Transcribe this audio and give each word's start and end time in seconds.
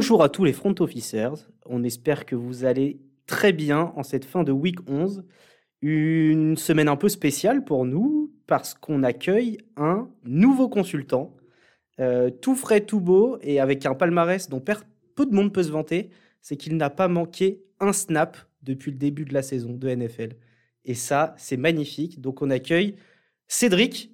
Bonjour 0.00 0.22
à 0.22 0.30
tous 0.30 0.44
les 0.44 0.54
front 0.54 0.74
officers. 0.78 1.34
On 1.66 1.84
espère 1.84 2.24
que 2.24 2.34
vous 2.34 2.64
allez 2.64 3.02
très 3.26 3.52
bien 3.52 3.92
en 3.96 4.02
cette 4.02 4.24
fin 4.24 4.44
de 4.44 4.50
week 4.50 4.78
11. 4.88 5.26
Une 5.82 6.56
semaine 6.56 6.88
un 6.88 6.96
peu 6.96 7.10
spéciale 7.10 7.66
pour 7.66 7.84
nous 7.84 8.32
parce 8.46 8.72
qu'on 8.72 9.02
accueille 9.02 9.58
un 9.76 10.08
nouveau 10.24 10.70
consultant, 10.70 11.36
euh, 12.00 12.30
tout 12.30 12.54
frais, 12.56 12.80
tout 12.80 13.02
beau 13.02 13.36
et 13.42 13.60
avec 13.60 13.84
un 13.84 13.94
palmarès 13.94 14.48
dont 14.48 14.58
peu 14.60 15.26
de 15.26 15.34
monde 15.34 15.52
peut 15.52 15.64
se 15.64 15.70
vanter, 15.70 16.08
c'est 16.40 16.56
qu'il 16.56 16.78
n'a 16.78 16.88
pas 16.88 17.08
manqué 17.08 17.60
un 17.78 17.92
snap 17.92 18.38
depuis 18.62 18.92
le 18.92 18.96
début 18.96 19.26
de 19.26 19.34
la 19.34 19.42
saison 19.42 19.74
de 19.74 19.86
NFL. 19.86 20.30
Et 20.86 20.94
ça, 20.94 21.34
c'est 21.36 21.58
magnifique. 21.58 22.22
Donc 22.22 22.40
on 22.40 22.48
accueille 22.48 22.96
Cédric, 23.48 24.12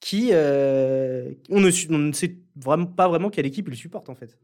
qui 0.00 0.30
euh, 0.32 1.30
on, 1.50 1.60
ne, 1.60 2.12
sait 2.12 2.38
vraiment 2.56 2.86
pas 2.86 3.06
vraiment 3.06 3.28
quelle 3.28 3.44
équipe 3.44 3.68
il 3.68 3.76
supporte 3.76 4.08
en 4.08 4.14
fait. 4.14 4.38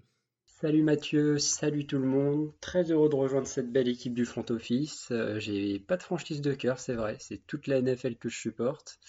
Salut 0.62 0.84
Mathieu, 0.84 1.38
salut 1.38 1.86
tout 1.88 1.98
le 1.98 2.06
monde. 2.06 2.52
Très 2.60 2.92
heureux 2.92 3.08
de 3.08 3.16
rejoindre 3.16 3.48
cette 3.48 3.72
belle 3.72 3.88
équipe 3.88 4.14
du 4.14 4.24
front 4.24 4.44
office. 4.48 5.08
Euh, 5.10 5.40
j'ai 5.40 5.80
pas 5.80 5.96
de 5.96 6.04
franchise 6.04 6.40
de 6.40 6.54
cœur, 6.54 6.78
c'est 6.78 6.94
vrai. 6.94 7.16
C'est 7.18 7.44
toute 7.48 7.66
la 7.66 7.82
NFL 7.82 8.14
que 8.14 8.28
je 8.28 8.38
supporte. 8.38 9.00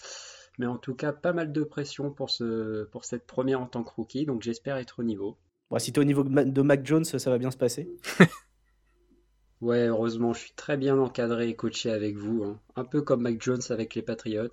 Mais 0.58 0.66
en 0.66 0.78
tout 0.78 0.96
cas, 0.96 1.12
pas 1.12 1.32
mal 1.32 1.52
de 1.52 1.62
pression 1.62 2.10
pour, 2.10 2.28
ce, 2.30 2.82
pour 2.86 3.04
cette 3.04 3.24
première 3.24 3.60
en 3.60 3.66
tant 3.66 3.84
que 3.84 3.90
rookie. 3.90 4.26
Donc 4.26 4.42
j'espère 4.42 4.78
être 4.78 4.98
au 4.98 5.04
niveau. 5.04 5.36
Bon, 5.70 5.78
si 5.78 5.92
tu 5.92 6.00
es 6.00 6.02
au 6.02 6.04
niveau 6.04 6.24
de 6.24 6.62
Mac 6.62 6.84
Jones, 6.84 7.04
ça 7.04 7.30
va 7.30 7.38
bien 7.38 7.52
se 7.52 7.56
passer. 7.56 7.88
ouais, 9.60 9.86
heureusement, 9.86 10.32
je 10.32 10.40
suis 10.40 10.54
très 10.54 10.76
bien 10.76 10.98
encadré 10.98 11.50
et 11.50 11.54
coaché 11.54 11.92
avec 11.92 12.16
vous. 12.16 12.42
Hein. 12.42 12.58
Un 12.74 12.84
peu 12.84 13.00
comme 13.00 13.22
Mac 13.22 13.40
Jones 13.40 13.62
avec 13.70 13.94
les 13.94 14.02
Patriots. 14.02 14.48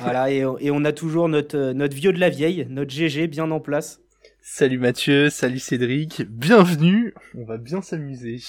Voilà, 0.00 0.32
et, 0.32 0.38
et 0.38 0.72
on 0.72 0.84
a 0.84 0.92
toujours 0.92 1.28
notre, 1.28 1.70
notre 1.70 1.94
vieux 1.94 2.12
de 2.12 2.18
la 2.18 2.28
vieille, 2.28 2.66
notre 2.68 2.90
GG 2.90 3.28
bien 3.28 3.52
en 3.52 3.60
place. 3.60 4.03
Salut 4.46 4.78
Mathieu, 4.78 5.30
salut 5.30 5.58
Cédric, 5.58 6.20
bienvenue, 6.28 7.14
on 7.34 7.46
va 7.46 7.56
bien 7.56 7.80
s'amuser. 7.80 8.40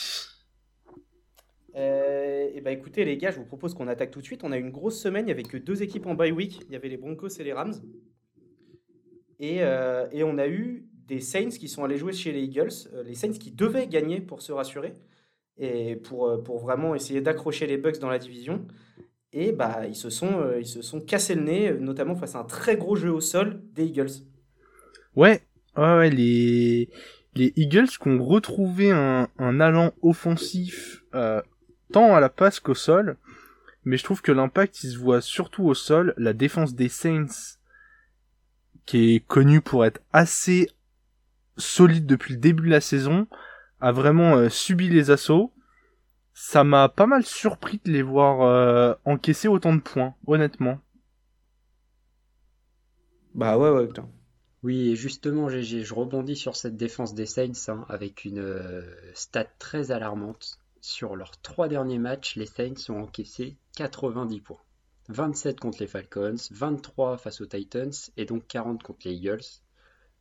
Euh, 1.77 2.49
et 2.53 2.59
bah 2.59 2.73
écoutez 2.73 3.05
les 3.05 3.15
gars, 3.15 3.31
je 3.31 3.37
vous 3.37 3.45
propose 3.45 3.73
qu'on 3.73 3.87
attaque 3.87 4.11
tout 4.11 4.19
de 4.19 4.25
suite. 4.25 4.43
On 4.43 4.51
a 4.51 4.57
une 4.57 4.71
grosse 4.71 5.01
semaine, 5.01 5.23
il 5.23 5.27
n'y 5.27 5.31
avait 5.31 5.43
que 5.43 5.55
deux 5.55 5.83
équipes 5.83 6.05
en 6.07 6.13
bye 6.13 6.33
week, 6.33 6.59
il 6.67 6.73
y 6.73 6.75
avait 6.75 6.89
les 6.89 6.97
Broncos 6.97 7.29
et 7.39 7.45
les 7.45 7.53
Rams. 7.53 7.75
Et, 9.39 9.63
euh, 9.63 10.05
et, 10.11 10.25
on 10.25 10.37
a 10.37 10.49
eu 10.49 10.85
des 11.07 11.21
Saints 11.21 11.57
qui 11.57 11.69
sont 11.69 11.85
allés 11.85 11.97
jouer 11.97 12.11
chez 12.11 12.33
les 12.33 12.41
Eagles, 12.41 12.73
euh, 12.93 13.01
les 13.03 13.15
Saints 13.15 13.31
qui 13.31 13.51
devaient 13.51 13.87
gagner 13.87 14.19
pour 14.19 14.41
se 14.41 14.51
rassurer 14.51 14.95
et 15.57 15.95
pour, 15.95 16.43
pour 16.43 16.59
vraiment 16.59 16.93
essayer 16.93 17.21
d'accrocher 17.21 17.67
les 17.67 17.77
Bucks 17.77 17.99
dans 17.99 18.09
la 18.09 18.19
division. 18.19 18.67
Et 19.31 19.53
bah 19.53 19.83
ils 19.87 19.95
se 19.95 20.09
sont, 20.09 20.43
ils 20.59 20.67
se 20.67 20.81
sont 20.81 20.99
cassés 20.99 21.35
le 21.35 21.43
nez, 21.43 21.73
notamment 21.73 22.17
face 22.17 22.35
à 22.35 22.39
un 22.39 22.43
très 22.43 22.75
gros 22.75 22.97
jeu 22.97 23.13
au 23.13 23.21
sol 23.21 23.61
des 23.71 23.85
Eagles. 23.85 24.11
Ouais, 25.15 25.44
Ouais, 25.77 26.09
les, 26.09 26.89
les 27.33 27.53
Eagles 27.55 27.87
qui 27.89 28.07
ont 28.07 28.23
retrouvé 28.23 28.91
un, 28.91 29.27
un 29.37 29.59
allant 29.59 29.91
offensif 30.01 31.03
euh, 31.13 31.41
tant 31.91 32.15
à 32.15 32.19
la 32.19 32.29
passe 32.29 32.59
qu'au 32.59 32.75
sol, 32.75 33.17
mais 33.83 33.97
je 33.97 34.03
trouve 34.03 34.21
que 34.21 34.31
l'impact 34.31 34.83
il 34.83 34.91
se 34.91 34.97
voit 34.97 35.21
surtout 35.21 35.65
au 35.65 35.73
sol. 35.73 36.13
La 36.17 36.33
défense 36.33 36.75
des 36.75 36.89
Saints, 36.89 37.57
qui 38.85 39.15
est 39.15 39.19
connue 39.19 39.61
pour 39.61 39.85
être 39.85 40.01
assez 40.13 40.69
solide 41.57 42.05
depuis 42.05 42.33
le 42.35 42.39
début 42.39 42.67
de 42.67 42.71
la 42.71 42.81
saison, 42.81 43.27
a 43.81 43.91
vraiment 43.91 44.35
euh, 44.35 44.49
subi 44.49 44.89
les 44.89 45.11
assauts. 45.11 45.53
Ça 46.33 46.63
m'a 46.63 46.89
pas 46.89 47.05
mal 47.05 47.25
surpris 47.25 47.81
de 47.85 47.91
les 47.91 48.01
voir 48.01 48.41
euh, 48.41 48.93
encaisser 49.05 49.47
autant 49.47 49.73
de 49.73 49.81
points, 49.81 50.15
honnêtement. 50.27 50.79
Bah 53.33 53.57
ouais, 53.57 53.69
ouais, 53.69 53.87
putain. 53.87 54.09
Oui, 54.65 54.89
et 54.89 54.95
justement, 54.95 55.47
je 55.47 55.93
rebondis 55.93 56.35
sur 56.35 56.55
cette 56.55 56.75
défense 56.75 57.13
des 57.13 57.27
Saints 57.27 57.51
hein, 57.67 57.85
avec 57.87 58.25
une 58.25 58.39
euh, 58.39 58.81
stat 59.13 59.45
très 59.59 59.91
alarmante. 59.91 60.57
Sur 60.81 61.15
leurs 61.15 61.39
trois 61.39 61.67
derniers 61.67 61.99
matchs, 61.99 62.35
les 62.35 62.47
Saints 62.47 62.89
ont 62.89 63.03
encaissé 63.03 63.57
90 63.75 64.41
points. 64.41 64.57
27 65.09 65.59
contre 65.59 65.77
les 65.81 65.87
Falcons, 65.87 66.37
23 66.49 67.17
face 67.17 67.41
aux 67.41 67.45
Titans 67.45 67.93
et 68.17 68.25
donc 68.25 68.47
40 68.47 68.81
contre 68.81 69.07
les 69.07 69.13
Eagles. 69.13 69.45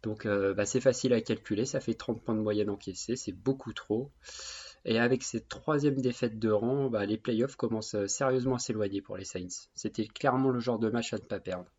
Donc 0.02 0.26
euh, 0.26 0.52
bah, 0.52 0.66
c'est 0.66 0.82
facile 0.82 1.14
à 1.14 1.22
calculer, 1.22 1.64
ça 1.64 1.80
fait 1.80 1.94
30 1.94 2.22
points 2.22 2.34
de 2.34 2.42
moyenne 2.42 2.68
encaissés, 2.68 3.16
c'est 3.16 3.32
beaucoup 3.32 3.72
trop. 3.72 4.12
Et 4.84 4.98
avec 4.98 5.22
cette 5.22 5.48
troisième 5.48 6.02
défaite 6.02 6.38
de 6.38 6.50
rang, 6.50 6.90
bah, 6.90 7.06
les 7.06 7.16
playoffs 7.16 7.56
commencent 7.56 7.94
euh, 7.94 8.08
sérieusement 8.08 8.56
à 8.56 8.58
s'éloigner 8.58 9.00
pour 9.00 9.16
les 9.16 9.24
Saints. 9.24 9.68
C'était 9.74 10.06
clairement 10.06 10.50
le 10.50 10.60
genre 10.60 10.78
de 10.78 10.90
match 10.90 11.14
à 11.14 11.16
ne 11.16 11.22
pas 11.22 11.40
perdre. 11.40 11.70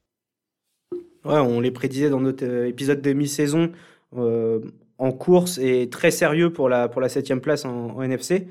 Ouais, 1.26 1.40
on 1.40 1.60
les 1.60 1.72
prédisait 1.72 2.10
dans 2.12 2.20
notre 2.20 2.46
euh, 2.46 2.68
épisode 2.68 3.02
de 3.02 3.12
mi-saison 3.12 3.72
euh, 4.16 4.60
en 5.00 5.12
course 5.12 5.58
et 5.58 5.90
très 5.90 6.12
sérieux 6.12 6.54
pour 6.54 6.70
la, 6.70 6.88
pour 6.88 7.02
la 7.02 7.10
septième 7.10 7.42
place 7.42 7.66
en, 7.66 8.00
NFC. 8.04 8.48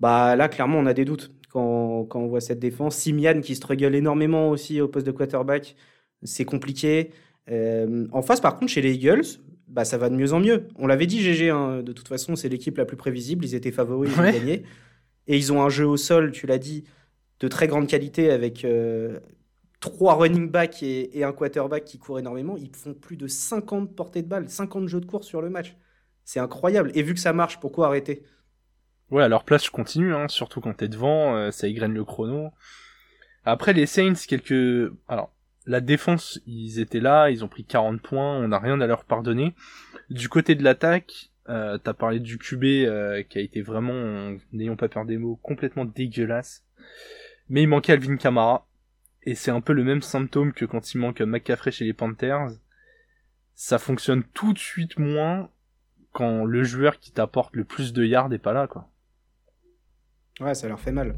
Bah, 0.00 0.34
là, 0.34 0.48
clairement, 0.48 0.78
on 0.78 0.86
a 0.86 0.94
des 0.94 1.04
doutes 1.04 1.30
quand, 1.50 2.04
quand 2.04 2.20
on 2.20 2.26
voit 2.26 2.40
cette 2.40 2.58
défense. 2.58 2.96
Simian 2.96 3.42
qui 3.42 3.54
struggle 3.54 3.94
énormément 3.94 4.48
aussi 4.48 4.80
au 4.80 4.88
poste 4.88 5.06
de 5.06 5.12
quarterback, 5.12 5.76
c'est 6.22 6.46
compliqué. 6.46 7.10
Euh, 7.50 8.06
en 8.12 8.22
face, 8.22 8.40
par 8.40 8.56
contre, 8.58 8.72
chez 8.72 8.80
les 8.80 8.94
Eagles, 8.94 9.26
bah, 9.68 9.84
ça 9.84 9.98
va 9.98 10.08
de 10.08 10.16
mieux 10.16 10.32
en 10.32 10.40
mieux. 10.40 10.68
On 10.76 10.86
l'avait 10.86 11.06
dit, 11.06 11.20
GG, 11.20 11.50
hein, 11.50 11.82
de 11.82 11.92
toute 11.92 12.08
façon, 12.08 12.34
c'est 12.34 12.48
l'équipe 12.48 12.78
la 12.78 12.86
plus 12.86 12.96
prévisible. 12.96 13.44
Ils 13.44 13.54
étaient 13.54 13.72
favoris, 13.72 14.10
ils 14.10 14.20
ont 14.20 14.24
gagné. 14.24 14.62
Et 15.26 15.36
ils 15.36 15.52
ont 15.52 15.62
un 15.62 15.68
jeu 15.68 15.86
au 15.86 15.98
sol, 15.98 16.32
tu 16.32 16.46
l'as 16.46 16.58
dit, 16.58 16.84
de 17.40 17.48
très 17.48 17.66
grande 17.66 17.88
qualité 17.88 18.30
avec 18.30 18.64
trois 19.80 20.14
running 20.14 20.50
backs 20.50 20.82
et, 20.82 21.24
un 21.24 21.32
quarterback 21.32 21.84
qui 21.84 21.98
courent 21.98 22.18
énormément, 22.18 22.56
ils 22.56 22.74
font 22.74 22.94
plus 22.94 23.16
de 23.16 23.26
50 23.26 23.94
portées 23.94 24.22
de 24.22 24.28
balles, 24.28 24.48
50 24.48 24.88
jeux 24.88 25.00
de 25.00 25.06
course 25.06 25.26
sur 25.26 25.42
le 25.42 25.50
match. 25.50 25.76
C'est 26.24 26.40
incroyable. 26.40 26.90
Et 26.94 27.02
vu 27.02 27.14
que 27.14 27.20
ça 27.20 27.32
marche, 27.32 27.60
pourquoi 27.60 27.86
arrêter? 27.86 28.24
Ouais, 29.10 29.22
à 29.22 29.28
leur 29.28 29.44
place, 29.44 29.64
je 29.64 29.70
continue, 29.70 30.14
hein, 30.14 30.26
surtout 30.28 30.60
quand 30.60 30.74
t'es 30.74 30.88
devant, 30.88 31.36
euh, 31.36 31.50
ça 31.52 31.68
égrène 31.68 31.94
le 31.94 32.04
chrono. 32.04 32.50
Après, 33.44 33.72
les 33.72 33.86
Saints, 33.86 34.14
quelques... 34.26 34.92
Alors, 35.06 35.32
la 35.66 35.80
défense, 35.80 36.40
ils 36.46 36.80
étaient 36.80 37.00
là, 37.00 37.30
ils 37.30 37.44
ont 37.44 37.48
pris 37.48 37.64
40 37.64 38.00
points, 38.00 38.38
on 38.38 38.48
n'a 38.48 38.58
rien 38.58 38.80
à 38.80 38.86
leur 38.86 39.04
pardonner. 39.04 39.54
Du 40.10 40.28
côté 40.28 40.56
de 40.56 40.64
l'attaque, 40.64 41.30
euh, 41.48 41.78
t'as 41.78 41.94
parlé 41.94 42.18
du 42.18 42.38
QB 42.38 42.64
euh, 42.64 43.22
qui 43.22 43.38
a 43.38 43.40
été 43.40 43.62
vraiment, 43.62 44.36
n'ayons 44.52 44.76
pas 44.76 44.88
peur 44.88 45.04
des 45.04 45.18
mots, 45.18 45.38
complètement 45.42 45.84
dégueulasse. 45.84 46.64
Mais 47.48 47.62
il 47.62 47.68
manquait 47.68 47.92
Alvin 47.92 48.16
Kamara, 48.16 48.66
et 49.26 49.34
c'est 49.34 49.50
un 49.50 49.60
peu 49.60 49.72
le 49.72 49.84
même 49.84 50.02
symptôme 50.02 50.52
que 50.52 50.64
quand 50.64 50.94
il 50.94 50.98
manque 50.98 51.20
McCaffrey 51.20 51.72
chez 51.72 51.84
les 51.84 51.92
Panthers. 51.92 52.48
Ça 53.54 53.78
fonctionne 53.78 54.22
tout 54.22 54.52
de 54.52 54.58
suite 54.58 54.98
moins 54.98 55.50
quand 56.12 56.44
le 56.44 56.62
joueur 56.62 57.00
qui 57.00 57.10
t'apporte 57.10 57.56
le 57.56 57.64
plus 57.64 57.92
de 57.92 58.04
yards 58.04 58.32
est 58.32 58.38
pas 58.38 58.52
là, 58.52 58.66
quoi. 58.68 58.88
Ouais, 60.40 60.54
ça 60.54 60.68
leur 60.68 60.78
fait 60.78 60.92
mal. 60.92 61.16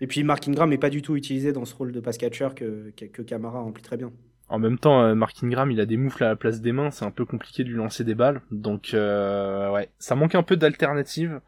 Et 0.00 0.06
puis 0.06 0.24
Mark 0.24 0.48
Ingram 0.48 0.72
est 0.72 0.78
pas 0.78 0.90
du 0.90 1.02
tout 1.02 1.16
utilisé 1.16 1.52
dans 1.52 1.64
ce 1.64 1.74
rôle 1.74 1.92
de 1.92 2.00
pass 2.00 2.18
catcher 2.18 2.48
que, 2.56 2.90
que, 2.96 3.22
Camara 3.22 3.60
remplit 3.60 3.82
très 3.82 3.98
bien. 3.98 4.12
En 4.48 4.58
même 4.58 4.78
temps, 4.78 5.02
euh, 5.02 5.14
Mark 5.14 5.36
Ingram, 5.44 5.70
il 5.70 5.80
a 5.80 5.86
des 5.86 5.98
moufles 5.98 6.24
à 6.24 6.28
la 6.28 6.36
place 6.36 6.60
des 6.60 6.72
mains, 6.72 6.90
c'est 6.90 7.04
un 7.04 7.10
peu 7.10 7.24
compliqué 7.24 7.62
de 7.62 7.68
lui 7.68 7.76
lancer 7.76 8.02
des 8.02 8.14
balles. 8.14 8.40
Donc, 8.50 8.94
euh, 8.94 9.70
ouais, 9.70 9.90
ça 9.98 10.16
manque 10.16 10.34
un 10.34 10.42
peu 10.42 10.56
d'alternative 10.56 11.40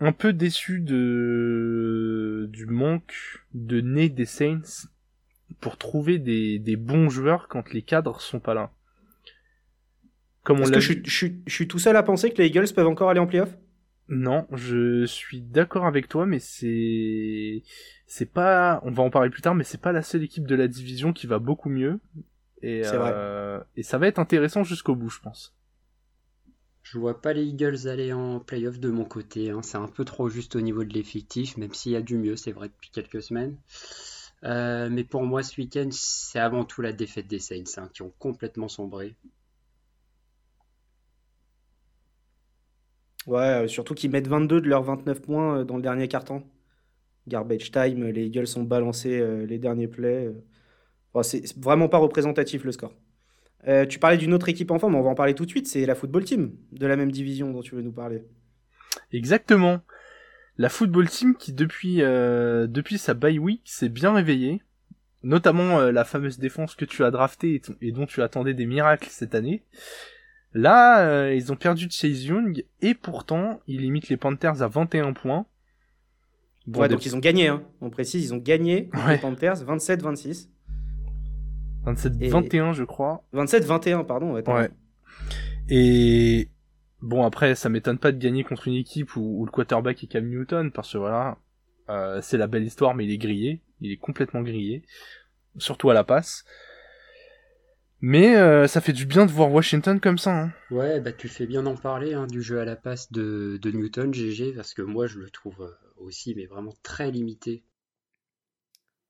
un 0.00 0.12
peu 0.12 0.32
déçu 0.32 0.80
de 0.80 2.48
du 2.50 2.66
manque 2.66 3.44
de 3.54 3.80
nez 3.80 4.08
des 4.08 4.24
Saints 4.24 4.88
pour 5.60 5.76
trouver 5.76 6.18
des, 6.18 6.58
des 6.58 6.76
bons 6.76 7.10
joueurs 7.10 7.48
quand 7.48 7.72
les 7.72 7.82
cadres 7.82 8.20
sont 8.20 8.40
pas 8.40 8.54
là. 8.54 8.70
Comme 10.42 10.62
Est-ce 10.62 10.72
que 10.72 10.80
je, 10.80 10.94
je, 11.04 11.26
je, 11.46 11.54
suis 11.54 11.68
tout 11.68 11.78
seul 11.78 11.96
à 11.96 12.02
penser 12.02 12.30
que 12.30 12.40
les 12.40 12.46
Eagles 12.48 12.72
peuvent 12.74 12.86
encore 12.86 13.10
aller 13.10 13.20
en 13.20 13.26
playoff? 13.26 13.54
Non, 14.08 14.46
je 14.52 15.04
suis 15.04 15.40
d'accord 15.40 15.86
avec 15.86 16.08
toi, 16.08 16.26
mais 16.26 16.38
c'est 16.40 17.62
c'est 18.06 18.30
pas. 18.30 18.80
On 18.84 18.90
va 18.90 19.02
en 19.02 19.10
parler 19.10 19.30
plus 19.30 19.42
tard, 19.42 19.54
mais 19.54 19.64
c'est 19.64 19.80
pas 19.80 19.92
la 19.92 20.02
seule 20.02 20.24
équipe 20.24 20.46
de 20.46 20.56
la 20.56 20.66
division 20.66 21.12
qui 21.12 21.26
va 21.26 21.38
beaucoup 21.38 21.68
mieux. 21.68 22.00
Et, 22.62 22.82
euh, 22.84 23.60
et 23.76 23.82
ça 23.82 23.98
va 23.98 24.08
être 24.08 24.18
intéressant 24.18 24.64
jusqu'au 24.64 24.94
bout, 24.94 25.10
je 25.10 25.20
pense. 25.20 25.54
Je 26.92 26.98
vois 26.98 27.22
pas 27.22 27.32
les 27.32 27.44
Eagles 27.44 27.86
aller 27.86 28.12
en 28.12 28.40
playoff 28.40 28.80
de 28.80 28.88
mon 28.90 29.04
côté. 29.04 29.50
Hein. 29.50 29.62
C'est 29.62 29.76
un 29.76 29.86
peu 29.86 30.04
trop 30.04 30.28
juste 30.28 30.56
au 30.56 30.60
niveau 30.60 30.82
de 30.82 30.92
l'effectif, 30.92 31.56
même 31.56 31.72
s'il 31.72 31.92
y 31.92 31.96
a 31.96 32.02
du 32.02 32.16
mieux, 32.16 32.34
c'est 32.34 32.50
vrai, 32.50 32.68
depuis 32.68 32.90
quelques 32.90 33.22
semaines. 33.22 33.56
Euh, 34.42 34.88
mais 34.90 35.04
pour 35.04 35.22
moi, 35.22 35.44
ce 35.44 35.60
week-end, 35.60 35.88
c'est 35.92 36.40
avant 36.40 36.64
tout 36.64 36.82
la 36.82 36.92
défaite 36.92 37.28
des 37.28 37.38
Saints, 37.38 37.62
hein, 37.76 37.88
qui 37.94 38.02
ont 38.02 38.12
complètement 38.18 38.66
sombré. 38.66 39.14
Ouais, 43.28 43.64
euh, 43.64 43.68
surtout 43.68 43.94
qu'ils 43.94 44.10
mettent 44.10 44.26
22 44.26 44.60
de 44.60 44.68
leurs 44.68 44.82
29 44.82 45.22
points 45.22 45.58
euh, 45.60 45.64
dans 45.64 45.76
le 45.76 45.82
dernier 45.82 46.08
quart-temps. 46.08 46.42
Garbage 47.28 47.70
time, 47.70 48.08
les 48.08 48.26
Eagles 48.26 48.46
ont 48.56 48.64
balancé 48.64 49.24
les 49.46 49.58
derniers 49.58 49.86
plays. 49.88 50.34
c'est 51.22 51.56
vraiment 51.58 51.88
pas 51.88 51.98
représentatif 51.98 52.64
le 52.64 52.72
score. 52.72 52.92
Euh, 53.68 53.84
tu 53.86 53.98
parlais 53.98 54.16
d'une 54.16 54.32
autre 54.32 54.48
équipe 54.48 54.70
en 54.70 54.78
forme, 54.78 54.94
on 54.94 55.02
va 55.02 55.10
en 55.10 55.14
parler 55.14 55.34
tout 55.34 55.44
de 55.44 55.50
suite, 55.50 55.66
c'est 55.66 55.84
la 55.84 55.94
football 55.94 56.24
team 56.24 56.52
de 56.72 56.86
la 56.86 56.96
même 56.96 57.12
division 57.12 57.50
dont 57.52 57.60
tu 57.60 57.74
veux 57.74 57.82
nous 57.82 57.92
parler. 57.92 58.24
Exactement. 59.12 59.80
La 60.56 60.68
football 60.68 61.08
team 61.08 61.34
qui 61.36 61.52
depuis 61.52 62.02
euh, 62.02 62.66
depuis 62.66 62.98
sa 62.98 63.14
bye 63.14 63.38
week 63.38 63.62
s'est 63.64 63.88
bien 63.88 64.12
réveillée, 64.12 64.62
notamment 65.22 65.80
euh, 65.80 65.92
la 65.92 66.04
fameuse 66.04 66.38
défense 66.38 66.74
que 66.74 66.84
tu 66.84 67.04
as 67.04 67.10
draftée 67.10 67.60
et, 67.80 67.92
dont 67.92 68.06
tu 68.06 68.22
attendais 68.22 68.54
des 68.54 68.66
miracles 68.66 69.08
cette 69.10 69.34
année. 69.34 69.62
Là, 70.52 71.30
ils 71.30 71.52
ont 71.52 71.56
perdu 71.56 71.86
de 71.86 71.92
Chase 71.92 72.24
Young 72.24 72.64
et 72.80 72.94
pourtant, 72.94 73.60
ils 73.68 73.82
limitent 73.82 74.08
les 74.08 74.16
Panthers 74.16 74.62
à 74.62 74.66
21 74.66 75.12
points. 75.12 75.46
Bon, 76.66 76.80
ouais, 76.80 76.88
donc 76.88 77.06
ils 77.06 77.14
ont 77.14 77.20
gagné, 77.20 77.46
hein. 77.46 77.62
on 77.80 77.88
précise, 77.88 78.24
ils 78.24 78.34
ont 78.34 78.38
gagné 78.38 78.90
les 79.08 79.18
Panthers 79.18 79.64
27-26. 79.64 80.48
27-21, 81.86 82.72
je 82.72 82.84
crois. 82.84 83.24
27-21, 83.34 84.04
pardon. 84.04 84.32
Ouais. 84.32 84.48
ouais. 84.48 84.70
Et 85.68 86.48
bon, 87.00 87.24
après, 87.24 87.54
ça 87.54 87.68
m'étonne 87.68 87.98
pas 87.98 88.12
de 88.12 88.18
gagner 88.18 88.44
contre 88.44 88.68
une 88.68 88.74
équipe 88.74 89.16
où, 89.16 89.44
le 89.44 89.50
quarterback 89.50 90.02
est 90.02 90.06
Cam 90.06 90.28
Newton, 90.28 90.70
parce 90.72 90.92
que 90.92 90.98
voilà, 90.98 91.38
euh, 91.88 92.20
c'est 92.22 92.38
la 92.38 92.46
belle 92.46 92.64
histoire, 92.64 92.94
mais 92.94 93.04
il 93.04 93.12
est 93.12 93.18
grillé. 93.18 93.62
Il 93.80 93.92
est 93.92 93.96
complètement 93.96 94.42
grillé. 94.42 94.82
Surtout 95.58 95.90
à 95.90 95.94
la 95.94 96.04
passe. 96.04 96.44
Mais 98.02 98.36
euh, 98.36 98.66
ça 98.66 98.80
fait 98.80 98.94
du 98.94 99.04
bien 99.04 99.26
de 99.26 99.30
voir 99.30 99.52
Washington 99.52 100.00
comme 100.00 100.16
ça. 100.16 100.44
Hein. 100.44 100.52
Ouais, 100.70 101.00
bah 101.00 101.12
tu 101.12 101.28
fais 101.28 101.46
bien 101.46 101.62
d'en 101.62 101.76
parler 101.76 102.14
hein, 102.14 102.26
du 102.26 102.40
jeu 102.40 102.58
à 102.58 102.64
la 102.64 102.76
passe 102.76 103.12
de, 103.12 103.58
de, 103.60 103.70
Newton, 103.70 104.12
GG, 104.14 104.54
parce 104.54 104.72
que 104.72 104.80
moi 104.80 105.06
je 105.06 105.18
le 105.18 105.28
trouve 105.28 105.60
euh, 105.60 105.70
aussi, 105.98 106.34
mais 106.34 106.46
vraiment 106.46 106.74
très 106.82 107.10
limité. 107.10 107.62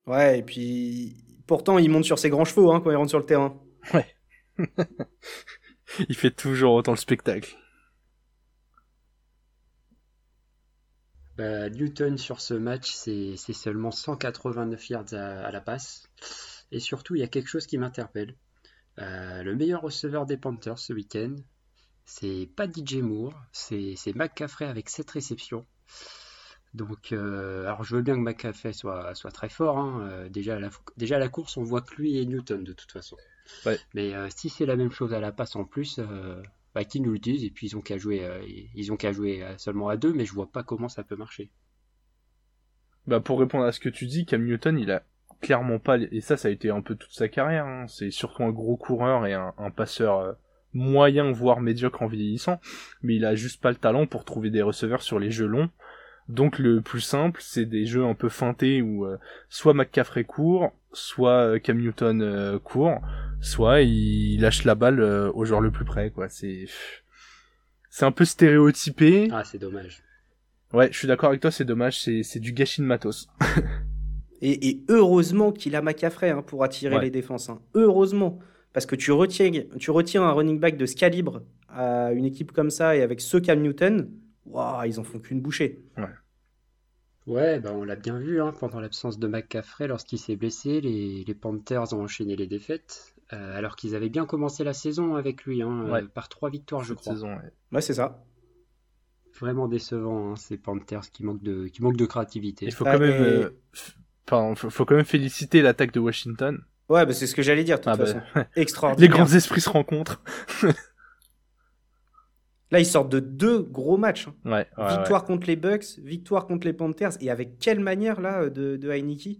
Ouais, 0.06 0.40
et 0.40 0.42
puis 0.42 1.39
pourtant 1.50 1.78
il 1.78 1.90
monte 1.90 2.04
sur 2.04 2.16
ses 2.16 2.30
grands 2.30 2.44
chevaux 2.44 2.70
hein, 2.70 2.80
quand 2.80 2.92
il 2.92 2.96
rentre 2.96 3.08
sur 3.08 3.18
le 3.18 3.26
terrain. 3.26 3.60
Ouais. 3.92 4.06
il 6.08 6.14
fait 6.14 6.30
toujours 6.30 6.74
autant 6.74 6.92
le 6.92 6.96
spectacle. 6.96 7.56
Bah, 11.36 11.68
Newton 11.68 12.18
sur 12.18 12.40
ce 12.40 12.54
match, 12.54 12.92
c'est 12.92 13.36
seulement 13.36 13.90
189 13.90 14.90
yards 14.90 15.12
à, 15.12 15.40
à 15.40 15.50
la 15.50 15.60
passe. 15.60 16.08
Et 16.70 16.78
surtout, 16.78 17.16
il 17.16 17.18
y 17.18 17.24
a 17.24 17.26
quelque 17.26 17.48
chose 17.48 17.66
qui 17.66 17.78
m'interpelle. 17.78 18.36
Euh, 19.00 19.42
le 19.42 19.56
meilleur 19.56 19.82
receveur 19.82 20.26
des 20.26 20.36
Panthers 20.36 20.78
ce 20.78 20.92
week-end, 20.92 21.34
c'est 22.04 22.48
pas 22.54 22.68
DJ 22.68 22.98
Moore, 22.98 23.34
c'est 23.50 23.96
McCaffrey 24.14 24.66
avec 24.66 24.88
7 24.88 25.10
réceptions. 25.10 25.66
Donc, 26.74 27.12
euh, 27.12 27.66
alors 27.66 27.82
je 27.82 27.96
veux 27.96 28.02
bien 28.02 28.14
que 28.14 28.20
McCaffrey 28.20 28.72
soit, 28.72 29.14
soit 29.14 29.32
très 29.32 29.48
fort. 29.48 29.78
Hein. 29.78 30.08
Euh, 30.08 30.28
déjà, 30.28 30.56
à 30.56 30.60
la, 30.60 30.70
déjà 30.96 31.18
la 31.18 31.28
course, 31.28 31.56
on 31.56 31.62
voit 31.62 31.80
que 31.80 31.96
lui 31.96 32.18
et 32.18 32.26
Newton 32.26 32.62
de 32.62 32.72
toute 32.72 32.92
façon. 32.92 33.16
Mais 33.94 34.12
si 34.30 34.48
c'est 34.48 34.66
la 34.66 34.76
même 34.76 34.92
chose 34.92 35.12
à 35.12 35.20
la 35.20 35.32
passe 35.32 35.56
en 35.56 35.64
plus, 35.64 36.00
bah, 36.74 36.84
qu'ils 36.84 37.02
nous 37.02 37.12
le 37.12 37.18
disent. 37.18 37.44
Et 37.44 37.50
puis 37.50 37.66
ils 37.66 37.76
ont 37.76 37.80
qu'à 37.80 37.98
jouer, 37.98 38.24
ils 38.74 38.92
ont 38.92 38.96
qu'à 38.96 39.12
jouer 39.12 39.44
seulement 39.58 39.88
à 39.88 39.96
deux, 39.96 40.12
mais 40.12 40.24
je 40.24 40.32
vois 40.32 40.50
pas 40.50 40.62
comment 40.62 40.88
ça 40.88 41.02
peut 41.02 41.16
marcher. 41.16 41.50
Bah 43.06 43.18
pour 43.18 43.40
répondre 43.40 43.64
à 43.64 43.72
ce 43.72 43.80
que 43.80 43.88
tu 43.88 44.06
dis, 44.06 44.24
Cam 44.24 44.44
Newton, 44.44 44.78
il 44.78 44.90
a 44.90 45.02
clairement 45.40 45.78
pas, 45.78 45.98
et 45.98 46.20
ça, 46.20 46.36
ça 46.36 46.48
a 46.48 46.50
été 46.50 46.70
un 46.70 46.82
peu 46.82 46.94
toute 46.94 47.12
sa 47.12 47.28
carrière. 47.28 47.66
Hein. 47.66 47.86
C'est 47.88 48.10
surtout 48.10 48.44
un 48.44 48.50
gros 48.50 48.76
coureur 48.76 49.26
et 49.26 49.34
un, 49.34 49.70
passeur 49.74 50.18
euh, 50.18 50.32
moyen, 50.72 51.32
voire 51.32 51.60
médiocre 51.60 52.02
en 52.02 52.06
vieillissant, 52.06 52.60
mais 53.02 53.16
il 53.16 53.24
a 53.24 53.34
juste 53.34 53.60
pas 53.60 53.70
le 53.70 53.76
talent 53.76 54.06
pour 54.06 54.24
trouver 54.24 54.50
des 54.50 54.62
receveurs 54.62 55.02
sur 55.02 55.18
les 55.18 55.30
jeux 55.30 55.46
longs. 55.46 55.70
Donc 56.30 56.58
le 56.58 56.80
plus 56.80 57.00
simple, 57.00 57.40
c'est 57.42 57.66
des 57.66 57.86
jeux 57.86 58.04
un 58.04 58.14
peu 58.14 58.28
feintés 58.28 58.82
où 58.82 59.04
euh, 59.04 59.18
soit 59.48 59.74
McCaffrey 59.74 60.24
court, 60.24 60.72
soit 60.92 61.44
euh, 61.44 61.58
Cam 61.58 61.78
Newton 61.78 62.58
court, 62.64 63.00
soit 63.40 63.82
il 63.82 64.40
lâche 64.40 64.64
la 64.64 64.74
balle 64.74 65.00
au 65.02 65.44
joueur 65.44 65.60
le 65.60 65.70
plus 65.70 65.84
près. 65.84 66.10
Quoi, 66.10 66.28
c'est 66.28 66.66
c'est 67.90 68.04
un 68.04 68.12
peu 68.12 68.24
stéréotypé. 68.24 69.28
Ah, 69.32 69.42
c'est 69.44 69.58
dommage. 69.58 70.02
Ouais, 70.72 70.88
je 70.92 70.96
suis 70.96 71.08
d'accord 71.08 71.30
avec 71.30 71.40
toi, 71.40 71.50
c'est 71.50 71.64
dommage, 71.64 72.00
c'est 72.00 72.38
du 72.38 72.52
gâchis 72.52 72.80
de 72.80 72.86
matos. 72.86 73.28
Et, 74.42 74.82
heureusement 74.88 75.52
qu'il 75.52 75.76
a 75.76 75.82
McCaffrey 75.82 76.30
hein, 76.30 76.42
pour 76.42 76.64
attirer 76.64 76.98
les 77.00 77.10
défenses. 77.10 77.50
Hein. 77.50 77.60
Heureusement. 77.74 78.38
Parce 78.72 78.86
que 78.86 78.94
tu 78.94 79.10
retiens, 79.10 79.50
tu 79.78 79.90
retiens 79.90 80.22
un 80.22 80.32
running 80.32 80.60
back 80.60 80.76
de 80.76 80.86
ce 80.86 80.94
calibre 80.94 81.42
à 81.68 82.12
une 82.12 82.24
équipe 82.24 82.52
comme 82.52 82.70
ça 82.70 82.96
et 82.96 83.02
avec 83.02 83.20
ce 83.20 83.36
Cam 83.36 83.60
Newton, 83.60 84.08
wow, 84.46 84.84
ils 84.84 84.98
en 85.00 85.04
font 85.04 85.18
qu'une 85.18 85.40
bouchée. 85.40 85.80
Ouais. 85.96 86.04
Ouais, 87.26 87.60
bah 87.60 87.70
on 87.72 87.84
l'a 87.84 87.96
bien 87.96 88.18
vu 88.18 88.40
hein, 88.40 88.52
pendant 88.58 88.80
l'absence 88.80 89.18
de 89.18 89.28
McCaffrey, 89.28 89.86
lorsqu'il 89.86 90.18
s'est 90.18 90.36
blessé, 90.36 90.80
les, 90.80 91.22
les, 91.22 91.34
Panthers 91.34 91.92
ont 91.92 92.02
enchaîné 92.02 92.34
les 92.34 92.46
défaites, 92.46 93.14
euh, 93.32 93.56
alors 93.56 93.76
qu'ils 93.76 93.94
avaient 93.94 94.08
bien 94.08 94.26
commencé 94.26 94.64
la 94.64 94.72
saison 94.72 95.14
avec 95.16 95.44
lui, 95.44 95.62
euh, 95.62 96.02
par 96.14 96.28
trois 96.28 96.50
victoires, 96.50 96.82
je 96.82 96.94
crois. 96.94 97.12
Saison, 97.12 97.36
ouais. 97.72 97.80
c'est 97.82 97.94
ça. 97.94 98.24
Vraiment 99.38 99.68
décevant, 99.68 100.34
ces 100.34 100.56
Panthers 100.56 101.10
qui 101.12 101.22
manquent 101.22 101.42
de, 101.42 101.68
qui 101.68 101.82
manquent 101.82 101.96
de 101.96 102.06
créativité. 102.06 102.66
Il 102.66 102.72
faut 102.72 102.84
quand 102.84 102.98
même 102.98 103.22
euh, 103.22 103.50
Enfin, 104.30 104.54
faut, 104.54 104.84
quand 104.84 104.96
même 104.96 105.04
féliciter 105.04 105.60
l'attaque 105.62 105.92
de 105.92 106.00
Washington. 106.00 106.60
Ouais, 106.88 107.06
bah 107.06 107.12
c'est 107.12 107.26
ce 107.26 107.34
que 107.34 107.42
j'allais 107.42 107.64
dire, 107.64 107.78
de 107.78 107.82
toute 107.82 107.92
ah, 107.92 107.96
bah, 107.96 108.06
façon. 108.06 108.20
Extraordinaire. 108.56 109.10
Les 109.10 109.16
grands 109.16 109.32
esprits 109.32 109.60
se 109.60 109.70
rencontrent. 109.70 110.22
Là, 112.70 112.78
ils 112.78 112.86
sortent 112.86 113.10
de 113.10 113.20
deux 113.20 113.62
gros 113.62 113.96
matchs. 113.96 114.28
Hein. 114.28 114.34
Ouais, 114.50 114.66
victoire 114.96 115.24
contre 115.24 115.48
les 115.48 115.56
Bucks, 115.56 115.98
victoire 115.98 116.46
contre 116.46 116.66
les 116.66 116.72
Panthers. 116.72 117.12
Et 117.20 117.30
avec 117.30 117.58
quelle 117.58 117.80
manière, 117.80 118.20
là, 118.20 118.48
de, 118.48 118.76
de 118.76 118.90
Heineken 118.90 119.36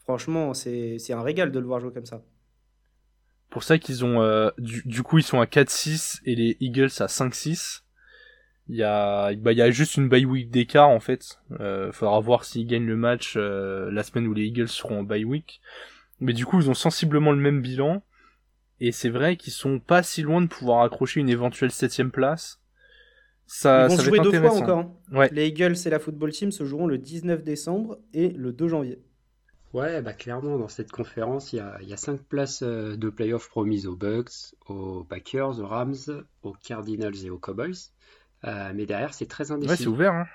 Franchement, 0.00 0.52
c'est 0.52 1.12
un 1.12 1.22
régal 1.22 1.52
de 1.52 1.58
le 1.60 1.66
voir 1.66 1.80
jouer 1.80 1.92
comme 1.92 2.06
ça. 2.06 2.22
Pour 3.50 3.62
ça 3.62 3.78
qu'ils 3.78 4.04
ont... 4.04 4.20
Euh, 4.22 4.50
du, 4.58 4.82
du, 4.84 5.02
coup, 5.02 5.18
ils 5.18 5.24
sont 5.24 5.40
à 5.40 5.44
4-6 5.44 6.20
et 6.24 6.34
les 6.34 6.56
Eagles 6.60 6.90
à 6.98 7.06
5-6. 7.06 7.82
Il 8.68 8.76
y 8.76 8.82
a, 8.82 9.34
bah, 9.34 9.52
il 9.52 9.58
y 9.58 9.62
a 9.62 9.70
juste 9.70 9.96
une 9.96 10.08
bye 10.08 10.24
week 10.24 10.50
d'écart 10.50 10.88
en 10.88 11.00
fait. 11.00 11.40
Euh, 11.60 11.92
faudra 11.92 12.18
voir 12.20 12.44
s'ils 12.44 12.66
gagnent 12.66 12.86
le 12.86 12.96
match 12.96 13.34
euh, 13.36 13.90
la 13.90 14.02
semaine 14.02 14.26
où 14.26 14.34
les 14.34 14.44
Eagles 14.44 14.68
seront 14.68 15.00
en 15.00 15.02
bye 15.02 15.24
week. 15.24 15.60
Mais 16.20 16.32
du 16.32 16.46
coup, 16.46 16.60
ils 16.60 16.70
ont 16.70 16.74
sensiblement 16.74 17.32
le 17.32 17.38
même 17.38 17.60
bilan. 17.60 18.02
Et 18.80 18.90
c'est 18.90 19.10
vrai 19.10 19.36
qu'ils 19.36 19.52
sont 19.52 19.78
pas 19.78 20.02
si 20.02 20.22
loin 20.22 20.40
de 20.40 20.46
pouvoir 20.46 20.82
accrocher 20.82 21.20
une 21.20 21.28
éventuelle 21.28 21.70
septième 21.70 22.10
place. 22.10 22.61
Ça, 23.46 23.86
Ils 23.86 23.90
vont 23.90 23.98
se 23.98 24.04
jouer 24.04 24.20
deux 24.20 24.32
fois 24.32 24.54
encore. 24.54 24.78
Hein. 24.78 24.92
Ouais. 25.12 25.28
Les 25.32 25.48
Eagles 25.48 25.76
et 25.84 25.90
la 25.90 25.98
football 25.98 26.32
team 26.32 26.52
se 26.52 26.64
joueront 26.64 26.86
le 26.86 26.98
19 26.98 27.42
décembre 27.42 27.98
et 28.14 28.30
le 28.30 28.52
2 28.52 28.68
janvier. 28.68 29.02
Ouais, 29.72 30.02
bah 30.02 30.12
clairement, 30.12 30.58
dans 30.58 30.68
cette 30.68 30.92
conférence, 30.92 31.52
il 31.52 31.56
y 31.56 31.60
a, 31.60 31.80
y 31.82 31.94
a 31.94 31.96
cinq 31.96 32.20
places 32.20 32.62
euh, 32.62 32.94
de 32.96 33.08
playoffs 33.08 33.48
promises 33.48 33.86
aux 33.86 33.96
Bucks, 33.96 34.54
aux 34.66 35.02
Packers, 35.04 35.60
aux 35.60 35.66
Rams, 35.66 36.24
aux 36.42 36.52
Cardinals 36.52 37.24
et 37.24 37.30
aux 37.30 37.38
Cowboys. 37.38 37.72
Euh, 38.44 38.72
mais 38.74 38.84
derrière, 38.84 39.14
c'est 39.14 39.26
très 39.26 39.50
indécis. 39.50 39.70
Ouais, 39.70 39.76
c'est 39.76 39.86
ouvert. 39.86 40.12
Hein. 40.12 40.26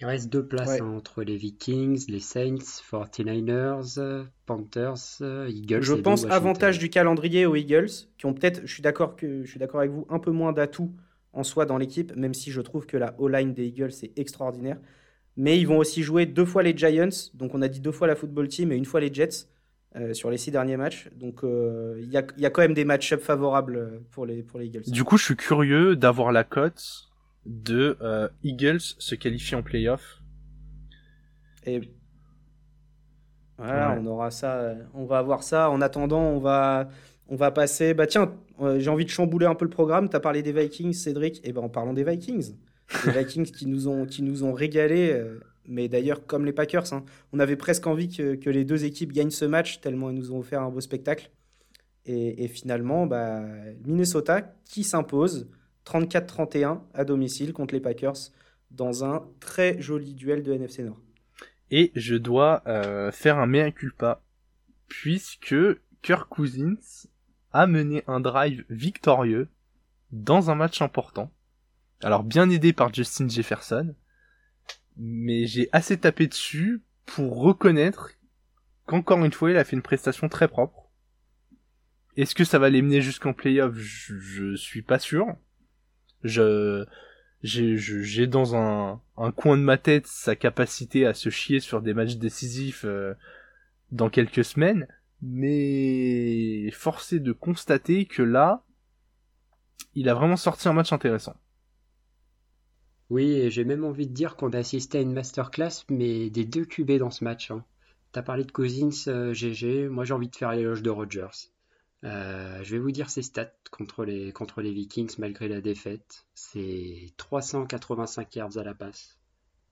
Il 0.00 0.06
reste 0.06 0.28
deux 0.28 0.44
places 0.44 0.80
entre 0.80 1.22
les 1.22 1.36
Vikings, 1.36 2.06
les 2.08 2.18
Saints, 2.18 2.56
49ers, 2.90 4.26
Panthers, 4.44 5.22
Eagles. 5.48 5.82
Je 5.82 5.94
pense 5.94 6.24
avantage 6.24 6.80
du 6.80 6.90
calendrier 6.90 7.46
aux 7.46 7.54
Eagles, 7.54 7.90
qui 8.18 8.26
ont 8.26 8.34
peut-être, 8.34 8.62
je 8.64 8.72
suis 8.72 8.82
d'accord 8.82 9.14
que 9.14 9.44
je 9.44 9.50
suis 9.50 9.60
d'accord 9.60 9.78
avec 9.80 9.92
vous, 9.92 10.04
un 10.10 10.18
peu 10.18 10.32
moins 10.32 10.52
d'atouts 10.52 10.92
en 11.34 11.42
soi 11.42 11.66
dans 11.66 11.78
l'équipe, 11.78 12.14
même 12.16 12.34
si 12.34 12.50
je 12.50 12.60
trouve 12.60 12.86
que 12.86 12.96
la 12.96 13.14
O-line 13.18 13.52
des 13.52 13.66
Eagles 13.66 13.92
est 14.02 14.18
extraordinaire. 14.18 14.78
Mais 15.36 15.58
ils 15.58 15.66
vont 15.66 15.78
aussi 15.78 16.02
jouer 16.02 16.26
deux 16.26 16.44
fois 16.44 16.62
les 16.62 16.76
Giants, 16.76 17.08
donc 17.34 17.54
on 17.54 17.62
a 17.62 17.68
dit 17.68 17.80
deux 17.80 17.92
fois 17.92 18.06
la 18.06 18.14
football 18.14 18.48
team 18.48 18.70
et 18.72 18.76
une 18.76 18.84
fois 18.84 19.00
les 19.00 19.12
Jets. 19.12 19.48
Euh, 19.96 20.12
sur 20.12 20.28
les 20.28 20.38
six 20.38 20.50
derniers 20.50 20.76
matchs. 20.76 21.08
Donc 21.14 21.44
euh, 21.44 22.00
il 22.02 22.10
y, 22.10 22.16
a, 22.16 22.24
y, 22.36 22.46
a, 22.46 22.50
quand 22.50 22.62
même 22.62 22.74
des 22.74 22.84
match-ups 22.84 23.22
favorables 23.22 24.02
pour 24.10 24.26
les, 24.26 24.42
pour 24.42 24.58
les 24.58 24.66
Eagles. 24.66 24.82
Du 24.88 25.04
coup, 25.04 25.16
je 25.16 25.24
suis 25.24 25.36
curieux 25.36 25.94
d'avoir 25.94 26.32
la 26.32 26.42
cote 26.42 27.12
de 27.46 27.96
euh, 28.00 28.28
Eagles 28.42 28.80
se 28.80 29.14
qualifier 29.14 29.56
en 29.56 29.62
playoff. 29.62 30.20
Et 31.64 31.80
voilà, 33.56 33.96
on 33.96 34.04
aura 34.06 34.32
ça, 34.32 34.74
on 34.94 35.04
va 35.04 35.18
avoir 35.18 35.44
ça. 35.44 35.70
En 35.70 35.80
attendant, 35.80 36.22
on 36.22 36.40
va, 36.40 36.88
on 37.28 37.36
va 37.36 37.52
passer. 37.52 37.94
Bah 37.94 38.08
tiens, 38.08 38.32
j'ai 38.78 38.88
envie 38.88 39.04
de 39.04 39.10
chambouler 39.10 39.46
un 39.46 39.54
peu 39.54 39.64
le 39.64 39.70
programme. 39.70 40.08
Tu 40.08 40.16
as 40.16 40.20
parlé 40.20 40.42
des 40.42 40.52
Vikings, 40.52 40.92
Cédric. 40.92 41.38
Et 41.38 41.50
eh 41.50 41.52
ben 41.52 41.62
en 41.62 41.68
parlant 41.68 41.92
des 41.92 42.04
Vikings, 42.04 42.54
les 43.06 43.12
Vikings 43.18 43.50
qui 43.50 43.66
nous 43.66 43.88
ont, 43.88 44.06
qui 44.06 44.22
nous 44.22 44.44
ont 44.44 44.52
régalé 44.52 45.22
mais 45.66 45.88
d'ailleurs, 45.88 46.26
comme 46.26 46.44
les 46.44 46.52
Packers, 46.52 46.92
hein, 46.92 47.04
on 47.32 47.38
avait 47.38 47.56
presque 47.56 47.86
envie 47.86 48.08
que, 48.08 48.50
les 48.50 48.64
deux 48.64 48.84
équipes 48.84 49.12
gagnent 49.12 49.30
ce 49.30 49.44
match, 49.44 49.80
tellement 49.80 50.10
ils 50.10 50.16
nous 50.16 50.32
ont 50.32 50.38
offert 50.38 50.62
un 50.62 50.70
beau 50.70 50.80
spectacle. 50.80 51.30
Et, 52.06 52.48
finalement, 52.48 53.06
bah, 53.06 53.42
Minnesota 53.86 54.54
qui 54.66 54.84
s'impose 54.84 55.48
34-31 55.86 56.80
à 56.92 57.04
domicile 57.04 57.54
contre 57.54 57.72
les 57.72 57.80
Packers 57.80 58.30
dans 58.70 59.04
un 59.04 59.26
très 59.40 59.80
joli 59.80 60.12
duel 60.12 60.42
de 60.42 60.52
NFC 60.52 60.82
Nord. 60.82 61.00
Et 61.70 61.92
je 61.94 62.14
dois 62.16 62.62
euh, 62.66 63.10
faire 63.10 63.38
un 63.38 63.46
mea 63.46 63.70
culpa, 63.70 64.22
puisque 64.86 65.54
Kirk 66.02 66.28
Cousins 66.28 67.06
a 67.54 67.66
mené 67.66 68.02
un 68.06 68.20
drive 68.20 68.64
victorieux 68.68 69.48
dans 70.10 70.50
un 70.50 70.54
match 70.54 70.82
important. 70.82 71.30
Alors 72.02 72.24
bien 72.24 72.50
aidé 72.50 72.74
par 72.74 72.92
Justin 72.92 73.28
Jefferson, 73.28 73.94
mais 74.96 75.46
j'ai 75.46 75.68
assez 75.72 75.98
tapé 75.98 76.26
dessus 76.26 76.82
pour 77.06 77.40
reconnaître 77.40 78.10
qu'encore 78.86 79.24
une 79.24 79.32
fois, 79.32 79.50
il 79.50 79.56
a 79.56 79.64
fait 79.64 79.76
une 79.76 79.82
prestation 79.82 80.28
très 80.28 80.48
propre. 80.48 80.90
Est-ce 82.16 82.34
que 82.34 82.44
ça 82.44 82.58
va 82.58 82.70
les 82.70 82.82
mener 82.82 83.00
jusqu'en 83.00 83.32
playoff? 83.32 83.74
Je, 83.74 84.54
suis 84.56 84.82
pas 84.82 84.98
sûr. 84.98 85.26
Je 86.22 86.84
j'ai 87.42 88.26
dans 88.26 88.56
un, 88.56 89.02
un 89.18 89.30
coin 89.30 89.58
de 89.58 89.62
ma 89.62 89.76
tête 89.76 90.06
sa 90.06 90.34
capacité 90.34 91.04
à 91.06 91.12
se 91.12 91.28
chier 91.28 91.60
sur 91.60 91.82
des 91.82 91.92
matchs 91.92 92.16
décisifs 92.16 92.86
euh, 92.86 93.12
dans 93.92 94.08
quelques 94.08 94.44
semaines, 94.44 94.88
mais 95.24 96.70
forcé 96.70 97.18
de 97.18 97.32
constater 97.32 98.04
que 98.04 98.22
là, 98.22 98.64
il 99.94 100.08
a 100.08 100.14
vraiment 100.14 100.36
sorti 100.36 100.68
un 100.68 100.72
match 100.72 100.92
intéressant. 100.92 101.34
Oui, 103.10 103.50
j'ai 103.50 103.64
même 103.64 103.84
envie 103.84 104.06
de 104.06 104.12
dire 104.12 104.36
qu'on 104.36 104.50
a 104.50 104.58
assisté 104.58 104.98
à 104.98 105.00
une 105.00 105.12
masterclass, 105.12 105.84
mais 105.88 106.30
des 106.30 106.44
deux 106.44 106.64
QB 106.64 106.92
dans 106.92 107.10
ce 107.10 107.24
match. 107.24 107.50
Hein. 107.50 107.64
T'as 108.12 108.22
parlé 108.22 108.44
de 108.44 108.52
Cousins, 108.52 109.32
GG, 109.32 109.88
moi 109.88 110.04
j'ai 110.04 110.14
envie 110.14 110.28
de 110.28 110.36
faire 110.36 110.52
l'éloge 110.52 110.82
de 110.82 110.90
Rogers. 110.90 111.50
Euh, 112.04 112.62
je 112.62 112.72
vais 112.72 112.78
vous 112.78 112.90
dire 112.90 113.08
ses 113.08 113.22
stats 113.22 113.52
contre 113.70 114.04
les, 114.04 114.32
contre 114.32 114.60
les 114.60 114.72
Vikings 114.72 115.14
malgré 115.18 115.48
la 115.48 115.60
défaite. 115.60 116.26
C'est 116.34 117.12
385 117.16 118.36
yards 118.36 118.58
à 118.58 118.62
la 118.62 118.74
passe, 118.74 119.18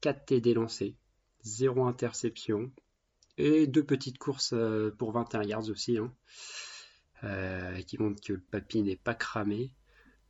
4 0.01 0.25
TD 0.25 0.55
lancés, 0.55 0.97
0 1.43 1.85
interception 1.85 2.71
et 3.39 3.67
deux 3.67 3.85
petites 3.85 4.19
courses 4.19 4.53
euh, 4.53 4.95
pour 4.97 5.13
21 5.13 5.43
yards 5.43 5.71
aussi, 5.71 5.99
hein, 5.99 6.13
euh, 7.25 7.81
qui 7.83 7.99
montrent 7.99 8.23
que 8.23 8.35
le 8.35 8.41
papy 8.41 8.83
n'est 8.83 8.97
pas 8.97 9.15
cramé. 9.15 9.71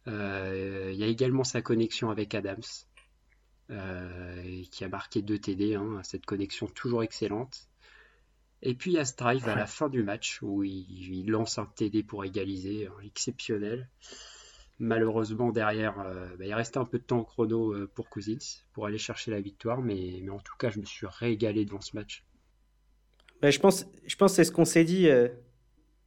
Il 0.06 0.94
y 0.94 1.04
a 1.04 1.06
également 1.06 1.44
sa 1.44 1.62
connexion 1.62 2.10
avec 2.10 2.34
Adams, 2.34 2.60
qui 3.68 4.84
a 4.84 4.88
marqué 4.88 5.22
2 5.22 5.38
TD, 5.38 5.74
hein, 5.76 6.00
cette 6.02 6.26
connexion 6.26 6.66
toujours 6.66 7.04
excellente. 7.04 7.68
Et 8.62 8.74
puis 8.74 8.92
il 8.92 8.94
y 8.94 8.98
a 8.98 9.04
ce 9.04 9.16
drive 9.16 9.48
à 9.48 9.56
la 9.56 9.66
fin 9.66 9.88
du 9.88 10.04
match 10.04 10.40
où 10.40 10.62
il, 10.62 11.28
lance 11.28 11.58
un 11.58 11.66
TD 11.66 12.04
pour 12.04 12.24
égaliser, 12.24 12.86
hein, 12.86 12.94
exceptionnel. 13.04 13.88
Malheureusement, 14.78 15.50
derrière, 15.50 15.98
euh, 16.00 16.28
bah, 16.36 16.46
il 16.46 16.54
restait 16.54 16.78
un 16.78 16.84
peu 16.84 16.98
de 16.98 17.04
temps 17.04 17.18
au 17.18 17.24
chrono 17.24 17.72
euh, 17.72 17.90
pour 17.94 18.08
Cousins 18.08 18.62
pour 18.72 18.86
aller 18.86 18.98
chercher 18.98 19.30
la 19.30 19.40
victoire, 19.40 19.82
mais, 19.82 20.28
en 20.30 20.38
tout 20.38 20.56
cas, 20.58 20.70
je 20.70 20.80
me 20.80 20.84
suis 20.84 21.06
régalé 21.06 21.64
devant 21.64 21.80
ce 21.80 21.94
match. 21.94 22.24
Bah, 23.42 23.50
je 23.50 23.58
pense, 23.58 23.86
je 24.06 24.16
pense 24.16 24.32
que 24.32 24.36
c'est 24.36 24.44
ce 24.44 24.52
qu'on 24.52 24.64
s'est 24.64 24.84
dit. 24.84 25.08
Euh, 25.08 25.28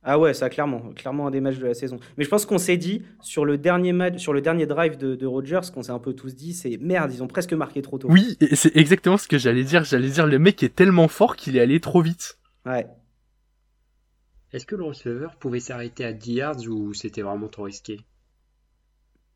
ah 0.08 0.18
ouais, 0.18 0.34
ça 0.34 0.50
clairement, 0.50 0.94
clairement 0.94 1.27
un 1.27 1.32
des 1.32 1.42
matchs 1.42 1.58
de 1.58 1.65
la 1.65 1.74
saison. 1.74 2.00
Mais 2.18 2.24
je 2.24 2.30
pense 2.30 2.46
qu'on 2.46 2.60
s'est 2.60 2.77
dit 2.77 3.01
sur 3.22 3.44
le 3.44 3.58
dernier 3.58 3.92
match, 3.92 4.20
sur 4.20 4.34
le 4.34 4.42
dernier 4.42 4.68
drive 4.68 4.98
de, 4.98 5.15
de 5.15 5.25
Rogers, 5.25 5.62
qu'on 5.74 5.84
s'est 5.84 5.92
un 5.92 6.00
peu 6.00 6.13
tous 6.13 6.36
dit, 6.36 6.54
c'est 6.54 6.77
merde, 6.77 7.12
ils 7.12 7.24
ont 7.24 7.27
presque 7.27 7.54
marqué 7.54 7.82
trop 7.82 7.98
tôt. 7.98 8.08
Oui, 8.10 8.38
c'est 8.54 8.75
exactement 8.77 9.18
ce 9.18 9.27
que 9.27 9.38
j'allais 9.38 9.63
dire. 9.63 9.84
J'allais 9.84 10.10
dire 10.10 10.27
le 10.27 10.39
mec 10.39 10.63
est 10.63 10.75
tellement 10.75 11.08
fort 11.08 11.36
qu'il 11.36 11.58
est 11.58 11.60
allé 11.60 11.80
trop 11.80 12.01
vite. 12.01 12.39
Ouais. 12.65 12.88
Est-ce 14.54 14.65
que 14.65 14.75
le 14.75 14.84
receveur 14.84 15.36
pouvait 15.36 15.60
s'arrêter 15.60 16.06
à 16.06 16.13
10 16.13 16.34
yards 16.34 16.68
ou 16.70 16.94
c'était 16.94 17.24
vraiment 17.24 17.50
trop 17.50 17.63
risqué? 17.63 18.00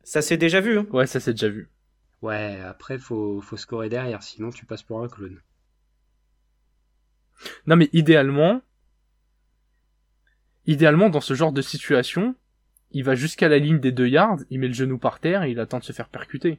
Ça 0.04 0.22
s'est 0.22 0.38
déjà 0.38 0.60
vu. 0.60 0.78
Hein. 0.78 0.86
Ouais, 0.92 1.06
ça 1.06 1.20
s'est 1.20 1.32
déjà 1.32 1.48
vu. 1.48 1.68
Ouais, 2.22 2.60
après, 2.60 2.96
faut, 2.96 3.40
faut 3.40 3.56
scorer 3.56 3.88
derrière, 3.88 4.22
sinon 4.22 4.50
tu 4.50 4.64
passes 4.64 4.82
pour 4.82 5.02
un 5.02 5.08
clone. 5.08 5.40
Non, 7.66 7.76
mais 7.76 7.88
idéalement, 7.92 8.60
idéalement, 10.66 11.08
dans 11.08 11.20
ce 11.20 11.34
genre 11.34 11.52
de 11.52 11.62
situation, 11.62 12.34
il 12.92 13.04
va 13.04 13.14
jusqu'à 13.14 13.48
la 13.48 13.58
ligne 13.58 13.80
des 13.80 13.92
2 13.92 14.08
yards, 14.08 14.38
il 14.50 14.60
met 14.60 14.68
le 14.68 14.74
genou 14.74 14.98
par 14.98 15.20
terre 15.20 15.42
et 15.44 15.50
il 15.50 15.60
attend 15.60 15.78
de 15.78 15.84
se 15.84 15.92
faire 15.92 16.08
percuter. 16.08 16.58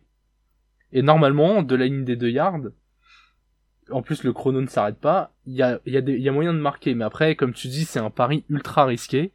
Et 0.94 1.02
normalement, 1.02 1.62
de 1.62 1.76
la 1.76 1.86
ligne 1.86 2.06
des 2.06 2.16
2 2.16 2.30
yards, 2.30 2.60
en 3.90 4.02
plus 4.02 4.24
le 4.24 4.34
chrono 4.34 4.62
ne 4.62 4.68
s'arrête 4.68 5.00
pas, 5.00 5.34
il 5.46 5.56
y 5.56 5.62
a, 5.62 5.80
y, 5.86 5.98
a 5.98 6.02
y 6.02 6.30
a 6.30 6.32
moyen 6.32 6.54
de 6.54 6.60
marquer, 6.60 6.96
mais 6.96 7.04
après, 7.04 7.36
comme 7.36 7.54
tu 7.54 7.68
dis, 7.68 7.86
c'est 7.86 8.00
un 8.00 8.10
pari 8.10 8.46
ultra 8.50 8.86
risqué. 8.86 9.32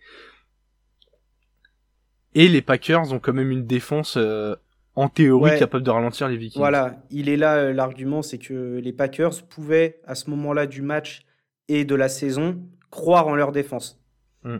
Et 2.35 2.49
les 2.49 2.63
Packers 2.63 3.13
ont 3.13 3.19
quand 3.19 3.33
même 3.33 3.51
une 3.51 3.67
défense 3.67 4.17
euh, 4.19 4.55
en 4.95 5.09
théorie 5.09 5.59
capable 5.59 5.85
de 5.85 5.91
ralentir 5.91 6.29
les 6.29 6.37
Vikings. 6.37 6.61
Voilà, 6.61 7.03
il 7.11 7.29
est 7.29 7.37
là 7.37 7.57
euh, 7.57 7.73
l'argument, 7.73 8.23
c'est 8.23 8.39
que 8.39 8.79
les 8.83 8.93
Packers 8.93 9.43
pouvaient, 9.49 10.01
à 10.07 10.15
ce 10.15 10.29
moment-là 10.31 10.67
du 10.67 10.83
match 10.83 11.26
et 11.69 11.85
de 11.85 11.95
la 11.95 12.09
saison, 12.09 12.61
croire 12.91 13.27
en 13.29 13.35
leur 13.35 13.53
défense. 13.53 14.01
Mm. 14.45 14.57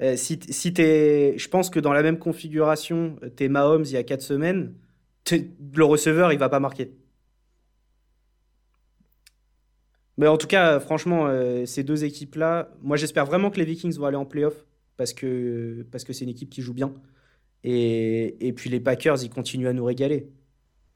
Euh, 0.00 0.16
si, 0.16 0.40
si 0.48 0.74
es, 0.78 1.34
je 1.38 1.48
pense 1.48 1.70
que 1.70 1.78
dans 1.78 1.92
la 1.92 2.02
même 2.02 2.18
configuration, 2.18 3.16
t'es 3.36 3.48
Mahomes 3.48 3.84
il 3.84 3.92
y 3.92 3.96
a 3.96 4.02
4 4.02 4.20
semaines, 4.22 4.74
le 5.30 5.84
receveur 5.84 6.32
il 6.32 6.38
va 6.38 6.48
pas 6.48 6.60
marquer. 6.60 6.92
Mais 10.16 10.26
en 10.28 10.36
tout 10.36 10.46
cas, 10.46 10.78
franchement, 10.80 11.26
euh, 11.26 11.66
ces 11.66 11.82
deux 11.82 12.04
équipes-là, 12.04 12.70
moi 12.82 12.96
j'espère 12.96 13.26
vraiment 13.26 13.50
que 13.50 13.58
les 13.58 13.64
Vikings 13.64 13.96
vont 13.96 14.06
aller 14.06 14.16
en 14.16 14.24
playoff 14.24 14.54
parce 14.96 15.12
que 15.12 15.86
parce 15.90 16.04
que 16.04 16.12
c'est 16.12 16.24
une 16.24 16.30
équipe 16.30 16.50
qui 16.50 16.62
joue 16.62 16.74
bien. 16.74 16.92
Et, 17.64 18.46
et, 18.46 18.52
puis 18.52 18.70
les 18.70 18.80
Packers, 18.80 19.22
ils 19.22 19.30
continuent 19.30 19.68
à 19.68 19.72
nous 19.72 19.84
régaler. 19.84 20.28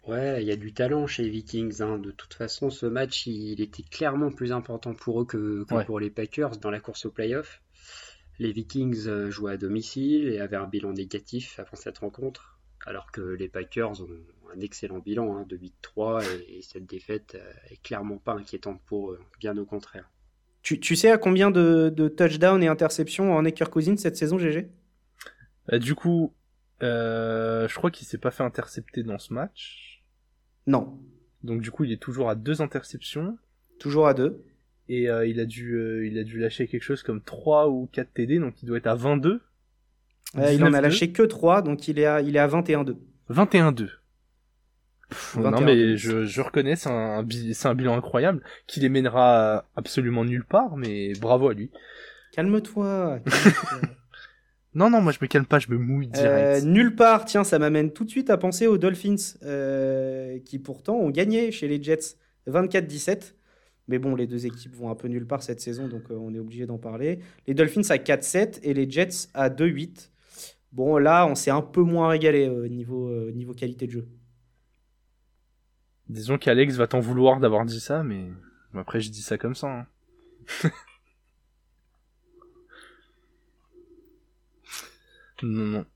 Ouais, 0.09 0.43
il 0.43 0.49
y 0.49 0.53
a 0.53 0.57
du 0.57 0.73
talent 0.73 1.07
chez 1.07 1.23
les 1.23 1.29
Vikings. 1.29 1.83
Hein. 1.83 1.99
De 1.99 2.11
toute 2.11 2.33
façon, 2.33 2.71
ce 2.71 2.87
match, 2.87 3.27
il 3.27 3.61
était 3.61 3.83
clairement 3.83 4.31
plus 4.31 4.53
important 4.53 4.95
pour 4.95 5.21
eux 5.21 5.27
que, 5.27 5.65
pour 5.85 6.01
les 6.01 6.09
Packers 6.09 6.57
dans 6.57 6.71
la 6.71 6.81
course 6.81 7.05
au 7.05 7.11
playoff. 7.11 7.61
Les 8.39 8.51
Vikings 8.51 9.07
euh, 9.07 9.31
jouaient 9.31 9.53
à 9.53 9.57
domicile 9.59 10.29
et 10.29 10.41
avaient 10.41 10.57
un 10.57 10.67
bilan 10.67 10.95
négatif 10.95 11.59
avant 11.59 11.75
cette 11.77 11.99
rencontre, 11.99 12.59
alors 12.87 13.13
que 13.13 13.21
les 13.21 13.49
Packers 13.49 14.01
ont 14.01 14.09
un 14.57 14.61
excellent 14.61 15.01
bilan 15.01 15.37
hein, 15.37 15.47
de 15.47 15.59
8-3 15.59 16.25
et, 16.49 16.63
cette 16.63 16.87
défaite 16.87 17.35
euh, 17.35 17.53
est 17.71 17.83
clairement 17.83 18.17
pas 18.17 18.33
inquiétante 18.33 18.81
pour 18.87 19.11
eux, 19.11 19.21
bien 19.41 19.59
au 19.59 19.67
contraire. 19.67 20.09
Tu, 20.63 20.81
tu 20.81 20.97
sais 20.97 21.11
à 21.11 21.19
combien 21.19 21.51
de, 21.51 21.93
de 21.95 22.09
touchdowns 22.09 22.63
et 22.63 22.69
interceptions 22.69 23.35
en 23.35 23.45
Eker 23.45 23.71
Cousins 23.71 23.97
cette 23.97 24.17
saison, 24.17 24.39
GG 24.39 24.71
euh, 25.73 25.79
Du 25.79 25.95
coup, 25.95 26.33
euh, 26.83 27.67
je 27.69 27.75
crois 27.75 27.91
qu'il 27.91 28.07
s'est 28.07 28.19
pas 28.19 28.31
fait 28.31 28.45
intercepter 28.45 29.03
dans 29.03 29.19
ce 29.19 29.35
match. 29.35 29.88
Non. 30.69 30.97
Donc 31.43 31.61
du 31.61 31.73
coup, 31.73 31.83
il 31.83 31.93
est 31.93 32.01
toujours 32.01 32.31
à 32.31 32.37
deux 32.37 32.63
interceptions. 32.63 33.37
Toujours 33.81 34.07
à 34.07 34.15
deux. 34.15 34.45
Et 34.89 35.03
il, 35.03 35.41
a 35.41 35.45
dû, 35.45 36.09
il 36.11 36.19
a 36.19 36.25
dû 36.25 36.39
lâcher 36.39 36.67
quelque 36.67 36.83
chose 36.83 37.03
comme 37.03 37.21
3 37.21 37.69
ou 37.69 37.91
4 37.93 38.11
TD, 38.15 38.39
donc 38.39 38.63
il 38.63 38.67
doit 38.67 38.79
être 38.79 38.87
à 38.87 38.95
22. 38.95 39.43
il 40.35 40.65
en 40.65 40.73
a 40.73 40.81
lâché 40.81 41.13
que 41.13 41.23
3, 41.23 41.61
donc 41.61 41.89
il 41.89 41.99
est 41.99 42.07
à, 42.07 42.23
il 42.23 42.37
est 42.37 42.39
à 42.39 42.49
21-2. 42.49 42.97
21-2 43.29 43.89
non 45.37 45.61
mais 45.61 45.97
je, 45.97 46.25
je 46.25 46.41
reconnais, 46.41 46.77
c'est 46.77 46.91
un, 46.91 47.25
c'est 47.53 47.69
un 47.69 47.75
bilan 47.75 47.97
incroyable 47.97 48.43
qui 48.67 48.81
les 48.81 48.89
mènera 48.89 49.65
absolument 49.77 50.25
nulle 50.25 50.45
part, 50.45 50.77
mais 50.77 51.13
bravo 51.15 51.49
à 51.49 51.55
lui. 51.55 51.71
Calme-toi. 52.33 53.21
non 54.79 54.91
non, 54.91 55.01
moi 55.01 55.11
je 55.11 55.19
me 55.21 55.27
calme 55.27 55.45
pas, 55.45 55.59
je 55.59 55.69
me 55.71 55.77
mouille 55.77 56.07
direct. 56.07 56.65
Euh, 56.65 56.67
nulle 56.67 56.95
part, 56.95 57.25
tiens, 57.25 57.43
ça 57.43 57.59
m'amène 57.59 57.93
tout 57.93 58.05
de 58.05 58.11
suite 58.11 58.31
à 58.31 58.37
penser 58.37 58.69
aux 58.69 58.79
Dolphins 58.79 59.17
euh, 59.43 60.39
qui 60.45 60.61
pourtant 60.61 60.95
ont 60.95 61.11
gagné 61.11 61.51
chez 61.51 61.67
les 61.67 61.83
Jets 61.83 62.17
24-17. 62.49 63.35
Mais 63.89 63.99
bon, 63.99 64.15
les 64.15 64.29
deux 64.29 64.47
équipes 64.47 64.77
vont 64.77 64.89
un 64.89 64.95
peu 64.95 65.09
nulle 65.09 65.27
part 65.27 65.43
cette 65.43 65.61
saison, 65.61 65.89
donc 65.89 66.03
euh, 66.13 66.15
on 66.15 66.33
est 66.33 66.39
obligé 66.39 66.65
d'en 66.65 66.79
parler. 66.79 67.19
Les 67.49 67.55
Dolphins 67.55 67.91
à 67.91 67.97
4-7 67.97 68.61
et 68.63 68.73
les 68.73 68.89
Jets 68.89 69.29
à 69.35 69.51
2-8. 69.51 70.11
Bon, 70.71 70.97
là, 70.97 71.27
on 71.27 71.35
s'est 71.35 71.51
un 71.51 71.63
peu 71.63 71.83
moins 71.83 72.11
régalé 72.11 72.49
au 72.49 72.69
niveau, 72.69 73.11
niveau 73.33 73.55
qualité 73.55 73.89
de 73.89 73.93
jeu. 73.93 74.09
Disons 76.09 76.39
qu'Alex 76.39 76.77
va 76.77 76.87
t'en 76.87 77.01
vouloir 77.01 77.41
d'avoir 77.41 77.65
dit 77.65 77.81
ça, 77.81 78.05
mais 78.05 78.27
après 78.75 79.01
je 79.01 79.11
dis 79.11 79.23
ça 79.23 79.39
comme 79.39 79.57
ça. 79.57 79.67
Hein. 79.67 79.87
non, 85.43 85.65
non. 85.65 85.87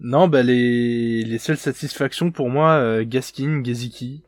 Non, 0.00 0.28
bah 0.28 0.42
les, 0.42 1.24
les 1.24 1.38
seules 1.38 1.56
satisfactions 1.56 2.30
pour 2.30 2.50
moi, 2.50 2.74
euh, 2.74 3.04
Gaskin, 3.06 3.64
Geziki. 3.64 4.22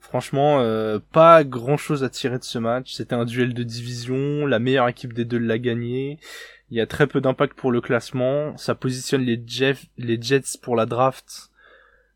Franchement, 0.00 0.60
euh, 0.60 0.98
pas 1.12 1.44
grand 1.44 1.76
chose 1.76 2.02
à 2.04 2.08
tirer 2.08 2.38
de 2.38 2.44
ce 2.44 2.58
match. 2.58 2.92
C'était 2.92 3.14
un 3.14 3.24
duel 3.24 3.54
de 3.54 3.62
division, 3.62 4.46
la 4.46 4.58
meilleure 4.58 4.88
équipe 4.88 5.12
des 5.12 5.24
deux 5.24 5.38
l'a 5.38 5.58
gagné. 5.58 6.18
Il 6.70 6.76
y 6.76 6.80
a 6.80 6.86
très 6.86 7.06
peu 7.06 7.20
d'impact 7.20 7.56
pour 7.56 7.70
le 7.70 7.80
classement. 7.80 8.56
Ça 8.56 8.74
positionne 8.74 9.22
les, 9.22 9.42
Jeff, 9.46 9.86
les 9.98 10.20
Jets 10.20 10.58
pour 10.62 10.76
la 10.76 10.86
draft 10.86 11.50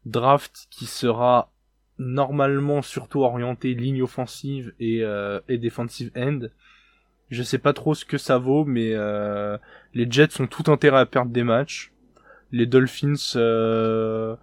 draft 0.06 0.68
qui 0.70 0.86
sera 0.86 1.52
normalement 1.98 2.80
surtout 2.80 3.22
orienté 3.22 3.74
ligne 3.74 4.02
offensive 4.02 4.72
et, 4.80 5.02
euh, 5.02 5.40
et 5.48 5.58
defensive 5.58 6.10
end. 6.16 6.40
Je 7.30 7.42
sais 7.42 7.58
pas 7.58 7.72
trop 7.72 7.94
ce 7.94 8.04
que 8.04 8.18
ça 8.18 8.38
vaut, 8.38 8.64
mais 8.64 8.92
euh, 8.94 9.58
les 9.94 10.10
Jets 10.10 10.40
ont 10.40 10.46
tout 10.46 10.70
intérêt 10.70 11.00
à 11.00 11.06
perdre 11.06 11.32
des 11.32 11.42
matchs. 11.42 11.92
Les 12.52 12.66
Dolphins 12.66 13.14
euh, 13.34 14.36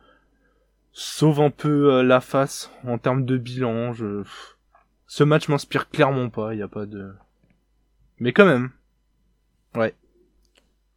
sauvent 0.92 1.42
un 1.42 1.50
peu 1.50 1.94
euh, 1.94 2.04
la 2.04 2.20
face 2.20 2.72
en 2.84 2.98
termes 2.98 3.26
de 3.26 3.38
bilan. 3.38 3.94
Je... 3.94 4.24
Ce 5.08 5.24
match 5.24 5.48
m'inspire 5.48 5.90
clairement 5.90 6.30
pas, 6.30 6.54
il 6.54 6.60
y 6.60 6.64
a 6.64 6.68
pas 6.68 6.86
de... 6.86 7.14
Mais 8.20 8.34
quand 8.34 8.46
même. 8.46 8.72
Ouais. 9.76 9.96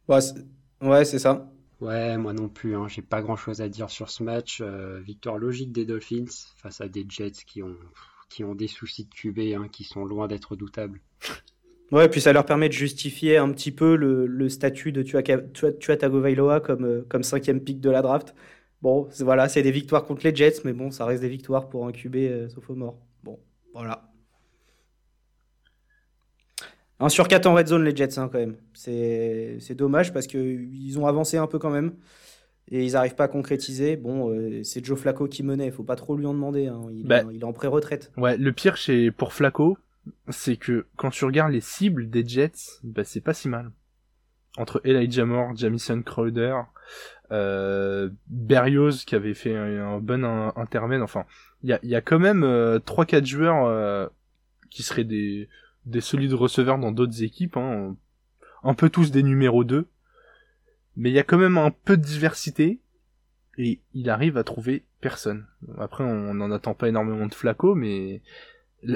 Ouais, 0.07 1.05
c'est 1.05 1.19
ça. 1.19 1.49
Ouais, 1.79 2.17
moi 2.17 2.33
non 2.33 2.49
plus, 2.49 2.75
hein. 2.75 2.87
j'ai 2.87 3.01
pas 3.01 3.21
grand 3.21 3.35
chose 3.35 3.61
à 3.61 3.69
dire 3.69 3.89
sur 3.89 4.09
ce 4.09 4.23
match. 4.23 4.61
Euh, 4.61 4.99
victoire 4.99 5.37
logique 5.37 5.71
des 5.71 5.85
Dolphins 5.85 6.25
face 6.57 6.81
à 6.81 6.87
des 6.87 7.05
Jets 7.07 7.43
qui 7.45 7.61
ont, 7.61 7.77
qui 8.29 8.43
ont 8.43 8.55
des 8.55 8.67
soucis 8.67 9.05
de 9.05 9.13
QB 9.13 9.59
hein, 9.59 9.67
qui 9.67 9.83
sont 9.83 10.03
loin 10.03 10.27
d'être 10.27 10.55
doutables. 10.55 11.01
Ouais, 11.91 12.09
puis 12.09 12.19
ça 12.19 12.33
leur 12.33 12.45
permet 12.45 12.67
de 12.67 12.73
justifier 12.73 13.37
un 13.37 13.49
petit 13.51 13.71
peu 13.71 13.95
le, 13.95 14.25
le 14.25 14.49
statut 14.49 14.91
de 14.91 15.03
Tua, 15.03 15.21
Tagovailoa 15.97 16.59
comme, 16.59 16.85
euh, 16.85 17.05
comme 17.07 17.23
cinquième 17.23 17.61
pick 17.61 17.79
de 17.79 17.89
la 17.89 18.01
draft. 18.01 18.35
Bon, 18.81 19.07
voilà, 19.21 19.47
c'est 19.49 19.63
des 19.63 19.71
victoires 19.71 20.05
contre 20.05 20.25
les 20.25 20.35
Jets, 20.35 20.61
mais 20.65 20.73
bon, 20.73 20.91
ça 20.91 21.05
reste 21.05 21.21
des 21.21 21.29
victoires 21.29 21.69
pour 21.69 21.87
un 21.87 21.91
QB 21.91 22.15
euh, 22.15 22.49
sophomore. 22.49 22.99
Bon, 23.23 23.39
voilà. 23.73 24.03
1 26.99 27.09
sur 27.09 27.27
4 27.27 27.45
en 27.45 27.53
red 27.53 27.67
zone, 27.67 27.83
les 27.83 27.95
Jets, 27.95 28.17
hein, 28.19 28.29
quand 28.31 28.39
même. 28.39 28.55
C'est 28.73 29.75
dommage 29.75 30.13
parce 30.13 30.27
qu'ils 30.27 30.99
ont 30.99 31.05
avancé 31.05 31.37
un 31.37 31.47
peu 31.47 31.59
quand 31.59 31.69
même. 31.69 31.93
Et 32.69 32.83
ils 32.83 32.93
n'arrivent 32.93 33.15
pas 33.15 33.25
à 33.25 33.27
concrétiser. 33.29 33.95
Bon, 33.95 34.29
euh, 34.29 34.61
c'est 34.63 34.83
Joe 34.83 34.99
Flacco 34.99 35.27
qui 35.27 35.41
menait. 35.41 35.67
Il 35.67 35.71
faut 35.71 35.83
pas 35.83 35.95
trop 35.95 36.17
lui 36.17 36.25
en 36.25 36.33
demander. 36.33 36.67
Hein. 36.67 36.81
Il, 36.91 37.07
Bah. 37.07 37.23
il 37.31 37.39
est 37.39 37.43
en 37.45 37.53
pré-retraite. 37.53 38.11
Ouais, 38.17 38.35
le 38.35 38.51
pire 38.51 38.75
chez 38.75 39.09
pour 39.09 39.31
Flaco, 39.31 39.77
c'est 40.29 40.57
que 40.57 40.85
quand 40.95 41.09
tu 41.09 41.25
regardes 41.25 41.51
les 41.51 41.61
cibles 41.61 42.09
des 42.09 42.27
Jets, 42.27 42.79
bah 42.83 43.03
c'est 43.03 43.21
pas 43.21 43.33
si 43.33 43.49
mal. 43.49 43.71
Entre 44.57 44.81
Elijah 44.83 45.25
Moore, 45.25 45.55
Jamison 45.55 46.01
Crowder, 46.01 46.55
euh, 47.31 48.09
Berrios 48.27 49.03
qui 49.05 49.15
avait 49.15 49.33
fait 49.33 49.55
un, 49.55 49.95
un 49.95 49.99
bon 49.99 50.23
in- 50.23 50.53
intermède, 50.55 51.01
enfin, 51.01 51.25
il 51.63 51.69
y 51.69 51.73
a, 51.73 51.79
y 51.83 51.95
a 51.95 52.01
quand 52.01 52.19
même 52.19 52.43
euh, 52.43 52.79
3-4 52.79 53.25
joueurs 53.25 53.65
euh, 53.65 54.07
qui 54.69 54.83
seraient 54.83 55.03
des, 55.03 55.47
des 55.85 56.01
solides 56.01 56.33
receveurs 56.33 56.79
dans 56.79 56.91
d'autres 56.91 57.23
équipes, 57.23 57.57
hein, 57.57 57.95
un 58.63 58.73
peu 58.73 58.89
tous 58.89 59.11
des 59.11 59.23
numéros 59.23 59.63
2. 59.63 59.85
Mais 60.95 61.09
il 61.11 61.13
y 61.13 61.19
a 61.19 61.23
quand 61.23 61.37
même 61.37 61.57
un 61.59 61.69
peu 61.71 61.95
de 61.97 62.01
diversité, 62.01 62.79
et 63.59 63.79
il 63.93 64.09
arrive 64.09 64.37
à 64.37 64.43
trouver 64.43 64.83
personne. 65.01 65.45
Après, 65.77 66.03
on 66.03 66.33
n'en 66.33 66.51
attend 66.51 66.73
pas 66.73 66.89
énormément 66.89 67.27
de 67.27 67.33
Flaco, 67.35 67.75
mais 67.75 68.21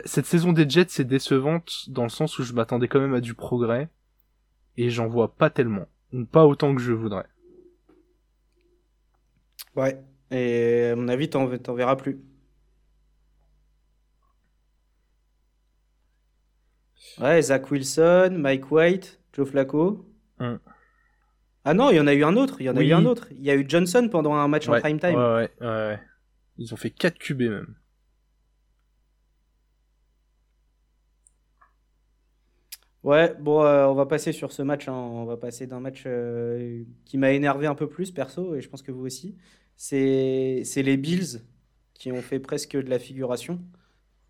cette 0.06 0.26
saison 0.26 0.54
des 0.54 0.70
Jets 0.70 0.86
c'est 0.90 1.06
décevante 1.06 1.90
dans 1.90 2.04
le 2.04 2.10
sens 2.10 2.38
où 2.40 2.44
je 2.44 2.54
m'attendais 2.54 2.88
quand 2.88 3.00
même 3.00 3.14
à 3.14 3.22
du 3.22 3.34
progrès 3.34 3.90
et 4.78 4.90
j'en 4.90 5.08
vois 5.08 5.36
pas 5.36 5.50
tellement, 5.50 5.88
ou 6.14 6.26
pas 6.26 6.46
autant 6.46 6.74
que 6.76 6.82
je 6.82 6.94
voudrais. 6.94 7.26
Ouais. 9.76 10.02
Et 10.32 10.86
à 10.86 10.96
mon 10.96 11.08
avis, 11.08 11.30
t'en 11.30 11.46
verras 11.48 11.96
plus. 11.96 12.22
Ouais, 17.20 17.42
Zach 17.42 17.70
Wilson, 17.70 18.36
Mike 18.38 18.72
White, 18.72 19.20
Joe 19.34 19.50
Flacco. 19.50 20.06
Hum. 20.40 20.60
Ah 21.64 21.74
non, 21.74 21.90
il 21.90 21.98
y 21.98 22.00
en 22.00 22.08
a 22.08 22.14
eu 22.14 22.24
un 22.24 22.36
autre. 22.38 22.58
Il 22.60 22.66
y 22.66 22.70
en 22.70 22.76
a 22.76 22.80
Oui. 22.80 22.88
eu 22.88 22.94
un 22.94 23.06
autre. 23.06 23.28
Il 23.32 23.44
y 23.44 23.52
a 23.52 23.56
eu 23.56 23.66
Johnson 23.68 24.08
pendant 24.10 24.34
un 24.34 24.48
match 24.48 24.68
en 24.68 24.80
prime 24.80 25.00
time. 25.00 25.16
Ouais, 25.16 25.50
ouais, 25.60 25.68
ouais. 25.68 26.00
Ils 26.58 26.74
ont 26.74 26.78
fait 26.78 26.90
4 26.90 27.18
QB 27.20 27.42
même. 27.42 27.76
Ouais, 33.03 33.34
bon, 33.39 33.63
euh, 33.63 33.88
on 33.88 33.96
va 33.96 34.05
passer 34.05 34.31
sur 34.31 34.51
ce 34.51 34.62
match. 34.62 34.88
hein. 34.88 34.93
On 34.93 35.25
va 35.25 35.38
passer 35.38 35.65
d'un 35.67 35.79
match 35.79 36.03
euh, 36.05 36.84
qui 37.05 37.17
m'a 37.17 37.31
énervé 37.31 37.65
un 37.67 37.74
peu 37.75 37.89
plus, 37.89 38.12
perso, 38.12 38.55
et 38.55 38.62
je 38.62 38.70
pense 38.70 38.84
que 38.84 38.91
vous 38.91 39.05
aussi. 39.05 39.36
C'est 39.75 40.62
c'est 40.65 40.84
les 40.84 40.98
Bills 40.98 41.41
qui 41.96 42.12
ont 42.12 42.22
fait 42.22 42.39
presque 42.39 42.74
de 42.77 42.89
la 42.89 43.00
figuration 43.00 43.60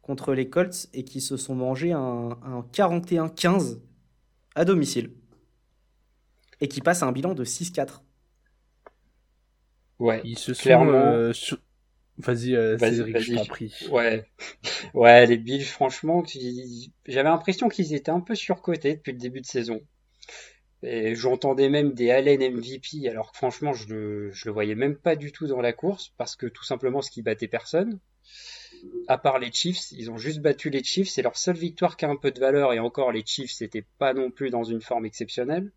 contre 0.01 0.33
les 0.33 0.49
Colts 0.49 0.89
et 0.93 1.03
qui 1.05 1.21
se 1.21 1.37
sont 1.37 1.55
mangés 1.55 1.93
un, 1.93 1.99
un 2.43 2.63
41-15 2.73 3.81
à 4.55 4.65
domicile. 4.65 5.11
Et 6.61 6.69
qui 6.69 6.79
passent 6.79 7.03
à 7.03 7.07
un 7.07 7.11
bilan 7.11 7.33
de 7.33 7.43
6-4. 7.43 8.05
Ouais, 9.99 10.21
Ils 10.23 10.37
se 10.37 10.53
sont... 10.53 10.63
Clairement. 10.63 10.91
euh, 10.93 11.33
sur- 11.33 11.59
Vas-y, 12.17 12.55
euh, 12.55 12.77
Vas-y, 12.77 12.97
Cédric, 12.97 13.19
je 13.19 13.33
vas-y. 13.33 13.35
t'en 13.35 13.45
prie. 13.45 13.73
ouais, 13.89 14.25
ouais, 14.93 15.25
les 15.25 15.37
Bills, 15.37 15.63
franchement, 15.63 16.23
j'avais 17.05 17.29
l'impression 17.29 17.69
qu'ils 17.69 17.93
étaient 17.93 18.11
un 18.11 18.19
peu 18.19 18.35
surcotés 18.35 18.95
depuis 18.95 19.13
le 19.13 19.17
début 19.17 19.41
de 19.41 19.45
saison. 19.45 19.81
Et 20.83 21.15
j'entendais 21.15 21.69
même 21.69 21.93
des 21.93 22.09
Allen 22.09 22.41
MVP, 22.41 23.07
alors 23.07 23.31
que 23.31 23.37
franchement, 23.37 23.73
je 23.73 23.87
le, 23.93 24.31
je 24.31 24.45
le 24.47 24.51
voyais 24.51 24.75
même 24.75 24.95
pas 24.95 25.15
du 25.15 25.31
tout 25.31 25.47
dans 25.47 25.61
la 25.61 25.73
course, 25.73 26.13
parce 26.17 26.35
que 26.35 26.47
tout 26.47 26.63
simplement, 26.63 27.01
ce 27.01 27.11
qui 27.11 27.21
battait 27.21 27.47
personne, 27.47 27.99
à 29.07 29.17
part 29.17 29.37
les 29.39 29.51
Chiefs, 29.51 29.91
ils 29.91 30.09
ont 30.09 30.17
juste 30.17 30.39
battu 30.41 30.69
les 30.69 30.83
Chiefs, 30.83 31.09
c'est 31.09 31.21
leur 31.21 31.37
seule 31.37 31.57
victoire 31.57 31.97
qui 31.97 32.05
a 32.05 32.09
un 32.09 32.15
peu 32.15 32.31
de 32.31 32.39
valeur, 32.39 32.73
et 32.73 32.79
encore, 32.79 33.11
les 33.11 33.23
Chiefs, 33.25 33.51
c'était 33.51 33.85
pas 33.99 34.13
non 34.13 34.31
plus 34.31 34.49
dans 34.49 34.63
une 34.63 34.81
forme 34.81 35.05
exceptionnelle. 35.05 35.71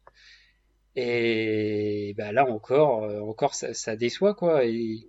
Et 0.97 2.15
bah 2.17 2.33
là 2.33 2.47
encore, 2.49 3.05
euh, 3.05 3.21
encore 3.21 3.55
ça, 3.55 3.75
ça 3.75 3.97
déçoit 3.97 4.35
quoi. 4.35 4.65
Et, 4.65 5.09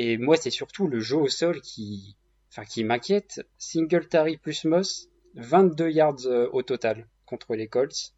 et 0.00 0.16
moi, 0.16 0.36
c'est 0.36 0.50
surtout 0.50 0.86
le 0.86 1.00
jeu 1.00 1.16
au 1.16 1.26
sol 1.26 1.60
qui, 1.60 2.16
enfin, 2.52 2.64
qui 2.64 2.84
m'inquiète. 2.84 3.44
Singletary 3.56 4.36
plus 4.36 4.64
Moss, 4.64 5.08
22 5.34 5.90
yards 5.90 6.26
euh, 6.26 6.48
au 6.52 6.62
total 6.62 7.08
contre 7.26 7.56
les 7.56 7.66
Colts. 7.66 8.14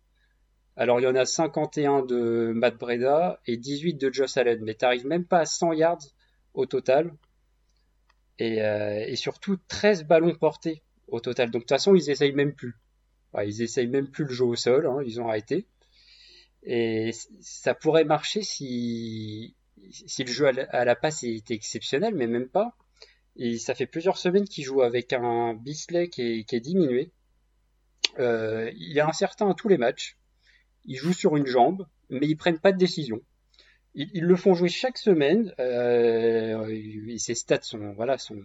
Alors 0.76 1.00
il 1.00 1.04
y 1.04 1.06
en 1.06 1.14
a 1.14 1.24
51 1.24 2.02
de 2.02 2.52
Matt 2.54 2.76
Breda 2.76 3.40
et 3.46 3.56
18 3.56 3.94
de 3.94 4.12
Josh 4.12 4.36
Allen, 4.36 4.60
mais 4.62 4.74
t'arrives 4.74 5.06
même 5.06 5.24
pas 5.24 5.38
à 5.38 5.46
100 5.46 5.72
yards 5.72 6.04
au 6.52 6.66
total. 6.66 7.14
Et, 8.38 8.60
euh, 8.62 9.14
surtout 9.16 9.56
13 9.68 10.04
ballons 10.04 10.34
portés 10.34 10.82
au 11.08 11.20
total. 11.20 11.50
Donc 11.50 11.62
de 11.62 11.64
toute 11.64 11.70
façon, 11.70 11.94
ils 11.94 12.10
essayent 12.10 12.34
même 12.34 12.52
plus. 12.52 12.76
Ils 13.42 13.62
essayent 13.62 13.86
même 13.86 14.10
plus 14.10 14.24
le 14.24 14.32
jeu 14.32 14.44
au 14.44 14.54
sol, 14.54 14.86
hein, 14.86 14.98
ils 15.06 15.18
ont 15.18 15.28
arrêté. 15.28 15.66
Et 16.62 17.12
ça 17.40 17.72
pourrait 17.72 18.04
marcher 18.04 18.42
si, 18.42 19.56
si 19.90 20.24
le 20.24 20.30
jeu 20.30 20.46
à 20.46 20.84
la, 20.84 20.96
passe 20.96 21.22
était 21.24 21.54
exceptionnel, 21.54 22.14
mais 22.14 22.26
même 22.26 22.48
pas. 22.48 22.76
Et 23.36 23.58
ça 23.58 23.74
fait 23.74 23.86
plusieurs 23.86 24.18
semaines 24.18 24.44
qu'il 24.44 24.64
joue 24.64 24.82
avec 24.82 25.12
un 25.12 25.54
Bisley 25.54 26.08
qui 26.08 26.22
est, 26.22 26.44
qui 26.44 26.56
est 26.56 26.60
diminué. 26.60 27.10
Euh, 28.18 28.70
il 28.76 28.98
est 28.98 29.02
incertain 29.02 29.48
à 29.50 29.54
tous 29.54 29.68
les 29.68 29.78
matchs. 29.78 30.16
Ils 30.84 30.96
jouent 30.96 31.12
sur 31.12 31.36
une 31.36 31.46
jambe, 31.46 31.86
mais 32.08 32.26
ils 32.26 32.36
prennent 32.36 32.58
pas 32.58 32.72
de 32.72 32.78
décision. 32.78 33.20
Ils, 33.94 34.22
le 34.22 34.36
font 34.36 34.54
jouer 34.54 34.68
chaque 34.68 34.98
semaine. 34.98 35.54
Euh, 35.58 37.16
ses 37.18 37.34
stats 37.34 37.62
sont 37.62 37.92
voilà 37.94 38.18
sont 38.18 38.40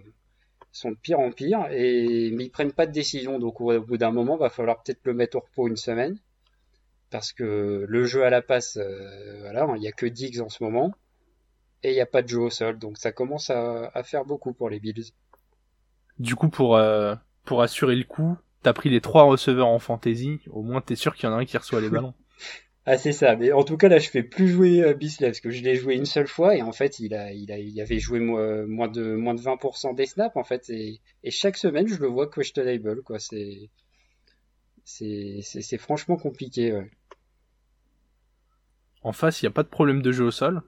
sont 0.72 0.92
de 0.92 0.98
pire 0.98 1.20
en 1.20 1.32
pire, 1.32 1.68
et 1.72 2.32
mais 2.32 2.46
ils 2.46 2.50
prennent 2.50 2.74
pas 2.74 2.86
de 2.86 2.92
décision. 2.92 3.40
Donc 3.40 3.62
au, 3.62 3.80
bout 3.82 3.98
d'un 3.98 4.12
moment, 4.12 4.38
va 4.38 4.50
falloir 4.50 4.82
peut-être 4.84 5.02
le 5.04 5.14
mettre 5.14 5.38
au 5.38 5.42
repos 5.42 5.68
une 5.68 5.78
semaine 5.78 6.18
parce 7.10 7.32
que 7.32 7.86
le 7.88 8.04
jeu 8.06 8.24
à 8.24 8.30
la 8.30 8.42
passe, 8.42 8.78
euh, 8.78 9.40
voilà, 9.42 9.68
il 9.78 9.84
y 9.84 9.88
a 9.88 9.92
que 9.92 10.06
Diggs 10.06 10.42
en 10.42 10.50
ce 10.50 10.64
moment 10.64 10.94
et 11.86 11.92
il 11.92 11.94
n'y 11.94 12.02
a 12.02 12.06
pas 12.06 12.22
de 12.22 12.28
jeu 12.28 12.40
au 12.40 12.50
sol, 12.50 12.80
donc 12.80 12.98
ça 12.98 13.12
commence 13.12 13.50
à, 13.50 13.92
à 13.94 14.04
faire 14.04 14.26
beaucoup 14.26 14.54
pour 14.54 14.70
les 14.70 14.80
Bills. 14.80 15.12
Du 16.20 16.36
coup, 16.36 16.50
pour, 16.50 16.78
euh, 16.78 17.16
pour 17.44 17.62
assurer 17.62 17.96
le 17.96 18.04
coup, 18.04 18.38
t'as 18.64 18.74
pris 18.74 18.90
les 18.90 19.02
trois 19.02 19.24
receveurs 19.24 19.68
en 19.68 19.80
fantasy, 19.80 20.40
au 20.50 20.62
moins 20.64 20.82
t'es 20.82 20.96
sûr 20.96 21.16
qu'il 21.16 21.30
y 21.30 21.32
en 21.32 21.36
a 21.36 21.40
un 21.42 21.46
qui 21.46 21.58
reçoit 21.58 21.82
les 21.82 21.90
ballons. 21.92 22.14
Ah 22.88 22.98
c'est 22.98 23.14
ça, 23.14 23.36
mais 23.36 23.52
en 23.52 23.64
tout 23.64 23.78
cas 23.78 23.90
là 23.90 23.98
je 24.00 24.10
fais 24.10 24.22
plus 24.24 24.48
jouer 24.48 24.84
euh, 24.84 24.94
Bisley 24.94 25.28
parce 25.30 25.40
que 25.40 25.50
je 25.50 25.64
l'ai 25.64 25.76
joué 25.76 25.96
une 25.96 26.06
seule 26.06 26.28
fois 26.28 26.56
et 26.56 26.62
en 26.62 26.72
fait 26.72 27.00
il 27.00 27.16
a 27.16 27.32
il 27.32 27.52
a 27.52 27.58
il 27.58 27.82
avait 27.82 28.00
joué 28.00 28.20
mo- 28.20 28.68
moins 28.68 28.88
de 28.88 29.16
moins 29.16 29.34
de 29.34 29.42
20% 29.42 29.94
des 29.96 30.06
snaps 30.06 30.36
en 30.36 30.44
fait 30.44 30.70
et, 30.70 31.02
et 31.24 31.32
chaque 31.32 31.58
semaine 31.58 31.88
je 31.88 31.96
le 31.98 32.08
vois 32.08 32.30
questionable 32.30 33.02
quoi 33.02 33.18
c'est 33.20 33.72
c'est 34.84 35.78
franchement 35.78 36.18
compliqué 36.18 36.74
ouais. 36.74 36.90
En 39.04 39.14
face, 39.14 39.42
il 39.42 39.46
n'y 39.46 39.50
a 39.50 39.52
pas 39.54 39.64
de 39.64 39.70
problème 39.70 40.02
de 40.02 40.12
jeu 40.12 40.26
au 40.26 40.32
sol, 40.32 40.62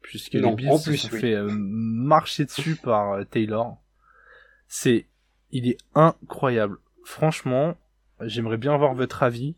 puisque 0.00 0.34
Non, 0.34 0.50
les 0.50 0.56
Bills 0.56 0.78
se 0.78 0.88
plus, 0.90 0.96
sont 0.98 1.08
oui. 1.12 1.20
fait 1.20 1.34
euh, 1.34 1.48
marcher 1.50 2.44
dessus 2.44 2.76
par 2.82 3.12
euh, 3.12 3.24
Taylor. 3.24 3.78
C'est, 4.68 5.06
il 5.50 5.68
est 5.68 5.78
incroyable. 5.94 6.78
Franchement, 7.04 7.76
j'aimerais 8.20 8.56
bien 8.56 8.74
avoir 8.74 8.94
votre 8.94 9.22
avis, 9.22 9.56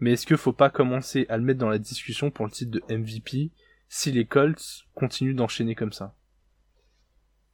mais 0.00 0.12
est-ce 0.12 0.26
qu'il 0.26 0.36
faut 0.36 0.52
pas 0.52 0.70
commencer 0.70 1.26
à 1.28 1.36
le 1.36 1.42
mettre 1.44 1.60
dans 1.60 1.68
la 1.68 1.78
discussion 1.78 2.30
pour 2.30 2.44
le 2.46 2.50
titre 2.50 2.70
de 2.72 2.94
MVP 2.94 3.50
si 3.88 4.12
les 4.12 4.24
Colts 4.24 4.84
continuent 4.94 5.34
d'enchaîner 5.34 5.74
comme 5.74 5.92
ça? 5.92 6.14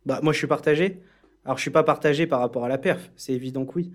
Bah, 0.04 0.20
moi, 0.22 0.32
je 0.32 0.38
suis 0.38 0.46
partagé. 0.46 1.00
Alors, 1.44 1.56
je 1.58 1.62
suis 1.62 1.70
pas 1.70 1.82
partagé 1.84 2.26
par 2.26 2.40
rapport 2.40 2.64
à 2.64 2.68
la 2.68 2.78
perf, 2.78 3.10
c'est 3.16 3.32
évident 3.32 3.64
que 3.64 3.74
oui. 3.76 3.92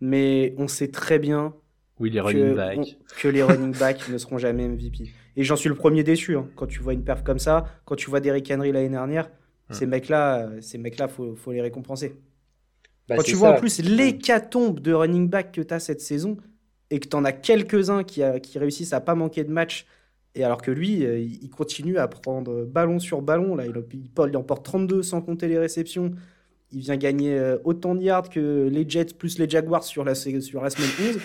Mais 0.00 0.54
on 0.58 0.68
sait 0.68 0.88
très 0.90 1.18
bien 1.18 1.54
Oui, 1.98 2.10
les 2.10 2.18
que, 2.20 2.24
running 2.24 2.54
backs. 2.54 2.78
on- 2.78 3.20
que 3.20 3.28
les 3.28 3.42
running 3.42 3.74
backs 3.76 4.08
ne 4.08 4.18
seront 4.18 4.38
jamais 4.38 4.64
MVP. 4.68 5.10
Et 5.36 5.44
j'en 5.44 5.56
suis 5.56 5.68
le 5.68 5.74
premier 5.74 6.02
déçu. 6.04 6.36
hein. 6.36 6.48
Quand 6.56 6.66
tu 6.66 6.80
vois 6.80 6.92
une 6.92 7.02
perf 7.04 7.22
comme 7.24 7.38
ça, 7.38 7.64
quand 7.84 7.96
tu 7.96 8.08
vois 8.10 8.20
Derrick 8.20 8.50
Henry 8.50 8.72
l'année 8.72 8.88
dernière, 8.88 9.30
ces 9.70 9.86
mecs-là, 9.86 10.46
euh, 10.46 10.60
ces 10.60 10.78
mecs-là, 10.78 11.08
faut, 11.08 11.34
faut 11.34 11.50
les 11.52 11.60
récompenser. 11.62 12.16
Bah, 13.08 13.16
Quand 13.16 13.22
tu 13.22 13.32
vois 13.38 13.48
en 13.50 13.60
plus 13.60 13.82
l'hécatombe 13.82 14.80
de 14.80 14.92
running 14.92 15.28
back 15.28 15.52
que 15.52 15.60
tu 15.62 15.74
as 15.74 15.80
cette 15.80 16.00
saison 16.00 16.36
et 16.90 17.00
que 17.00 17.08
tu 17.08 17.16
en 17.16 17.24
as 17.24 17.32
quelques-uns 17.32 18.04
qui, 18.04 18.22
a- 18.22 18.40
qui 18.40 18.58
réussissent 18.58 18.92
à 18.92 19.00
pas 19.00 19.14
manquer 19.14 19.42
de 19.44 19.50
match, 19.50 19.86
et 20.34 20.44
alors 20.44 20.60
que 20.62 20.70
lui, 20.70 21.04
euh, 21.04 21.18
il 21.18 21.48
continue 21.50 21.96
à 21.98 22.08
prendre 22.08 22.64
ballon 22.64 22.98
sur 22.98 23.22
ballon, 23.22 23.54
là, 23.56 23.64
il, 23.66 23.72
il, 24.28 24.36
emporte 24.36 24.64
32 24.64 25.02
sans 25.02 25.22
compter 25.22 25.48
les 25.48 25.58
réceptions. 25.58 26.12
Il 26.72 26.80
vient 26.80 26.96
gagner 26.96 27.38
euh, 27.38 27.56
autant 27.64 27.94
de 27.94 28.02
yards 28.02 28.28
que 28.30 28.68
les 28.70 28.88
Jets 28.88 29.14
plus 29.16 29.38
les 29.38 29.48
Jaguars 29.48 29.84
sur 29.84 30.04
la, 30.04 30.14
sur 30.14 30.62
la 30.62 30.70
semaine 30.70 30.90
11. 31.00 31.20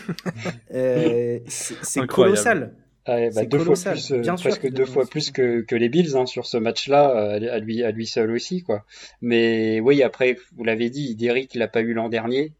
Euh, 0.73 1.39
c'est 1.47 1.99
colossal. 2.07 2.73
Ouais, 3.07 3.31
bah, 3.33 3.45
deux 3.45 3.59
fois 3.59 3.73
plus, 3.73 4.11
euh, 4.11 4.19
Bien 4.19 4.35
presque 4.35 4.69
deux 4.69 4.85
fois 4.85 5.05
plus 5.05 5.31
que, 5.31 5.61
que 5.61 5.75
les 5.75 5.89
Bills 5.89 6.15
hein, 6.15 6.25
sur 6.25 6.45
ce 6.45 6.57
match-là, 6.57 7.09
euh, 7.15 7.53
à 7.55 7.59
lui, 7.59 7.83
à 7.83 7.91
lui 7.91 8.05
seul 8.05 8.31
aussi, 8.31 8.61
quoi. 8.61 8.85
Mais 9.21 9.79
oui, 9.79 10.03
après, 10.03 10.37
vous 10.55 10.63
l'avez 10.63 10.89
dit, 10.89 11.15
Derrick 11.15 11.55
l'a 11.55 11.67
pas 11.67 11.81
eu 11.81 11.93
l'an 11.93 12.09
dernier. 12.09 12.53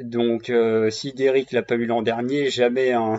Donc, 0.00 0.50
euh, 0.50 0.90
si 0.90 1.12
Derrick 1.12 1.52
l'a 1.52 1.62
pas 1.62 1.76
eu 1.76 1.86
l'an 1.86 2.02
dernier, 2.02 2.50
jamais 2.50 2.92
un, 2.92 3.18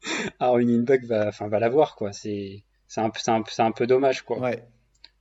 un 0.40 0.48
running 0.48 0.84
back 0.84 1.04
va, 1.04 1.28
enfin, 1.28 1.48
va 1.48 1.58
l'avoir, 1.58 1.96
quoi. 1.96 2.12
C'est, 2.12 2.62
c'est 2.88 3.00
un, 3.00 3.10
peu- 3.10 3.20
c'est 3.22 3.30
un, 3.30 3.42
peu- 3.42 3.50
c'est 3.52 3.62
un 3.62 3.72
peu 3.72 3.86
dommage, 3.86 4.22
quoi. 4.22 4.38
Ouais. 4.38 4.62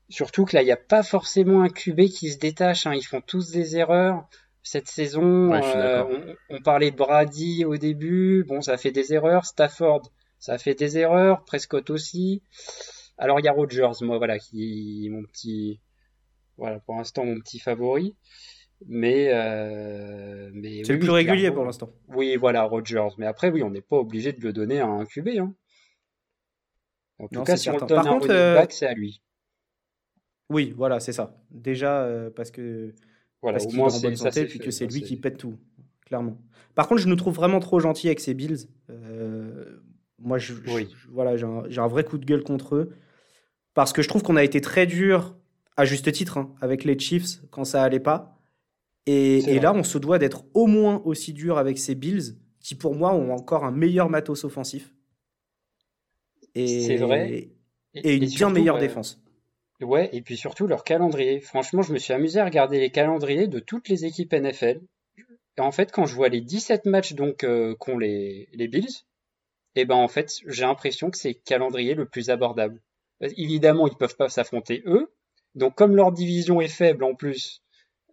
Surtout 0.08 0.46
que 0.46 0.56
là, 0.56 0.62
il 0.62 0.66
n'y 0.66 0.72
a 0.72 0.78
pas 0.78 1.04
forcément 1.04 1.64
un 1.64 1.70
QB 1.70 2.06
qui 2.06 2.32
se 2.32 2.38
détache, 2.38 2.86
hein. 2.86 2.94
Ils 2.94 3.04
font 3.04 3.22
tous 3.22 3.52
des 3.52 3.76
erreurs. 3.76 4.28
Cette 4.62 4.88
saison, 4.88 5.52
on, 6.50 6.62
parlait 6.64 6.90
de 6.90 6.96
Brady 6.96 7.66
au 7.66 7.78
début. 7.78 8.44
Bon, 8.48 8.62
ça 8.62 8.74
a 8.74 8.78
fait 8.78 8.92
des 8.92 9.14
erreurs. 9.14 9.46
Stafford, 9.46 10.12
ça 10.40 10.58
fait 10.58 10.76
des 10.76 10.98
erreurs. 10.98 11.44
Prescott 11.46 11.90
aussi. 11.90 12.42
Alors 13.18 13.40
il 13.40 13.46
y 13.46 13.48
a 13.48 13.54
Rodgers, 13.54 13.92
moi 14.02 14.18
voilà, 14.18 14.40
qui 14.40 15.06
est 15.06 15.10
mon 15.10 15.24
petit, 15.24 15.80
voilà, 16.58 16.80
pour 16.80 16.96
l'instant 16.96 17.26
mon 17.26 17.40
petit 17.40 17.60
favori. 17.60 18.16
Mais, 18.88 19.30
euh, 19.34 20.50
mais 20.54 20.84
c'est 20.84 20.94
le 20.94 21.00
plus 21.00 21.10
régulier 21.10 21.52
pour 21.52 21.64
l'instant. 21.64 21.92
Oui, 22.10 22.36
voilà, 22.36 22.64
Rodgers. 22.64 23.08
Mais 23.18 23.26
après, 23.26 23.50
oui, 23.50 23.64
on 23.64 23.70
n'est 23.70 23.82
pas 23.82 23.98
obligé 23.98 24.34
de 24.34 24.42
le 24.42 24.54
donner 24.54 24.80
à 24.80 24.88
un 24.88 25.06
QB. 25.06 25.30
Hein. 25.40 25.56
En 27.20 27.28
tout 27.28 27.44
cas, 27.44 27.56
si 27.56 27.70
on 27.70 27.78
le 27.78 27.86
donne 27.86 28.04
Par 28.04 28.06
contre, 28.06 28.30
euh, 28.30 28.64
c'est 28.70 28.86
à 28.86 28.94
lui. 28.94 29.22
Oui, 30.50 30.74
voilà, 30.76 31.00
c'est 31.00 31.14
ça. 31.14 31.42
Déjà, 31.50 32.04
euh, 32.04 32.30
parce 32.30 32.52
que 32.52 32.94
voilà, 33.42 33.64
au 33.64 33.72
moins 33.72 33.90
c'est 33.90 34.16
santé, 34.16 34.46
puis 34.46 34.60
que 34.60 34.72
c'est 34.72 34.88
lui 34.88 35.02
qui 35.02 35.16
pète 35.18 35.38
tout, 35.38 35.58
clairement. 36.06 36.38
Par 36.76 36.88
contre, 36.88 37.02
je 37.02 37.08
nous 37.08 37.16
trouve 37.16 37.34
vraiment 37.34 37.60
trop 37.60 37.80
gentil 37.80 38.08
avec 38.08 38.20
ces 38.20 38.34
Bills. 38.34 38.68
Moi, 40.26 40.38
je, 40.40 40.54
voilà, 41.12 41.38
j'ai 41.38 41.46
un, 41.46 41.84
un, 41.84 41.88
vrai 41.88 42.04
coup 42.04 42.18
de 42.18 42.26
gueule 42.26 42.44
contre 42.44 42.76
eux 42.76 42.92
parce 43.76 43.94
que 43.94 44.02
je 44.02 44.10
trouve 44.10 44.24
qu'on 44.24 44.38
a 44.38 44.44
été 44.44 44.60
très 44.60 44.88
dur, 44.88 45.36
à 45.78 45.86
juste 45.86 46.12
titre, 46.12 46.38
hein, 46.38 46.56
avec 46.62 46.84
les 46.84 46.98
Chiefs 46.98 47.42
quand 47.52 47.66
ça 47.66 47.84
allait 47.84 48.00
pas. 48.00 48.40
Et, 49.06 49.60
là, 49.60 49.72
on 49.74 49.84
se 49.84 50.00
doit 50.00 50.18
d'être 50.18 50.46
au 50.56 50.66
moins 50.66 51.02
aussi 51.06 51.32
dur 51.32 51.60
avec 51.60 51.78
ces 51.78 51.94
Bills, 51.94 52.38
qui 52.60 52.74
pour 52.74 52.96
moi 52.96 53.14
ont 53.14 53.32
encore 53.32 53.64
un 53.64 53.72
meilleur 53.72 54.10
matos 54.10 54.46
offensif. 54.46 54.96
C'est 56.56 56.98
vrai. 56.98 57.50
Et, 57.94 58.16
une 58.16 58.26
bien 58.26 58.50
meilleure 58.50 58.80
défense. 58.80 59.22
Ouais, 59.82 60.10
et 60.12 60.22
puis 60.22 60.38
surtout 60.38 60.66
leur 60.66 60.84
calendrier. 60.84 61.40
Franchement, 61.40 61.84
je 61.84 61.94
me 61.94 62.00
suis 62.00 62.14
amusé 62.14 62.40
à 62.40 62.46
regarder 62.46 62.80
les 62.80 62.90
calendriers 62.90 63.48
de 63.48 63.60
toutes 63.60 63.90
les 63.90 64.06
équipes 64.06 64.34
NFL. 64.34 64.82
Et 65.58 65.62
en 65.62 65.72
fait, 65.72 65.92
quand 65.92 66.06
je 66.06 66.16
vois 66.16 66.30
les 66.30 66.42
17 66.42 66.86
matchs 66.86 67.14
donc 67.14 67.44
euh, 67.44 67.76
qu'ont 67.76 68.00
les, 68.00 68.50
les 68.54 68.68
Bills, 68.68 69.06
et 69.76 69.82
eh 69.82 69.86
ben 69.86 69.96
en 69.96 70.08
fait, 70.08 70.38
j'ai 70.48 70.64
l'impression 70.64 71.12
que 71.12 71.18
c'est 71.18 71.30
le 71.30 71.40
calendrier 71.44 71.96
le 71.96 72.06
plus 72.06 72.30
abordable. 72.30 72.82
Évidemment, 73.20 73.88
ils 73.88 73.98
peuvent 73.98 74.16
pas 74.16 74.30
s'affronter 74.30 74.84
eux. 74.86 75.14
Donc, 75.54 75.76
comme 75.76 75.98
leur 75.98 76.14
division 76.14 76.62
est 76.62 76.70
faible 76.70 77.04
en 77.04 77.14
plus, 77.14 77.62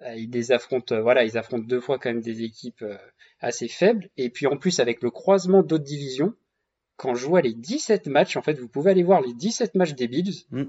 euh, 0.02 0.14
ils 0.16 0.30
les 0.30 0.50
affrontent, 0.50 0.94
euh, 0.94 1.02
voilà, 1.02 1.24
ils 1.24 1.38
affrontent 1.38 1.66
deux 1.66 1.80
fois 1.80 1.98
quand 1.98 2.10
même 2.10 2.20
des 2.20 2.42
équipes 2.42 2.82
euh, 2.82 2.98
assez 3.38 3.68
faibles. 3.68 4.08
Et 4.16 4.30
puis 4.30 4.48
en 4.48 4.56
plus, 4.56 4.80
avec 4.80 5.02
le 5.02 5.10
croisement 5.10 5.62
d'autres 5.62 5.84
divisions, 5.84 6.34
quand 6.96 7.14
je 7.14 7.26
vois 7.26 7.42
les 7.42 7.54
17 7.54 8.08
matchs, 8.08 8.36
en 8.36 8.42
fait, 8.42 8.58
vous 8.58 8.68
pouvez 8.68 8.90
aller 8.90 9.04
voir 9.04 9.20
les 9.20 9.32
17 9.32 9.76
matchs 9.76 9.94
des 9.94 10.08
Bills. 10.08 10.44
Mm. 10.50 10.64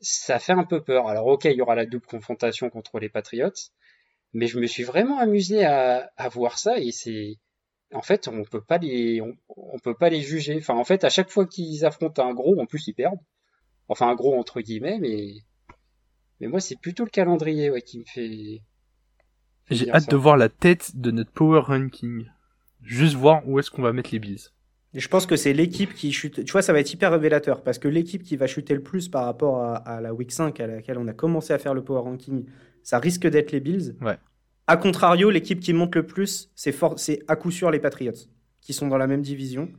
Ça 0.00 0.38
fait 0.38 0.52
un 0.52 0.64
peu 0.64 0.82
peur. 0.82 1.08
Alors, 1.08 1.26
ok, 1.26 1.46
il 1.46 1.56
y 1.56 1.62
aura 1.62 1.74
la 1.74 1.86
double 1.86 2.06
confrontation 2.06 2.70
contre 2.70 3.00
les 3.00 3.08
Patriots, 3.08 3.50
mais 4.32 4.46
je 4.46 4.60
me 4.60 4.66
suis 4.66 4.84
vraiment 4.84 5.18
amusé 5.18 5.64
à, 5.64 6.12
à 6.16 6.28
voir 6.28 6.60
ça 6.60 6.78
et 6.78 6.92
c'est, 6.92 7.38
en 7.92 8.02
fait, 8.02 8.28
on 8.28 8.44
peut 8.44 8.60
pas 8.60 8.78
les, 8.78 9.20
on, 9.20 9.34
on, 9.48 9.78
peut 9.78 9.94
pas 9.94 10.10
les 10.10 10.20
juger. 10.20 10.56
Enfin, 10.58 10.74
en 10.74 10.84
fait, 10.84 11.04
à 11.04 11.08
chaque 11.08 11.30
fois 11.30 11.46
qu'ils 11.46 11.84
affrontent 11.84 12.26
un 12.26 12.34
gros, 12.34 12.60
en 12.60 12.66
plus 12.66 12.86
ils 12.86 12.94
perdent. 12.94 13.20
Enfin, 13.88 14.08
un 14.08 14.14
gros 14.14 14.38
entre 14.38 14.60
guillemets, 14.60 14.98
mais 15.00 15.34
mais 16.40 16.46
moi 16.46 16.60
c'est 16.60 16.78
plutôt 16.78 17.04
le 17.04 17.10
calendrier 17.10 17.70
ouais, 17.70 17.82
qui 17.82 17.98
me 17.98 18.04
fait. 18.04 18.62
J'ai 19.70 19.90
hâte 19.90 20.10
de 20.10 20.16
voir 20.16 20.36
la 20.36 20.48
tête 20.48 20.96
de 20.96 21.10
notre 21.10 21.32
power 21.32 21.60
ranking. 21.60 22.26
Juste 22.82 23.16
voir 23.16 23.46
où 23.48 23.58
est-ce 23.58 23.70
qu'on 23.70 23.82
va 23.82 23.92
mettre 23.92 24.10
les 24.12 24.18
Bills. 24.18 24.50
Et 24.94 25.00
je 25.00 25.08
pense 25.08 25.26
que 25.26 25.36
c'est 25.36 25.52
l'équipe 25.52 25.92
qui 25.94 26.12
chute. 26.12 26.44
Tu 26.44 26.52
vois, 26.52 26.62
ça 26.62 26.72
va 26.72 26.80
être 26.80 26.92
hyper 26.92 27.10
révélateur 27.10 27.62
parce 27.62 27.78
que 27.78 27.88
l'équipe 27.88 28.22
qui 28.22 28.36
va 28.36 28.46
chuter 28.46 28.74
le 28.74 28.82
plus 28.82 29.08
par 29.08 29.24
rapport 29.24 29.62
à, 29.62 30.00
la 30.00 30.14
week 30.14 30.32
5 30.32 30.58
à 30.60 30.66
laquelle 30.66 30.96
on 30.96 31.06
a 31.08 31.12
commencé 31.12 31.52
à 31.52 31.58
faire 31.58 31.74
le 31.74 31.84
power 31.84 32.00
ranking, 32.00 32.46
ça 32.82 32.98
risque 32.98 33.26
d'être 33.26 33.52
les 33.52 33.60
Bills. 33.60 33.96
Ouais. 34.00 34.16
A 34.68 34.76
contrario, 34.76 35.30
l'équipe 35.30 35.60
qui 35.60 35.72
monte 35.72 35.94
le 35.96 36.06
plus, 36.06 36.50
c'est 36.54 36.76
c'est 36.96 37.20
à 37.26 37.36
coup 37.36 37.50
sûr 37.50 37.70
les 37.70 37.78
Patriots, 37.80 38.12
qui 38.60 38.74
sont 38.74 38.86
dans 38.86 38.98
la 38.98 39.06
même 39.06 39.22
division. 39.22 39.70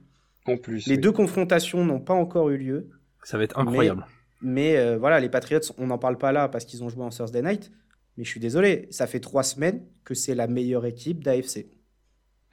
En 0.46 0.58
plus. 0.58 0.88
Les 0.88 0.98
deux 0.98 1.12
confrontations 1.12 1.86
n'ont 1.86 2.00
pas 2.00 2.16
encore 2.16 2.50
eu 2.50 2.58
lieu. 2.58 2.90
Ça 3.24 3.38
va 3.38 3.44
être 3.44 3.60
incroyable. 3.60 4.06
Mais, 4.42 4.78
euh, 4.78 4.98
voilà, 4.98 5.20
les 5.20 5.30
Patriots, 5.30 5.60
on 5.78 5.88
n'en 5.88 6.00
parle 6.00 6.18
pas 6.18 6.32
là 6.32 6.48
parce 6.48 6.66
qu'ils 6.66 6.84
ont 6.84 6.90
joué 6.90 7.04
en 7.04 7.10
Thursday 7.10 7.44
Night. 7.44 7.72
Mais 8.18 8.24
je 8.24 8.30
suis 8.30 8.40
désolé, 8.40 8.88
ça 8.90 9.06
fait 9.06 9.20
trois 9.20 9.44
semaines 9.44 9.86
que 10.04 10.16
c'est 10.16 10.34
la 10.34 10.48
meilleure 10.48 10.86
équipe 10.86 11.24
d'AFC. 11.24 11.68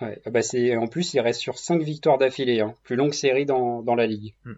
Ouais, 0.03 0.21
ah 0.27 0.31
bah 0.31 0.43
c'est 0.43 0.77
en 0.77 0.89
plus 0.89 1.15
il 1.15 1.21
reste 1.21 1.41
sur 1.41 1.59
cinq 1.59 1.81
victoires 1.81 2.19
d'affilée, 2.19 2.61
hein. 2.61 2.75
plus 2.85 2.97
longue 2.97 3.15
série 3.15 3.47
dans, 3.47 3.83
dans 3.83 3.95
la 3.95 4.07
ligue. 4.07 4.35
Hmm. 4.45 4.57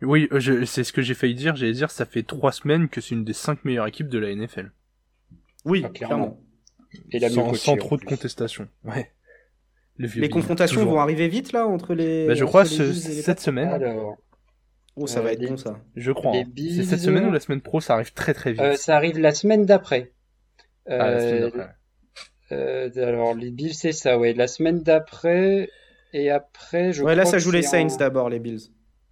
Oui, 0.00 0.28
euh, 0.32 0.64
c'est 0.64 0.82
ce 0.82 0.94
que 0.94 1.02
j'ai 1.02 1.12
failli 1.12 1.34
dire. 1.34 1.56
J'allais 1.56 1.72
dire 1.72 1.90
ça 1.90 2.06
fait 2.06 2.22
trois 2.22 2.52
semaines 2.52 2.88
que 2.88 3.02
c'est 3.02 3.14
une 3.14 3.24
des 3.24 3.34
cinq 3.34 3.66
meilleures 3.66 3.86
équipes 3.86 4.08
de 4.08 4.18
la 4.18 4.34
NFL. 4.34 4.72
Oui, 5.66 5.82
ah, 5.84 5.90
clairement. 5.90 6.40
Et 7.10 7.18
la 7.18 7.30
sans, 7.30 7.54
sans 7.54 7.76
trop 7.76 7.96
de 7.96 8.04
contestation. 8.04 8.68
Ouais. 8.84 9.10
les 9.98 10.28
confrontations 10.28 10.84
vont 10.84 11.00
arriver 11.00 11.28
vite 11.28 11.52
là 11.52 11.66
entre 11.66 11.94
les. 11.94 12.26
Bah, 12.26 12.34
je 12.34 12.44
crois 12.44 12.64
cette 12.64 13.40
semaine. 13.40 13.68
Alors, 13.68 14.18
Oh, 14.96 15.06
ça 15.06 15.20
va 15.20 15.30
euh, 15.30 15.32
être 15.32 15.48
bon 15.48 15.56
ça. 15.56 15.80
Je 15.96 16.12
crois. 16.12 16.36
Hein. 16.36 16.44
C'est 16.56 16.84
cette 16.84 17.00
semaine 17.00 17.26
ou 17.26 17.32
la 17.32 17.40
semaine 17.40 17.60
pro, 17.60 17.80
ça 17.80 17.94
arrive 17.94 18.12
très 18.12 18.34
très 18.34 18.52
vite. 18.52 18.60
Euh, 18.60 18.76
ça 18.76 18.96
arrive 18.96 19.18
la 19.18 19.32
semaine 19.32 19.64
d'après. 19.64 20.12
Ah, 20.86 21.10
la 21.10 21.20
semaine 21.20 21.42
d'après. 21.42 21.74
Euh, 22.52 22.90
alors 22.96 23.34
les 23.34 23.50
Bills 23.50 23.74
c'est 23.74 23.92
ça, 23.92 24.18
ouais. 24.18 24.34
La 24.34 24.46
semaine 24.46 24.82
d'après 24.82 25.70
et 26.12 26.28
après, 26.28 26.92
je 26.92 27.02
ouais, 27.02 27.14
là 27.14 27.24
ça 27.24 27.38
joue 27.38 27.50
les 27.50 27.62
Saints 27.62 27.96
d'abord, 27.98 28.28
les 28.28 28.38
Bills. 28.38 28.60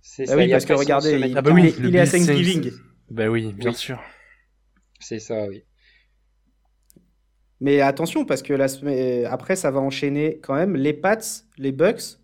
C'est 0.02 0.24
bah 0.24 0.32
ça. 0.32 0.36
Oui, 0.36 0.50
parce 0.50 0.66
que 0.66 0.72
regardez, 0.74 1.18
il, 1.18 1.38
ah 1.38 1.40
bah 1.40 1.50
oui, 1.52 1.74
il, 1.78 1.96
est 1.96 2.00
à 2.00 2.06
Thanksgiving. 2.06 2.70
Bah 3.10 3.28
oui, 3.28 3.54
bien 3.54 3.72
sûr. 3.72 4.02
C'est 4.98 5.18
ça, 5.18 5.46
oui. 5.46 5.64
Mais 7.60 7.80
attention, 7.80 8.24
parce 8.24 8.42
que 8.42 8.54
la 8.54 8.68
semaine... 8.68 9.26
après, 9.26 9.54
ça 9.54 9.70
va 9.70 9.80
enchaîner 9.80 10.38
quand 10.42 10.54
même 10.54 10.76
les 10.76 10.94
Pats, 10.94 11.18
les 11.58 11.72
Bucks, 11.72 12.18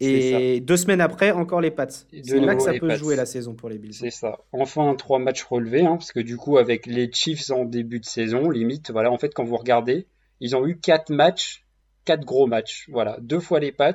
et 0.00 0.60
deux 0.60 0.76
semaines 0.76 1.00
après, 1.00 1.30
encore 1.30 1.60
les 1.60 1.70
Pats. 1.70 1.88
C'est 1.88 2.40
là 2.40 2.54
que 2.56 2.62
ça 2.62 2.72
peut 2.72 2.94
jouer 2.96 3.16
la 3.16 3.26
saison 3.26 3.54
pour 3.54 3.68
les 3.68 3.78
Bills. 3.78 3.94
C'est 3.94 4.10
ça. 4.10 4.40
Enfin, 4.52 4.94
trois 4.96 5.18
matchs 5.18 5.44
relevés, 5.44 5.82
hein, 5.82 5.96
parce 5.96 6.12
que 6.12 6.20
du 6.20 6.36
coup, 6.36 6.58
avec 6.58 6.86
les 6.86 7.12
Chiefs 7.12 7.50
en 7.50 7.64
début 7.64 8.00
de 8.00 8.04
saison, 8.04 8.50
limite, 8.50 8.90
voilà, 8.90 9.12
en 9.12 9.18
fait, 9.18 9.34
quand 9.34 9.44
vous 9.44 9.56
regardez, 9.56 10.06
ils 10.40 10.56
ont 10.56 10.66
eu 10.66 10.78
quatre 10.78 11.10
matchs, 11.10 11.64
quatre 12.04 12.24
gros 12.24 12.46
matchs. 12.46 12.88
Voilà, 12.90 13.18
deux 13.20 13.40
fois 13.40 13.60
les 13.60 13.72
Pats, 13.72 13.94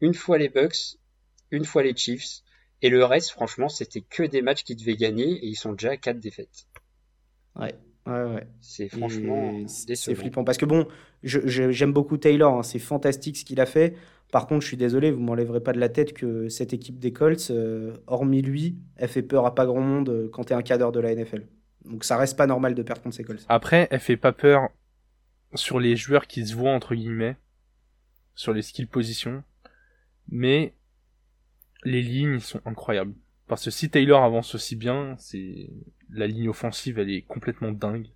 une 0.00 0.14
fois 0.14 0.36
les 0.36 0.48
Bucks, 0.48 0.98
une 1.50 1.64
fois 1.64 1.82
les 1.82 1.96
Chiefs, 1.96 2.42
et 2.82 2.90
le 2.90 3.04
reste, 3.04 3.30
franchement, 3.30 3.68
c'était 3.68 4.02
que 4.02 4.22
des 4.22 4.42
matchs 4.42 4.64
qu'ils 4.64 4.76
devaient 4.76 4.96
gagner, 4.96 5.30
et 5.30 5.46
ils 5.46 5.56
sont 5.56 5.72
déjà 5.72 5.92
à 5.92 5.96
quatre 5.96 6.20
défaites. 6.20 6.66
Ouais. 7.56 7.74
Ouais, 8.08 8.24
ouais. 8.24 8.46
C'est 8.60 8.88
franchement 8.88 9.52
c'est 9.66 10.14
flippant 10.14 10.44
parce 10.44 10.58
que 10.58 10.64
bon, 10.64 10.86
j'aime 11.22 11.92
beaucoup 11.92 12.16
Taylor, 12.16 12.58
hein, 12.58 12.62
c'est 12.62 12.78
fantastique 12.78 13.36
ce 13.36 13.44
qu'il 13.44 13.60
a 13.60 13.66
fait. 13.66 13.94
Par 14.32 14.46
contre, 14.46 14.62
je 14.62 14.68
suis 14.68 14.76
désolé, 14.76 15.10
vous 15.10 15.20
m'enlèverez 15.20 15.60
pas 15.60 15.72
de 15.72 15.80
la 15.80 15.88
tête 15.88 16.12
que 16.12 16.48
cette 16.48 16.72
équipe 16.74 16.98
des 16.98 17.12
Colts, 17.12 17.50
euh, 17.50 17.96
hormis 18.06 18.42
lui, 18.42 18.76
elle 18.96 19.08
fait 19.08 19.22
peur 19.22 19.46
à 19.46 19.54
pas 19.54 19.64
grand 19.64 19.80
monde 19.80 20.10
euh, 20.10 20.28
quand 20.30 20.44
tu 20.44 20.52
es 20.52 20.56
un 20.56 20.62
cadre 20.62 20.92
de 20.92 21.00
la 21.00 21.14
NFL. 21.14 21.46
Donc 21.86 22.04
ça 22.04 22.18
reste 22.18 22.36
pas 22.36 22.46
normal 22.46 22.74
de 22.74 22.82
perdre 22.82 23.02
contre 23.02 23.16
ces 23.16 23.24
Colts. 23.24 23.44
Après, 23.48 23.88
elle 23.90 24.00
fait 24.00 24.18
pas 24.18 24.32
peur 24.32 24.68
sur 25.54 25.80
les 25.80 25.96
joueurs 25.96 26.26
qui 26.26 26.46
se 26.46 26.54
voient 26.54 26.72
entre 26.72 26.94
guillemets, 26.94 27.36
sur 28.34 28.52
les 28.52 28.62
skill 28.62 28.86
positions, 28.86 29.42
mais 30.28 30.74
les 31.84 32.02
lignes 32.02 32.40
sont 32.40 32.60
incroyables. 32.66 33.14
Parce 33.46 33.64
que 33.64 33.70
si 33.70 33.88
Taylor 33.88 34.22
avance 34.22 34.54
aussi 34.54 34.76
bien, 34.76 35.14
c'est 35.18 35.70
la 36.10 36.26
ligne 36.26 36.48
offensive, 36.48 36.98
elle 36.98 37.10
est 37.10 37.22
complètement 37.22 37.72
dingue. 37.72 38.08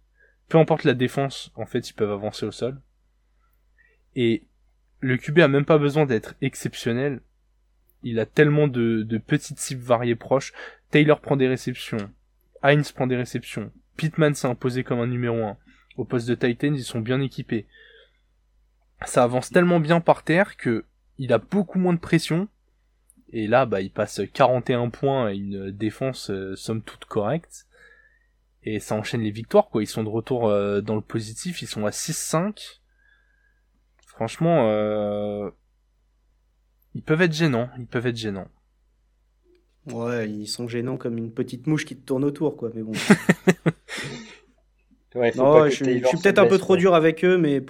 Peu 0.49 0.59
importe 0.59 0.85
la 0.85 0.95
défense, 0.95 1.51
en 1.55 1.67
fait, 1.67 1.91
ils 1.91 1.95
peuvent 1.95 2.11
avancer 2.11 2.47
au 2.47 2.51
sol. 2.51 2.81
Et 4.17 4.45
le 5.01 5.17
QB 5.17 5.41
a 5.41 5.49
même 5.49 5.65
pas 5.65 5.79
besoin 5.79 6.07
d'être 6.07 6.35
exceptionnel. 6.41 7.21
Il 8.03 8.19
a 8.19 8.27
tellement 8.27 8.69
de, 8.69 9.07
petites 9.27 9.59
cibles 9.59 9.83
variées 9.83 10.17
proches. 10.17 10.53
Taylor 10.91 11.21
prend 11.21 11.37
des 11.37 11.49
réceptions. 11.49 12.11
Heinz 12.63 12.93
prend 12.93 13.07
des 13.07 13.17
réceptions. 13.17 13.73
Pittman 13.97 14.35
s'est 14.35 14.49
imposé 14.49 14.85
comme 14.85 15.01
un 15.01 15.07
numéro 15.07 15.43
1. 15.43 15.57
Au 15.97 16.05
poste 16.05 16.29
de 16.29 16.35
Titans, 16.35 16.75
ils 16.75 16.85
sont 16.85 17.01
bien 17.01 17.21
équipés. 17.21 17.67
Ça 19.05 19.25
avance 19.25 19.51
tellement 19.51 19.81
bien 19.81 20.01
par 20.01 20.23
terre 20.23 20.57
que 20.57 20.85
il 21.19 21.33
a 21.33 21.39
beaucoup 21.39 21.79
moins 21.79 21.93
de 21.93 21.99
pression. 21.99 22.49
Et 23.33 23.47
là, 23.47 23.67
bah, 23.67 23.81
il 23.81 23.91
passe 23.91 24.21
41 24.33 24.91
points 24.91 25.27
à 25.27 25.33
une 25.33 25.71
défense 25.71 26.31
euh, 26.31 26.55
somme 26.57 26.83
toute 26.83 27.05
correcte. 27.07 27.67
Et 28.65 28.79
ça 28.79 28.95
enchaîne 28.95 29.23
les 29.23 29.31
victoires, 29.31 29.69
quoi. 29.69 29.83
Ils 29.83 29.87
sont 29.87 30.05
de 30.05 30.09
retour 30.09 30.49
euh, 30.49 30.81
dans 30.81 30.95
le 30.95 31.01
positif. 31.01 31.63
Ils 31.63 31.67
sont 31.67 31.85
à 31.85 31.91
6-5. 31.91 32.81
Franchement, 34.07 34.69
euh, 34.69 35.51
ils 36.95 37.03
peuvent 37.03 37.23
être 37.23 37.33
gênants. 37.33 37.69
Ils 37.79 37.87
peuvent 37.87 38.07
être 38.07 38.17
gênants. 38.17 38.49
Ouais, 39.87 40.31
ils 40.31 40.47
sont 40.47 40.69
gênants 40.69 40.97
comme 40.97 41.19
une 41.19 41.33
petite 41.33 41.67
mouche 41.67 41.85
qui 41.85 41.97
te 41.97 42.07
tourne 42.07 42.25
autour, 42.25 42.57
quoi. 42.57 42.71
Mais 42.75 42.83
bon. 42.83 42.93
je, 45.15 45.71
suis, 45.71 46.19
peut-être 46.23 46.39
un 46.39 46.47
peu 46.47 46.59
trop 46.59 46.77
dur 46.77 46.95
avec 46.95 47.25
eux, 47.25 47.37
mais 47.37 47.65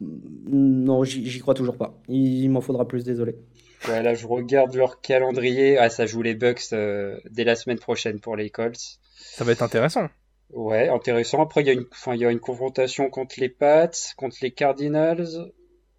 non, 0.00 1.04
j'y 1.04 1.38
crois 1.40 1.54
toujours 1.54 1.76
pas. 1.76 2.00
Il, 2.08 2.48
m'en 2.48 2.60
faudra 2.60 2.88
plus, 2.88 3.04
désolé. 3.04 3.36
Là, 3.88 4.14
je 4.14 4.26
regarde 4.26 4.74
leur 4.74 5.00
calendrier. 5.00 5.78
Ah, 5.78 5.88
ça 5.90 6.06
joue 6.06 6.22
les 6.22 6.34
Bucks 6.34 6.72
euh, 6.72 7.18
dès 7.30 7.44
la 7.44 7.54
semaine 7.54 7.78
prochaine 7.78 8.20
pour 8.20 8.36
les 8.36 8.50
Colts. 8.50 8.98
Ça 9.14 9.44
va 9.44 9.52
être 9.52 9.62
intéressant. 9.62 10.08
Ouais, 10.50 10.88
intéressant. 10.88 11.42
Après, 11.42 11.62
il 11.62 11.66
y 11.66 11.70
a 11.70 11.72
une, 11.72 11.86
enfin, 11.90 12.14
il 12.14 12.20
y 12.20 12.24
a 12.24 12.30
une 12.30 12.40
confrontation 12.40 13.10
contre 13.10 13.36
les 13.38 13.48
Pats, 13.48 13.90
contre 14.16 14.36
les 14.42 14.52
Cardinals. 14.52 15.52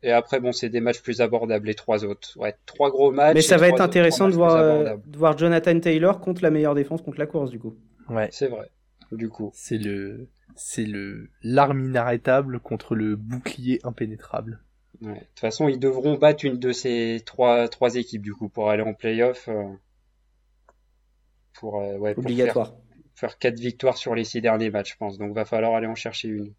Et 0.04 0.12
après, 0.12 0.40
bon, 0.40 0.52
c'est 0.52 0.70
des 0.70 0.80
matchs 0.80 1.02
plus 1.02 1.22
abordables, 1.22 1.68
les 1.68 1.74
trois 1.74 2.06
autres. 2.06 2.38
Ouais, 2.38 2.56
trois 2.66 2.92
gros 2.92 3.12
matchs. 3.12 3.36
Mais 3.36 3.42
ça 3.42 3.58
va 3.58 3.68
être 3.68 3.82
intéressant 3.82 4.30
de 4.30 4.36
voir, 4.36 4.56
euh, 4.56 4.96
de 5.06 5.18
voir 5.18 5.38
Jonathan 5.38 5.80
Taylor 5.80 6.20
contre 6.20 6.44
la 6.44 6.52
meilleure 6.52 6.76
défense 6.76 7.02
contre 7.02 7.20
la 7.20 7.26
course, 7.26 7.50
du 7.50 7.60
coup. 7.60 7.76
Ouais. 8.10 8.30
C'est 8.32 8.48
vrai. 8.48 8.70
Du 9.12 9.30
coup. 9.30 9.52
C'est 9.54 9.78
le, 9.78 10.30
c'est 10.56 10.86
le, 10.86 11.30
l'arme 11.42 11.84
inarrêtable 11.86 12.60
contre 12.60 12.96
le 12.96 13.16
bouclier 13.16 13.80
impénétrable. 13.84 14.62
Ouais. 15.02 15.14
De 15.16 15.20
toute 15.20 15.40
façon, 15.40 15.68
ils 15.68 15.80
devront 15.80 16.16
battre 16.18 16.46
une 16.46 16.60
de 16.60 16.72
ces 16.72 17.22
trois, 17.26 17.68
trois 17.68 17.96
équipes, 17.96 18.22
du 18.22 18.34
coup, 18.34 18.50
pour 18.50 18.70
aller 18.70 18.84
en 18.84 18.94
playoff. 18.94 19.48
euh, 19.48 19.74
pour, 21.54 21.82
euh, 21.82 21.98
ouais, 21.98 22.14
pour 22.14 22.24
faire, 22.32 22.32
Obligatoire. 22.32 22.76
faire 23.16 23.38
quatre 23.38 23.60
victoires 23.60 23.98
sur 23.98 24.16
les 24.16 24.24
six 24.24 24.42
derniers 24.42 24.70
matchs, 24.70 24.94
je 24.94 24.98
pense. 24.98 25.18
Donc, 25.18 25.34
va 25.34 25.46
falloir 25.46 25.76
aller 25.76 25.88
en 25.88 25.96
chercher 25.96 26.30
une. 26.30 26.54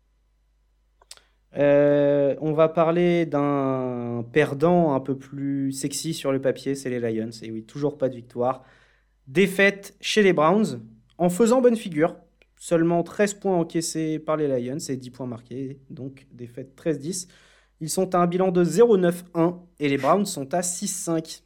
Euh, 1.57 2.37
on 2.41 2.53
va 2.53 2.69
parler 2.69 3.25
d'un 3.27 4.25
perdant 4.33 4.93
un 4.95 5.01
peu 5.01 5.17
plus 5.17 5.73
sexy 5.73 6.13
sur 6.15 6.31
le 6.33 6.41
papier, 6.41 6.75
c'est 6.75 6.91
les 6.91 7.01
Lions. 7.01 7.31
Et 7.43 7.51
oui, 7.51 7.65
toujours 7.65 7.97
pas 7.97 8.09
de 8.09 8.15
victoire. 8.17 8.65
Défaite 9.27 9.97
chez 10.01 10.23
les 10.23 10.33
Browns 10.33 10.83
en 11.17 11.31
faisant 11.31 11.61
bonne 11.61 11.77
figure. 11.77 12.17
Seulement 12.57 13.03
13 13.03 13.35
points 13.35 13.57
encaissés 13.57 14.19
par 14.19 14.37
les 14.37 14.49
Lions 14.49 14.79
et 14.79 14.97
10 14.97 15.11
points 15.11 15.27
marqués. 15.27 15.81
Donc 15.91 16.27
défaite 16.33 16.75
13-10. 16.77 17.29
Ils 17.81 17.91
sont 17.91 18.15
à 18.15 18.19
un 18.19 18.27
bilan 18.27 18.51
de 18.51 18.65
0-9-1 18.65 19.59
et 19.79 19.89
les 19.89 19.99
Browns 19.99 20.27
sont 20.27 20.53
à 20.55 20.61
6-5. 20.61 21.43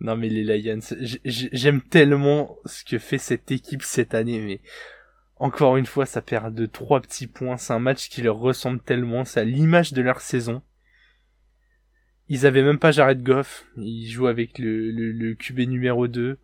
Non 0.00 0.16
mais 0.16 0.28
les 0.28 0.44
Lions, 0.44 0.78
j'aime 1.24 1.82
tellement 1.82 2.56
ce 2.64 2.84
que 2.84 2.98
fait 2.98 3.18
cette 3.18 3.50
équipe 3.50 3.82
cette 3.82 4.14
année, 4.14 4.40
mais 4.40 4.60
encore 5.40 5.76
une 5.76 5.86
fois, 5.86 6.04
ça 6.04 6.20
perd 6.20 6.54
de 6.54 6.66
trois 6.66 7.00
petits 7.00 7.28
points. 7.28 7.56
C'est 7.56 7.72
un 7.72 7.78
match 7.78 8.08
qui 8.08 8.22
leur 8.22 8.36
ressemble 8.36 8.80
tellement. 8.80 9.24
C'est 9.24 9.40
à 9.40 9.44
l'image 9.44 9.92
de 9.92 10.02
leur 10.02 10.20
saison. 10.20 10.62
Ils 12.28 12.44
avaient 12.44 12.62
même 12.62 12.78
pas 12.78 12.90
Jared 12.90 13.22
Goff. 13.22 13.64
Ils 13.76 14.10
jouent 14.10 14.26
avec 14.26 14.58
le 14.58 15.34
QB 15.34 15.60
numéro 15.60 16.08
2. 16.08 16.38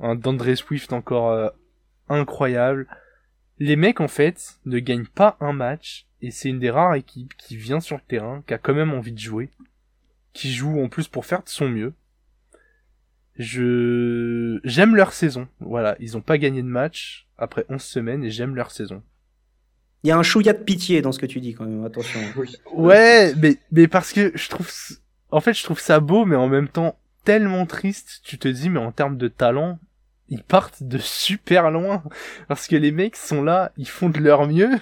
Un 0.00 0.14
Dandre 0.16 0.54
Swift 0.54 0.92
encore 0.92 1.30
euh, 1.30 1.48
incroyable. 2.08 2.86
Les 3.58 3.76
mecs, 3.76 4.00
en 4.00 4.08
fait, 4.08 4.58
ne 4.64 4.78
gagnent 4.78 5.06
pas 5.06 5.36
un 5.40 5.52
match. 5.52 6.06
Et 6.22 6.30
c'est 6.30 6.48
une 6.48 6.58
des 6.58 6.70
rares 6.70 6.94
équipes 6.94 7.34
qui 7.36 7.56
vient 7.56 7.80
sur 7.80 7.96
le 7.96 8.02
terrain, 8.06 8.42
qui 8.46 8.54
a 8.54 8.58
quand 8.58 8.74
même 8.74 8.92
envie 8.92 9.12
de 9.12 9.18
jouer. 9.18 9.50
Qui 10.32 10.52
joue 10.52 10.80
en 10.82 10.88
plus 10.88 11.08
pour 11.08 11.26
faire 11.26 11.42
de 11.42 11.48
son 11.48 11.68
mieux. 11.68 11.94
Je 13.36 14.60
j'aime 14.64 14.96
leur 14.96 15.12
saison. 15.12 15.48
Voilà, 15.60 15.96
ils 15.98 16.16
ont 16.16 16.20
pas 16.20 16.36
gagné 16.36 16.62
de 16.62 16.68
match 16.68 17.26
après 17.38 17.64
11 17.68 17.80
semaines 17.80 18.24
et 18.24 18.30
j'aime 18.30 18.54
leur 18.54 18.70
saison. 18.70 19.02
Il 20.02 20.08
y 20.08 20.10
a 20.10 20.18
un 20.18 20.22
chouïa 20.22 20.52
de 20.52 20.62
pitié 20.62 21.02
dans 21.02 21.12
ce 21.12 21.18
que 21.18 21.26
tu 21.26 21.40
dis 21.40 21.54
quand 21.54 21.64
même, 21.64 21.84
attention. 21.84 22.20
Oui. 22.36 22.54
Ouais, 22.72 23.34
mais 23.36 23.56
mais 23.72 23.88
parce 23.88 24.12
que 24.12 24.32
je 24.34 24.48
trouve 24.48 24.70
en 25.30 25.40
fait, 25.40 25.54
je 25.54 25.64
trouve 25.64 25.80
ça 25.80 26.00
beau 26.00 26.26
mais 26.26 26.36
en 26.36 26.48
même 26.48 26.68
temps 26.68 26.98
tellement 27.24 27.64
triste. 27.66 28.20
Tu 28.24 28.38
te 28.38 28.48
dis 28.48 28.68
mais 28.68 28.80
en 28.80 28.92
termes 28.92 29.16
de 29.16 29.28
talent, 29.28 29.78
ils 30.28 30.44
partent 30.44 30.82
de 30.82 30.98
super 30.98 31.70
loin 31.70 32.02
parce 32.46 32.66
que 32.66 32.76
les 32.76 32.92
mecs 32.92 33.16
sont 33.16 33.42
là, 33.42 33.72
ils 33.76 33.88
font 33.88 34.10
de 34.10 34.18
leur 34.18 34.46
mieux 34.46 34.78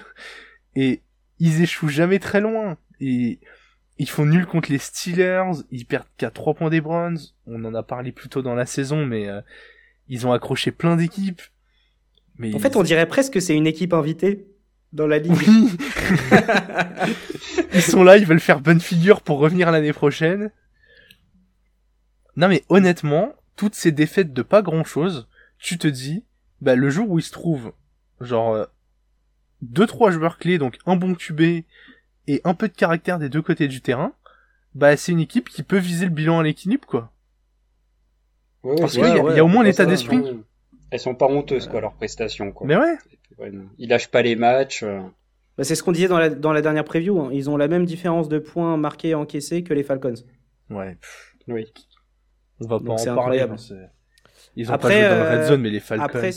et 0.75 1.01
ils 1.39 1.61
échouent 1.61 1.87
jamais 1.87 2.19
très 2.19 2.41
loin 2.41 2.77
et 2.99 3.39
ils 3.97 4.09
font 4.09 4.25
nul 4.25 4.45
contre 4.45 4.71
les 4.71 4.77
Steelers, 4.77 5.51
ils 5.71 5.85
perdent 5.85 6.07
qu'à 6.17 6.31
3 6.31 6.53
points 6.53 6.69
des 6.69 6.81
Browns, 6.81 7.19
on 7.47 7.63
en 7.65 7.73
a 7.73 7.83
parlé 7.83 8.11
plus 8.11 8.29
tôt 8.29 8.41
dans 8.41 8.55
la 8.55 8.65
saison 8.65 9.05
mais 9.05 9.27
euh, 9.27 9.41
ils 10.07 10.25
ont 10.27 10.31
accroché 10.31 10.71
plein 10.71 10.95
d'équipes. 10.95 11.41
Mais 12.37 12.55
En 12.55 12.59
fait, 12.59 12.75
on 12.75 12.83
dirait 12.83 13.07
presque 13.07 13.33
que 13.33 13.39
c'est 13.39 13.55
une 13.55 13.67
équipe 13.67 13.93
invitée 13.93 14.47
dans 14.93 15.07
la 15.07 15.19
ligue. 15.19 15.33
oui. 15.33 15.71
ils 17.73 17.81
sont 17.81 18.03
là, 18.03 18.17
ils 18.17 18.25
veulent 18.25 18.39
faire 18.39 18.61
bonne 18.61 18.79
figure 18.79 19.21
pour 19.21 19.39
revenir 19.39 19.71
l'année 19.71 19.93
prochaine. 19.93 20.51
Non 22.35 22.47
mais 22.47 22.63
honnêtement, 22.69 23.33
toutes 23.55 23.75
ces 23.75 23.91
défaites 23.91 24.33
de 24.33 24.41
pas 24.41 24.61
grand 24.61 24.85
chose, 24.85 25.27
tu 25.57 25.77
te 25.77 25.87
dis, 25.87 26.23
bah 26.61 26.75
le 26.75 26.89
jour 26.89 27.09
où 27.09 27.19
ils 27.19 27.23
se 27.23 27.31
trouvent, 27.31 27.73
genre 28.21 28.53
euh, 28.53 28.65
deux 29.61 29.87
trois 29.87 30.11
joueurs 30.11 30.37
clés, 30.37 30.57
donc 30.57 30.77
un 30.85 30.95
bon 30.95 31.15
QB 31.15 31.41
et 32.27 32.41
un 32.43 32.53
peu 32.53 32.67
de 32.67 32.73
caractère 32.73 33.19
des 33.19 33.29
deux 33.29 33.41
côtés 33.41 33.67
du 33.67 33.81
terrain, 33.81 34.13
bah 34.75 34.95
c'est 34.97 35.11
une 35.11 35.19
équipe 35.19 35.49
qui 35.49 35.63
peut 35.63 35.77
viser 35.79 36.05
le 36.05 36.11
bilan 36.11 36.39
à 36.39 36.43
l'équilibre 36.43 36.87
quoi. 36.87 37.11
Ouais, 38.63 38.75
Parce 38.79 38.95
ouais, 38.97 39.03
qu'il 39.03 39.15
y, 39.15 39.19
a- 39.19 39.23
ouais, 39.23 39.33
il 39.33 39.37
y 39.37 39.39
a 39.39 39.45
au 39.45 39.47
moins 39.47 39.63
l'état 39.63 39.83
ça, 39.83 39.89
d'esprit. 39.89 40.21
Elles 40.91 40.99
sont 40.99 41.15
pas 41.15 41.27
honteuses, 41.27 41.67
quoi, 41.67 41.81
leurs 41.81 41.93
prestations, 41.93 42.51
quoi. 42.51 42.65
Mais 42.67 42.75
ouais. 42.75 42.97
Ouais, 43.37 43.51
non. 43.51 43.69
Ils 43.77 43.87
lâchent 43.89 44.09
pas 44.09 44.21
les 44.21 44.35
matchs. 44.35 44.83
euh. 44.83 45.01
Bah, 45.57 45.63
c'est 45.63 45.75
ce 45.75 45.83
qu'on 45.83 45.91
disait 45.91 46.07
dans 46.07 46.17
la, 46.19 46.29
dans 46.29 46.51
la 46.51 46.61
dernière 46.61 46.83
preview. 46.83 47.19
hein. 47.21 47.29
Ils 47.31 47.49
ont 47.49 47.57
la 47.57 47.67
même 47.67 47.85
différence 47.85 48.27
de 48.27 48.39
points 48.39 48.75
marqués 48.75 49.09
et 49.09 49.15
encaissés 49.15 49.63
que 49.63 49.73
les 49.73 49.83
Falcons. 49.83 50.15
Ouais. 50.69 50.95
pff, 50.95 51.35
Oui. 51.47 51.71
on 52.59 52.67
va 52.67 52.77
Donc 52.79 52.87
pas 52.87 52.93
en 52.93 52.97
c'est 52.97 53.13
parler. 53.15 53.45
Ils 54.55 54.69
ont 54.69 54.73
Après, 54.73 54.89
pas 55.01 55.09
joué 55.09 55.19
dans 55.19 55.25
euh, 55.25 55.37
red 55.41 55.47
zone, 55.47 55.61
mais 55.61 55.69
les 55.69 55.79
Falcons. 55.79 56.03
après- 56.03 56.31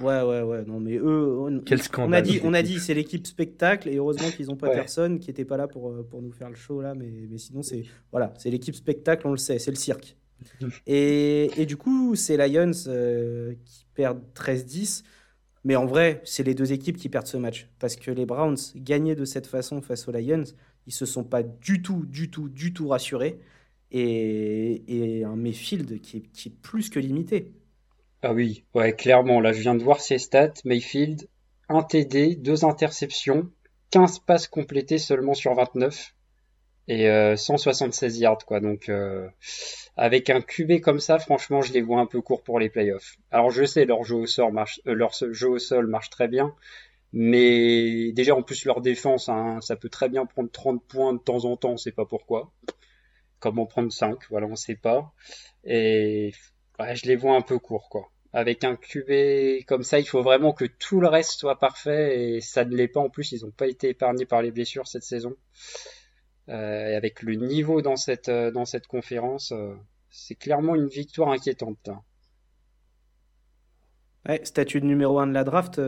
Ouais, 0.00 0.22
ouais, 0.22 0.42
ouais. 0.42 0.64
Non, 0.66 0.78
mais 0.80 0.96
eux, 0.96 1.38
on, 1.40 1.60
Quel 1.60 1.78
on 1.78 1.82
scandale. 1.82 2.18
a 2.18 2.22
dit, 2.22 2.40
on 2.44 2.54
a 2.54 2.62
dit, 2.62 2.78
c'est 2.78 2.94
l'équipe 2.94 3.26
spectacle 3.26 3.88
et 3.88 3.96
heureusement 3.96 4.30
qu'ils 4.30 4.50
ont 4.50 4.56
pas 4.56 4.68
Ouais. 4.68 4.74
personne 4.74 5.18
qui 5.18 5.30
était 5.30 5.44
pas 5.44 5.56
là 5.56 5.66
pour, 5.66 5.90
euh, 5.90 6.06
pour 6.08 6.22
nous 6.22 6.32
faire 6.32 6.48
le 6.50 6.54
show 6.56 6.80
là. 6.80 6.94
Mais, 6.94 7.10
mais 7.28 7.38
sinon, 7.38 7.62
c'est 7.62 7.84
voilà, 8.12 8.32
c'est 8.38 8.50
l'équipe 8.50 8.74
spectacle, 8.74 9.26
on 9.26 9.32
le 9.32 9.36
sait, 9.38 9.58
c'est 9.58 9.70
le 9.70 9.76
cirque. 9.76 10.16
Et, 10.86 11.50
et 11.60 11.66
du 11.66 11.76
coup, 11.76 12.14
c'est 12.14 12.36
Lions 12.36 12.70
euh, 12.86 13.54
qui 13.64 13.86
perdent 13.94 14.22
13-10. 14.34 15.02
Mais 15.64 15.76
en 15.76 15.84
vrai, 15.84 16.22
c'est 16.24 16.42
les 16.42 16.54
deux 16.54 16.72
équipes 16.72 16.96
qui 16.96 17.10
perdent 17.10 17.26
ce 17.26 17.36
match. 17.36 17.68
Parce 17.78 17.96
que 17.96 18.10
les 18.10 18.24
Browns 18.24 18.56
gagnaient 18.76 19.14
de 19.16 19.26
cette 19.26 19.46
façon 19.46 19.82
face 19.82 20.08
aux 20.08 20.12
Lions. 20.12 20.44
Ils 20.86 20.92
se 20.94 21.04
sont 21.04 21.24
pas 21.24 21.42
du 21.42 21.82
tout, 21.82 22.06
du 22.06 22.30
tout, 22.30 22.48
du 22.48 22.72
tout 22.72 22.88
rassurés. 22.88 23.38
Et, 23.92 25.18
et 25.18 25.24
un 25.24 25.36
Mayfield 25.36 26.00
qui 26.00 26.18
est, 26.18 26.32
qui 26.32 26.48
est 26.48 26.62
plus 26.62 26.90
que 26.90 27.00
limité. 27.00 27.52
Ah 28.22 28.32
oui, 28.32 28.64
ouais, 28.74 28.94
clairement. 28.94 29.40
Là, 29.40 29.52
je 29.52 29.60
viens 29.60 29.74
de 29.74 29.82
voir 29.82 30.00
ses 30.00 30.18
stats. 30.18 30.52
Mayfield, 30.64 31.28
1 31.68 31.82
TD, 31.84 32.36
2 32.36 32.64
interceptions, 32.64 33.50
15 33.90 34.20
passes 34.20 34.46
complétées 34.46 34.98
seulement 34.98 35.34
sur 35.34 35.54
29 35.54 36.14
et 36.88 37.08
euh, 37.08 37.36
176 37.36 38.18
yards, 38.18 38.44
quoi. 38.44 38.60
Donc, 38.60 38.88
euh, 38.88 39.28
avec 39.96 40.28
un 40.28 40.40
QB 40.40 40.80
comme 40.80 40.98
ça, 40.98 41.18
franchement, 41.18 41.62
je 41.62 41.72
les 41.72 41.80
vois 41.80 42.00
un 42.00 42.06
peu 42.06 42.20
courts 42.20 42.42
pour 42.42 42.58
les 42.58 42.68
playoffs. 42.68 43.16
Alors, 43.30 43.50
je 43.50 43.64
sais, 43.64 43.84
leur 43.84 44.02
jeu 44.04 44.16
au 44.16 44.26
sol 44.26 44.52
marche, 44.52 44.80
euh, 44.86 44.94
leur 44.94 45.12
jeu 45.12 45.48
au 45.48 45.58
sol 45.58 45.86
marche 45.86 46.10
très 46.10 46.28
bien, 46.28 46.54
mais 47.12 48.12
déjà, 48.12 48.34
en 48.34 48.42
plus, 48.42 48.64
leur 48.64 48.80
défense, 48.80 49.28
hein, 49.28 49.60
ça 49.60 49.76
peut 49.76 49.88
très 49.88 50.08
bien 50.08 50.26
prendre 50.26 50.50
30 50.50 50.82
points 50.84 51.12
de 51.12 51.18
temps 51.18 51.44
en 51.44 51.56
temps, 51.56 51.76
sait 51.76 51.92
pas 51.92 52.04
pourquoi. 52.04 52.50
Comment 53.40 53.66
prendre 53.66 53.92
5, 53.92 54.18
voilà, 54.30 54.46
on 54.46 54.56
sait 54.56 54.76
pas. 54.76 55.12
Et 55.64 56.32
je 56.94 57.06
les 57.06 57.16
vois 57.16 57.36
un 57.36 57.42
peu 57.42 57.58
courts, 57.58 57.88
quoi. 57.88 58.10
Avec 58.32 58.62
un 58.62 58.76
QB 58.76 59.64
comme 59.66 59.82
ça, 59.82 59.98
il 59.98 60.06
faut 60.06 60.22
vraiment 60.22 60.52
que 60.52 60.64
tout 60.64 61.00
le 61.00 61.08
reste 61.08 61.32
soit 61.32 61.58
parfait 61.58 62.36
et 62.36 62.40
ça 62.40 62.64
ne 62.64 62.76
l'est 62.76 62.86
pas. 62.86 63.00
En 63.00 63.10
plus, 63.10 63.32
ils 63.32 63.44
n'ont 63.44 63.50
pas 63.50 63.66
été 63.66 63.88
épargnés 63.88 64.24
par 64.24 64.40
les 64.40 64.52
blessures 64.52 64.86
cette 64.86 65.02
saison. 65.02 65.34
Euh, 66.48 66.88
et 66.88 66.94
avec 66.94 67.22
le 67.22 67.34
niveau 67.34 67.82
dans 67.82 67.96
cette, 67.96 68.28
euh, 68.28 68.52
conférence, 68.88 69.52
euh, 69.52 69.74
c'est 70.10 70.34
clairement 70.34 70.74
une 70.74 70.88
victoire 70.88 71.30
inquiétante. 71.30 71.88
hein. 71.88 72.02
Statut 74.44 74.80
de 74.80 74.86
numéro 74.86 75.18
1 75.18 75.28
de 75.28 75.32
la 75.32 75.44
draft 75.44 75.80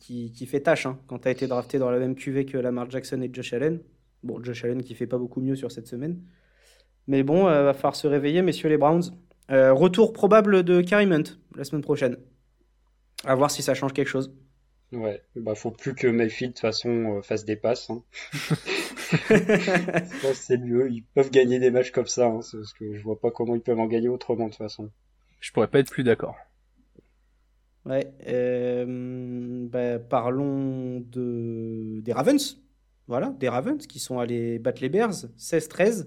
qui, 0.00 0.46
fait 0.46 0.60
tâche 0.60 0.86
hein, 0.86 0.98
quand 1.06 1.20
tu 1.20 1.28
as 1.28 1.30
été 1.30 1.46
drafté 1.46 1.78
dans 1.78 1.90
la 1.90 1.98
même 1.98 2.16
cuvée 2.16 2.44
que 2.44 2.58
Lamar 2.58 2.90
Jackson 2.90 3.22
et 3.22 3.30
Josh 3.32 3.52
Allen. 3.52 3.80
Bon, 4.22 4.42
Josh 4.42 4.64
Allen 4.64 4.82
qui 4.82 4.94
fait 4.94 5.06
pas 5.06 5.18
beaucoup 5.18 5.40
mieux 5.40 5.56
sur 5.56 5.70
cette 5.70 5.86
semaine. 5.86 6.20
Mais 7.06 7.22
bon, 7.22 7.48
euh, 7.48 7.64
va 7.64 7.74
falloir 7.74 7.96
se 7.96 8.06
réveiller, 8.06 8.42
messieurs 8.42 8.68
les 8.68 8.78
Browns. 8.78 9.02
Euh, 9.50 9.72
retour 9.72 10.12
probable 10.12 10.62
de 10.62 10.82
Hunt 10.92 11.36
la 11.56 11.64
semaine 11.64 11.82
prochaine. 11.82 12.16
À 13.24 13.34
voir 13.34 13.50
si 13.50 13.62
ça 13.62 13.74
change 13.74 13.92
quelque 13.92 14.08
chose. 14.08 14.34
Ouais, 14.92 15.22
bah 15.36 15.54
faut 15.54 15.70
plus 15.70 15.94
que 15.94 16.06
Mayfield 16.06 16.52
de 16.52 16.54
toute 16.54 16.60
façon 16.60 17.16
euh, 17.16 17.22
fasse 17.22 17.44
des 17.44 17.56
passes. 17.56 17.88
hein. 17.88 18.02
Je 19.12 20.20
pense 20.20 20.30
que 20.30 20.34
c'est 20.34 20.58
mieux. 20.58 20.90
Ils 20.90 21.04
peuvent 21.14 21.30
gagner 21.30 21.58
des 21.58 21.70
matchs 21.70 21.92
comme 21.92 22.06
ça, 22.06 22.26
hein, 22.26 22.42
c'est 22.42 22.58
parce 22.58 22.74
que 22.74 22.94
je 22.94 23.02
vois 23.02 23.18
pas 23.18 23.30
comment 23.30 23.54
ils 23.54 23.62
peuvent 23.62 23.78
en 23.78 23.86
gagner 23.86 24.08
autrement 24.08 24.46
de 24.46 24.50
toute 24.50 24.58
façon. 24.58 24.90
Je 25.40 25.50
pourrais 25.50 25.68
pas 25.68 25.78
être 25.78 25.90
plus 25.90 26.04
d'accord. 26.04 26.36
Ouais, 27.84 28.12
euh, 28.28 29.66
bah, 29.68 29.98
parlons 29.98 31.00
de, 31.00 32.00
des 32.00 32.12
Ravens. 32.12 32.58
Voilà, 33.08 33.34
des 33.40 33.48
Ravens 33.48 33.84
qui 33.86 33.98
sont 33.98 34.18
allés 34.18 34.58
battre 34.58 34.82
les 34.82 34.88
Bears 34.88 35.24
16-13, 35.38 36.06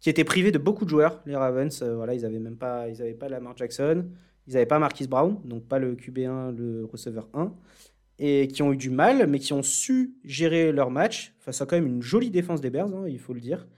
qui 0.00 0.08
étaient 0.08 0.24
privés 0.24 0.50
de 0.50 0.58
beaucoup 0.58 0.84
de 0.84 0.90
joueurs. 0.90 1.22
Les 1.26 1.36
Ravens, 1.36 1.82
euh, 1.82 1.94
voilà, 1.94 2.14
ils 2.14 2.24
avaient 2.24 2.38
même 2.38 2.56
pas, 2.56 2.88
ils 2.88 3.00
avaient 3.02 3.14
pas 3.14 3.28
Lamar 3.28 3.56
Jackson, 3.56 4.06
ils 4.46 4.54
n'avaient 4.54 4.66
pas 4.66 4.78
Marquis 4.78 5.06
Brown, 5.06 5.38
donc 5.44 5.68
pas 5.68 5.78
le 5.78 5.94
QB1, 5.94 6.56
le 6.56 6.84
receveur 6.86 7.28
1, 7.34 7.54
et 8.18 8.48
qui 8.48 8.62
ont 8.62 8.72
eu 8.72 8.76
du 8.76 8.90
mal, 8.90 9.26
mais 9.28 9.38
qui 9.38 9.52
ont 9.52 9.62
su 9.62 10.14
gérer 10.24 10.72
leur 10.72 10.90
match 10.90 11.34
face 11.38 11.60
à 11.60 11.66
quand 11.66 11.76
même 11.76 11.86
une 11.86 12.02
jolie 12.02 12.30
défense 12.30 12.60
des 12.60 12.70
Bears, 12.70 12.94
hein, 12.94 13.06
il 13.08 13.18
faut 13.18 13.34
le 13.34 13.40
dire. 13.40 13.68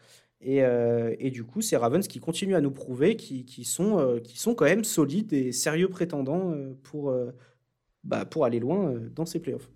Et, 0.40 0.64
euh, 0.64 1.14
et 1.18 1.30
du 1.30 1.44
coup, 1.44 1.60
c'est 1.60 1.76
Ravens 1.76 2.06
qui 2.08 2.18
continuent 2.18 2.56
à 2.56 2.60
nous 2.60 2.72
prouver 2.72 3.16
qu'ils 3.16 3.44
qui 3.44 3.64
sont, 3.64 3.98
euh, 3.98 4.18
qui 4.18 4.38
sont 4.38 4.54
quand 4.54 4.64
même 4.64 4.82
solides 4.82 5.32
et 5.32 5.52
sérieux 5.52 5.88
prétendants 5.88 6.54
pour, 6.82 7.14
bah, 8.04 8.24
pour 8.24 8.44
aller 8.44 8.58
loin 8.60 8.94
dans 9.14 9.26
ces 9.26 9.40
playoffs. 9.40 9.70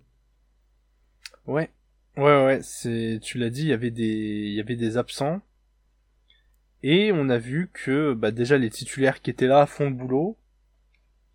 Ouais, 1.45 1.69
ouais, 2.17 2.45
ouais, 2.45 3.19
tu 3.21 3.37
l'as 3.37 3.49
dit, 3.49 3.61
il 3.61 3.69
y 3.69 4.59
avait 4.59 4.75
des 4.75 4.97
absents. 4.97 5.41
Et 6.83 7.11
on 7.11 7.29
a 7.29 7.37
vu 7.37 7.69
que, 7.73 8.13
bah, 8.13 8.31
déjà 8.31 8.57
les 8.57 8.69
titulaires 8.69 9.21
qui 9.21 9.29
étaient 9.29 9.47
là 9.47 9.65
font 9.65 9.89
le 9.89 9.95
boulot. 9.95 10.37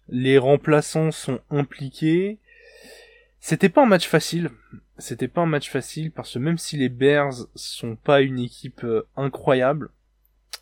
Les 0.09 0.39
remplaçants 0.39 1.11
sont 1.11 1.41
impliqués. 1.51 2.39
C'était 3.41 3.69
pas 3.69 3.83
un 3.83 3.87
match 3.87 4.09
facile. 4.09 4.51
C'était 4.99 5.29
pas 5.29 5.41
un 5.41 5.47
match 5.47 5.71
facile 5.71 6.13
parce 6.13 6.35
que 6.35 6.39
même 6.39 6.59
si 6.59 6.77
les 6.77 6.89
Bears 6.89 7.35
sont 7.55 7.97
pas 7.97 8.21
une 8.21 8.39
équipe 8.39 8.85
euh, 8.85 9.09
incroyable, 9.17 9.91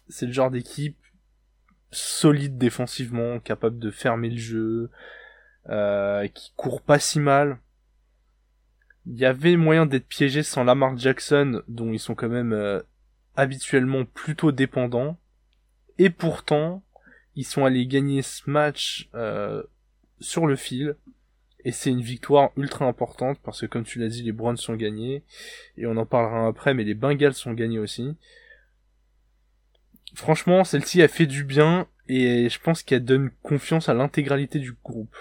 c'est 0.08 0.26
le 0.26 0.32
genre 0.32 0.50
d'équipe 0.50 0.96
solide 1.90 2.56
défensivement, 2.56 3.40
capable 3.40 3.78
de 3.78 3.90
fermer 3.90 4.30
le 4.30 4.38
jeu, 4.38 4.90
euh, 5.68 6.26
qui 6.28 6.52
court 6.56 6.82
pas 6.82 6.98
si 6.98 7.20
mal. 7.20 7.58
Il 9.06 9.18
y 9.18 9.24
avait 9.24 9.56
moyen 9.56 9.86
d'être 9.86 10.06
piégé 10.06 10.42
sans 10.42 10.64
Lamar 10.64 10.96
Jackson, 10.96 11.62
dont 11.68 11.92
ils 11.92 11.98
sont 11.98 12.14
quand 12.14 12.28
même 12.28 12.52
euh, 12.52 12.80
habituellement 13.40 14.04
plutôt 14.04 14.52
dépendants. 14.52 15.18
Et 15.98 16.10
pourtant, 16.10 16.82
ils 17.36 17.44
sont 17.44 17.64
allés 17.64 17.86
gagner 17.86 18.22
ce 18.22 18.48
match 18.48 19.08
euh, 19.14 19.62
sur 20.20 20.46
le 20.46 20.56
fil. 20.56 20.96
Et 21.64 21.72
c'est 21.72 21.90
une 21.90 22.00
victoire 22.00 22.52
ultra 22.56 22.86
importante 22.86 23.38
parce 23.42 23.60
que 23.60 23.66
comme 23.66 23.84
tu 23.84 23.98
l'as 23.98 24.08
dit, 24.08 24.22
les 24.22 24.32
Browns 24.32 24.56
sont 24.56 24.76
gagnés. 24.76 25.24
Et 25.76 25.86
on 25.86 25.96
en 25.96 26.06
parlera 26.06 26.46
après, 26.46 26.74
mais 26.74 26.84
les 26.84 26.94
Bengals 26.94 27.34
sont 27.34 27.52
gagnés 27.52 27.78
aussi. 27.78 28.16
Franchement, 30.14 30.64
celle-ci 30.64 31.02
a 31.02 31.08
fait 31.08 31.26
du 31.26 31.44
bien 31.44 31.86
et 32.08 32.48
je 32.48 32.60
pense 32.60 32.82
qu'elle 32.82 33.04
donne 33.04 33.30
confiance 33.42 33.88
à 33.88 33.94
l'intégralité 33.94 34.58
du 34.58 34.72
groupe. 34.72 35.16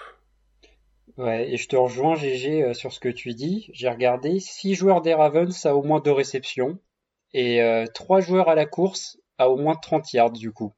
Ouais, 1.16 1.50
et 1.52 1.56
je 1.56 1.68
te 1.68 1.76
rejoins 1.76 2.14
GG 2.14 2.62
euh, 2.62 2.74
sur 2.74 2.92
ce 2.92 3.00
que 3.00 3.08
tu 3.08 3.34
dis. 3.34 3.68
J'ai 3.74 3.88
regardé 3.88 4.40
6 4.40 4.74
joueurs 4.74 5.02
des 5.02 5.12
Ravens 5.12 5.66
à 5.66 5.76
au 5.76 5.82
moins 5.82 6.00
2 6.00 6.10
réceptions 6.10 6.78
et 7.32 7.62
euh, 7.62 7.86
3 7.94 8.20
joueurs 8.20 8.48
à 8.48 8.54
la 8.54 8.66
course 8.66 9.18
à 9.38 9.48
au 9.48 9.56
moins 9.56 9.74
30 9.74 10.12
yards 10.12 10.32
du 10.32 10.52
coup. 10.52 10.74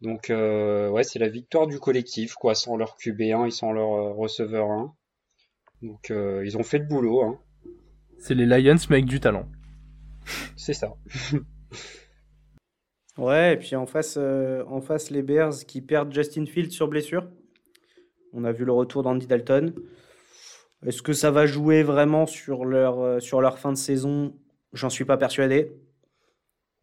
Donc 0.00 0.30
euh, 0.30 0.88
ouais, 0.88 1.02
c'est 1.02 1.18
la 1.18 1.28
victoire 1.28 1.66
du 1.66 1.78
collectif, 1.78 2.34
quoi, 2.34 2.54
sans 2.54 2.76
leur 2.76 2.96
QB1 2.96 3.48
et 3.48 3.50
sans 3.50 3.72
leur 3.72 3.92
euh, 3.92 4.12
receveur 4.12 4.70
1. 4.70 4.94
Donc 5.82 6.10
euh, 6.10 6.42
ils 6.44 6.56
ont 6.56 6.62
fait 6.62 6.78
le 6.78 6.86
boulot. 6.86 7.22
Hein. 7.22 7.38
C'est 8.18 8.34
les 8.34 8.46
Lions 8.46 8.76
mais 8.88 8.96
avec 8.96 9.06
du 9.06 9.20
talent. 9.20 9.46
C'est 10.56 10.72
ça. 10.72 10.94
ouais, 13.18 13.54
et 13.54 13.56
puis 13.56 13.76
en 13.76 13.86
face, 13.86 14.16
en 14.16 14.80
face, 14.80 15.10
les 15.10 15.22
Bears 15.22 15.64
qui 15.66 15.82
perdent 15.82 16.12
Justin 16.12 16.46
Fields 16.46 16.70
sur 16.70 16.88
blessure. 16.88 17.28
On 18.32 18.44
a 18.44 18.52
vu 18.52 18.64
le 18.64 18.72
retour 18.72 19.02
d'Andy 19.02 19.26
Dalton. 19.26 19.74
Est-ce 20.86 21.02
que 21.02 21.12
ça 21.12 21.30
va 21.30 21.46
jouer 21.46 21.82
vraiment 21.82 22.26
sur 22.26 22.64
leur, 22.64 23.20
sur 23.20 23.40
leur 23.40 23.58
fin 23.58 23.72
de 23.72 23.76
saison 23.76 24.34
J'en 24.72 24.90
suis 24.90 25.04
pas 25.04 25.16
persuadé. 25.16 25.72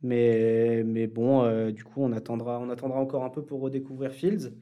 Mais, 0.04 0.84
mais 0.86 1.08
bon, 1.08 1.44
euh, 1.44 1.72
du 1.72 1.84
coup, 1.84 2.04
on 2.04 2.12
attendra, 2.12 2.60
on 2.60 2.70
attendra 2.70 3.00
encore 3.00 3.24
un 3.24 3.30
peu 3.30 3.44
pour 3.44 3.62
redécouvrir 3.62 4.12
Fields 4.12 4.54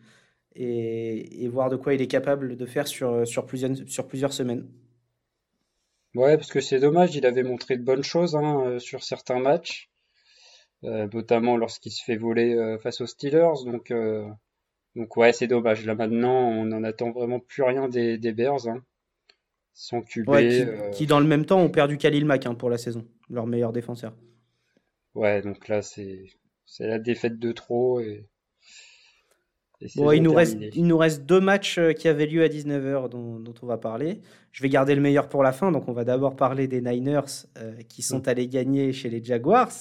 et, 0.56 1.44
et 1.44 1.48
voir 1.50 1.70
de 1.70 1.76
quoi 1.76 1.94
il 1.94 2.02
est 2.02 2.08
capable 2.08 2.56
de 2.56 2.66
faire 2.66 2.88
sur, 2.88 3.28
sur, 3.28 3.46
plusieurs, 3.46 3.72
sur 3.88 4.08
plusieurs 4.08 4.32
semaines. 4.32 4.66
Ouais, 6.14 6.38
parce 6.38 6.52
que 6.52 6.62
c'est 6.62 6.80
dommage, 6.80 7.16
il 7.16 7.26
avait 7.26 7.44
montré 7.44 7.76
de 7.76 7.84
bonnes 7.84 8.04
choses 8.04 8.38
hein, 8.38 8.64
euh, 8.66 8.80
sur 8.80 9.04
certains 9.04 9.40
matchs, 9.40 9.90
euh, 10.86 11.10
notamment 11.14 11.58
lorsqu'il 11.58 11.92
se 11.92 12.02
fait 12.04 12.16
voler 12.16 12.78
face 12.82 13.02
aux 13.02 13.08
Steelers. 13.08 13.66
Donc, 13.66 13.92
donc 14.96 15.18
ouais, 15.18 15.34
c'est 15.34 15.48
dommage. 15.48 15.86
Là 15.86 15.96
maintenant, 15.96 16.48
on 16.48 16.66
n'en 16.66 16.84
attend 16.86 17.12
vraiment 17.12 17.42
plus 17.42 17.64
rien 17.64 17.90
des, 17.90 18.18
des 18.18 18.32
Bears. 18.32 18.70
Hein. 18.70 18.82
Sans 19.74 20.02
QB. 20.02 20.30
Ouais, 20.30 20.66
qui, 20.92 21.00
qui, 21.00 21.06
dans 21.06 21.20
le 21.20 21.28
même 21.28 21.46
temps 21.46 21.60
ont 21.60 21.70
perdu 21.70 21.98
Khalil 21.98 22.24
Mack 22.24 22.46
hein, 22.46 22.56
pour 22.56 22.70
la 22.70 22.78
saison, 22.78 23.06
leur 23.30 23.48
meilleur 23.48 23.72
défenseur. 23.72 24.14
Ouais, 25.16 25.42
donc 25.42 25.68
là, 25.68 25.82
c'est 25.82 26.28
la 26.80 27.00
défaite 27.00 27.40
de 27.40 27.52
trop. 27.52 28.00
Et, 28.02 28.28
bon, 29.96 30.12
il 30.12 30.22
nous, 30.22 30.34
reste, 30.34 30.58
il 30.74 30.86
nous 30.86 30.98
reste 30.98 31.26
deux 31.26 31.40
matchs 31.40 31.78
euh, 31.78 31.94
qui 31.94 32.08
avaient 32.08 32.26
lieu 32.26 32.44
à 32.44 32.48
19h 32.48 33.10
dont, 33.10 33.40
dont, 33.40 33.54
on 33.62 33.66
va 33.66 33.78
parler. 33.78 34.22
Je 34.52 34.62
vais 34.62 34.70
garder 34.70 34.96
le 34.96 35.02
meilleur 35.02 35.30
pour 35.30 35.44
la 35.44 35.52
fin, 35.52 35.72
donc 35.72 35.88
on 35.88 35.94
va 35.94 36.04
d'abord 36.04 36.36
parler 36.36 36.68
des 36.68 36.82
Niners 36.82 37.48
euh, 37.58 37.74
qui 37.90 38.02
sont 38.02 38.20
mm. 38.20 38.30
allés 38.30 38.48
gagner 38.48 38.94
chez 38.94 39.10
les 39.10 39.24
Jaguars. 39.24 39.72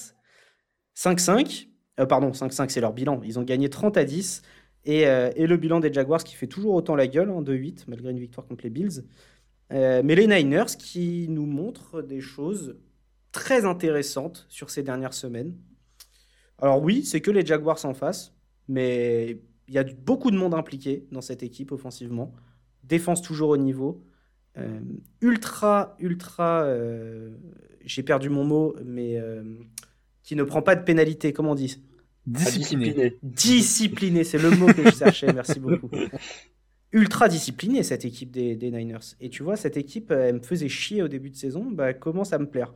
5-5, 0.97 1.67
euh, 1.99 2.05
pardon, 2.05 2.31
5-5 2.31 2.69
c'est 2.69 2.81
leur 2.81 2.93
bilan. 2.93 3.21
Ils 3.23 3.37
ont 3.37 3.43
gagné 3.43 3.69
30 3.69 3.97
à 3.97 4.05
10. 4.05 4.41
Et, 4.85 5.07
euh, 5.07 5.31
et, 5.35 5.47
le 5.47 5.57
bilan 5.57 5.79
des 5.79 5.91
Jaguars 5.91 6.23
qui 6.23 6.35
fait 6.35 6.47
toujours 6.47 6.75
autant 6.75 6.95
la 6.95 7.07
gueule, 7.07 7.31
en 7.31 7.39
hein, 7.39 7.43
2-8, 7.43 7.85
malgré 7.87 8.11
une 8.11 8.19
victoire 8.19 8.45
contre 8.45 8.63
les 8.63 8.69
Bills. 8.69 9.03
Mais 9.71 10.15
les 10.15 10.27
Niners 10.27 10.77
qui 10.77 11.25
nous 11.27 11.47
montrent 11.47 12.03
des 12.03 12.21
choses 12.21 12.77
très 13.35 13.65
intéressante 13.65 14.45
sur 14.47 14.69
ces 14.69 14.81
dernières 14.81 15.13
semaines. 15.13 15.53
Alors 16.57 16.81
oui, 16.81 17.03
c'est 17.03 17.19
que 17.19 17.31
les 17.31 17.45
Jaguars 17.45 17.83
en 17.83 17.93
face, 17.93 18.33
mais 18.69 19.41
il 19.67 19.73
y 19.73 19.77
a 19.77 19.83
beaucoup 19.83 20.31
de 20.31 20.37
monde 20.37 20.53
impliqué 20.53 21.05
dans 21.11 21.19
cette 21.19 21.43
équipe 21.43 21.73
offensivement. 21.73 22.33
Défense 22.85 23.21
toujours 23.21 23.49
au 23.49 23.57
niveau. 23.57 24.01
Euh, 24.57 24.79
ultra, 25.19 25.97
ultra, 25.99 26.63
euh, 26.63 27.35
j'ai 27.83 28.03
perdu 28.03 28.29
mon 28.29 28.45
mot, 28.45 28.73
mais 28.85 29.17
euh, 29.17 29.43
qui 30.23 30.37
ne 30.37 30.43
prend 30.43 30.61
pas 30.61 30.77
de 30.77 30.85
pénalité, 30.85 31.33
comment 31.33 31.51
on 31.51 31.55
dit? 31.55 31.83
Discipliné. 32.25 33.17
Discipliné, 33.21 34.23
c'est 34.23 34.37
le 34.37 34.51
mot 34.51 34.67
que 34.67 34.85
je 34.85 34.95
cherchais, 34.95 35.33
merci 35.33 35.59
beaucoup. 35.59 35.89
Ultra 36.93 37.27
discipliné 37.27 37.83
cette 37.83 38.05
équipe 38.05 38.31
des, 38.31 38.55
des, 38.55 38.71
Niners. 38.71 39.17
Et 39.19 39.29
tu 39.29 39.43
vois, 39.43 39.57
cette 39.57 39.75
équipe, 39.75 40.11
elle 40.11 40.35
me 40.35 40.39
faisait 40.39 40.69
chier 40.69 41.03
au 41.03 41.09
début 41.09 41.29
de 41.29 41.35
saison, 41.35 41.69
bah, 41.69 41.93
commence 41.93 42.31
à 42.31 42.39
me 42.39 42.49
plaire? 42.49 42.71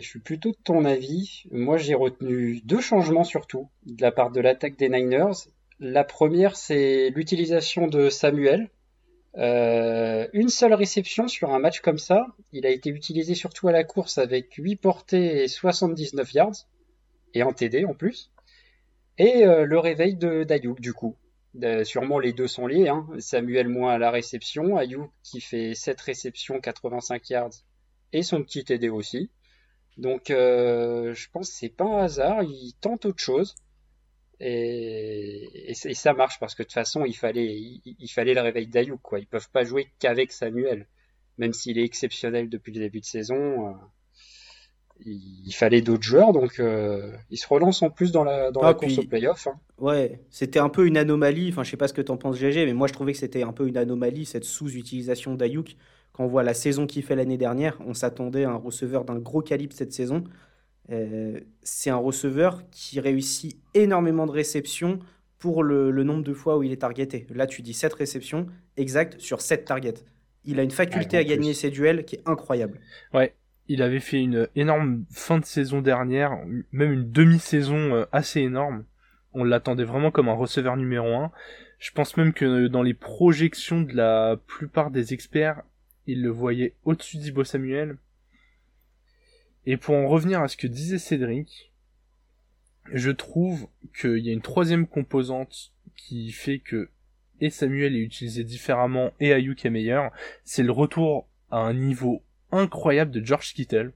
Je 0.00 0.08
suis 0.08 0.20
plutôt 0.20 0.50
de 0.52 0.56
ton 0.64 0.84
avis. 0.84 1.44
Moi, 1.50 1.76
j'ai 1.76 1.94
retenu 1.94 2.60
deux 2.64 2.80
changements 2.80 3.24
surtout 3.24 3.68
de 3.84 4.00
la 4.00 4.10
part 4.10 4.30
de 4.30 4.40
l'attaque 4.40 4.78
des 4.78 4.88
Niners. 4.88 5.48
La 5.80 6.04
première, 6.04 6.56
c'est 6.56 7.10
l'utilisation 7.10 7.88
de 7.88 8.08
Samuel. 8.08 8.70
Euh, 9.36 10.28
une 10.32 10.48
seule 10.48 10.74
réception 10.74 11.28
sur 11.28 11.50
un 11.50 11.58
match 11.58 11.80
comme 11.80 11.98
ça. 11.98 12.26
Il 12.52 12.66
a 12.66 12.70
été 12.70 12.90
utilisé 12.90 13.34
surtout 13.34 13.68
à 13.68 13.72
la 13.72 13.84
course 13.84 14.18
avec 14.18 14.54
8 14.54 14.76
portées 14.76 15.44
et 15.44 15.48
79 15.48 16.32
yards. 16.32 16.66
Et 17.34 17.42
en 17.42 17.52
TD 17.52 17.84
en 17.84 17.94
plus. 17.94 18.30
Et 19.18 19.44
euh, 19.44 19.64
le 19.64 19.78
réveil 19.78 20.16
de 20.16 20.44
d'Ayouk 20.44 20.80
du 20.80 20.92
coup. 20.92 21.16
Euh, 21.62 21.84
sûrement 21.84 22.18
les 22.18 22.32
deux 22.32 22.48
sont 22.48 22.66
liés. 22.66 22.88
Hein. 22.88 23.06
Samuel 23.18 23.68
moins 23.68 23.94
à 23.94 23.98
la 23.98 24.10
réception. 24.10 24.78
Ayouk 24.78 25.10
qui 25.22 25.40
fait 25.40 25.74
7 25.74 26.00
réceptions, 26.00 26.60
85 26.60 27.28
yards. 27.28 27.52
Et 28.12 28.22
son 28.22 28.42
petit 28.42 28.64
TD 28.64 28.88
aussi. 28.88 29.30
Donc 29.98 30.30
euh, 30.30 31.12
je 31.14 31.28
pense 31.30 31.50
que 31.50 31.54
c'est 31.54 31.68
pas 31.68 31.84
un 31.84 32.04
hasard, 32.04 32.42
il 32.42 32.72
tente 32.80 33.06
autre 33.06 33.22
chose. 33.22 33.54
Et, 34.44 35.70
et, 35.70 35.74
ça 35.74 36.14
marche 36.14 36.40
parce 36.40 36.56
que 36.56 36.62
de 36.62 36.66
toute 36.66 36.74
façon 36.74 37.04
il 37.04 37.14
fallait, 37.14 37.54
il, 37.84 38.08
fallait 38.08 38.34
le 38.34 38.40
réveil 38.40 38.66
d'Ayouk 38.66 39.00
quoi. 39.00 39.20
Ils 39.20 39.26
peuvent 39.26 39.50
pas 39.50 39.62
jouer 39.62 39.92
qu'avec 40.00 40.32
Samuel, 40.32 40.88
même 41.38 41.52
s'il 41.52 41.78
est 41.78 41.84
exceptionnel 41.84 42.48
depuis 42.48 42.72
le 42.72 42.80
début 42.80 43.00
de 43.00 43.04
saison. 43.04 43.68
Euh, 43.68 43.72
il, 45.04 45.52
fallait 45.52 45.80
d'autres 45.80 46.02
joueurs, 46.02 46.32
donc 46.32 46.60
euh, 46.60 47.12
ils 47.30 47.36
se 47.36 47.46
relancent 47.46 47.82
en 47.82 47.90
plus 47.90 48.12
dans 48.12 48.24
la, 48.24 48.50
dans 48.50 48.60
ah, 48.60 48.68
la 48.68 48.74
course 48.74 48.98
au 48.98 49.02
playoff. 49.02 49.46
Hein. 49.46 49.58
Ouais, 49.78 50.20
c'était 50.30 50.60
un 50.60 50.68
peu 50.68 50.86
une 50.86 50.96
anomalie. 50.96 51.48
Enfin, 51.50 51.64
je 51.64 51.70
sais 51.70 51.76
pas 51.76 51.88
ce 51.88 51.94
que 51.94 52.02
t'en 52.02 52.16
penses, 52.16 52.36
GG, 52.36 52.66
mais 52.66 52.72
moi 52.74 52.86
je 52.86 52.92
trouvais 52.92 53.12
que 53.12 53.18
c'était 53.18 53.42
un 53.42 53.52
peu 53.52 53.66
une 53.66 53.76
anomalie 53.76 54.24
cette 54.24 54.44
sous-utilisation 54.44 55.34
d'Ayouk 55.34 55.76
quand 56.12 56.24
on 56.24 56.28
voit 56.28 56.42
la 56.42 56.54
saison 56.54 56.86
qu'il 56.86 57.02
fait 57.02 57.16
l'année 57.16 57.38
dernière, 57.38 57.78
on 57.86 57.94
s'attendait 57.94 58.44
à 58.44 58.50
un 58.50 58.56
receveur 58.56 59.04
d'un 59.04 59.18
gros 59.18 59.40
calibre 59.40 59.72
cette 59.72 59.92
saison. 59.92 60.24
Euh, 60.90 61.40
c'est 61.62 61.90
un 61.90 61.96
receveur 61.96 62.62
qui 62.70 63.00
réussit 63.00 63.56
énormément 63.74 64.26
de 64.26 64.32
réceptions 64.32 64.98
pour 65.38 65.62
le, 65.62 65.90
nombre 66.04 66.22
de 66.22 66.32
fois 66.32 66.58
où 66.58 66.62
il 66.62 66.70
est 66.70 66.82
targeté. 66.82 67.26
Là, 67.34 67.46
tu 67.46 67.62
dis 67.62 67.74
7 67.74 67.94
réceptions 67.94 68.46
exactes 68.76 69.18
sur 69.18 69.40
7 69.40 69.64
targets. 69.64 70.04
Il 70.44 70.60
a 70.60 70.62
une 70.62 70.70
faculté 70.70 71.16
à 71.16 71.24
gagner 71.24 71.54
ses 71.54 71.70
duels 71.70 72.04
qui 72.04 72.16
est 72.16 72.22
incroyable. 72.26 72.78
Ouais, 73.14 73.34
il 73.68 73.82
avait 73.82 74.00
fait 74.00 74.20
une 74.20 74.48
énorme 74.54 75.04
fin 75.10 75.38
de 75.38 75.44
saison 75.44 75.80
dernière, 75.80 76.36
même 76.72 76.92
une 76.92 77.10
demi-saison 77.10 77.94
euh, 77.94 78.04
assez 78.12 78.40
énorme. 78.40 78.84
On 79.32 79.44
l'attendait 79.44 79.84
vraiment 79.84 80.10
comme 80.10 80.28
un 80.28 80.34
receveur 80.34 80.76
numéro 80.76 81.08
1. 81.08 81.32
Je 81.78 81.90
pense 81.90 82.16
même 82.16 82.32
que 82.32 82.68
dans 82.68 82.82
les 82.82 82.94
projections 82.94 83.80
de 83.80 83.94
la 83.94 84.36
plupart 84.46 84.90
des 84.90 85.14
experts, 85.14 85.62
il 86.06 86.22
le 86.22 86.30
voyait 86.30 86.74
au-dessus 86.84 87.18
d'Ibo 87.18 87.44
Samuel. 87.44 87.96
Et 89.66 89.76
pour 89.76 89.94
en 89.94 90.08
revenir 90.08 90.40
à 90.40 90.48
ce 90.48 90.56
que 90.56 90.66
disait 90.66 90.98
Cédric, 90.98 91.72
je 92.92 93.10
trouve 93.10 93.68
qu'il 93.98 94.18
y 94.18 94.30
a 94.30 94.32
une 94.32 94.42
troisième 94.42 94.86
composante 94.86 95.72
qui 95.94 96.32
fait 96.32 96.58
que 96.58 96.90
et 97.40 97.50
Samuel 97.50 97.96
est 97.96 98.00
utilisé 98.00 98.44
différemment 98.44 99.10
et 99.18 99.32
Ayuk 99.32 99.64
est 99.64 99.70
meilleur, 99.70 100.12
c'est 100.44 100.62
le 100.62 100.70
retour 100.70 101.28
à 101.50 101.58
un 101.58 101.74
niveau 101.74 102.22
incroyable 102.52 103.10
de 103.10 103.24
George 103.24 103.52
Kittle. 103.52 103.92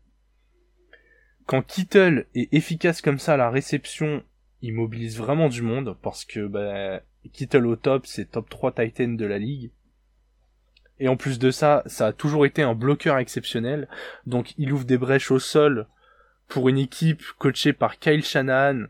Quand 1.46 1.62
Kittle 1.62 2.26
est 2.34 2.52
efficace 2.52 3.00
comme 3.00 3.20
ça 3.20 3.34
à 3.34 3.36
la 3.36 3.50
réception, 3.50 4.24
il 4.62 4.74
mobilise 4.74 5.16
vraiment 5.16 5.48
du 5.48 5.62
monde 5.62 5.96
parce 6.02 6.24
que 6.24 6.44
bah, 6.48 7.02
Kittle 7.32 7.66
au 7.66 7.76
top, 7.76 8.06
c'est 8.06 8.32
top 8.32 8.50
3 8.50 8.74
Titan 8.74 9.08
de 9.10 9.26
la 9.26 9.38
ligue 9.38 9.70
Et 10.98 11.08
en 11.08 11.16
plus 11.16 11.38
de 11.38 11.50
ça, 11.50 11.82
ça 11.86 12.08
a 12.08 12.12
toujours 12.12 12.46
été 12.46 12.62
un 12.62 12.74
bloqueur 12.74 13.18
exceptionnel. 13.18 13.88
Donc 14.26 14.54
il 14.58 14.72
ouvre 14.72 14.84
des 14.84 14.98
brèches 14.98 15.30
au 15.30 15.38
sol 15.38 15.86
pour 16.48 16.68
une 16.68 16.78
équipe 16.78 17.22
coachée 17.38 17.72
par 17.72 17.98
Kyle 17.98 18.24
Shanahan, 18.24 18.84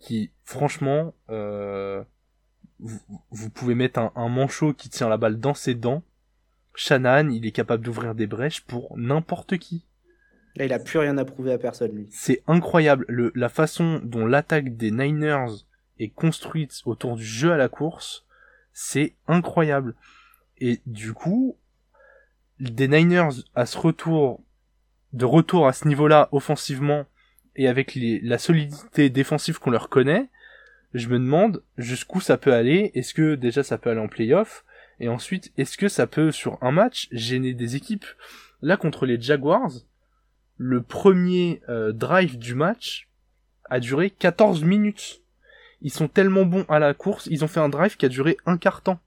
qui 0.00 0.30
franchement, 0.44 1.14
euh, 1.30 2.02
vous, 2.78 3.50
pouvez 3.50 3.74
mettre 3.74 4.00
un, 4.00 4.12
un, 4.16 4.28
manchot 4.28 4.74
qui 4.74 4.88
tient 4.88 5.08
la 5.08 5.16
balle 5.16 5.38
dans 5.38 5.54
ses 5.54 5.74
dents. 5.74 6.02
Shanahan, 6.74 7.28
il 7.30 7.46
est 7.46 7.52
capable 7.52 7.84
d'ouvrir 7.84 8.14
des 8.14 8.26
brèches 8.26 8.62
pour 8.62 8.96
n'importe 8.98 9.58
qui. 9.58 9.86
Là, 10.56 10.66
il 10.66 10.72
a 10.72 10.78
plus 10.78 10.98
rien 10.98 11.16
à 11.16 11.24
prouver 11.24 11.52
à 11.52 11.58
personne, 11.58 11.92
lui. 11.92 12.08
C'est 12.10 12.42
incroyable 12.46 13.06
le, 13.08 13.32
la 13.34 13.48
façon 13.48 14.00
dont 14.04 14.26
l'attaque 14.26 14.76
des 14.76 14.90
Niners 14.90 15.64
est 15.98 16.10
construite 16.10 16.82
autour 16.84 17.16
du 17.16 17.24
jeu 17.24 17.52
à 17.52 17.56
la 17.56 17.68
course. 17.68 18.26
C'est 18.72 19.14
incroyable. 19.28 19.94
Et 20.58 20.80
du 20.86 21.12
coup, 21.12 21.56
des 22.60 22.88
Niners 22.88 23.42
à 23.54 23.66
ce 23.66 23.78
retour, 23.78 24.40
de 25.12 25.24
retour 25.24 25.66
à 25.66 25.72
ce 25.72 25.88
niveau-là 25.88 26.28
offensivement 26.32 27.06
et 27.56 27.68
avec 27.68 27.96
la 27.96 28.38
solidité 28.38 29.10
défensive 29.10 29.58
qu'on 29.58 29.70
leur 29.70 29.88
connaît, 29.88 30.28
je 30.94 31.08
me 31.08 31.18
demande 31.18 31.62
jusqu'où 31.76 32.20
ça 32.20 32.36
peut 32.36 32.52
aller. 32.52 32.92
Est-ce 32.94 33.14
que 33.14 33.34
déjà 33.34 33.62
ça 33.62 33.78
peut 33.78 33.90
aller 33.90 34.00
en 34.00 34.08
playoff? 34.08 34.64
Et 35.00 35.08
ensuite, 35.08 35.52
est-ce 35.56 35.76
que 35.76 35.88
ça 35.88 36.06
peut 36.06 36.30
sur 36.30 36.62
un 36.62 36.70
match 36.70 37.08
gêner 37.12 37.54
des 37.54 37.76
équipes? 37.76 38.06
Là 38.60 38.76
contre 38.76 39.06
les 39.06 39.20
Jaguars, 39.20 39.72
le 40.56 40.82
premier 40.82 41.60
euh, 41.68 41.92
drive 41.92 42.38
du 42.38 42.54
match 42.54 43.08
a 43.68 43.80
duré 43.80 44.10
14 44.10 44.62
minutes. 44.62 45.22
Ils 45.80 45.92
sont 45.92 46.08
tellement 46.08 46.44
bons 46.44 46.64
à 46.68 46.78
la 46.78 46.94
course, 46.94 47.26
ils 47.30 47.42
ont 47.42 47.48
fait 47.48 47.58
un 47.58 47.68
drive 47.68 47.96
qui 47.96 48.06
a 48.06 48.08
duré 48.08 48.36
un 48.46 48.56
quart 48.56 48.82
temps. 48.82 49.00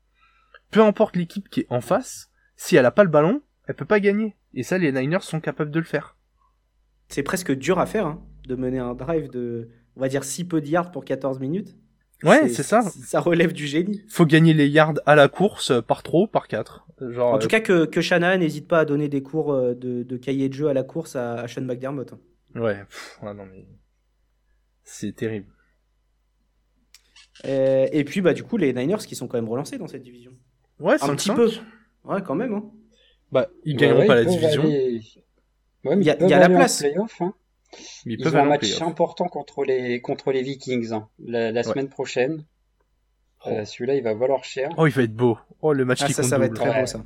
Peu 0.76 0.82
importe 0.82 1.16
l'équipe 1.16 1.48
qui 1.48 1.62
est 1.62 1.68
en 1.70 1.80
face, 1.80 2.30
si 2.58 2.76
elle 2.76 2.86
a 2.86 2.92
pas 2.92 3.06
le 3.06 3.10
ballon, 3.10 3.42
elle 3.66 3.76
peut 3.76 3.86
pas 3.86 4.02
gagner. 4.02 4.36
Et 4.54 4.62
ça, 4.62 4.78
les 4.78 4.92
Niners 4.92 5.22
sont 5.22 5.40
capables 5.40 5.72
de 5.72 5.80
le 5.80 5.86
faire. 5.86 6.18
C'est 7.08 7.24
presque 7.24 7.54
dur 7.54 7.80
à 7.80 7.86
faire, 7.86 8.08
hein, 8.08 8.22
de 8.46 8.56
mener 8.56 8.80
un 8.80 8.94
drive 8.94 9.30
de, 9.30 9.70
on 9.96 10.02
va 10.02 10.10
dire, 10.10 10.26
si 10.26 10.46
peu 10.46 10.60
de 10.60 10.68
yards 10.68 10.92
pour 10.92 11.06
14 11.06 11.40
minutes. 11.40 11.78
Ouais, 12.24 12.50
c'est 12.50 12.62
ça. 12.62 12.82
Ça 12.82 13.22
relève 13.22 13.54
du 13.54 13.68
génie. 13.68 14.04
Faut 14.10 14.26
gagner 14.26 14.54
les 14.54 14.68
yards 14.68 14.96
à 15.06 15.16
la 15.16 15.30
course 15.30 15.72
euh, 15.72 15.82
par 15.82 16.04
trop, 16.04 16.28
par 16.28 16.50
quatre. 16.50 16.86
Genre, 17.00 17.36
en 17.36 17.40
tout 17.40 17.46
euh, 17.46 17.50
cas, 17.52 17.62
que, 17.62 17.86
que 17.86 18.02
Shanahan 18.02 18.40
n'hésite 18.40 18.68
pas 18.68 18.80
à 18.80 18.86
donner 18.86 19.08
des 19.08 19.24
cours 19.24 19.54
euh, 19.54 19.76
de, 19.76 20.04
de 20.04 20.18
cahier 20.18 20.50
de 20.50 20.56
jeu 20.56 20.68
à 20.68 20.74
la 20.74 20.84
course 20.84 21.16
à, 21.16 21.48
Sean 21.48 21.62
McDermott. 21.62 22.12
Hein. 22.12 22.20
Ouais, 22.60 22.84
non 23.24 23.46
mais 23.46 23.66
c'est 24.84 25.16
terrible. 25.16 25.48
et 27.46 28.04
puis 28.06 28.20
bah 28.20 28.34
du 28.34 28.44
coup 28.44 28.58
les 28.58 28.74
Niners 28.74 29.06
qui 29.08 29.16
sont 29.16 29.28
quand 29.28 29.38
même 29.38 29.50
relancés 29.50 29.78
dans 29.78 29.88
cette 29.88 30.04
division. 30.04 30.34
Ouais, 30.80 30.96
un 31.02 31.16
petit 31.16 31.32
peu. 31.32 31.50
Ouais, 32.04 32.22
quand 32.22 32.36
même. 32.36 32.54
Hein. 32.54 32.72
Bah 33.32 33.50
ils 33.64 33.76
gagneront 33.76 34.06
pas 34.06 34.16
la 34.16 34.26
division. 34.26 34.64
Ouais, 34.64 35.98
il 35.98 36.04
y 36.04 36.10
a, 36.10 36.28
y 36.28 36.34
a 36.34 36.40
la 36.40 36.50
place. 36.50 36.84
hein. 36.84 37.34
Ils, 38.06 38.28
ont 38.28 38.36
un 38.36 38.46
match 38.46 38.82
important 38.82 39.28
contre 39.28 39.64
les, 39.64 40.02
contre 40.02 40.32
les 40.32 40.42
Vikings 40.42 40.94
hein, 40.94 41.10
la, 41.20 41.64
semaine 41.64 41.90
prochaine. 41.90 42.46
Euh, 43.48 43.62
oh. 43.62 43.66
Celui-là, 43.66 43.96
il 43.96 44.04
va 44.04 44.14
valoir 44.14 44.44
cher. 44.44 44.70
Oh, 44.78 44.88
il 44.88 44.94
va 44.94 45.04
être 45.04 45.14
beau. 45.14 45.38
Oh, 45.62 45.74
le 45.74 45.86
match 45.86 46.00
ah, 46.04 46.08
qui 46.08 46.14
ça, 46.14 46.22
compte 46.22 46.32
ça 46.32 46.38
va 46.38 46.46
être 46.46 46.56
très 46.56 46.80
beau, 46.80 46.86
ça. 46.86 47.04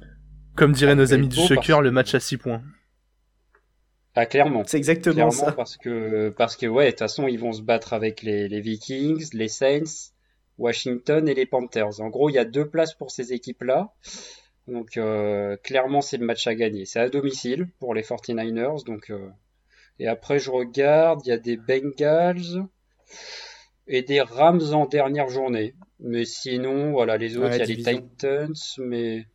Comme 0.55 0.71
diraient 0.73 0.95
nos 0.95 1.13
amis 1.13 1.27
du 1.27 1.39
Shocker, 1.39 1.81
le 1.81 1.91
match 1.91 2.13
à 2.13 2.19
6 2.19 2.37
points. 2.37 2.61
Ah, 4.15 4.25
clairement. 4.25 4.63
C'est 4.65 4.77
exactement 4.77 5.31
ça. 5.31 5.51
Parce 5.51 5.77
que, 5.77 6.29
parce 6.29 6.55
que, 6.55 6.65
ouais, 6.65 6.85
de 6.85 6.89
toute 6.91 6.99
façon, 6.99 7.27
ils 7.27 7.39
vont 7.39 7.53
se 7.53 7.61
battre 7.61 7.93
avec 7.93 8.21
les, 8.21 8.47
les 8.47 8.61
Vikings, 8.61 9.29
les 9.33 9.47
Saints, 9.47 10.11
Washington 10.59 11.27
et 11.27 11.33
les 11.33 11.45
Panthers. 11.45 12.01
En 12.01 12.09
gros, 12.09 12.29
il 12.29 12.33
y 12.33 12.37
a 12.37 12.45
deux 12.45 12.67
places 12.67 12.93
pour 12.93 13.09
ces 13.11 13.33
équipes-là. 13.33 13.93
Donc, 14.67 14.97
euh, 14.97 15.57
clairement, 15.63 16.01
c'est 16.01 16.17
le 16.17 16.25
match 16.25 16.45
à 16.45 16.53
gagner. 16.53 16.85
C'est 16.85 16.99
à 16.99 17.09
domicile 17.09 17.67
pour 17.79 17.95
les 17.95 18.03
49ers. 18.03 18.85
Donc, 18.85 19.09
euh, 19.09 19.29
et 19.99 20.07
après, 20.07 20.37
je 20.37 20.51
regarde, 20.51 21.21
il 21.25 21.29
y 21.29 21.31
a 21.31 21.37
des 21.37 21.57
Bengals 21.57 22.67
et 23.87 24.03
des 24.03 24.21
Rams 24.21 24.73
en 24.73 24.85
dernière 24.85 25.29
journée. 25.29 25.73
Mais 25.99 26.25
sinon, 26.25 26.91
voilà, 26.91 27.17
les 27.17 27.37
autres, 27.37 27.53
il 27.55 27.59
y 27.59 27.61
a 27.61 27.65
les 27.65 27.75
Titans, 27.77 28.53
mais 28.77 29.25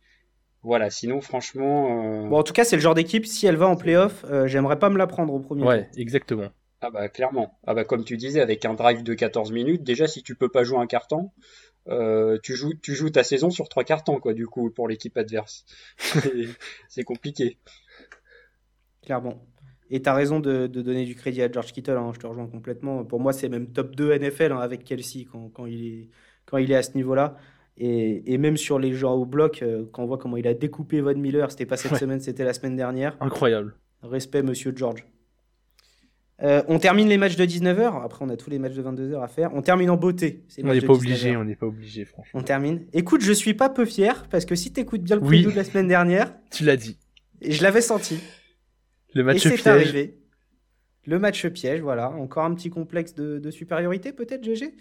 voilà, 0.63 0.89
sinon, 0.89 1.21
franchement. 1.21 2.23
Euh, 2.25 2.27
bon, 2.27 2.39
en 2.39 2.43
tout 2.43 2.53
cas, 2.53 2.63
c'est 2.63 2.75
le 2.75 2.81
genre 2.81 2.95
d'équipe, 2.95 3.27
si 3.27 3.45
elle 3.45 3.55
va 3.55 3.67
en 3.67 3.75
playoff, 3.75 4.25
euh, 4.29 4.47
j'aimerais 4.47 4.79
pas 4.79 4.89
me 4.89 4.97
la 4.97 5.05
prendre 5.05 5.31
au 5.33 5.39
premier 5.39 5.63
Ouais, 5.63 5.89
exactement. 5.95 6.49
Ah 6.85 6.91
bah, 6.91 7.09
clairement. 7.09 7.57
Ah 7.65 7.73
bah, 7.73 7.83
comme 7.83 8.03
tu 8.03 8.15
disais, 8.15 8.41
avec 8.41 8.63
un 8.63 8.75
drive 8.75 9.01
de 9.01 9.15
14 9.15 9.51
minutes, 9.51 9.81
déjà, 9.81 10.05
si 10.05 10.21
tu 10.21 10.35
peux 10.35 10.49
pas 10.49 10.63
jouer 10.63 10.77
un 10.77 10.85
carton, 10.85 11.31
euh, 11.87 12.37
tu, 12.43 12.55
joues, 12.55 12.75
tu 12.75 12.93
joues 12.93 13.09
ta 13.09 13.23
saison 13.23 13.49
sur 13.49 13.69
trois 13.69 13.83
cartons, 13.83 14.19
quoi, 14.19 14.35
du 14.35 14.45
coup, 14.45 14.69
pour 14.69 14.87
l'équipe 14.87 15.17
adverse. 15.17 15.65
c'est 16.87 17.03
compliqué. 17.03 17.57
Clairement. 19.03 19.43
Et 19.89 19.99
tu 19.99 20.07
as 20.07 20.13
raison 20.13 20.39
de, 20.39 20.67
donner 20.67 21.05
du 21.05 21.15
crédit 21.15 21.41
à 21.41 21.51
George 21.51 21.73
Kittle, 21.73 21.97
hein, 21.97 22.11
je 22.13 22.19
te 22.19 22.27
rejoins 22.27 22.45
complètement. 22.45 23.03
Pour 23.03 23.19
moi, 23.19 23.33
c'est 23.33 23.49
même 23.49 23.71
top 23.71 23.95
2 23.95 24.19
NFL 24.19 24.51
hein, 24.51 24.59
avec 24.59 24.83
Kelsey 24.83 25.25
quand, 25.25 25.49
quand, 25.49 25.65
il 25.65 25.87
est, 25.87 26.09
quand 26.45 26.59
il 26.59 26.71
est 26.71 26.75
à 26.75 26.83
ce 26.83 26.93
niveau-là. 26.93 27.35
Et, 27.77 28.31
et, 28.31 28.37
même 28.37 28.57
sur 28.57 28.77
les 28.77 28.93
gens 28.93 29.15
au 29.15 29.25
bloc, 29.25 29.63
euh, 29.63 29.85
quand 29.91 30.03
on 30.03 30.05
voit 30.05 30.19
comment 30.19 30.37
il 30.37 30.47
a 30.47 30.53
découpé 30.53 31.01
Von 31.01 31.15
Miller, 31.15 31.49
c'était 31.49 31.65
pas 31.65 31.77
cette 31.77 31.95
semaine, 31.95 32.19
c'était 32.19 32.45
la 32.45 32.53
semaine 32.53 32.75
dernière. 32.75 33.17
Incroyable. 33.21 33.75
Respect, 34.03 34.43
monsieur 34.43 34.71
George. 34.75 35.03
Euh, 36.43 36.63
on 36.67 36.79
termine 36.79 37.07
les 37.07 37.17
matchs 37.17 37.37
de 37.37 37.45
19h. 37.45 38.03
Après, 38.03 38.25
on 38.25 38.29
a 38.29 38.35
tous 38.35 38.49
les 38.49 38.59
matchs 38.59 38.73
de 38.73 38.83
22h 38.83 39.23
à 39.23 39.27
faire. 39.27 39.53
On 39.53 39.61
termine 39.61 39.89
en 39.89 39.97
beauté. 39.97 40.43
On 40.63 40.73
n'est 40.73 40.81
pas 40.81 40.93
obligé, 40.93 41.37
on 41.37 41.45
n'est 41.45 41.55
pas 41.55 41.65
obligé, 41.65 42.03
franchement. 42.03 42.39
On 42.39 42.43
termine. 42.43 42.85
Écoute, 42.93 43.21
je 43.21 43.31
suis 43.31 43.53
pas 43.53 43.69
peu 43.69 43.85
fier 43.85 44.27
parce 44.29 44.45
que 44.45 44.55
si 44.55 44.73
tu 44.73 44.81
écoutes 44.81 45.01
bien 45.01 45.15
le 45.15 45.21
preview 45.21 45.51
de 45.51 45.55
la 45.55 45.63
semaine 45.63 45.87
dernière, 45.87 46.33
tu 46.51 46.65
l'as 46.65 46.75
dit. 46.75 46.97
Et 47.41 47.51
je 47.51 47.63
l'avais 47.63 47.81
senti. 47.81 48.19
Le 49.13 49.23
match 49.23 49.47
piège. 49.47 49.67
Arrivé. 49.67 50.19
Le 51.05 51.19
match 51.19 51.47
piège, 51.47 51.81
voilà. 51.81 52.09
Encore 52.09 52.43
un 52.43 52.53
petit 52.53 52.69
complexe 52.69 53.13
de, 53.15 53.51
supériorité, 53.51 54.11
peut-être, 54.11 54.43
GG 54.43 54.75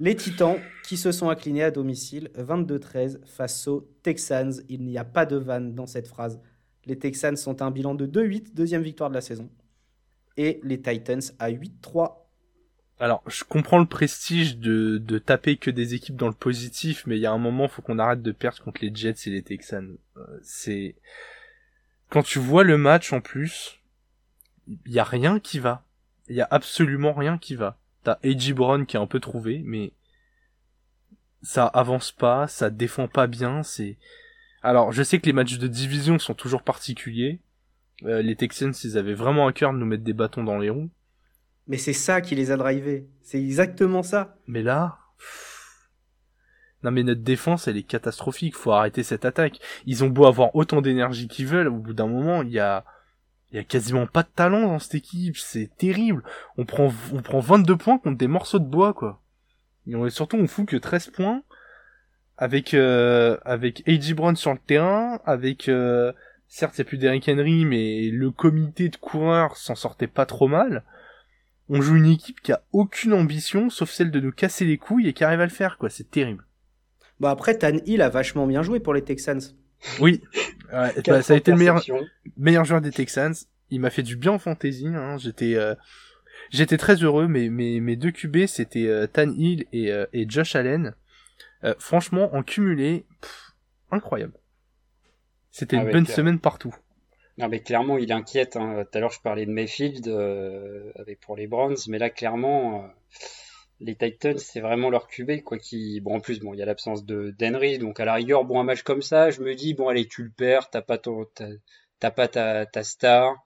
Les 0.00 0.16
Titans 0.16 0.56
qui 0.84 0.96
se 0.96 1.12
sont 1.12 1.28
inclinés 1.28 1.62
à 1.62 1.70
domicile 1.70 2.30
22-13 2.36 3.18
face 3.24 3.68
aux 3.68 3.88
Texans. 4.02 4.52
Il 4.68 4.84
n'y 4.84 4.98
a 4.98 5.04
pas 5.04 5.26
de 5.26 5.36
vanne 5.36 5.74
dans 5.74 5.86
cette 5.86 6.08
phrase. 6.08 6.40
Les 6.86 6.98
Texans 6.98 7.36
sont 7.36 7.62
un 7.62 7.70
bilan 7.70 7.94
de 7.94 8.06
2-8, 8.06 8.54
deuxième 8.54 8.82
victoire 8.82 9.10
de 9.10 9.14
la 9.14 9.20
saison. 9.20 9.48
Et 10.38 10.60
les 10.62 10.80
Titans 10.80 11.20
à 11.38 11.50
8-3. 11.50 12.14
Alors, 13.00 13.22
je 13.26 13.44
comprends 13.44 13.78
le 13.78 13.86
prestige 13.86 14.56
de, 14.56 14.96
de, 14.98 15.18
taper 15.18 15.56
que 15.56 15.70
des 15.70 15.94
équipes 15.94 16.16
dans 16.16 16.26
le 16.28 16.32
positif, 16.32 17.04
mais 17.06 17.16
il 17.16 17.20
y 17.20 17.26
a 17.26 17.32
un 17.32 17.38
moment, 17.38 17.68
faut 17.68 17.82
qu'on 17.82 17.98
arrête 17.98 18.22
de 18.22 18.32
perdre 18.32 18.62
contre 18.62 18.80
les 18.82 18.92
Jets 18.94 19.26
et 19.26 19.30
les 19.30 19.42
Texans. 19.42 19.96
Euh, 20.16 20.40
c'est 20.42 20.96
quand 22.08 22.22
tu 22.22 22.38
vois 22.38 22.64
le 22.64 22.78
match 22.78 23.12
en 23.12 23.20
plus, 23.20 23.78
il 24.66 24.92
y 24.92 24.98
a 24.98 25.04
rien 25.04 25.38
qui 25.38 25.58
va. 25.58 25.84
Il 26.28 26.36
y 26.36 26.40
a 26.40 26.48
absolument 26.50 27.12
rien 27.12 27.38
qui 27.38 27.54
va. 27.54 27.78
T'as 28.04 28.18
A.J. 28.24 28.52
Brown 28.52 28.86
qui 28.86 28.96
est 28.96 29.00
un 29.00 29.06
peu 29.06 29.20
trouvé, 29.20 29.62
mais 29.64 29.92
ça 31.42 31.66
avance 31.66 32.12
pas, 32.12 32.48
ça 32.48 32.70
défend 32.70 33.08
pas 33.08 33.26
bien, 33.26 33.62
c'est... 33.62 33.96
Alors, 34.62 34.90
je 34.90 35.02
sais 35.02 35.20
que 35.20 35.26
les 35.26 35.32
matchs 35.32 35.58
de 35.58 35.68
division 35.68 36.18
sont 36.18 36.34
toujours 36.34 36.62
particuliers. 36.62 37.38
Euh, 38.04 38.22
les 38.22 38.36
Texans, 38.36 38.72
ils 38.84 38.98
avaient 38.98 39.14
vraiment 39.14 39.46
à 39.46 39.52
cœur 39.52 39.72
de 39.72 39.78
nous 39.78 39.86
mettre 39.86 40.04
des 40.04 40.12
bâtons 40.12 40.44
dans 40.44 40.58
les 40.58 40.70
roues. 40.70 40.90
Mais 41.66 41.76
c'est 41.76 41.92
ça 41.92 42.20
qui 42.20 42.34
les 42.34 42.50
a 42.50 42.56
drivés. 42.56 43.08
C'est 43.22 43.40
exactement 43.40 44.02
ça. 44.02 44.36
Mais 44.46 44.62
là... 44.62 44.98
Non 46.84 46.92
mais 46.92 47.02
notre 47.02 47.22
défense 47.22 47.66
elle 47.66 47.76
est 47.76 47.82
catastrophique, 47.82 48.54
faut 48.54 48.70
arrêter 48.70 49.02
cette 49.02 49.24
attaque. 49.24 49.58
Ils 49.84 50.04
ont 50.04 50.08
beau 50.08 50.26
avoir 50.26 50.54
autant 50.54 50.80
d'énergie 50.80 51.26
qu'ils 51.26 51.48
veulent, 51.48 51.66
au 51.66 51.78
bout 51.78 51.92
d'un 51.92 52.06
moment 52.06 52.42
il 52.42 52.50
y 52.50 52.60
a 52.60 52.84
il 53.50 53.56
y 53.56 53.58
a 53.58 53.64
quasiment 53.64 54.06
pas 54.06 54.22
de 54.22 54.28
talent 54.28 54.60
dans 54.60 54.78
cette 54.78 54.94
équipe, 54.94 55.38
c'est 55.38 55.70
terrible. 55.76 56.22
On 56.56 56.64
prend 56.64 56.92
on 57.12 57.20
prend 57.20 57.40
22 57.40 57.76
points 57.76 57.98
contre 57.98 58.16
des 58.16 58.28
morceaux 58.28 58.60
de 58.60 58.64
bois 58.64 58.94
quoi. 58.94 59.20
Et 59.88 59.96
on, 59.96 60.08
surtout 60.08 60.36
on 60.36 60.46
fout 60.46 60.66
que 60.66 60.76
13 60.76 61.08
points 61.08 61.42
avec 62.36 62.74
euh, 62.74 63.36
avec 63.44 63.82
AJ 63.88 64.14
Brown 64.14 64.36
sur 64.36 64.52
le 64.52 64.58
terrain, 64.58 65.20
avec 65.24 65.68
euh, 65.68 66.12
certes 66.48 66.78
il 66.78 66.84
plus 66.84 66.98
d'Eric 66.98 67.28
Henry 67.28 67.64
mais 67.64 68.10
le 68.10 68.30
comité 68.30 68.88
de 68.88 68.96
coureurs 68.96 69.56
s'en 69.56 69.74
sortait 69.74 70.06
pas 70.06 70.26
trop 70.26 70.48
mal. 70.48 70.84
On 71.70 71.82
joue 71.82 71.96
une 71.96 72.06
équipe 72.06 72.40
qui 72.40 72.52
a 72.52 72.62
aucune 72.72 73.12
ambition 73.12 73.70
sauf 73.70 73.90
celle 73.90 74.10
de 74.10 74.20
nous 74.20 74.32
casser 74.32 74.64
les 74.64 74.78
couilles 74.78 75.08
et 75.08 75.12
qui 75.12 75.24
arrive 75.24 75.40
à 75.40 75.46
le 75.46 75.50
faire 75.50 75.78
quoi, 75.78 75.90
c'est 75.90 76.10
terrible. 76.10 76.44
Bah 77.20 77.30
après, 77.30 77.58
Tan 77.58 77.78
Hill 77.84 78.02
a 78.02 78.08
vachement 78.08 78.46
bien 78.46 78.62
joué 78.62 78.80
pour 78.80 78.94
les 78.94 79.02
Texans. 79.02 79.40
Oui, 80.00 80.22
bah, 80.70 81.22
ça 81.22 81.34
a 81.34 81.36
été 81.36 81.50
le 81.50 81.56
meilleur, 81.56 81.82
meilleur 82.36 82.64
joueur 82.64 82.80
des 82.80 82.90
Texans. 82.90 83.34
Il 83.70 83.80
m'a 83.80 83.90
fait 83.90 84.02
du 84.02 84.16
bien 84.16 84.32
en 84.32 84.38
fantasy. 84.38 84.88
Hein. 84.88 85.18
J'étais, 85.18 85.54
euh, 85.54 85.74
j'étais 86.50 86.78
très 86.78 86.96
heureux. 86.96 87.28
Mais 87.28 87.48
mes, 87.48 87.80
mes 87.80 87.96
deux 87.96 88.10
QB, 88.10 88.46
c'était 88.46 88.86
euh, 88.86 89.06
Tan 89.06 89.30
Hill 89.36 89.66
et, 89.72 89.92
euh, 89.92 90.06
et 90.12 90.28
Josh 90.28 90.56
Allen. 90.56 90.94
franchement, 91.78 92.34
en 92.34 92.42
cumulé, 92.42 93.04
incroyable. 93.90 94.34
C'était 95.58 95.76
une 95.76 95.88
ah 95.88 95.92
bonne 95.92 96.06
semaine 96.06 96.38
partout. 96.38 96.74
Non 97.36 97.48
mais 97.48 97.60
clairement, 97.60 97.98
il 97.98 98.12
inquiète. 98.12 98.56
Hein. 98.56 98.84
Tout 98.84 98.98
à 98.98 99.00
l'heure, 99.00 99.10
je 99.10 99.20
parlais 99.20 99.44
de 99.44 99.50
Mayfield 99.50 100.08
avec 100.96 101.20
pour 101.20 101.36
les 101.36 101.46
Browns, 101.46 101.76
mais 101.88 101.98
là, 101.98 102.10
clairement 102.10 102.88
les 103.80 103.96
Titans, 103.96 104.38
c'est 104.38 104.60
vraiment 104.60 104.90
leur 104.90 105.06
QB, 105.06 105.42
quoi, 105.44 105.58
qui, 105.58 106.00
bon, 106.00 106.16
en 106.16 106.20
plus, 106.20 106.40
bon, 106.40 106.52
il 106.54 106.58
y 106.58 106.62
a 106.62 106.66
l'absence 106.66 107.04
de 107.04 107.34
d'Henry, 107.38 107.78
donc 107.78 108.00
à 108.00 108.04
la 108.04 108.14
rigueur, 108.14 108.44
bon, 108.44 108.60
un 108.60 108.64
match 108.64 108.82
comme 108.82 109.02
ça, 109.02 109.30
je 109.30 109.40
me 109.40 109.54
dis, 109.54 109.74
bon, 109.74 109.88
allez, 109.88 110.06
tu 110.06 110.24
le 110.24 110.30
perds, 110.30 110.70
t'as 110.70 110.82
pas 110.82 110.98
ton, 110.98 111.26
t'as 112.00 112.10
pas 112.10 112.28
ta, 112.28 112.66
ta 112.66 112.82
star, 112.82 113.36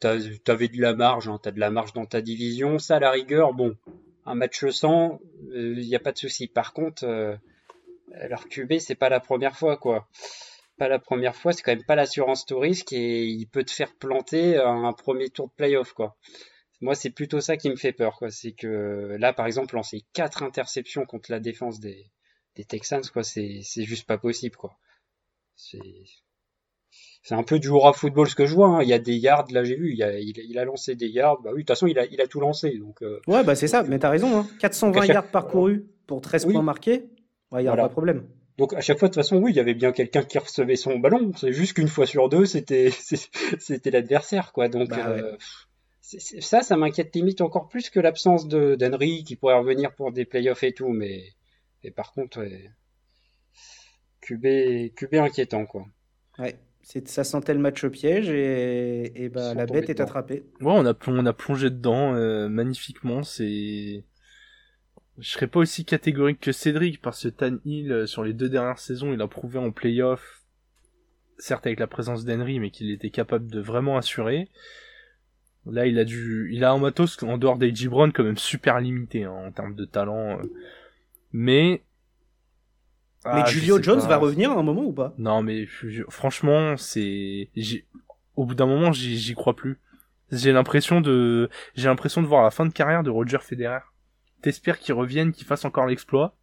t'avais 0.00 0.68
de 0.68 0.80
la 0.80 0.94
marge, 0.94 1.28
hein, 1.28 1.38
t'as 1.42 1.50
de 1.50 1.60
la 1.60 1.70
marge 1.70 1.92
dans 1.92 2.04
ta 2.04 2.20
division, 2.20 2.78
ça, 2.78 2.96
à 2.96 3.00
la 3.00 3.10
rigueur, 3.10 3.54
bon, 3.54 3.76
un 4.26 4.34
match 4.34 4.66
sans, 4.68 5.20
il 5.54 5.78
n'y 5.78 5.96
a 5.96 6.00
pas 6.00 6.12
de 6.12 6.18
souci. 6.18 6.46
Par 6.46 6.72
contre, 6.74 7.04
euh, 7.04 7.34
leur 8.28 8.48
QB, 8.48 8.78
c'est 8.78 8.94
pas 8.94 9.08
la 9.08 9.20
première 9.20 9.56
fois, 9.56 9.76
quoi. 9.76 10.08
Pas 10.80 10.88
la 10.88 10.98
première 10.98 11.36
fois, 11.36 11.52
c'est 11.52 11.60
quand 11.60 11.72
même 11.72 11.84
pas 11.84 11.94
l'assurance 11.94 12.46
tout 12.46 12.58
risque 12.58 12.94
et 12.94 13.26
il 13.26 13.46
peut 13.46 13.64
te 13.64 13.70
faire 13.70 13.94
planter 13.94 14.56
un 14.56 14.94
premier 14.94 15.28
tour 15.28 15.48
de 15.48 15.52
playoff, 15.52 15.92
quoi. 15.92 16.16
Moi, 16.80 16.94
c'est 16.94 17.10
plutôt 17.10 17.42
ça 17.42 17.58
qui 17.58 17.68
me 17.68 17.76
fait 17.76 17.92
peur, 17.92 18.16
quoi. 18.16 18.30
C'est 18.30 18.52
que 18.52 19.14
là, 19.20 19.34
par 19.34 19.44
exemple, 19.44 19.74
lancer 19.74 20.06
quatre 20.14 20.42
interceptions 20.42 21.04
contre 21.04 21.30
la 21.30 21.38
défense 21.38 21.80
des, 21.80 22.10
des 22.56 22.64
Texans, 22.64 23.02
quoi, 23.12 23.22
c'est, 23.22 23.60
juste 23.76 24.06
pas 24.06 24.16
possible, 24.16 24.56
quoi. 24.56 24.78
C'est, 25.54 25.78
c'est 27.22 27.34
un 27.34 27.42
peu 27.42 27.58
du 27.58 27.68
à 27.84 27.92
football 27.92 28.26
ce 28.26 28.34
que 28.34 28.46
je 28.46 28.54
vois. 28.54 28.68
Hein. 28.68 28.82
Il 28.82 28.88
y 28.88 28.94
a 28.94 28.98
des 28.98 29.16
yards, 29.16 29.48
là 29.50 29.62
j'ai 29.64 29.76
vu, 29.76 29.92
il 29.92 30.02
a, 30.02 30.18
il, 30.18 30.58
a, 30.58 30.64
lancé 30.64 30.94
des 30.94 31.08
yards. 31.08 31.42
Bah 31.42 31.50
oui, 31.52 31.56
de 31.56 31.60
toute 31.60 31.68
façon, 31.68 31.88
il 31.88 31.98
a, 31.98 32.06
il 32.06 32.22
a 32.22 32.26
tout 32.26 32.40
lancé. 32.40 32.78
Donc, 32.78 33.02
euh, 33.02 33.20
ouais, 33.26 33.44
bah 33.44 33.54
c'est 33.54 33.68
ça, 33.68 33.82
mais 33.82 33.98
t'as 33.98 34.08
raison. 34.08 34.34
Hein. 34.34 34.48
420 34.60 35.04
yards 35.04 35.30
parcourus 35.30 35.84
pour 36.06 36.22
13 36.22 36.46
points 36.46 36.62
marqués, 36.62 37.10
il 37.52 37.58
n'y 37.58 37.68
a 37.68 37.76
pas 37.76 37.88
de 37.88 37.92
problème. 37.92 38.26
Donc 38.60 38.74
à 38.74 38.82
chaque 38.82 38.98
fois, 38.98 39.08
de 39.08 39.14
toute 39.14 39.22
façon, 39.22 39.38
oui, 39.38 39.52
il 39.52 39.56
y 39.56 39.60
avait 39.60 39.72
bien 39.72 39.90
quelqu'un 39.90 40.22
qui 40.22 40.38
recevait 40.38 40.76
son 40.76 40.98
ballon. 40.98 41.32
C'est 41.34 41.50
juste 41.50 41.72
qu'une 41.72 41.88
fois 41.88 42.04
sur 42.04 42.28
deux, 42.28 42.44
c'était 42.44 42.90
c'était 43.58 43.90
l'adversaire, 43.90 44.52
quoi. 44.52 44.68
Donc 44.68 44.90
bah 44.90 45.08
euh, 45.08 45.34
ça, 46.02 46.60
ça 46.60 46.76
m'inquiète 46.76 47.16
limite 47.16 47.40
encore 47.40 47.68
plus 47.68 47.88
que 47.88 47.98
l'absence 47.98 48.48
de 48.48 48.74
d'Henry 48.74 49.24
qui 49.24 49.36
pourrait 49.36 49.58
revenir 49.58 49.94
pour 49.94 50.12
des 50.12 50.26
playoffs 50.26 50.62
et 50.62 50.74
tout. 50.74 50.90
Mais, 50.90 51.22
mais 51.82 51.90
par 51.90 52.12
contre, 52.12 52.40
ouais, 52.40 52.70
QB, 54.20 54.94
QB 54.94 55.14
inquiétant, 55.14 55.64
quoi. 55.64 55.86
Ouais 56.38 56.54
ça 57.04 57.24
sentait 57.24 57.54
le 57.54 57.60
match 57.60 57.84
au 57.84 57.90
piège 57.90 58.30
et, 58.30 59.24
et 59.24 59.28
bah, 59.28 59.54
la 59.54 59.66
bête 59.66 59.90
est 59.90 60.00
attrapée. 60.00 60.44
Ouais, 60.60 60.72
on 60.72 60.86
a, 60.86 60.94
on 61.06 61.26
a 61.26 61.32
plongé 61.32 61.70
dedans 61.70 62.14
euh, 62.14 62.48
magnifiquement. 62.48 63.22
C'est, 63.22 64.02
je 65.20 65.30
serais 65.30 65.46
pas 65.46 65.60
aussi 65.60 65.84
catégorique 65.84 66.40
que 66.40 66.52
Cédric 66.52 67.00
parce 67.00 67.22
que 67.22 67.28
Tan 67.28 67.58
Hill 67.64 67.92
euh, 67.92 68.06
sur 68.06 68.24
les 68.24 68.32
deux 68.32 68.48
dernières 68.48 68.78
saisons, 68.78 69.12
il 69.12 69.20
a 69.20 69.28
prouvé 69.28 69.58
en 69.58 69.70
playoff, 69.70 70.42
certes 71.38 71.66
avec 71.66 71.78
la 71.78 71.86
présence 71.86 72.24
d'Henry, 72.24 72.58
mais 72.58 72.70
qu'il 72.70 72.90
était 72.90 73.10
capable 73.10 73.46
de 73.48 73.60
vraiment 73.60 73.96
assurer. 73.96 74.48
Là, 75.66 75.86
il 75.86 75.98
a 75.98 76.04
du, 76.04 76.50
il 76.52 76.64
a 76.64 76.72
un 76.72 76.78
matos 76.78 77.22
en 77.22 77.36
dehors 77.36 77.58
d'A.J. 77.58 77.88
Brown 77.88 78.12
quand 78.12 78.24
même 78.24 78.38
super 78.38 78.80
limité 78.80 79.24
hein, 79.24 79.32
en 79.32 79.52
termes 79.52 79.74
de 79.74 79.84
talent. 79.84 80.40
Euh. 80.40 80.52
Mais 81.32 81.82
mais 83.26 83.42
ah, 83.42 83.44
Julio 83.44 83.82
Jones 83.82 84.00
va 84.00 84.16
revenir 84.16 84.50
à 84.50 84.54
un 84.54 84.62
moment 84.62 84.84
ou 84.84 84.92
pas? 84.92 85.12
Non, 85.18 85.42
mais 85.42 85.66
franchement, 86.08 86.78
c'est 86.78 87.50
au 88.34 88.46
bout 88.46 88.54
d'un 88.54 88.64
moment, 88.64 88.92
j'y 88.92 89.34
crois 89.34 89.54
plus. 89.54 89.78
J'ai 90.32 90.52
l'impression 90.52 91.02
de 91.02 91.50
j'ai 91.74 91.88
l'impression 91.88 92.22
de 92.22 92.26
voir 92.26 92.42
la 92.42 92.50
fin 92.50 92.64
de 92.64 92.72
carrière 92.72 93.02
de 93.02 93.10
Roger 93.10 93.38
Federer. 93.42 93.80
T'espères 94.42 94.78
qu'il 94.78 94.94
revienne, 94.94 95.32
qu'il 95.32 95.46
fasse 95.46 95.64
encore 95.64 95.86
l'exploit. 95.86 96.36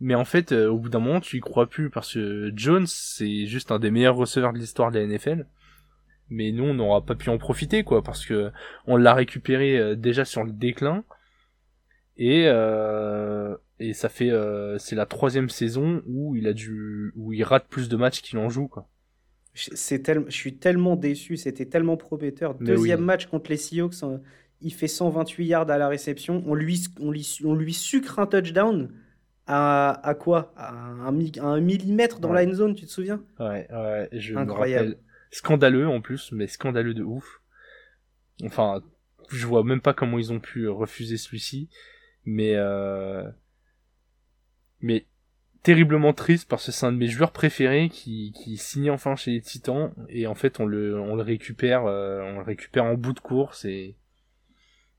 Mais 0.00 0.14
en 0.14 0.24
fait, 0.24 0.52
euh, 0.52 0.68
au 0.68 0.78
bout 0.78 0.88
d'un 0.88 0.98
moment, 0.98 1.20
tu 1.20 1.38
y 1.38 1.40
crois 1.40 1.68
plus 1.68 1.88
parce 1.88 2.14
que 2.14 2.52
Jones, 2.54 2.86
c'est 2.86 3.46
juste 3.46 3.72
un 3.72 3.78
des 3.78 3.90
meilleurs 3.90 4.16
receveurs 4.16 4.52
de 4.52 4.58
l'histoire 4.58 4.90
de 4.90 4.98
la 4.98 5.06
NFL. 5.06 5.46
Mais 6.28 6.52
nous, 6.52 6.64
on 6.64 6.74
n'aura 6.74 7.04
pas 7.04 7.14
pu 7.14 7.30
en 7.30 7.38
profiter, 7.38 7.84
quoi, 7.84 8.02
parce 8.02 8.26
que 8.26 8.50
on 8.86 8.96
l'a 8.96 9.14
récupéré 9.14 9.78
euh, 9.78 9.94
déjà 9.94 10.24
sur 10.24 10.44
le 10.44 10.52
déclin. 10.52 11.04
Et 12.18 12.44
euh, 12.46 13.56
et 13.78 13.92
ça 13.92 14.08
fait 14.08 14.32
c'est 14.78 14.96
la 14.96 15.04
troisième 15.04 15.50
saison 15.50 16.02
où 16.06 16.34
il 16.34 16.46
a 16.46 16.54
dû 16.54 17.12
où 17.14 17.34
il 17.34 17.44
rate 17.44 17.66
plus 17.68 17.90
de 17.90 17.96
matchs 17.96 18.22
qu'il 18.22 18.38
en 18.38 18.48
joue 18.48 18.68
quoi. 18.68 18.88
C'est 19.56 20.02
tel... 20.02 20.24
je 20.28 20.34
suis 20.34 20.56
tellement 20.56 20.96
déçu, 20.96 21.36
c'était 21.36 21.66
tellement 21.66 21.96
prometteur. 21.96 22.54
Deuxième 22.54 23.00
match 23.00 23.26
contre 23.26 23.50
les 23.50 23.56
Seahawks, 23.56 24.02
il 24.60 24.72
fait 24.72 24.88
128 24.88 25.46
yards 25.46 25.70
à 25.70 25.78
la 25.78 25.88
réception, 25.88 26.42
on 26.46 26.54
lui 26.54 26.84
on 27.00 27.10
lui, 27.10 27.38
on 27.44 27.54
lui 27.54 27.72
sucre 27.72 28.18
un 28.18 28.26
touchdown 28.26 28.90
à, 29.46 30.00
à 30.02 30.14
quoi? 30.14 30.52
À 30.56 30.72
un, 30.74 31.06
un, 31.06 31.60
millimètre 31.60 32.18
dans 32.18 32.32
la 32.32 32.44
end 32.44 32.52
zone, 32.52 32.74
tu 32.74 32.86
te 32.86 32.90
souviens? 32.90 33.22
Ouais, 33.38 33.68
ouais, 33.70 34.08
je 34.12 34.34
Incroyable. 34.34 34.96
Scandaleux 35.30 35.88
en 35.88 36.00
plus, 36.00 36.32
mais 36.32 36.46
scandaleux 36.46 36.94
de 36.94 37.02
ouf. 37.02 37.42
Enfin, 38.44 38.82
je 39.30 39.46
vois 39.46 39.64
même 39.64 39.80
pas 39.80 39.94
comment 39.94 40.18
ils 40.18 40.32
ont 40.32 40.40
pu 40.40 40.68
refuser 40.68 41.16
celui-ci, 41.16 41.68
mais 42.24 42.54
euh 42.56 43.24
mais 44.80 45.06
terriblement 45.62 46.12
triste 46.12 46.48
parce 46.48 46.66
que 46.66 46.72
c'est 46.72 46.86
un 46.86 46.92
de 46.92 46.98
mes 46.98 47.08
joueurs 47.08 47.32
préférés 47.32 47.88
qui, 47.88 48.32
qui 48.36 48.56
signe 48.56 48.90
enfin 48.90 49.16
chez 49.16 49.32
les 49.32 49.40
Titans 49.40 49.92
et 50.08 50.26
en 50.28 50.34
fait 50.34 50.60
on 50.60 50.66
le, 50.66 51.00
on 51.00 51.16
le 51.16 51.22
récupère 51.22 51.86
euh, 51.86 52.20
on 52.22 52.38
le 52.38 52.44
récupère 52.44 52.84
en 52.84 52.94
bout 52.94 53.12
de 53.12 53.20
course 53.20 53.64
et 53.64 53.96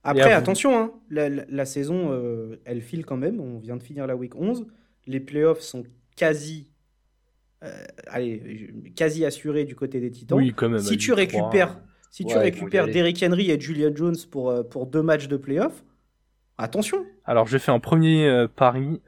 après 0.08 0.34
attention 0.34 0.78
hein, 0.78 0.91
la, 1.10 1.30
la, 1.30 1.66
saison 1.66 2.12
euh, 2.12 2.60
elle 2.66 2.82
file 2.82 3.05
quand 3.05 3.18
même 3.18 3.39
on 3.39 3.60
vient 3.60 3.78
de 3.78 3.84
finir 3.84 4.08
la 4.08 4.16
week 4.16 4.36
11 4.36 4.68
les 5.05 5.20
playoffs 5.20 5.62
sont 5.62 5.84
quasi 6.16 6.70
euh, 7.64 7.86
allez 8.08 8.74
quasi 8.95 9.26
assurés 9.26 9.66
du 9.66 9.76
côté 9.76 9.99
des 9.99 10.12
Titans 10.12 10.38
oui, 10.38 10.53
quand 10.55 10.70
même, 10.70 10.80
si 10.80 10.97
tu 10.97 11.14
récupères 11.14 11.80
si 12.10 12.26
tu 12.26 12.38
récupères 12.38 12.88
Derrick 12.88 13.22
Henry 13.22 13.51
et 13.51 13.60
Julian 13.60 13.91
Jones 13.93 14.18
pour, 14.32 14.68
pour 14.70 14.88
deux 14.88 15.03
matchs 15.03 15.28
de 15.28 15.38
playoffs 15.38 15.84
attention 16.58 17.05
alors 17.26 17.47
je 17.47 17.58
fais 17.58 17.72
un 17.72 17.80
premier 17.80 18.47
pari 18.55 19.01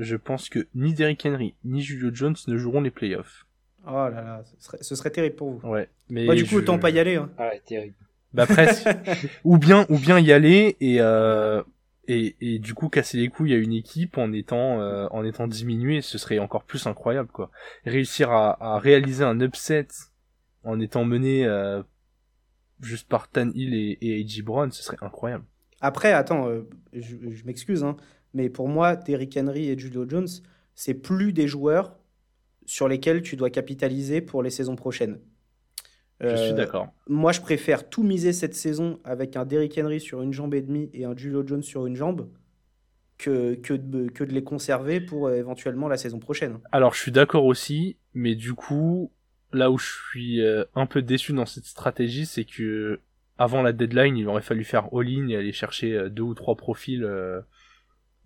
je 0.00 0.16
pense 0.16 0.48
que 0.48 0.66
ni 0.74 0.94
Derrick 0.94 1.24
Henry 1.26 1.54
ni 1.64 1.82
Julio 1.82 2.10
Jones 2.12 2.36
ne 2.48 2.56
joueront 2.56 2.80
les 2.80 2.90
playoffs. 2.90 3.46
Oh 3.86 3.92
là 3.92 4.10
là, 4.10 4.42
ce 4.80 4.94
serait, 4.94 5.10
terrible 5.10 5.36
pour 5.36 5.50
vous. 5.52 5.68
Ouais, 5.68 5.88
mais 6.08 6.26
bah, 6.26 6.34
du 6.34 6.44
coup, 6.44 6.56
autant 6.56 6.78
pas 6.78 6.90
y 6.90 6.98
aller. 6.98 7.16
Hein. 7.16 7.30
Ah 7.38 7.48
ouais, 7.48 7.62
terrible. 7.64 7.94
Bah 8.32 8.46
presque. 8.46 8.88
ou 9.44 9.58
bien, 9.58 9.86
ou 9.88 9.98
bien 9.98 10.18
y 10.18 10.32
aller 10.32 10.76
et 10.80 11.00
euh, 11.00 11.62
et, 12.08 12.36
et 12.40 12.58
du 12.58 12.74
coup 12.74 12.88
casser 12.88 13.18
les 13.18 13.28
couilles 13.28 13.54
à 13.54 13.56
une 13.56 13.72
équipe 13.72 14.18
en 14.18 14.32
étant 14.32 14.80
euh, 14.80 15.06
en 15.10 15.24
étant 15.24 15.46
diminué, 15.46 16.00
ce 16.00 16.18
serait 16.18 16.38
encore 16.38 16.64
plus 16.64 16.86
incroyable 16.86 17.30
quoi. 17.30 17.50
Réussir 17.84 18.30
à, 18.30 18.74
à 18.74 18.78
réaliser 18.78 19.24
un 19.24 19.40
upset 19.40 19.86
en 20.64 20.80
étant 20.80 21.04
mené 21.04 21.46
euh, 21.46 21.82
juste 22.80 23.08
par 23.08 23.28
Tan 23.28 23.50
Hill 23.54 23.74
et, 23.74 23.98
et 24.00 24.22
A.J. 24.22 24.42
Brown, 24.42 24.70
ce 24.72 24.82
serait 24.82 24.98
incroyable. 25.00 25.44
Après, 25.80 26.12
attends, 26.12 26.48
euh, 26.48 26.68
je, 26.92 27.16
je 27.32 27.44
m'excuse, 27.44 27.84
hein, 27.84 27.96
mais 28.34 28.50
pour 28.50 28.68
moi, 28.68 28.96
Derrick 28.96 29.36
Henry 29.36 29.70
et 29.70 29.78
Julio 29.78 30.08
Jones, 30.08 30.28
c'est 30.74 30.94
plus 30.94 31.32
des 31.32 31.48
joueurs 31.48 31.98
sur 32.66 32.88
lesquels 32.88 33.22
tu 33.22 33.36
dois 33.36 33.50
capitaliser 33.50 34.20
pour 34.20 34.42
les 34.42 34.50
saisons 34.50 34.76
prochaines. 34.76 35.20
Je 36.20 36.36
suis 36.36 36.52
euh, 36.52 36.54
d'accord. 36.54 36.92
Moi, 37.08 37.32
je 37.32 37.40
préfère 37.40 37.88
tout 37.88 38.02
miser 38.02 38.32
cette 38.32 38.54
saison 38.54 39.00
avec 39.04 39.36
un 39.36 39.44
Derrick 39.44 39.78
Henry 39.78 40.00
sur 40.00 40.20
une 40.22 40.32
jambe 40.32 40.54
et 40.54 40.60
demie 40.60 40.90
et 40.92 41.04
un 41.04 41.16
Julio 41.16 41.46
Jones 41.46 41.62
sur 41.62 41.86
une 41.86 41.96
jambe 41.96 42.28
que, 43.16 43.54
que, 43.54 43.74
de, 43.74 44.08
que 44.08 44.24
de 44.24 44.32
les 44.32 44.44
conserver 44.44 45.00
pour 45.00 45.28
euh, 45.28 45.34
éventuellement 45.36 45.88
la 45.88 45.96
saison 45.96 46.18
prochaine. 46.18 46.58
Alors, 46.72 46.94
je 46.94 47.00
suis 47.00 47.12
d'accord 47.12 47.44
aussi, 47.44 47.96
mais 48.12 48.34
du 48.34 48.54
coup, 48.54 49.10
là 49.52 49.70
où 49.70 49.78
je 49.78 49.86
suis 50.10 50.42
euh, 50.42 50.64
un 50.74 50.86
peu 50.86 51.00
déçu 51.00 51.32
dans 51.32 51.46
cette 51.46 51.64
stratégie, 51.64 52.26
c'est 52.26 52.44
que 52.44 53.00
avant 53.38 53.62
la 53.62 53.72
deadline, 53.72 54.18
il 54.18 54.28
aurait 54.28 54.42
fallu 54.42 54.64
faire 54.64 54.88
all-in 54.92 55.28
et 55.28 55.36
aller 55.36 55.52
chercher 55.52 56.10
deux 56.10 56.22
ou 56.22 56.34
trois 56.34 56.56
profils 56.56 57.00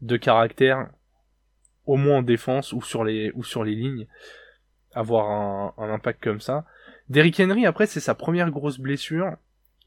de 0.03 0.16
caractère, 0.16 0.90
au 1.86 1.97
moins 1.97 2.18
en 2.18 2.22
défense 2.22 2.72
ou 2.72 2.82
sur 2.82 3.05
les, 3.05 3.30
ou 3.36 3.45
sur 3.45 3.62
les 3.62 3.76
lignes, 3.76 4.09
avoir 4.92 5.30
un, 5.30 5.74
un 5.78 5.95
impact 5.95 6.20
comme 6.20 6.40
ça. 6.40 6.64
Derrick 7.09 7.39
Henry, 7.41 7.67
après, 7.67 7.87
c'est 7.87 8.01
sa 8.01 8.15
première 8.15 8.51
grosse 8.51 8.79
blessure. 8.79 9.37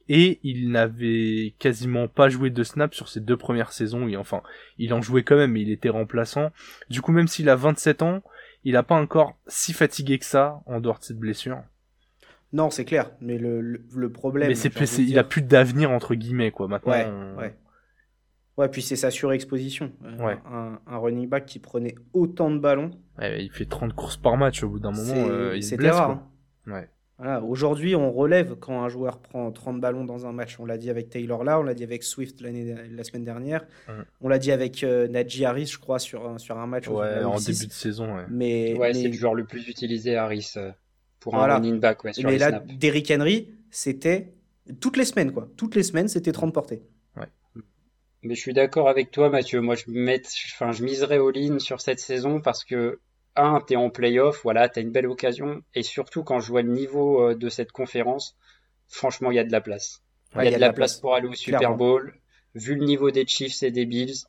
Et 0.09 0.39
il 0.43 0.71
n'avait 0.71 1.53
quasiment 1.59 2.07
pas 2.07 2.29
joué 2.29 2.49
de 2.49 2.63
snap 2.63 2.93
sur 2.93 3.09
ses 3.09 3.19
deux 3.19 3.35
premières 3.35 3.73
saisons. 3.73 4.07
Et 4.07 4.15
enfin, 4.15 4.41
il 4.77 4.93
en 4.93 5.01
jouait 5.01 5.23
quand 5.23 5.35
même, 5.35 5.51
mais 5.51 5.61
il 5.61 5.71
était 5.71 5.89
remplaçant. 5.89 6.51
Du 6.89 7.01
coup, 7.01 7.11
même 7.11 7.27
s'il 7.27 7.49
a 7.49 7.57
27 7.57 8.01
ans, 8.03 8.23
il 8.63 8.77
a 8.77 8.83
pas 8.83 8.95
encore 8.95 9.37
si 9.47 9.73
fatigué 9.73 10.17
que 10.17 10.25
ça 10.25 10.61
en 10.65 10.79
dehors 10.79 10.99
de 10.99 11.03
cette 11.03 11.19
blessure. 11.19 11.61
Non, 12.53 12.69
c'est 12.69 12.85
clair. 12.85 13.11
Mais 13.19 13.37
le, 13.37 13.59
le, 13.61 14.11
problème. 14.11 14.47
Mais 14.47 14.55
c'est, 14.55 14.71
il 14.99 15.19
a 15.19 15.25
plus 15.25 15.41
d'avenir 15.41 15.91
entre 15.91 16.15
guillemets 16.15 16.51
quoi. 16.51 16.69
Maintenant. 16.69 16.93
Ouais, 16.93 17.05
ouais. 17.37 17.55
Ouais, 18.57 18.69
puis 18.69 18.81
c'est 18.81 18.95
sa 18.95 19.11
surexposition. 19.11 19.91
Euh, 20.03 20.35
un, 20.87 20.97
running 20.97 21.29
back 21.29 21.45
qui 21.45 21.59
prenait 21.59 21.93
autant 22.13 22.49
de 22.49 22.57
ballons. 22.57 22.89
Ouais, 23.19 23.43
il 23.43 23.51
fait 23.51 23.65
30 23.65 23.93
courses 23.93 24.17
par 24.17 24.35
match 24.35 24.63
au 24.63 24.69
bout 24.69 24.79
d'un 24.79 24.91
moment. 24.91 25.29
Euh, 25.29 25.55
il 25.55 25.63
C'était 25.63 25.91
rare. 25.91 26.11
Hein. 26.11 26.27
Ouais. 26.65 26.89
Voilà, 27.17 27.41
Aujourd'hui, 27.41 27.95
on 27.95 28.11
relève 28.11 28.55
quand 28.55 28.83
un 28.83 28.89
joueur 28.89 29.19
prend 29.19 29.51
30 29.51 29.81
ballons 29.81 30.05
dans 30.05 30.27
un 30.27 30.31
match. 30.31 30.59
On 30.59 30.65
l'a 30.65 30.77
dit 30.77 30.89
avec 30.89 31.09
Taylor 31.09 31.43
là, 31.43 31.59
on 31.59 31.63
l'a 31.63 31.73
dit 31.73 31.83
avec 31.83 32.03
Swift 32.03 32.41
la 32.41 33.03
semaine 33.03 33.23
dernière. 33.23 33.65
On 34.21 34.29
l'a 34.29 34.37
dit 34.37 34.51
avec 34.51 34.83
euh, 34.83 35.07
Najee 35.07 35.45
Harris, 35.45 35.67
je 35.67 35.79
crois, 35.79 35.99
sur 35.99 36.29
un, 36.29 36.37
sur 36.37 36.57
un 36.57 36.67
match. 36.67 36.87
Ouais, 36.87 37.23
en 37.23 37.39
début 37.39 37.67
de 37.67 37.71
saison. 37.71 38.15
Ouais, 38.15 38.25
mais, 38.29 38.77
ouais 38.77 38.93
c'est 38.93 39.07
le 39.07 39.13
joueur 39.13 39.33
le 39.33 39.45
plus 39.45 39.67
utilisé, 39.67 40.15
Harris, 40.15 40.53
pour 41.19 41.35
un 41.35 41.55
running 41.55 41.79
back. 41.79 42.03
Ouais, 42.03 42.13
sur 42.13 42.29
mais 42.29 42.37
là, 42.37 42.51
Derrick 42.51 43.11
Henry, 43.11 43.49
c'était 43.71 44.33
toutes 44.79 44.97
les 44.97 45.05
semaines, 45.05 45.31
quoi. 45.31 45.49
Toutes 45.57 45.75
les 45.75 45.83
semaines, 45.83 46.07
c'était 46.07 46.31
30 46.31 46.53
portées. 46.53 46.83
Mais 48.23 48.35
je 48.35 48.41
suis 48.41 48.53
d'accord 48.53 48.89
avec 48.89 49.11
toi, 49.11 49.29
Mathieu. 49.29 49.61
Moi, 49.61 49.75
je, 49.75 49.85
met, 49.87 50.21
enfin, 50.53 50.71
je 50.71 50.83
miserais 50.83 51.17
all-in 51.17 51.59
sur 51.59 51.79
cette 51.81 51.99
saison 51.99 52.41
parce 52.41 52.63
que, 52.63 52.99
un, 53.37 53.61
t'es 53.61 53.75
en 53.75 53.89
playoff, 53.89 54.41
voilà, 54.43 54.69
t'as 54.69 54.81
une 54.81 54.91
belle 54.91 55.07
occasion. 55.07 55.61
Et 55.75 55.83
surtout, 55.83 56.23
quand 56.23 56.39
je 56.39 56.49
vois 56.49 56.61
le 56.61 56.71
niveau 56.71 57.21
euh, 57.21 57.35
de 57.35 57.49
cette 57.49 57.71
conférence, 57.71 58.35
franchement, 58.87 59.31
il 59.31 59.35
y 59.35 59.39
a 59.39 59.43
de 59.43 59.51
la 59.51 59.61
place. 59.61 60.01
Il 60.35 60.43
y 60.43 60.47
a 60.47 60.51
de 60.51 60.57
la 60.57 60.73
place 60.73 60.99
pour 60.99 61.15
aller 61.15 61.27
au 61.27 61.33
Super 61.33 61.75
Bowl. 61.75 62.15
Vu 62.53 62.75
le 62.75 62.85
niveau 62.85 63.11
des 63.11 63.25
Chiefs 63.25 63.63
et 63.63 63.71
des 63.71 63.85
Bills, 63.85 64.25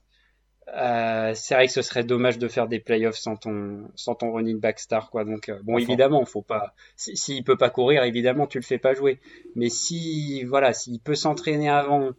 euh, 0.77 1.33
c'est 1.35 1.55
vrai 1.55 1.67
que 1.67 1.73
ce 1.73 1.83
serait 1.83 2.05
dommage 2.05 2.39
de 2.39 2.47
faire 2.47 2.69
des 2.69 2.79
playoffs 2.79 3.17
sans 3.17 3.37
ton, 3.37 3.89
sans 3.95 4.15
ton 4.15 4.33
running 4.33 4.61
back 4.61 4.79
star, 4.79 5.11
quoi. 5.11 5.25
Donc, 5.25 5.49
euh, 5.49 5.59
bon, 5.63 5.79
évidemment, 5.79 6.25
faut 6.25 6.43
pas, 6.43 6.75
s'il 6.97 7.43
peut 7.43 7.57
pas 7.57 7.71
courir, 7.71 8.05
évidemment, 8.05 8.47
tu 8.47 8.59
le 8.59 8.65
fais 8.65 8.79
pas 8.79 8.95
jouer. 8.95 9.19
Mais 9.55 9.71
si, 9.71 10.45
voilà, 10.45 10.73
s'il 10.73 11.01
peut 11.01 11.15
s'entraîner 11.15 11.71
avant 11.71 12.11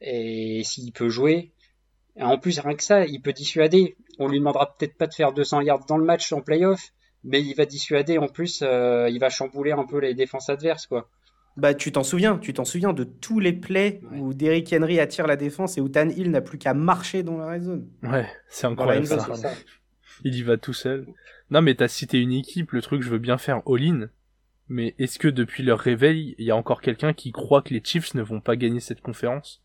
et 0.00 0.62
s'il 0.64 0.92
peut 0.92 1.08
jouer, 1.08 1.52
en 2.20 2.38
plus, 2.38 2.58
rien 2.58 2.74
que 2.74 2.82
ça, 2.82 3.06
il 3.06 3.20
peut 3.20 3.32
dissuader. 3.32 3.96
On 4.18 4.28
lui 4.28 4.38
demandera 4.38 4.76
peut-être 4.76 4.96
pas 4.96 5.06
de 5.06 5.14
faire 5.14 5.32
200 5.32 5.62
yards 5.62 5.86
dans 5.86 5.96
le 5.96 6.04
match 6.04 6.32
en 6.32 6.40
playoff, 6.40 6.92
mais 7.24 7.40
il 7.42 7.54
va 7.54 7.64
dissuader. 7.64 8.18
En 8.18 8.28
plus, 8.28 8.62
euh, 8.62 9.08
il 9.10 9.18
va 9.18 9.30
chambouler 9.30 9.72
un 9.72 9.84
peu 9.84 9.98
les 9.98 10.14
défenses 10.14 10.48
adverses, 10.50 10.86
quoi. 10.86 11.08
Bah, 11.56 11.74
tu 11.74 11.92
t'en 11.92 12.02
souviens, 12.02 12.38
tu 12.38 12.54
t'en 12.54 12.64
souviens 12.64 12.94
de 12.94 13.04
tous 13.04 13.38
les 13.38 13.52
plays 13.52 14.00
où 14.12 14.32
Derrick 14.32 14.72
Henry 14.72 14.98
attire 15.00 15.26
la 15.26 15.36
défense 15.36 15.76
et 15.76 15.82
où 15.82 15.88
Tan 15.88 16.08
Hill 16.08 16.30
n'a 16.30 16.40
plus 16.40 16.56
qu'à 16.56 16.72
marcher 16.72 17.22
dans 17.22 17.36
la 17.36 17.46
red 17.46 17.62
zone. 17.62 17.88
Ouais, 18.02 18.26
c'est 18.48 18.66
incroyable 18.66 19.06
ça. 19.06 19.26
Il 20.24 20.34
y 20.34 20.42
va 20.42 20.56
tout 20.56 20.72
seul. 20.72 21.06
Non, 21.50 21.60
mais 21.60 21.74
t'as 21.74 21.88
cité 21.88 22.18
une 22.18 22.32
équipe, 22.32 22.72
le 22.72 22.80
truc, 22.80 23.02
je 23.02 23.10
veux 23.10 23.18
bien 23.18 23.36
faire 23.36 23.60
all-in. 23.66 24.08
Mais 24.68 24.94
est-ce 24.98 25.18
que 25.18 25.28
depuis 25.28 25.62
leur 25.62 25.78
réveil, 25.78 26.34
il 26.38 26.46
y 26.46 26.50
a 26.50 26.56
encore 26.56 26.80
quelqu'un 26.80 27.12
qui 27.12 27.32
croit 27.32 27.60
que 27.60 27.74
les 27.74 27.82
Chiefs 27.84 28.14
ne 28.14 28.22
vont 28.22 28.40
pas 28.40 28.56
gagner 28.56 28.80
cette 28.80 29.02
conférence? 29.02 29.61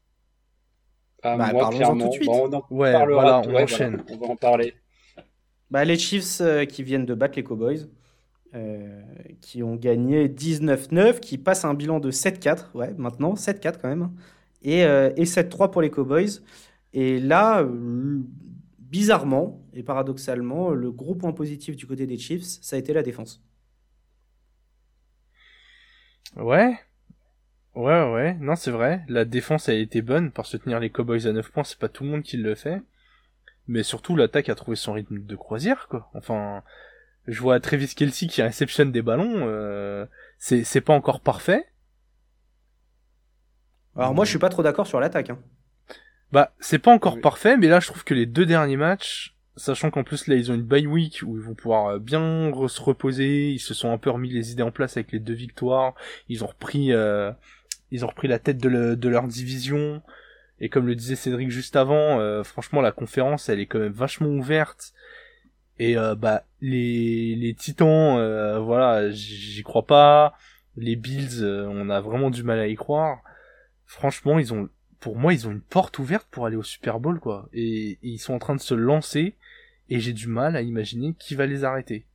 Ah, 1.33 1.53
bah, 1.53 1.69
tout 1.69 1.97
de 1.97 2.11
suite. 2.11 2.29
on 2.29 2.53
en 2.53 2.65
ouais, 2.69 2.91
voilà, 2.91 3.41
on 3.45 3.55
enchaîne. 3.55 4.03
on 4.09 4.17
va 4.17 4.27
en 4.27 4.35
parler. 4.35 4.73
Bah, 5.69 5.83
les 5.83 5.97
Chiefs 5.97 6.41
euh, 6.41 6.65
qui 6.65 6.83
viennent 6.83 7.05
de 7.05 7.13
battre 7.13 7.35
les 7.35 7.43
Cowboys. 7.43 7.87
Euh, 8.55 9.01
qui 9.41 9.61
ont 9.61 9.75
gagné 9.75 10.29
19-9, 10.29 11.19
qui 11.19 11.37
passent 11.37 11.65
un 11.65 11.73
bilan 11.73 11.99
de 11.99 12.11
7-4, 12.11 12.71
ouais, 12.75 12.93
maintenant, 12.97 13.33
7-4 13.33 13.77
quand 13.81 13.89
même, 13.89 14.09
et, 14.61 14.85
euh, 14.85 15.11
et 15.17 15.25
7-3 15.25 15.69
pour 15.69 15.81
les 15.81 15.89
Cowboys. 15.89 16.41
Et 16.93 17.19
là, 17.19 17.67
bizarrement 18.79 19.61
et 19.73 19.83
paradoxalement, 19.83 20.71
le 20.71 20.91
gros 20.91 21.13
point 21.13 21.33
positif 21.33 21.75
du 21.75 21.85
côté 21.85 22.07
des 22.07 22.17
Chiefs, 22.17 22.45
ça 22.61 22.77
a 22.77 22.79
été 22.79 22.93
la 22.93 23.03
défense. 23.03 23.43
Ouais. 26.37 26.79
Ouais, 27.77 28.11
ouais, 28.11 28.33
non, 28.39 28.55
c'est 28.55 28.71
vrai. 28.71 29.03
La 29.07 29.23
défense 29.23 29.69
a 29.69 29.73
été 29.75 30.01
bonne 30.01 30.31
pour 30.31 30.47
soutenir 30.47 30.79
les 30.79 30.89
Cowboys 30.89 31.27
à 31.27 31.31
9 31.31 31.51
points, 31.51 31.63
c'est 31.63 31.77
pas 31.77 31.87
tout 31.87 32.03
le 32.03 32.09
monde 32.09 32.23
qui 32.23 32.35
le 32.35 32.55
fait. 32.55 32.81
Mais 33.67 33.83
surtout, 33.83 34.15
l'attaque 34.15 34.49
a 34.49 34.55
trouvé 34.55 34.75
son 34.75 34.93
rythme 34.93 35.23
de 35.23 35.35
croisière, 35.35 35.87
quoi. 35.87 36.09
Enfin, 36.15 36.63
je 37.27 37.39
vois 37.39 37.59
Travis 37.59 37.93
Kelsey 37.93 38.29
qui 38.29 38.41
réceptionne 38.41 38.91
des 38.91 39.03
ballons. 39.03 39.43
Euh, 39.47 40.07
c'est 40.39 40.81
pas 40.81 40.93
encore 40.93 41.19
parfait. 41.19 41.65
Alors 43.95 44.15
moi, 44.15 44.25
je 44.25 44.31
suis 44.31 44.39
pas 44.39 44.49
trop 44.49 44.63
d'accord 44.63 44.87
sur 44.87 44.99
l'attaque. 44.99 45.29
Hein. 45.29 45.37
Bah, 46.31 46.55
c'est 46.59 46.79
pas 46.79 46.91
encore 46.91 47.21
parfait, 47.21 47.57
mais 47.57 47.67
là, 47.67 47.79
je 47.79 47.85
trouve 47.85 48.03
que 48.03 48.15
les 48.15 48.25
deux 48.25 48.47
derniers 48.47 48.77
matchs, 48.77 49.35
sachant 49.55 49.91
qu'en 49.91 50.03
plus 50.03 50.25
là, 50.25 50.35
ils 50.35 50.51
ont 50.51 50.55
une 50.55 50.63
bye 50.63 50.87
week 50.87 51.21
où 51.23 51.37
ils 51.37 51.43
vont 51.43 51.53
pouvoir 51.53 51.87
euh, 51.87 51.99
bien 51.99 52.51
se 52.67 52.81
reposer. 52.81 53.51
Ils 53.51 53.59
se 53.59 53.75
sont 53.75 53.91
un 53.91 53.99
peu 53.99 54.09
remis 54.09 54.31
les 54.31 54.51
idées 54.51 54.63
en 54.63 54.71
place 54.71 54.97
avec 54.97 55.11
les 55.11 55.19
deux 55.19 55.33
victoires. 55.33 55.93
Ils 56.27 56.43
ont 56.43 56.47
repris, 56.47 56.91
euh, 56.91 57.31
ils 57.91 58.05
ont 58.05 58.07
repris 58.07 58.27
la 58.27 58.39
tête 58.39 58.57
de, 58.57 59.07
leur 59.09 59.27
division. 59.27 60.01
Et 60.59 60.69
comme 60.69 60.87
le 60.87 60.95
disait 60.95 61.15
Cédric 61.15 61.51
juste 61.51 61.75
avant, 61.75 62.19
euh, 62.19 62.43
franchement, 62.43 62.81
la 62.81 62.91
conférence, 62.91 63.49
elle 63.49 63.59
est 63.59 63.67
quand 63.67 63.79
même 63.79 63.91
vachement 63.91 64.29
ouverte. 64.29 64.93
Et 65.79 65.97
euh, 65.97 66.15
bah 66.15 66.43
les 66.61 67.35
les 67.35 67.53
Titans, 67.53 68.17
euh, 68.17 68.59
voilà, 68.59 69.11
j'y 69.11 69.61
crois 69.63 69.85
pas. 69.85 70.33
Les 70.75 70.95
Bills, 70.95 71.43
euh, 71.43 71.67
on 71.69 71.89
a 71.89 72.01
vraiment 72.01 72.29
du 72.29 72.43
mal 72.43 72.59
à 72.59 72.67
y 72.67 72.75
croire. 72.75 73.21
Franchement, 73.85 74.39
ils 74.39 74.53
ont, 74.53 74.69
pour 74.99 75.15
moi, 75.17 75.33
ils 75.33 75.47
ont 75.47 75.51
une 75.51 75.61
porte 75.61 75.99
ouverte 75.99 76.27
pour 76.29 76.45
aller 76.45 76.55
au 76.55 76.63
Super 76.63 76.99
Bowl, 76.99 77.19
quoi. 77.19 77.49
Et, 77.53 77.99
ils 78.03 78.19
sont 78.19 78.33
en 78.33 78.39
train 78.39 78.55
de 78.55 78.61
se 78.61 78.73
lancer. 78.73 79.35
Et 79.89 79.99
j'ai 79.99 80.13
du 80.13 80.27
mal 80.27 80.55
à 80.55 80.61
imaginer 80.61 81.15
qui 81.17 81.35
va 81.35 81.45
les 81.45 81.63
arrêter. 81.63 82.05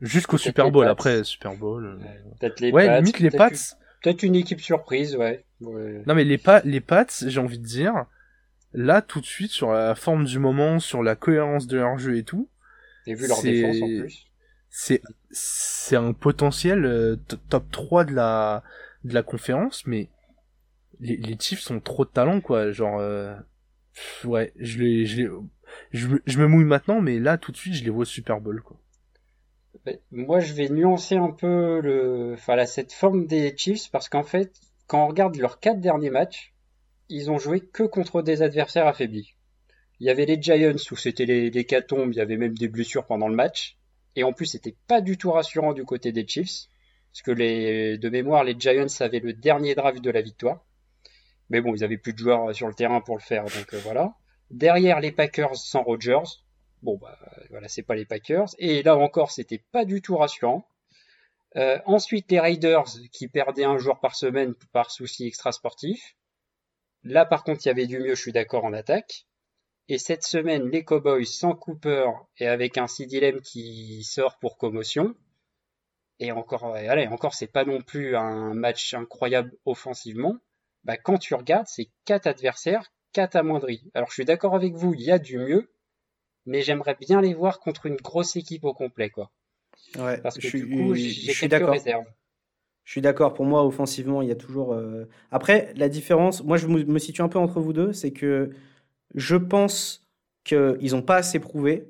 Jusqu'au 0.00 0.38
Super 0.38 0.70
Bowl, 0.70 0.86
après 0.88 1.24
Super 1.24 1.56
Bowl. 1.56 1.98
Peut-être 2.40 2.60
les 2.60 2.72
ouais, 2.72 2.96
limite 3.00 3.18
les 3.18 3.30
Pats. 3.30 3.50
Peut-être 4.02 4.22
une 4.22 4.34
équipe 4.34 4.60
surprise, 4.60 5.16
ouais. 5.16 5.44
Non 5.60 6.14
mais 6.14 6.24
les, 6.24 6.38
pa 6.38 6.62
les 6.64 6.80
Pats, 6.80 7.06
j'ai 7.26 7.38
envie 7.40 7.58
de 7.58 7.66
dire, 7.66 8.06
là 8.72 9.02
tout 9.02 9.20
de 9.20 9.26
suite 9.26 9.50
sur 9.50 9.72
la 9.72 9.94
forme 9.94 10.24
du 10.24 10.38
moment, 10.38 10.78
sur 10.78 11.02
la 11.02 11.16
cohérence 11.16 11.66
de 11.66 11.76
leur 11.76 11.98
jeu 11.98 12.16
et 12.16 12.24
tout. 12.24 12.48
Et 13.06 13.14
vu 13.14 13.26
leur 13.26 13.42
défense 13.42 13.82
en 13.82 13.86
plus. 13.86 14.26
C'est 14.70 15.02
c'est 15.30 15.96
un 15.96 16.12
potentiel 16.12 16.84
euh, 16.84 17.16
top 17.48 17.70
3 17.70 18.04
de 18.04 18.14
la 18.14 18.62
de 19.02 19.14
la 19.14 19.22
conférence 19.22 19.84
mais 19.86 20.08
les, 21.00 21.16
les 21.16 21.36
Chiefs 21.38 21.60
sont 21.60 21.80
trop 21.80 22.04
de 22.04 22.10
talent 22.10 22.40
quoi, 22.40 22.70
genre 22.70 22.98
euh, 23.00 23.34
ouais, 24.24 24.52
je 24.60 24.78
les 24.78 25.06
je, 25.06 25.22
je, 25.92 26.08
je 26.24 26.38
me 26.38 26.46
mouille 26.46 26.64
maintenant 26.64 27.00
mais 27.00 27.18
là 27.18 27.36
tout 27.36 27.50
de 27.50 27.56
suite 27.56 27.74
je 27.74 27.82
les 27.82 27.90
vois 27.90 28.02
au 28.02 28.04
Super 28.04 28.40
Bowl 28.40 28.62
quoi. 28.62 28.76
Moi, 30.10 30.40
je 30.40 30.52
vais 30.52 30.68
nuancer 30.68 31.16
un 31.16 31.30
peu 31.30 31.80
le, 31.80 32.34
enfin, 32.34 32.64
cette 32.66 32.92
forme 32.92 33.26
des 33.26 33.54
Chiefs 33.56 33.90
parce 33.90 34.08
qu'en 34.08 34.22
fait, 34.22 34.52
quand 34.86 35.04
on 35.04 35.08
regarde 35.08 35.36
leurs 35.36 35.60
quatre 35.60 35.80
derniers 35.80 36.10
matchs, 36.10 36.52
ils 37.08 37.30
ont 37.30 37.38
joué 37.38 37.60
que 37.60 37.82
contre 37.82 38.22
des 38.22 38.42
adversaires 38.42 38.86
affaiblis. 38.86 39.34
Il 39.98 40.06
y 40.06 40.10
avait 40.10 40.26
les 40.26 40.40
Giants 40.40 40.76
où 40.90 40.96
c'était 40.96 41.26
les, 41.26 41.50
les 41.50 41.64
catombes, 41.64 42.12
il 42.12 42.16
y 42.16 42.20
avait 42.20 42.36
même 42.36 42.56
des 42.56 42.68
blessures 42.68 43.06
pendant 43.06 43.28
le 43.28 43.34
match. 43.34 43.76
Et 44.16 44.24
en 44.24 44.32
plus, 44.32 44.46
c'était 44.46 44.76
pas 44.86 45.00
du 45.00 45.16
tout 45.16 45.30
rassurant 45.30 45.72
du 45.72 45.84
côté 45.84 46.12
des 46.12 46.26
Chiefs. 46.26 46.68
Parce 47.12 47.22
que 47.22 47.30
les, 47.32 47.98
de 47.98 48.08
mémoire, 48.08 48.44
les 48.44 48.54
Giants 48.58 48.86
avaient 49.00 49.20
le 49.20 49.32
dernier 49.32 49.74
drive 49.74 50.00
de 50.00 50.10
la 50.10 50.22
victoire. 50.22 50.64
Mais 51.48 51.60
bon, 51.60 51.74
ils 51.74 51.84
avaient 51.84 51.98
plus 51.98 52.12
de 52.12 52.18
joueurs 52.18 52.54
sur 52.54 52.68
le 52.68 52.74
terrain 52.74 53.00
pour 53.00 53.16
le 53.16 53.22
faire, 53.22 53.44
donc 53.44 53.74
euh, 53.74 53.80
voilà. 53.82 54.14
Derrière 54.50 55.00
les 55.00 55.10
Packers 55.10 55.56
sans 55.56 55.82
Rodgers. 55.82 56.22
Bon, 56.82 56.96
bah 56.96 57.18
voilà, 57.50 57.68
c'est 57.68 57.82
pas 57.82 57.94
les 57.94 58.06
Packers. 58.06 58.48
Et 58.58 58.82
là 58.82 58.96
encore, 58.96 59.30
c'était 59.30 59.62
pas 59.72 59.84
du 59.84 60.00
tout 60.00 60.16
rassurant. 60.16 60.66
Euh, 61.56 61.78
ensuite, 61.84 62.30
les 62.30 62.40
Raiders 62.40 62.86
qui 63.12 63.28
perdaient 63.28 63.64
un 63.64 63.78
jour 63.78 63.98
par 64.00 64.14
semaine 64.14 64.54
par 64.72 64.90
souci 64.90 65.26
extra 65.26 65.52
sportif. 65.52 66.16
Là, 67.02 67.24
par 67.26 67.44
contre, 67.44 67.64
il 67.64 67.68
y 67.68 67.72
avait 67.72 67.86
du 67.86 67.98
mieux, 67.98 68.14
je 68.14 68.20
suis 68.20 68.32
d'accord, 68.32 68.64
en 68.64 68.72
attaque. 68.72 69.26
Et 69.88 69.98
cette 69.98 70.22
semaine, 70.22 70.70
les 70.70 70.84
Cowboys 70.84 71.26
sans 71.26 71.54
Cooper 71.54 72.06
et 72.38 72.46
avec 72.46 72.78
un 72.78 72.86
Lamb 72.86 73.40
qui 73.40 74.04
sort 74.04 74.38
pour 74.38 74.56
commotion. 74.56 75.14
Et 76.20 76.32
encore, 76.32 76.74
allez, 76.76 77.08
encore, 77.08 77.34
c'est 77.34 77.50
pas 77.50 77.64
non 77.64 77.80
plus 77.80 78.14
un 78.14 78.54
match 78.54 78.94
incroyable 78.94 79.52
offensivement. 79.64 80.36
Bah, 80.84 80.96
quand 80.96 81.18
tu 81.18 81.34
regardes, 81.34 81.66
c'est 81.66 81.90
quatre 82.04 82.26
adversaires, 82.26 82.92
quatre 83.12 83.36
amoindris. 83.36 83.90
Alors, 83.94 84.10
je 84.10 84.14
suis 84.14 84.24
d'accord 84.24 84.54
avec 84.54 84.74
vous, 84.74 84.94
il 84.94 85.02
y 85.02 85.10
a 85.10 85.18
du 85.18 85.38
mieux, 85.38 85.72
mais 86.50 86.62
j'aimerais 86.62 86.96
bien 87.00 87.20
les 87.20 87.32
voir 87.32 87.60
contre 87.60 87.86
une 87.86 87.94
grosse 87.94 88.34
équipe 88.34 88.64
au 88.64 88.74
complet, 88.74 89.08
quoi. 89.08 89.30
Ouais, 89.96 90.20
Parce 90.20 90.36
que 90.36 90.48
je 90.48 90.58
du 90.58 90.68
coup, 90.68 90.94
j'ai 90.94 91.32
quelques 91.32 91.70
réserves. 91.70 92.04
Je 92.84 92.90
suis 92.90 93.00
d'accord. 93.00 93.34
Pour 93.34 93.44
moi, 93.44 93.64
offensivement, 93.64 94.20
il 94.20 94.28
y 94.28 94.32
a 94.32 94.36
toujours. 94.36 94.72
Euh, 94.72 95.04
après, 95.30 95.72
la 95.76 95.88
différence, 95.88 96.42
moi, 96.42 96.56
je 96.56 96.66
me 96.66 96.98
situe 96.98 97.22
un 97.22 97.28
peu 97.28 97.38
entre 97.38 97.60
vous 97.60 97.72
deux, 97.72 97.92
c'est 97.92 98.10
que 98.10 98.50
je 99.14 99.36
pense 99.36 100.08
qu'ils 100.42 100.90
n'ont 100.90 101.02
pas 101.02 101.16
assez 101.16 101.38
prouvé, 101.38 101.88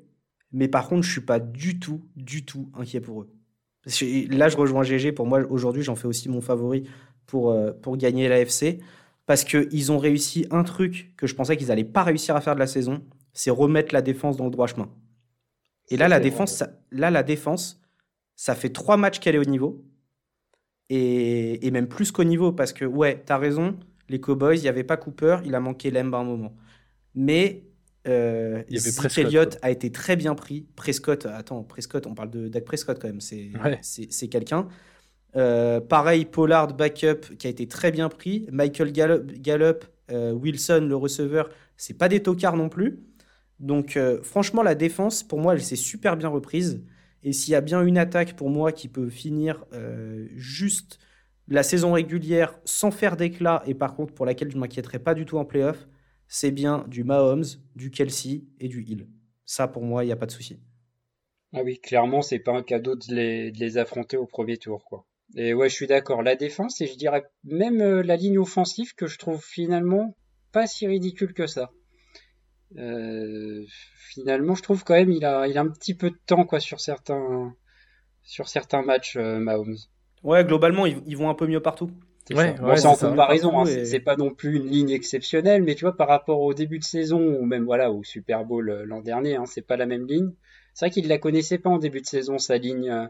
mais 0.51 0.67
par 0.67 0.87
contre, 0.87 1.01
je 1.01 1.11
suis 1.11 1.21
pas 1.21 1.39
du 1.39 1.79
tout, 1.79 2.05
du 2.15 2.45
tout 2.45 2.69
inquiet 2.75 3.01
pour 3.01 3.23
eux. 3.23 3.33
Là, 4.29 4.47
je 4.47 4.57
rejoins 4.57 4.83
GG. 4.83 5.11
Pour 5.11 5.25
moi, 5.25 5.39
aujourd'hui, 5.49 5.81
j'en 5.81 5.95
fais 5.95 6.07
aussi 6.07 6.29
mon 6.29 6.41
favori 6.41 6.83
pour, 7.25 7.49
euh, 7.49 7.71
pour 7.71 7.97
gagner 7.97 8.29
l'AFC. 8.29 8.79
Parce 9.25 9.43
qu'ils 9.43 9.91
ont 9.91 9.97
réussi 9.97 10.45
un 10.51 10.63
truc 10.63 11.13
que 11.17 11.25
je 11.25 11.33
pensais 11.33 11.57
qu'ils 11.57 11.69
n'allaient 11.69 11.83
pas 11.83 12.03
réussir 12.03 12.35
à 12.35 12.41
faire 12.41 12.53
de 12.53 12.59
la 12.59 12.67
saison, 12.67 13.01
c'est 13.33 13.51
remettre 13.51 13.93
la 13.93 14.01
défense 14.01 14.37
dans 14.37 14.45
le 14.45 14.51
droit 14.51 14.67
chemin. 14.67 14.89
Et 15.89 15.97
là, 15.97 16.07
la 16.07 16.19
défense, 16.19 16.63
là, 16.91 17.11
la 17.11 17.23
défense, 17.23 17.81
ça 18.35 18.55
fait 18.55 18.69
trois 18.69 18.97
matchs 18.97 19.19
qu'elle 19.19 19.35
est 19.35 19.39
au 19.39 19.45
niveau 19.45 19.83
et, 20.93 21.71
même 21.71 21.87
plus 21.87 22.11
qu'au 22.11 22.25
niveau, 22.25 22.51
parce 22.51 22.73
que, 22.73 22.83
ouais, 22.83 23.23
t'as 23.25 23.37
raison, 23.37 23.77
les 24.09 24.19
Cowboys, 24.19 24.57
il 24.57 24.63
n'y 24.63 24.67
avait 24.67 24.83
pas 24.83 24.97
Cooper, 24.97 25.37
il 25.45 25.55
a 25.55 25.61
manqué 25.61 25.89
Lemba 25.89 26.17
un 26.17 26.25
moment. 26.25 26.53
Mais 27.15 27.63
euh, 28.07 28.63
Elliott 29.15 29.57
a 29.61 29.71
été 29.71 29.89
très 29.91 30.17
bien 30.17 30.35
pris. 30.35 30.67
Prescott, 30.75 31.25
attends, 31.25 31.63
Prescott, 31.63 32.07
on 32.07 32.13
parle 32.13 32.29
de 32.29 32.49
Dak 32.49 32.65
Prescott 32.65 32.99
quand 32.99 33.07
même, 33.07 33.21
c'est 33.21 33.51
c'est 33.81 34.27
quelqu'un. 34.27 34.67
Euh, 35.37 35.79
pareil, 35.79 36.25
Pollard, 36.25 36.73
backup, 36.73 37.37
qui 37.37 37.47
a 37.47 37.49
été 37.49 37.67
très 37.67 37.91
bien 37.91 38.09
pris. 38.09 38.45
Michael 38.51 38.91
Gallup, 38.91 39.85
euh, 40.11 40.33
Wilson, 40.33 40.85
le 40.89 40.95
receveur, 40.95 41.49
c'est 41.77 41.97
pas 41.97 42.09
des 42.09 42.21
tocards 42.21 42.57
non 42.57 42.67
plus. 42.67 42.99
Donc, 43.61 43.95
euh, 43.95 44.21
franchement, 44.23 44.63
la 44.63 44.73
défense, 44.75 45.23
pour 45.23 45.39
moi, 45.39 45.53
elle 45.53 45.61
s'est 45.61 45.75
super 45.75 46.17
bien 46.17 46.29
reprise. 46.29 46.83
Et 47.23 47.31
s'il 47.31 47.51
y 47.51 47.55
a 47.55 47.61
bien 47.61 47.81
une 47.83 47.99
attaque 47.99 48.35
pour 48.35 48.49
moi 48.49 48.71
qui 48.71 48.87
peut 48.87 49.09
finir 49.09 49.63
euh, 49.73 50.27
juste 50.35 50.97
la 51.47 51.61
saison 51.61 51.93
régulière 51.93 52.59
sans 52.65 52.89
faire 52.89 53.15
d'éclat, 53.15 53.61
et 53.67 53.75
par 53.75 53.93
contre 53.93 54.13
pour 54.13 54.25
laquelle 54.25 54.51
je 54.51 54.57
m'inquiéterais 54.57 54.99
pas 54.99 55.13
du 55.13 55.25
tout 55.25 55.37
en 55.37 55.45
playoff, 55.45 55.87
c'est 56.27 56.49
bien 56.49 56.85
du 56.87 57.03
Mahomes, 57.03 57.45
du 57.75 57.91
Kelsey 57.91 58.45
et 58.59 58.67
du 58.67 58.83
Hill. 58.83 59.07
Ça, 59.45 59.67
pour 59.67 59.83
moi, 59.83 60.03
il 60.03 60.07
n'y 60.07 60.13
a 60.13 60.17
pas 60.17 60.25
de 60.25 60.31
souci. 60.31 60.59
Ah 61.53 61.61
oui, 61.63 61.79
clairement, 61.79 62.23
c'est 62.23 62.39
pas 62.39 62.53
un 62.53 62.63
cadeau 62.63 62.95
de 62.95 63.13
les, 63.13 63.51
de 63.51 63.59
les 63.59 63.77
affronter 63.77 64.17
au 64.17 64.25
premier 64.25 64.57
tour, 64.57 64.83
quoi. 64.85 65.05
Et 65.35 65.53
ouais, 65.53 65.69
je 65.69 65.75
suis 65.75 65.87
d'accord. 65.87 66.23
La 66.23 66.35
défense, 66.35 66.81
et 66.81 66.87
je 66.87 66.95
dirais 66.95 67.25
même 67.43 67.81
euh, 67.81 68.01
la 68.01 68.15
ligne 68.15 68.39
offensive, 68.39 68.95
que 68.95 69.07
je 69.07 69.19
trouve 69.19 69.43
finalement 69.43 70.15
pas 70.51 70.65
si 70.65 70.87
ridicule 70.87 71.33
que 71.33 71.47
ça. 71.47 71.69
Euh, 72.77 73.63
finalement, 74.09 74.55
je 74.55 74.63
trouve 74.63 74.83
quand 74.83 74.93
même 74.93 75.11
il 75.11 75.25
a, 75.25 75.47
il 75.47 75.57
a 75.57 75.61
un 75.61 75.69
petit 75.69 75.93
peu 75.93 76.09
de 76.09 76.17
temps 76.25 76.45
quoi 76.45 76.59
sur 76.59 76.79
certains, 76.79 77.53
sur 78.23 78.47
certains 78.47 78.81
matchs, 78.81 79.17
euh, 79.17 79.39
Mahomes. 79.39 79.77
Ouais, 80.23 80.45
globalement, 80.45 80.85
ils, 80.85 81.01
ils, 81.05 81.17
vont 81.17 81.29
un 81.29 81.33
peu 81.33 81.47
mieux 81.47 81.61
partout. 81.61 81.91
C'est 82.25 82.35
ouais, 82.35 82.59
ouais, 82.59 82.85
en 82.85 82.95
comparaison, 82.95 83.61
hein, 83.61 83.65
c'est 83.65 83.99
pas 83.99 84.15
non 84.15 84.31
plus 84.31 84.57
une 84.57 84.67
ligne 84.67 84.91
exceptionnelle, 84.91 85.63
mais 85.63 85.73
tu 85.73 85.85
vois, 85.85 85.97
par 85.97 86.07
rapport 86.07 86.39
au 86.41 86.53
début 86.53 86.77
de 86.77 86.83
saison, 86.83 87.19
ou 87.19 87.45
même 87.45 87.65
voilà, 87.65 87.91
au 87.91 88.03
Super 88.03 88.45
Bowl 88.45 88.69
euh, 88.69 88.85
l'an 88.85 89.01
dernier, 89.01 89.35
hein, 89.35 89.45
c'est 89.45 89.65
pas 89.65 89.75
la 89.77 89.87
même 89.87 90.05
ligne. 90.05 90.31
C'est 90.73 90.85
vrai 90.85 90.91
qu'il 90.91 91.07
la 91.07 91.17
connaissait 91.17 91.57
pas 91.57 91.69
en 91.69 91.79
début 91.79 92.01
de 92.01 92.05
saison, 92.05 92.37
sa 92.37 92.57
ligne, 92.57 93.09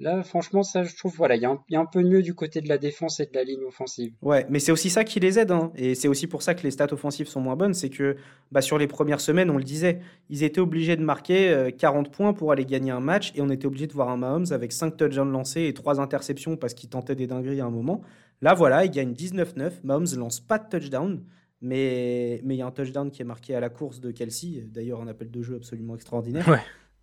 Là, 0.00 0.22
franchement, 0.22 0.62
ça, 0.62 0.84
je 0.84 0.94
trouve, 0.94 1.16
voilà, 1.16 1.34
il 1.34 1.42
y, 1.42 1.72
y, 1.72 1.76
a 1.76 1.80
un 1.80 1.84
peu 1.84 2.02
mieux 2.02 2.22
du 2.22 2.32
côté 2.32 2.60
de 2.60 2.68
la 2.68 2.78
défense 2.78 3.18
et 3.18 3.26
de 3.26 3.32
la 3.34 3.42
ligne 3.42 3.64
offensive. 3.66 4.12
Ouais, 4.22 4.46
mais 4.48 4.60
c'est 4.60 4.70
aussi 4.70 4.90
ça 4.90 5.02
qui 5.02 5.18
les 5.18 5.40
aide, 5.40 5.50
hein. 5.50 5.72
et 5.74 5.96
c'est 5.96 6.06
aussi 6.06 6.28
pour 6.28 6.42
ça 6.42 6.54
que 6.54 6.62
les 6.62 6.70
stats 6.70 6.92
offensives 6.92 7.26
sont 7.26 7.40
moins 7.40 7.56
bonnes, 7.56 7.74
c'est 7.74 7.90
que 7.90 8.16
bah, 8.52 8.60
sur 8.60 8.78
les 8.78 8.86
premières 8.86 9.20
semaines, 9.20 9.50
on 9.50 9.56
le 9.56 9.64
disait, 9.64 9.98
ils 10.30 10.44
étaient 10.44 10.60
obligés 10.60 10.94
de 10.94 11.02
marquer 11.02 11.74
40 11.76 12.06
euh, 12.06 12.10
points 12.10 12.32
pour 12.32 12.52
aller 12.52 12.64
gagner 12.64 12.92
un 12.92 13.00
match, 13.00 13.32
et 13.34 13.42
on 13.42 13.50
était 13.50 13.66
obligé 13.66 13.88
de 13.88 13.92
voir 13.92 14.08
un 14.08 14.16
Mahomes 14.16 14.46
avec 14.52 14.70
5 14.70 14.96
touchdowns 14.96 15.32
lancés 15.32 15.64
et 15.64 15.74
3 15.74 16.00
interceptions 16.00 16.56
parce 16.56 16.74
qu'il 16.74 16.88
tentait 16.88 17.16
des 17.16 17.26
dingueries 17.26 17.60
à 17.60 17.64
un 17.64 17.70
moment. 17.70 18.02
Là, 18.40 18.54
voilà, 18.54 18.84
il 18.84 18.92
gagne 18.92 19.14
19-9, 19.14 19.80
Mahomes 19.82 20.06
lance 20.16 20.38
pas 20.38 20.58
de 20.58 20.68
touchdown, 20.68 21.24
mais 21.60 22.40
il 22.44 22.52
y 22.52 22.62
a 22.62 22.66
un 22.66 22.70
touchdown 22.70 23.10
qui 23.10 23.22
est 23.22 23.24
marqué 23.24 23.56
à 23.56 23.60
la 23.60 23.68
course 23.68 23.98
de 23.98 24.12
Kelsey, 24.12 24.64
d'ailleurs 24.72 25.00
un 25.00 25.08
appel 25.08 25.28
de 25.28 25.42
jeu 25.42 25.56
absolument 25.56 25.96
extraordinaire. 25.96 26.46
Ouais. 26.46 26.60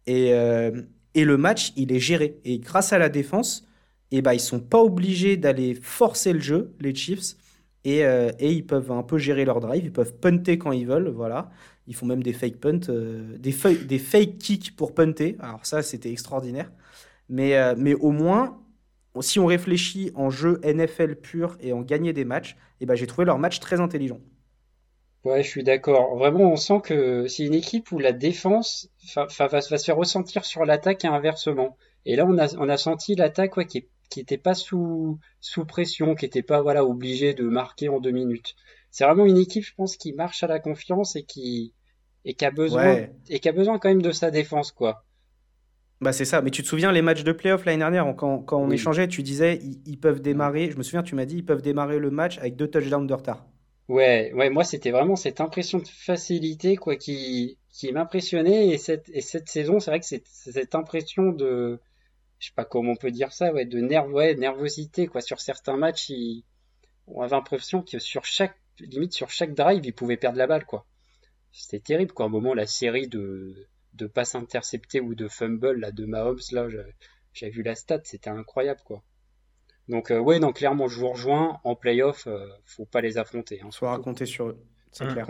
Et, 0.08 0.34
euh, 0.34 0.82
et 1.16 1.26
le 1.26 1.38
match, 1.38 1.74
il 1.78 1.91
est 1.91 1.99
géré. 1.99 2.39
Et 2.45 2.59
grâce 2.59 2.93
à 2.93 2.99
la 2.99 3.09
défense, 3.09 3.66
et 4.11 4.18
eh 4.18 4.22
ben, 4.22 4.34
ils 4.34 4.39
sont 4.39 4.59
pas 4.59 4.82
obligés 4.82 5.38
d'aller 5.38 5.74
forcer 5.74 6.34
le 6.34 6.39
jeu, 6.39 6.76
les 6.80 6.93
Chiefs. 6.93 7.36
Et, 7.86 8.05
euh, 8.05 8.32
et, 8.39 8.51
ils 8.51 8.66
peuvent 8.66 8.91
un 8.91 9.03
peu 9.03 9.18
gérer 9.18 9.45
leur 9.45 9.59
drive. 9.59 9.84
Ils 9.86 9.91
peuvent 9.91 10.16
punter 10.16 10.57
quand 10.57 10.72
ils 10.72 10.86
veulent. 10.86 11.09
Voilà. 11.09 11.51
Ils 11.88 11.95
font 11.95 12.05
même 12.05 12.24
des 12.24 12.34
fake 12.34 12.57
punts, 12.57 12.89
euh, 12.89 13.38
des, 13.38 13.55
des 13.86 13.99
fake 13.99 14.38
kicks 14.38 14.76
pour 14.76 14.93
punter. 14.93 15.38
Alors 15.39 15.66
ça, 15.66 15.82
c'était 15.84 16.11
extraordinaire. 16.11 16.72
Mais, 17.30 17.57
euh, 17.57 17.76
mais 17.78 17.93
au 17.95 18.11
moins, 18.11 18.59
si 19.22 19.39
on 19.39 19.45
réfléchit 19.45 20.11
en 20.16 20.30
jeu 20.30 20.59
NFL 20.63 21.16
pur 21.16 21.57
et 21.61 21.74
en 21.74 21.82
gagner 21.82 22.13
des 22.13 22.26
matchs, 22.26 22.57
eh 22.82 22.86
ben, 22.86 22.95
j'ai 22.95 23.07
trouvé 23.07 23.26
leur 23.26 23.39
match 23.39 23.59
très 23.59 23.80
intelligent. 23.80 24.20
Ouais, 25.26 25.41
je 25.41 25.49
suis 25.49 25.63
d'accord. 25.63 26.15
Vraiment, 26.17 26.51
on 26.51 26.55
sent 26.55 26.82
que 26.84 27.28
c'est 27.28 27.43
une 27.43 27.55
équipe 27.55 27.91
où 27.91 27.97
la 27.97 28.13
défense 28.13 28.89
va, 29.15 29.47
va, 29.47 29.61
se 29.61 29.76
faire 29.84 29.97
ressentir 29.97 30.45
sur 30.45 30.65
l'attaque 30.65 31.03
et 31.03 31.07
inversement. 31.07 31.78
Et 32.05 32.15
là, 32.15 32.28
on 32.28 32.38
a, 32.38 32.55
on 32.57 32.69
a 32.69 32.78
senti 32.78 33.15
l'attaque 33.15 33.57
ouais, 33.57 33.65
qui, 33.65 33.88
qui 34.11 34.19
était 34.19 34.38
pas 34.38 34.53
sous, 34.53 35.19
sous 35.41 35.65
pression, 35.65 36.13
qui 36.13 36.26
était 36.26 36.43
pas 36.43 36.61
voilà 36.61 36.86
obligée 36.86 37.34
de 37.34 37.43
marquer 37.43 37.89
en 37.89 37.99
deux 37.99 38.11
minutes. 38.11 38.53
C'est 38.91 39.03
vraiment 39.03 39.26
une 39.26 39.39
équipe, 39.39 39.63
je 39.63 39.73
pense, 39.73 39.97
qui 39.97 40.13
marche 40.13 40.43
à 40.43 40.47
la 40.47 40.59
confiance 40.59 41.15
et 41.15 41.23
qui 41.23 41.73
et 42.23 42.36
qui 42.36 42.45
a 42.45 42.51
besoin 42.51 43.07
et 43.28 43.39
qui 43.39 43.49
a 43.49 43.51
besoin 43.51 43.80
quand 43.80 43.89
même 43.89 44.03
de 44.03 44.11
sa 44.11 44.30
défense, 44.30 44.71
quoi. 44.71 45.05
Bah 46.01 46.13
c'est 46.13 46.26
ça, 46.26 46.43
mais 46.43 46.51
tu 46.51 46.61
te 46.61 46.67
souviens 46.67 46.91
les 46.91 47.01
matchs 47.01 47.23
de 47.23 47.32
playoff 47.32 47.65
l'année 47.65 47.80
dernière, 47.80 48.13
quand, 48.15 48.39
quand 48.43 48.59
on 48.59 48.69
échangeait, 48.69 49.07
tu 49.07 49.23
disais 49.23 49.59
ils, 49.63 49.82
ils 49.88 49.99
peuvent 49.99 50.21
démarrer, 50.21 50.69
je 50.69 50.78
me 50.78 50.84
souviens, 50.84 51.01
tu 51.01 51.15
m'as 51.15 51.26
dit 51.26 51.38
ils 51.38 51.45
peuvent 51.45 51.63
démarrer 51.63 51.97
le 51.97 52.11
match 52.11 52.38
avec 52.38 52.55
deux 52.55 52.67
touchdowns 52.67 53.07
de 53.07 53.13
retard. 53.13 53.47
Ouais, 53.88 54.31
ouais, 54.33 54.49
moi 54.49 54.63
c'était 54.63 54.89
vraiment 54.91 55.15
cette 55.15 55.41
impression 55.41 55.77
de 55.79 55.88
facilité 55.88 56.75
quoi 56.75 56.95
qui 56.95 57.57
qui 57.69 57.91
m'impressionnait 57.91 58.69
et 58.69 58.77
cette 58.79 59.09
et 59.09 59.21
cette 59.21 59.47
saison, 59.49 59.79
c'est 59.79 59.91
vrai 59.91 59.99
que 59.99 60.05
c'est 60.07 60.23
cette 60.27 60.73
impression 60.75 61.31
de 61.31 61.79
je 62.39 62.47
sais 62.47 62.53
pas 62.55 62.65
comment 62.65 62.93
on 62.93 62.95
peut 62.97 63.11
dire 63.11 63.31
ça, 63.33 63.53
ouais, 63.53 63.65
de 63.65 63.79
nerv 63.79 64.11
ouais, 64.13 64.36
nervosité 64.36 65.07
quoi 65.07 65.21
sur 65.21 65.39
certains 65.41 65.77
matchs, 65.77 66.11
on 67.07 67.21
avait 67.21 67.36
l'impression 67.36 67.81
que 67.83 67.99
sur 67.99 68.25
chaque 68.25 68.57
limite 68.79 69.13
sur 69.13 69.29
chaque 69.31 69.53
drive, 69.55 69.86
ils 69.86 69.93
pouvaient 69.93 70.17
perdre 70.17 70.38
la 70.39 70.47
balle 70.47 70.65
quoi. 70.65 70.86
C'était 71.53 71.79
terrible 71.81 72.13
quoi, 72.13 72.25
à 72.25 72.29
un 72.29 72.31
moment 72.31 72.53
la 72.55 72.67
série 72.67 73.07
de 73.09 73.67
de 73.93 74.07
passes 74.07 74.36
interceptées 74.36 75.01
ou 75.01 75.15
de 75.15 75.27
fumble 75.29 75.79
là 75.79 75.91
de 75.91 76.05
Mahomes 76.05 76.39
là, 76.53 76.67
j'ai 77.33 77.49
vu 77.51 77.63
la 77.63 77.75
stat, 77.75 78.01
c'était 78.05 78.29
incroyable 78.31 78.81
quoi. 78.86 79.03
Donc 79.88 80.11
euh, 80.11 80.19
ouais, 80.19 80.39
non, 80.39 80.51
clairement, 80.51 80.88
je 80.88 80.99
vous 80.99 81.09
rejoins. 81.09 81.59
En 81.63 81.75
playoff, 81.75 82.27
euh, 82.27 82.47
faut 82.65 82.86
pas 82.86 83.01
les 83.01 83.17
affronter. 83.17 83.61
Hein, 83.63 83.69
faut 83.71 83.88
raconter 83.88 84.25
sur 84.25 84.47
eux. 84.47 84.57
C'est 84.95 85.07
clair. 85.07 85.27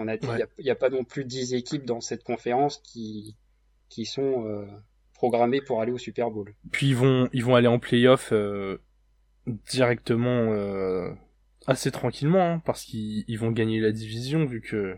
Il 0.59 0.63
n'y 0.63 0.69
a, 0.69 0.75
pas 0.75 0.91
non 0.91 1.03
plus 1.03 1.25
10 1.25 1.55
équipes 1.55 1.85
dans 1.85 1.99
cette 1.99 2.23
conférence 2.23 2.77
qui, 2.83 3.35
qui 3.89 4.05
sont 4.05 4.45
euh, 4.45 4.67
programmées 5.15 5.59
pour 5.59 5.81
aller 5.81 5.91
au 5.91 5.97
Super 5.97 6.29
Bowl. 6.29 6.53
Puis 6.71 6.89
ils 6.89 6.95
vont, 6.95 7.29
ils 7.33 7.43
vont 7.43 7.55
aller 7.55 7.67
en 7.67 7.79
playoff 7.79 8.31
euh, 8.31 8.77
directement 9.71 10.53
euh, 10.53 11.09
assez 11.65 11.89
tranquillement, 11.89 12.53
hein, 12.53 12.61
parce 12.63 12.83
qu'ils 12.83 13.39
vont 13.39 13.51
gagner 13.51 13.79
la 13.79 13.91
division 13.91 14.45
vu 14.45 14.61
que, 14.61 14.95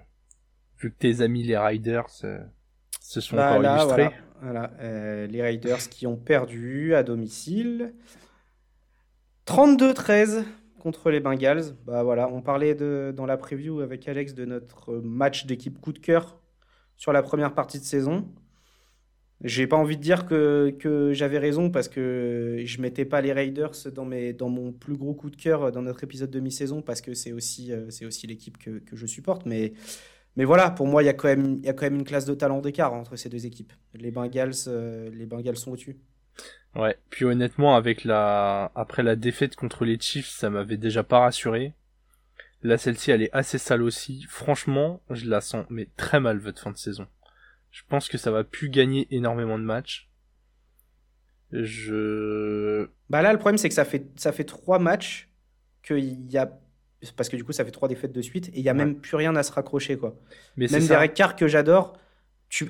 vu 0.79 0.91
que 0.91 0.97
tes 0.97 1.21
amis 1.21 1.43
les 1.43 1.57
Riders 1.57 2.09
se 2.09 3.21
sont 3.21 3.37
bah, 3.37 3.53
encore 3.53 3.63
illustrés. 3.63 4.09
Voilà, 4.41 4.73
voilà. 4.77 5.27
les 5.27 5.41
Riders 5.41 5.89
qui 5.89 6.07
ont 6.07 6.17
perdu 6.17 6.93
à 6.93 7.03
domicile. 7.03 7.93
32-13 9.47 10.43
contre 10.77 11.09
les 11.09 11.21
Bengals. 11.21 11.73
Bah 11.85 12.03
voilà, 12.03 12.29
on 12.29 12.41
parlait 12.41 12.75
dans 12.75 13.25
la 13.25 13.37
preview 13.37 13.79
avec 13.79 14.07
Alex 14.07 14.33
de 14.33 14.45
notre 14.45 14.95
match 14.97 15.45
d'équipe 15.45 15.79
coup 15.79 15.93
de 15.93 15.99
cœur 15.99 16.41
sur 16.97 17.13
la 17.13 17.23
première 17.23 17.53
partie 17.53 17.79
de 17.79 17.85
saison. 17.85 18.27
J'ai 19.43 19.67
pas 19.67 19.77
envie 19.77 19.95
de 19.97 20.01
dire 20.01 20.25
que, 20.25 21.11
j'avais 21.13 21.37
raison 21.37 21.69
parce 21.69 21.87
que 21.87 22.61
je 22.65 22.81
mettais 22.81 23.05
pas 23.05 23.21
les 23.21 23.31
Raiders 23.31 23.71
dans, 23.93 24.49
mon 24.49 24.73
plus 24.73 24.97
gros 24.97 25.13
coup 25.13 25.29
de 25.29 25.35
cœur 25.37 25.71
dans 25.71 25.83
notre 25.83 26.03
épisode 26.03 26.31
de 26.31 26.39
mi-saison 26.39 26.81
parce 26.81 27.01
que 27.01 27.13
c'est 27.13 27.31
aussi, 27.31 27.71
euh, 27.71 27.87
l'équipe 28.23 28.57
que, 28.57 28.81
je 28.91 29.05
supporte. 29.05 29.45
Mais, 29.45 29.73
voilà, 30.35 30.71
pour 30.71 30.87
moi, 30.87 31.03
il 31.03 31.05
y, 31.05 31.09
a 31.09 31.13
quand 31.13 31.27
même, 31.27 31.61
y 31.63 31.69
a 31.69 31.73
quand 31.73 31.85
même 31.85 31.95
une 31.95 32.03
classe 32.03 32.25
de 32.25 32.33
talent 32.33 32.59
d'écart 32.59 32.93
entre 32.93 33.15
ces 33.15 33.29
deux 33.29 33.45
équipes. 33.45 33.71
Les 33.93 34.11
Bengals, 34.11 34.53
euh, 34.67 35.09
les 35.13 35.25
Bengals 35.25 35.57
sont 35.57 35.71
au-dessus. 35.71 35.97
Ouais, 36.75 36.95
puis 37.09 37.25
honnêtement, 37.25 37.75
avec 37.75 38.03
la, 38.03 38.71
après 38.75 39.01
la 39.01 39.15
défaite 39.15 39.55
contre 39.55 39.83
les 39.83 39.99
Chiefs, 39.99 40.29
ça 40.29 40.49
m'avait 40.49 40.77
déjà 40.77 41.03
pas 41.03 41.19
rassuré. 41.19 41.73
Là, 42.61 42.77
celle-ci, 42.77 43.11
elle 43.11 43.23
est 43.23 43.33
assez 43.33 43.57
sale 43.57 43.81
aussi. 43.81 44.25
Franchement, 44.29 45.01
je 45.09 45.29
la 45.29 45.41
sens, 45.41 45.65
mais 45.69 45.87
très 45.97 46.19
mal 46.19 46.37
votre 46.37 46.61
fin 46.61 46.71
de 46.71 46.77
saison. 46.77 47.07
Je 47.71 47.81
pense 47.87 48.09
que 48.09 48.17
ça 48.17 48.31
va 48.31 48.43
plus 48.43 48.69
gagner 48.69 49.07
énormément 49.11 49.57
de 49.57 49.63
matchs. 49.63 50.09
Je. 51.51 52.89
Bah 53.09 53.21
là, 53.21 53.31
le 53.31 53.39
problème, 53.39 53.57
c'est 53.57 53.69
que 53.69 53.75
ça 53.75 53.85
fait, 53.85 54.07
ça 54.15 54.31
fait 54.31 54.43
trois 54.43 54.79
matchs 54.79 55.29
qu'il 55.83 56.29
y 56.31 56.37
a. 56.37 56.59
Parce 57.15 57.29
que 57.29 57.37
du 57.37 57.43
coup, 57.43 57.51
ça 57.51 57.63
fait 57.63 57.71
trois 57.71 57.87
défaites 57.87 58.11
de 58.11 58.21
suite 58.21 58.49
et 58.49 58.57
il 58.57 58.63
y 58.63 58.69
a 58.69 58.73
même 58.73 58.99
plus 58.99 59.15
rien 59.15 59.35
à 59.35 59.43
se 59.43 59.51
raccrocher, 59.51 59.97
quoi. 59.97 60.17
Mais 60.57 60.67
même 60.67 60.85
Derek 60.87 61.13
Carr 61.13 61.35
que 61.35 61.47
j'adore, 61.47 61.97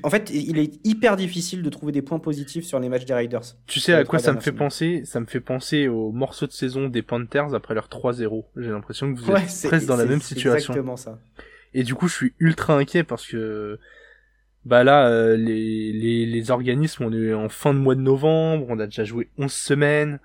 en 0.02 0.10
fait, 0.10 0.32
il 0.32 0.58
est 0.58 0.86
hyper 0.86 1.16
difficile 1.16 1.62
de 1.62 1.70
trouver 1.70 1.92
des 1.92 2.02
points 2.02 2.20
positifs 2.20 2.66
sur 2.66 2.80
les 2.80 2.90
matchs 2.90 3.06
des 3.06 3.14
Raiders. 3.14 3.44
Tu 3.68 3.80
sais 3.80 3.94
à 3.94 4.04
quoi 4.04 4.20
ça 4.20 4.34
me 4.34 4.40
fait 4.40 4.52
penser? 4.52 5.04
Ça 5.06 5.20
me 5.20 5.26
fait 5.26 5.40
penser 5.40 5.88
au 5.88 6.12
morceau 6.12 6.48
de 6.48 6.52
saison 6.52 6.90
des 6.90 7.04
Panthers 7.04 7.54
après 7.54 7.76
leur 7.76 7.88
3-0. 7.88 8.46
J'ai 8.58 8.70
l'impression 8.70 9.14
que 9.14 9.20
vous 9.20 9.32
êtes 9.32 9.68
presque 9.68 9.86
dans 9.86 9.96
la 9.96 10.06
même 10.06 10.22
situation. 10.22 10.74
Exactement 10.74 10.98
ça. 10.98 11.20
Et 11.74 11.84
du 11.84 11.94
coup, 11.94 12.08
je 12.08 12.16
suis 12.16 12.34
ultra 12.40 12.76
inquiet 12.76 13.04
parce 13.04 13.28
que 13.28 13.80
bah 14.66 14.84
là, 14.84 15.08
euh, 15.08 15.38
les, 15.38 15.94
les, 15.94 16.26
les 16.26 16.52
organismes, 16.52 17.04
on 17.04 17.14
est 17.14 17.34
en 17.34 17.48
fin 17.48 17.74
de 17.74 17.80
mois 17.80 17.96
de 17.96 18.02
novembre, 18.02 18.66
on 18.70 18.80
a 18.80 18.86
déjà 18.86 19.06
joué 19.06 19.30
11 19.38 19.52
semaines, 19.52 20.20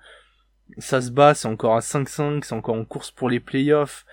ça 0.79 0.99
se 0.99 1.11
bat, 1.11 1.33
c'est 1.33 1.47
encore 1.47 1.75
à 1.75 1.79
5-5, 1.79 2.43
c'est 2.43 2.53
encore 2.53 2.75
en 2.75 2.83
course 2.83 3.11
pour 3.11 3.29
les 3.29 3.39
playoffs 3.39 4.05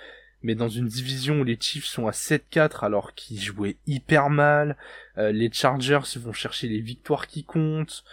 mais 0.43 0.55
dans 0.55 0.68
une 0.68 0.86
division 0.86 1.41
où 1.41 1.45
les 1.45 1.59
Chiefs 1.61 1.84
sont 1.84 2.07
à 2.07 2.12
7-4 2.12 2.84
alors 2.84 3.14
qu'ils 3.14 3.41
jouaient 3.41 3.76
hyper 3.86 4.30
mal, 4.30 4.76
euh, 5.21 5.33
les 5.33 5.51
Chargers 5.53 6.01
vont 6.16 6.33
chercher 6.33 6.68
les 6.68 6.81
victoires 6.81 7.27
qui 7.27 7.45
comptent. 7.45 8.05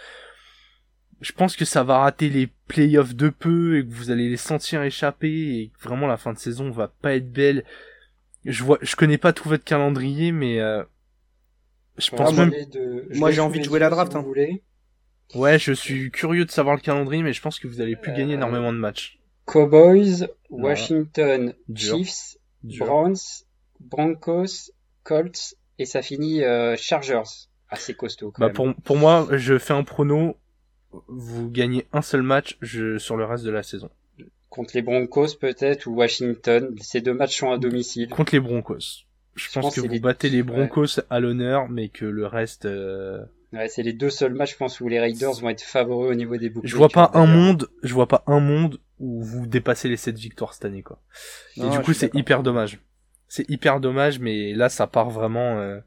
Je 1.22 1.32
pense 1.32 1.55
que 1.55 1.66
ça 1.66 1.84
va 1.84 1.99
rater 1.99 2.30
les 2.30 2.47
playoffs 2.68 3.16
de 3.16 3.30
peu 3.30 3.80
et 3.80 3.86
que 3.86 3.91
vous 3.91 4.12
allez 4.12 4.30
les 4.30 4.38
sentir 4.38 4.84
échapper 4.84 5.28
et 5.60 5.72
que 5.76 5.84
vraiment 5.84 6.05
la 6.05 6.18
fin 6.18 6.34
de 6.34 6.38
saison 6.38 6.70
va 6.70 6.89
pas 6.89 7.16
être 7.16 7.32
belle. 7.32 7.64
Je 8.45 8.64
vois, 8.64 8.78
je 8.82 8.95
connais 8.95 9.18
pas 9.18 9.34
tout 9.34 9.49
votre 9.49 9.64
calendrier, 9.64 10.32
mais 10.32 10.60
euh, 10.60 10.84
je 11.97 12.12
pense 12.12 12.34
même. 12.34 12.53
Moi, 13.16 13.32
j'ai 13.32 13.41
envie 13.41 13.60
de 13.60 13.66
jouer 13.66 13.80
la 13.80 13.89
draft. 13.89 14.16
hein. 14.16 14.26
Ouais, 15.36 15.60
je 15.60 15.74
suis 15.74 16.12
curieux 16.12 16.45
de 16.45 16.51
savoir 16.51 16.76
le 16.76 16.82
calendrier, 16.82 17.24
mais 17.24 17.34
je 17.34 17.41
pense 17.41 17.60
que 17.60 17.68
vous 17.68 17.82
allez 17.82 17.95
plus 17.95 18.12
gagner 18.14 18.34
euh, 18.34 18.38
énormément 18.38 18.72
de 18.72 18.78
matchs. 18.78 19.20
Cowboys, 19.45 20.28
Washington, 20.49 21.53
Chiefs, 21.76 22.38
Browns, 22.64 23.43
Broncos, 23.80 24.72
Colts 25.03 25.55
et 25.80 25.86
ça 25.86 26.01
finit 26.01 26.43
euh, 26.43 26.75
Chargers. 26.78 27.47
Assez 27.69 27.93
costaud. 27.93 28.32
Quand 28.32 28.45
bah 28.45 28.49
Pour, 28.49 28.73
pour 28.84 28.97
moi, 28.97 29.28
je 29.32 29.57
fais 29.57 29.73
un 29.73 29.84
prono. 29.84 30.38
Vous 31.07 31.49
gagnez 31.49 31.86
un 31.91 32.01
seul 32.01 32.21
match 32.21 32.57
je, 32.61 32.97
sur 32.97 33.17
le 33.17 33.25
reste 33.25 33.43
de 33.43 33.51
la 33.51 33.61
saison. 33.61 33.89
Contre 34.49 34.71
les 34.75 34.82
Broncos 34.82 35.36
peut-être 35.39 35.86
ou 35.86 35.95
Washington. 35.95 36.73
Ces 36.80 37.01
deux 37.01 37.13
matchs 37.13 37.38
sont 37.38 37.51
à 37.51 37.57
domicile. 37.57 38.09
Contre 38.09 38.34
les 38.34 38.39
Broncos. 38.39 39.05
Je, 39.36 39.51
pense, 39.51 39.75
que 39.75 39.82
vous 39.82 39.99
battez 39.99 40.30
les 40.30 40.41
Broncos 40.41 41.01
à 41.09 41.19
l'honneur, 41.19 41.69
mais 41.69 41.89
que 41.89 42.05
le 42.05 42.25
reste. 42.25 42.65
Euh, 42.65 43.23
ouais, 43.53 43.67
c'est 43.67 43.84
les 43.84 43.93
deux 43.93 44.09
seuls 44.09 44.34
matchs, 44.34 44.53
je 44.53 44.57
pense, 44.57 44.80
où 44.80 44.88
les 44.88 44.99
Raiders 44.99 45.34
vont 45.34 45.49
être 45.49 45.61
favoris 45.61 46.09
au 46.09 46.15
niveau 46.15 46.38
des 46.38 46.49
boucliers. 46.49 46.71
Je 46.71 46.75
vois 46.75 46.89
pas 46.89 47.11
un 47.13 47.28
monde, 47.28 47.69
je 47.84 47.93
vois 47.93 48.07
pas 48.07 48.23
un 48.25 48.39
monde 48.39 48.80
où 48.99 49.21
vous 49.21 49.45
dépassez 49.45 49.89
les 49.89 49.97
7 49.97 50.17
victoires 50.17 50.53
cette 50.55 50.65
année, 50.65 50.82
quoi. 50.82 50.99
Et 51.57 51.69
du 51.69 51.80
coup, 51.82 51.93
c'est 51.93 52.15
hyper 52.15 52.41
dommage. 52.41 52.80
C'est 53.28 53.49
hyper 53.49 53.80
dommage, 53.80 54.19
mais 54.19 54.53
là, 54.53 54.69
ça 54.69 54.88
part 54.88 55.09
vraiment. 55.09 55.59
Euh, 55.59 55.80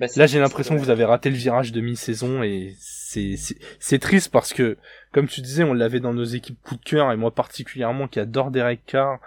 bah, 0.00 0.06
là, 0.16 0.26
j'ai 0.26 0.38
l'impression 0.38 0.74
que 0.74 0.80
vous 0.80 0.90
avez 0.90 1.04
raté 1.04 1.30
le 1.30 1.36
virage 1.36 1.72
de 1.72 1.80
mi-saison 1.80 2.42
et 2.42 2.74
c'est 2.78 3.36
c'est 3.78 3.98
triste 3.98 4.30
parce 4.30 4.52
que, 4.52 4.76
comme 5.12 5.26
tu 5.26 5.40
disais, 5.40 5.64
on 5.64 5.74
l'avait 5.74 6.00
dans 6.00 6.14
nos 6.14 6.24
équipes 6.24 6.60
coup 6.62 6.76
de 6.76 6.84
cœur 6.84 7.12
et 7.12 7.16
moi 7.16 7.34
particulièrement 7.34 8.08
qui 8.08 8.20
adore 8.20 8.50
Derek 8.50 8.84
Carr, 8.86 9.20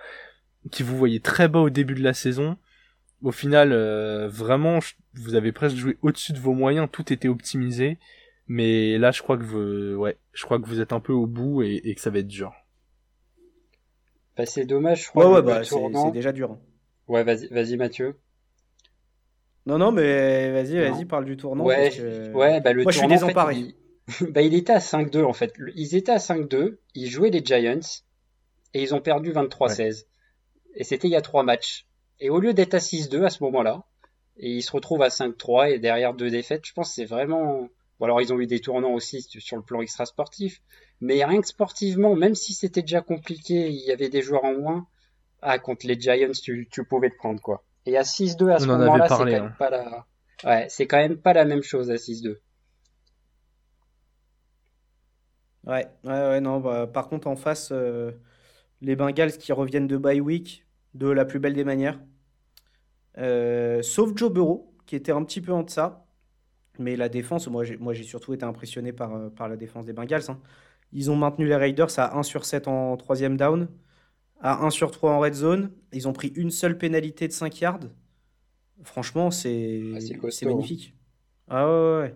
qui 0.72 0.84
vous 0.84 0.98
voyez 0.98 1.20
très 1.20 1.48
bas 1.48 1.60
au 1.60 1.70
début 1.70 1.96
de 1.96 2.04
la 2.04 2.14
saison 2.14 2.58
au 3.22 3.32
final, 3.32 3.72
euh, 3.72 4.28
vraiment, 4.30 4.80
vous 5.14 5.36
avez 5.36 5.52
presque 5.52 5.76
joué 5.76 5.98
au-dessus 6.02 6.34
de 6.34 6.40
vos 6.40 6.54
moyens, 6.54 6.88
tout 6.92 7.12
était 7.12 7.28
optimisé. 7.28 7.98
Mais 8.48 8.98
là, 8.98 9.12
je 9.12 9.22
crois 9.22 9.38
que 9.38 9.44
vous, 9.44 9.96
ouais, 9.96 10.18
je 10.34 10.44
crois 10.46 10.60
que 10.60 10.66
vous 10.66 10.82
êtes 10.82 10.94
un 10.94 11.00
peu 11.00 11.14
au 11.14 11.28
bout 11.28 11.62
et, 11.62 11.94
que 11.94 12.02
ça 12.02 12.10
va 12.10 12.20
être 12.20 12.28
dur. 12.28 12.54
Bah, 14.36 14.46
c'est 14.46 14.66
dommage, 14.66 15.04
je 15.04 15.10
crois. 15.10 15.28
Ouais, 15.28 15.36
ouais, 15.36 15.42
bah, 15.42 15.64
c'est 15.64 16.12
déjà 16.12 16.32
dur. 16.32 16.58
Ouais, 17.10 17.24
vas-y, 17.24 17.48
vas-y, 17.48 17.76
Mathieu. 17.76 18.18
Non, 19.66 19.78
non, 19.78 19.92
mais 19.92 20.52
vas-y, 20.52 20.80
vas-y, 20.80 21.06
parle 21.06 21.26
du 21.26 21.36
tournant. 21.36 21.66
Ouais, 21.66 21.92
ouais 22.34 22.62
bah, 22.62 22.72
le 22.72 22.84
Moi, 22.84 22.92
je 22.92 23.00
suis 23.00 23.08
désemparé. 23.08 23.56
il... 23.56 23.76
bah, 24.32 24.42
il 24.42 24.54
était 24.54 24.74
à 24.74 24.80
5-2, 24.80 25.24
en 25.24 25.34
fait. 25.34 25.54
Ils 25.76 25.96
étaient 25.96 26.12
à 26.12 26.18
5-2, 26.18 26.78
ils 26.96 27.10
jouaient 27.10 27.30
les 27.30 27.44
Giants, 27.44 27.80
et 28.74 28.82
ils 28.82 28.96
ont 28.96 29.02
perdu 29.02 29.32
23-16. 29.32 30.06
Et 30.76 30.84
c'était 30.84 31.08
il 31.08 31.12
y 31.12 31.16
a 31.16 31.22
trois 31.22 31.44
matchs. 31.44 31.88
Et 32.20 32.30
au 32.30 32.40
lieu 32.40 32.54
d'être 32.54 32.76
à 32.76 32.80
6-2 32.80 33.24
à 33.26 33.30
ce 33.30 33.44
moment-là, 33.44 33.84
et 34.38 34.52
ils 34.52 34.62
se 34.62 34.72
retrouvent 34.72 35.02
à 35.02 35.10
5-3 35.10 35.72
et 35.72 35.80
derrière 35.80 36.14
deux 36.14 36.30
défaites, 36.30 36.66
je 36.66 36.74
pense 36.74 36.90
que 36.90 36.96
c'est 36.96 37.06
vraiment... 37.06 37.70
Bon 38.00 38.06
alors 38.06 38.22
ils 38.22 38.32
ont 38.32 38.40
eu 38.40 38.48
des 38.48 38.62
tournants 38.62 38.94
aussi 38.94 39.22
sur 39.22 39.58
le 39.58 39.64
plan 39.64 39.82
extra-sportif, 39.82 40.62
mais 41.02 41.24
rien 41.26 41.42
que 41.42 41.48
sportivement, 41.48 42.16
même 42.16 42.36
si 42.36 42.54
c'était 42.54 42.82
déjà 42.82 43.02
compliqué, 43.02 43.68
il 43.68 43.86
y 43.86 43.92
avait 43.92 44.08
des 44.08 44.22
joueurs 44.22 44.46
en 44.46 44.54
moins, 44.54 44.88
ah 45.42 45.60
contre 45.60 45.88
les 45.88 46.00
Giants 46.00 46.32
tu, 46.42 46.68
tu 46.72 46.84
pouvais 46.86 47.10
te 47.10 47.18
prendre 47.18 47.42
quoi. 47.42 47.64
Et 47.86 47.98
à 47.98 48.04
6-2 48.04 48.50
à 48.52 48.60
ce 48.60 48.66
moment-là, 48.68 49.08
c'est 49.08 49.16
quand 49.16 49.26
même 49.26 49.44
hein. 49.44 49.56
pas 49.58 49.70
la... 49.70 50.06
Ouais, 50.44 50.68
c'est 50.70 50.88
quand 50.88 50.98
même 50.98 51.18
pas 51.18 51.34
la 51.34 51.46
même 51.46 51.64
chose 51.64 51.90
à 51.92 51.96
6-2. 51.96 52.38
Ouais, 55.66 55.88
ouais, 56.04 56.12
ouais, 56.12 56.42
non, 56.42 56.60
bah, 56.60 56.88
par 56.88 57.10
contre 57.10 57.28
en 57.28 57.36
face, 57.36 57.70
euh, 57.72 58.12
les 58.82 58.96
Bengals 58.96 59.38
qui 59.38 59.52
reviennent 59.52 59.88
de 59.88 59.98
bye 59.98 60.22
week, 60.22 60.66
de 60.94 61.08
la 61.08 61.26
plus 61.26 61.40
belle 61.40 61.54
des 61.54 61.64
manières. 61.64 62.00
Euh, 63.18 63.82
sauf 63.82 64.16
Joe 64.16 64.32
Burrow, 64.32 64.74
qui 64.86 64.96
était 64.96 65.12
un 65.12 65.24
petit 65.24 65.42
peu 65.42 65.52
en 65.52 65.64
deçà. 65.64 66.06
Mais 66.80 66.96
la 66.96 67.10
défense, 67.10 67.48
moi 67.48 67.66
j'ai, 67.66 67.76
moi, 67.78 67.94
j'ai 67.94 68.04
surtout 68.04 68.34
été 68.34 68.46
impressionné 68.46 68.94
par, 68.94 69.14
euh, 69.14 69.30
par 69.30 69.50
la 69.50 69.58
défense 69.58 69.86
des 69.86 69.94
Bengals. 69.94 70.30
Hein. 70.30 70.40
Ils 70.94 71.12
ont 71.12 71.16
maintenu 71.16 71.46
les 71.46 71.56
Raiders 71.56 72.00
à 72.00 72.18
1 72.18 72.24
sur 72.24 72.46
7 72.46 72.68
en 72.68 72.96
troisième 72.96 73.36
down, 73.36 73.68
à 74.40 74.66
1 74.66 74.70
sur 74.70 74.92
3 74.92 75.12
en 75.12 75.20
red 75.20 75.34
zone. 75.34 75.72
Ils 75.94 76.08
ont 76.08 76.14
pris 76.14 76.30
une 76.36 76.52
seule 76.52 76.78
pénalité 76.78 77.28
de 77.28 77.34
5 77.34 77.60
yards. 77.62 77.80
Franchement, 78.84 79.32
c'est, 79.32 79.82
ah, 79.94 79.98
hein. 79.98 80.46
magnifique. 80.46 80.96
Ah 81.48 81.68
ouais, 81.68 82.00
ouais. 82.02 82.16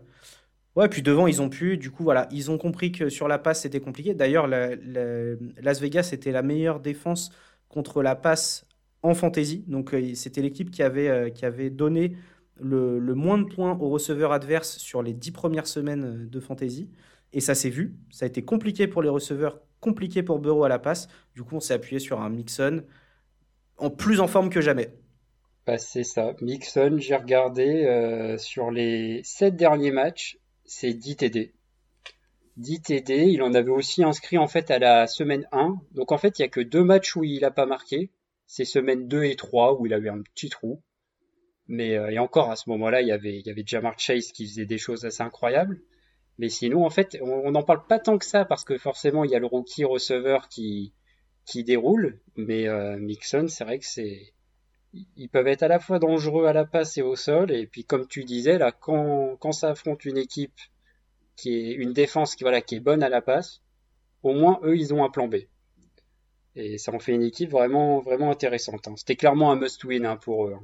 Ouais, 0.76 0.90
puis 0.90 1.02
devant, 1.04 1.28
ils 1.28 1.42
ont 1.42 1.50
pu. 1.50 1.78
Du 1.78 1.92
coup, 1.92 2.04
voilà, 2.04 2.28
ils 2.32 2.50
ont 2.50 2.58
compris 2.58 2.92
que 2.92 3.10
sur 3.10 3.28
la 3.28 3.38
passe, 3.38 3.62
c'était 3.62 3.80
compliqué. 3.80 4.14
D'ailleurs, 4.14 4.48
Las 4.48 5.82
Vegas 5.82 6.10
était 6.14 6.32
la 6.32 6.42
meilleure 6.42 6.80
défense 6.80 7.32
contre 7.70 8.02
la 8.02 8.16
passe 8.16 8.66
en 9.04 9.14
fantasy. 9.14 9.64
Donc 9.68 9.94
euh, 9.94 10.16
c'était 10.16 10.42
l'équipe 10.42 10.72
qui 10.72 10.82
avait, 10.82 11.10
euh, 11.10 11.30
qui 11.30 11.46
avait 11.46 11.70
donné 11.70 12.16
le, 12.60 13.00
moins 13.14 13.38
de 13.38 13.44
points 13.44 13.78
aux 13.80 13.90
receveurs 13.90 14.32
adverses 14.32 14.78
sur 14.78 15.04
les 15.04 15.14
dix 15.14 15.32
premières 15.32 15.68
semaines 15.68 16.06
euh, 16.06 16.26
de 16.26 16.40
fantasy. 16.40 16.90
Et 17.34 17.42
ça 17.42 17.56
s'est 17.56 17.70
vu. 17.70 17.96
Ça 18.10 18.26
a 18.26 18.28
été 18.28 18.44
compliqué 18.44 18.88
pour 18.88 19.02
les 19.02 19.10
receveurs, 19.10 19.60
compliqué 19.84 20.24
pour 20.24 20.40
Burrow 20.40 20.64
à 20.64 20.70
la 20.70 20.80
passe. 20.80 21.08
Du 21.36 21.44
coup, 21.44 21.56
on 21.56 21.60
s'est 21.60 21.74
appuyé 21.74 22.00
sur 22.00 22.22
un 22.22 22.30
Mixon 22.30 22.84
en 23.78 23.90
plus 23.90 24.20
en 24.20 24.28
forme 24.28 24.50
que 24.50 24.62
jamais. 24.62 24.94
Bah, 25.68 25.78
c'est 25.78 26.04
ça. 26.04 26.34
Mixon, 26.42 26.96
j'ai 26.98 27.16
regardé 27.16 28.36
sur 28.38 28.72
les 28.72 29.22
sept 29.24 29.56
derniers 29.56 29.92
matchs, 29.92 30.38
c'est 30.66 30.94
10 30.94 31.18
TD. 31.18 31.54
10 32.58 32.82
TD. 32.82 33.26
Il 33.28 33.42
en 33.42 33.54
avait 33.54 33.72
aussi 33.72 34.04
inscrit 34.04 34.38
en 34.38 34.48
fait 34.48 34.72
à 34.72 34.80
la 34.80 35.08
semaine 35.08 35.48
1. 35.52 35.76
Donc 35.92 36.12
en 36.12 36.18
fait, 36.18 36.40
il 36.40 36.44
y 36.44 36.46
a 36.46 36.50
que 36.50 36.62
deux 36.62 36.84
matchs 36.84 37.16
où 37.16 37.24
il 37.24 37.42
n'a 37.42 37.52
pas 37.52 37.66
marqué. 37.66 38.12
C'est 38.46 38.66
semaine 38.66 39.08
2 39.08 39.24
et 39.24 39.36
3 39.36 39.80
où 39.80 39.86
il 39.86 39.94
a 39.94 39.98
eu 39.98 40.10
un 40.10 40.22
petit 40.22 40.50
trou. 40.50 40.82
Mais 41.68 41.98
euh, 41.98 42.10
et 42.10 42.20
encore 42.20 42.52
à 42.52 42.56
ce 42.56 42.70
moment-là, 42.70 43.02
il 43.02 43.08
y 43.08 43.12
avait 43.12 43.40
il 43.40 43.48
y 43.48 43.50
avait 43.50 43.64
Jamar 43.66 43.98
Chase 43.98 44.32
qui 44.32 44.48
faisait 44.48 44.66
des 44.66 44.78
choses 44.78 45.06
assez 45.06 45.24
incroyables. 45.24 45.82
Mais 46.40 46.50
sinon, 46.50 46.86
en 46.86 46.90
fait, 46.90 47.18
on 47.22 47.52
n'en 47.52 47.64
parle 47.64 47.86
pas 47.86 48.00
tant 48.00 48.18
que 48.18 48.26
ça 48.26 48.46
parce 48.46 48.64
que 48.64 48.78
forcément, 48.78 49.24
il 49.24 49.32
y 49.32 49.36
a 49.36 49.40
le 49.40 49.46
rookie 49.46 49.84
receveur 49.84 50.50
qui 50.50 50.94
qui 51.46 51.64
déroule. 51.64 52.20
Mais 52.36 52.68
euh, 52.68 52.98
Mixon, 52.98 53.48
c'est 53.48 53.64
vrai 53.64 53.80
que 53.80 53.86
c'est 53.86 54.34
ils 55.16 55.30
peuvent 55.30 55.48
être 55.48 55.64
à 55.64 55.68
la 55.68 55.80
fois 55.80 56.00
dangereux 56.00 56.46
à 56.46 56.54
la 56.54 56.66
passe 56.66 56.98
et 56.98 57.02
au 57.02 57.16
sol. 57.16 57.52
Et 57.52 57.68
puis, 57.68 57.84
comme 57.84 58.08
tu 58.08 58.24
disais, 58.24 58.58
là, 58.58 58.72
quand, 58.72 59.38
quand 59.40 59.52
ça 59.52 59.72
affronte 59.72 60.06
une 60.06 60.18
équipe 60.18 60.60
qui 61.36 61.56
est 61.56 61.74
une 61.74 61.94
défense 61.94 62.36
qui 62.36 62.44
voilà 62.44 62.62
qui 62.62 62.76
est 62.76 62.80
bonne 62.80 63.04
à 63.04 63.10
la 63.10 63.22
passe, 63.22 63.62
au 64.22 64.34
moins 64.34 64.60
eux 64.64 64.78
ils 64.78 64.94
ont 64.94 65.04
un 65.04 65.10
plan 65.10 65.28
B. 65.28 65.36
Et 66.56 66.78
ça 66.78 66.94
en 66.94 67.00
fait 67.00 67.14
une 67.14 67.24
équipe 67.24 67.50
vraiment 67.50 68.00
vraiment 68.02 68.30
intéressante. 68.32 68.88
Hein. 68.88 68.94
C'était 68.98 69.16
clairement 69.16 69.52
un 69.52 69.56
must-win 69.56 70.06
hein, 70.06 70.18
pour 70.18 70.48
eux. 70.48 70.54
Hein. 70.54 70.64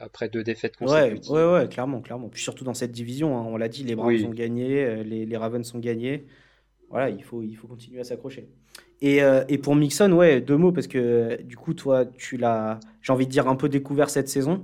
Après 0.00 0.28
deux 0.28 0.42
défaites 0.42 0.76
consécutives. 0.76 1.32
Ouais, 1.32 1.44
ouais, 1.44 1.52
ouais, 1.52 1.68
clairement, 1.68 2.00
clairement. 2.00 2.28
Puis 2.28 2.42
surtout 2.42 2.64
dans 2.64 2.74
cette 2.74 2.92
division, 2.92 3.34
on 3.34 3.56
l'a 3.56 3.68
dit, 3.68 3.82
les 3.84 3.94
Browns 3.94 4.24
ont 4.24 4.30
gagné, 4.30 4.84
euh, 4.84 5.02
les, 5.02 5.24
les, 5.26 5.36
Ravens 5.36 5.74
ont 5.74 5.78
gagné. 5.78 6.26
Voilà, 6.90 7.10
il 7.10 7.22
faut, 7.22 7.42
il 7.42 7.54
faut 7.54 7.66
continuer 7.66 8.00
à 8.00 8.04
s'accrocher. 8.04 8.48
Et, 9.00 9.22
euh, 9.22 9.44
et, 9.48 9.58
pour 9.58 9.74
Mixon, 9.76 10.12
ouais, 10.12 10.40
deux 10.40 10.56
mots, 10.56 10.72
parce 10.72 10.86
que 10.86 11.40
du 11.42 11.56
coup, 11.56 11.74
toi, 11.74 12.04
tu 12.04 12.36
l'as, 12.36 12.80
j'ai 13.00 13.12
envie 13.12 13.26
de 13.26 13.30
dire, 13.30 13.48
un 13.48 13.56
peu 13.56 13.68
découvert 13.68 14.10
cette 14.10 14.28
saison. 14.28 14.62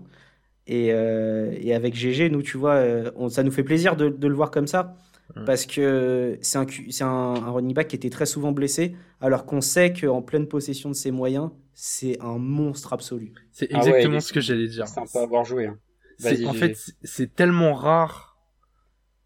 Et, 0.67 0.93
euh, 0.93 1.55
et, 1.59 1.75
avec 1.75 1.95
GG, 1.95 2.31
nous, 2.31 2.43
tu 2.43 2.57
vois, 2.59 2.83
ça 3.31 3.43
nous 3.43 3.53
fait 3.53 3.65
plaisir 3.65 3.97
de, 3.97 4.09
de 4.09 4.29
le 4.29 4.35
voir 4.35 4.51
comme 4.51 4.67
ça. 4.67 4.97
Mmh. 5.35 5.45
Parce 5.45 5.67
que 5.67 6.39
c'est 6.43 6.59
un, 6.59 6.67
un, 7.01 7.07
un, 7.07 7.51
running 7.51 7.75
back 7.75 7.89
qui 7.89 7.97
était 7.97 8.11
très 8.11 8.27
souvent 8.27 8.53
blessé, 8.53 8.95
alors 9.21 9.47
qu'on 9.47 9.61
sait 9.61 9.93
qu'en 9.93 10.23
pleine 10.23 10.47
possession 10.47 10.91
de 10.91 10.95
ses 10.95 11.11
moyens, 11.11 11.51
c'est 11.73 12.21
un 12.21 12.39
monstre 12.39 12.93
absolu. 12.93 13.33
C'est 13.53 13.69
ah 13.73 13.79
exactement 13.79 14.21
ce 14.21 14.33
que 14.33 14.41
j'allais 14.41 14.69
dire. 14.69 14.87
C'est 14.87 14.95
sympa 14.95 15.21
à 15.21 15.23
avoir 15.23 15.45
joué. 15.45 15.67
Hein. 15.67 15.79
En 16.47 16.53
fait, 16.53 16.77
c'est 17.03 17.35
tellement 17.35 17.75
rare 17.75 18.39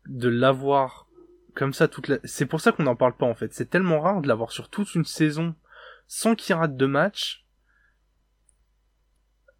de 0.06 0.28
l'avoir 0.28 1.08
comme 1.54 1.72
ça 1.72 1.88
toute 1.88 2.08
la... 2.08 2.18
C'est 2.24 2.46
pour 2.46 2.60
ça 2.60 2.72
qu'on 2.72 2.84
n'en 2.84 2.96
parle 2.96 3.16
pas 3.16 3.26
en 3.26 3.34
fait. 3.34 3.52
C'est 3.52 3.68
tellement 3.68 4.00
rare 4.00 4.22
de 4.22 4.28
l'avoir 4.28 4.52
sur 4.52 4.70
toute 4.70 4.94
une 4.94 5.04
saison 5.04 5.54
sans 6.06 6.34
qu'il 6.34 6.54
rate 6.54 6.76
de 6.76 6.86
match 6.86 7.44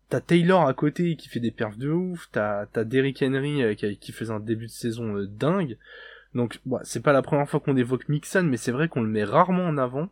T'as 0.09 0.21
Taylor 0.21 0.67
à 0.67 0.73
côté 0.73 1.17
qui 1.17 1.29
fait 1.29 1.41
des 1.41 1.51
perfs 1.51 1.77
de 1.77 1.91
ouf, 1.91 2.29
t'as 2.33 2.65
as 2.75 2.85
Derrick 2.85 3.23
Henry 3.23 3.63
euh, 3.63 3.75
qui, 3.75 3.99
qui, 3.99 4.13
faisait 4.13 4.33
un 4.33 4.41
début 4.41 4.65
de 4.65 4.71
saison 4.71 5.17
euh, 5.17 5.27
dingue. 5.27 5.77
Donc 6.35 6.61
c'est 6.83 7.03
pas 7.03 7.13
la 7.13 7.23
première 7.23 7.49
fois 7.49 7.61
qu'on 7.61 7.77
évoque 7.77 8.09
Mixon, 8.09 8.45
mais 8.45 8.57
c'est 8.57 8.73
vrai 8.73 8.89
qu'on 8.89 9.03
le 9.03 9.09
met 9.09 9.25
rarement 9.25 9.65
en 9.65 9.79
avant. 9.79 10.09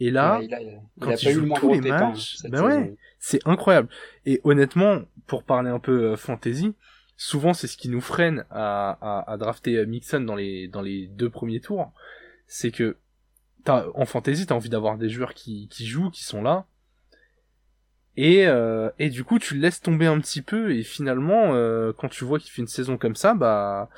Et 0.00 0.10
là, 0.10 0.40
il 0.42 0.54
a, 0.54 0.58
quand 1.00 1.22
il, 1.22 1.30
joue 1.30 1.48
tous 1.54 1.74
les 1.74 1.90
matchs, 1.90 2.36
ben 2.44 2.62
ouais, 2.64 2.96
c'est 3.18 3.46
incroyable. 3.46 3.88
Et 4.26 4.40
honnêtement, 4.44 5.02
pour 5.26 5.42
parler 5.42 5.70
un 5.70 5.80
peu 5.80 6.12
euh, 6.12 6.16
fantasy, 6.16 6.74
souvent 7.16 7.52
c'est 7.52 7.66
ce 7.66 7.76
qui 7.76 7.88
nous 7.88 8.00
freine 8.00 8.44
à, 8.50 8.96
à, 9.00 9.32
à, 9.32 9.36
drafter 9.36 9.84
Mixon 9.86 10.20
dans 10.20 10.36
les 10.36 10.68
dans 10.68 10.82
les 10.82 11.08
deux 11.08 11.30
premiers 11.30 11.60
tours, 11.60 11.92
c'est 12.46 12.70
que 12.70 12.96
as, 13.66 13.86
en 13.94 14.06
fantasy 14.06 14.46
t'as 14.46 14.54
envie 14.54 14.68
d'avoir 14.68 14.98
des 14.98 15.08
joueurs 15.08 15.34
qui, 15.34 15.68
qui 15.68 15.86
jouent, 15.86 16.10
qui 16.10 16.22
sont 16.24 16.42
là, 16.42 16.66
et, 18.20 18.48
euh, 18.48 18.90
et 18.98 19.10
du 19.10 19.22
coup, 19.22 19.38
tu 19.38 19.54
le 19.54 19.60
laisses 19.60 19.80
tomber 19.80 20.06
un 20.06 20.18
petit 20.18 20.42
peu, 20.42 20.74
et 20.74 20.82
finalement, 20.82 21.54
euh, 21.54 21.92
quand 21.96 22.08
tu 22.08 22.24
vois 22.24 22.40
qu'il 22.40 22.50
fait 22.50 22.62
une 22.62 22.66
saison 22.66 22.96
comme 22.96 23.14
ça, 23.14 23.34
bah... 23.34 23.88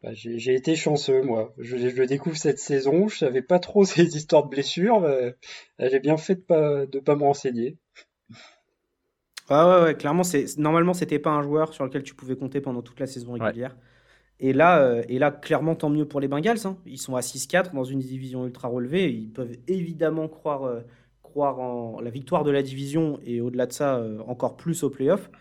bah 0.00 0.10
j'ai 0.12 0.54
été 0.54 0.76
chanceux, 0.76 1.22
moi. 1.22 1.52
Je, 1.58 1.76
je, 1.76 1.96
le 1.96 2.06
découvre 2.06 2.36
cette 2.36 2.60
saison, 2.60 3.08
je 3.08 3.18
savais 3.18 3.42
pas 3.42 3.58
trop 3.58 3.84
ces 3.84 4.16
histoires 4.16 4.44
de 4.44 4.50
blessures, 4.50 5.04
j'ai 5.80 5.98
bien 5.98 6.16
fait 6.16 6.36
de 6.36 6.40
pas, 6.42 6.86
de 6.86 7.00
pas 7.00 7.16
me 7.16 7.24
renseigner. 7.24 7.76
Ah 9.48 9.68
ouais, 9.68 9.84
ouais, 9.86 9.94
clairement, 9.96 10.22
c'est 10.22 10.56
normalement, 10.56 10.94
c'était 10.94 11.18
pas 11.18 11.30
un 11.30 11.42
joueur 11.42 11.74
sur 11.74 11.84
lequel 11.84 12.04
tu 12.04 12.14
pouvais 12.14 12.36
compter 12.36 12.60
pendant 12.60 12.80
toute 12.80 13.00
la 13.00 13.06
saison 13.06 13.32
régulière. 13.32 13.76
Et 14.40 14.52
là, 14.52 14.80
euh, 14.80 15.02
et 15.08 15.18
là, 15.18 15.30
clairement, 15.30 15.74
tant 15.74 15.90
mieux 15.90 16.06
pour 16.06 16.20
les 16.20 16.28
Bengals. 16.28 16.64
Hein. 16.64 16.76
Ils 16.86 16.98
sont 16.98 17.16
à 17.16 17.20
6-4 17.20 17.72
dans 17.74 17.84
une 17.84 18.00
division 18.00 18.46
ultra 18.46 18.68
relevée. 18.68 19.12
Ils 19.12 19.30
peuvent 19.30 19.56
évidemment 19.68 20.28
croire 20.28 20.64
euh, 20.64 20.80
croire 21.34 21.58
en 21.58 22.00
la 22.00 22.10
victoire 22.10 22.44
de 22.44 22.52
la 22.52 22.62
division 22.62 23.18
et 23.24 23.40
au-delà 23.40 23.66
de 23.66 23.72
ça, 23.72 23.96
euh, 23.96 24.20
encore 24.28 24.56
plus 24.56 24.84
au 24.84 24.90
playoff. 24.90 25.32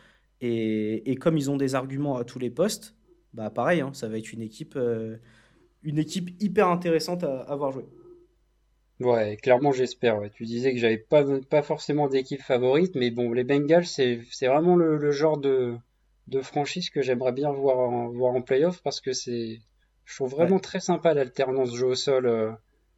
Et, 0.42 1.12
et, 1.12 1.16
comme 1.16 1.38
ils 1.38 1.52
ont 1.52 1.56
des 1.56 1.76
arguments 1.76 2.18
à 2.18 2.24
tous 2.24 2.40
les 2.40 2.50
postes, 2.50 2.96
bah 3.36 3.52
pareil, 3.52 3.82
hein, 3.82 3.92
ça 3.94 4.08
va 4.08 4.18
être 4.18 4.34
une 4.34 4.42
équipe, 4.42 4.74
euh, 4.76 5.18
une 5.84 6.00
équipe 6.00 6.32
hyper 6.42 6.68
intéressante 6.68 7.24
à, 7.24 7.42
avoir 7.42 7.72
joué. 7.72 7.86
Ouais, 9.02 9.38
clairement, 9.38 9.72
j'espère. 9.72 10.18
Ouais. 10.18 10.32
Tu 10.32 10.46
disais 10.46 10.74
que 10.74 10.80
j'avais 10.80 10.98
pas, 10.98 11.24
pas 11.42 11.62
forcément 11.62 12.08
d'équipe 12.08 12.42
favorite, 12.42 12.96
mais 12.96 13.12
bon, 13.12 13.32
les 13.32 13.44
Bengals, 13.44 13.86
c'est, 13.86 14.20
vraiment 14.42 14.76
le, 14.76 14.98
le 14.98 15.12
genre 15.12 15.38
de, 15.38 15.76
de 16.28 16.42
franchise 16.42 16.90
que 16.90 17.04
j'aimerais 17.04 17.34
bien 17.34 17.52
voir 17.52 17.78
en, 17.78 18.10
voir 18.10 18.34
en 18.34 18.42
playoff 18.42 18.82
parce 18.82 19.00
que 19.00 19.14
c'est, 19.14 19.62
je 20.06 20.16
trouve 20.16 20.32
vraiment 20.32 20.60
très 20.60 20.80
sympa 20.80 21.14
l'alternance 21.14 21.76
jeu 21.76 21.86
au 21.86 21.96
sol. 21.96 22.26
euh, 22.26 22.52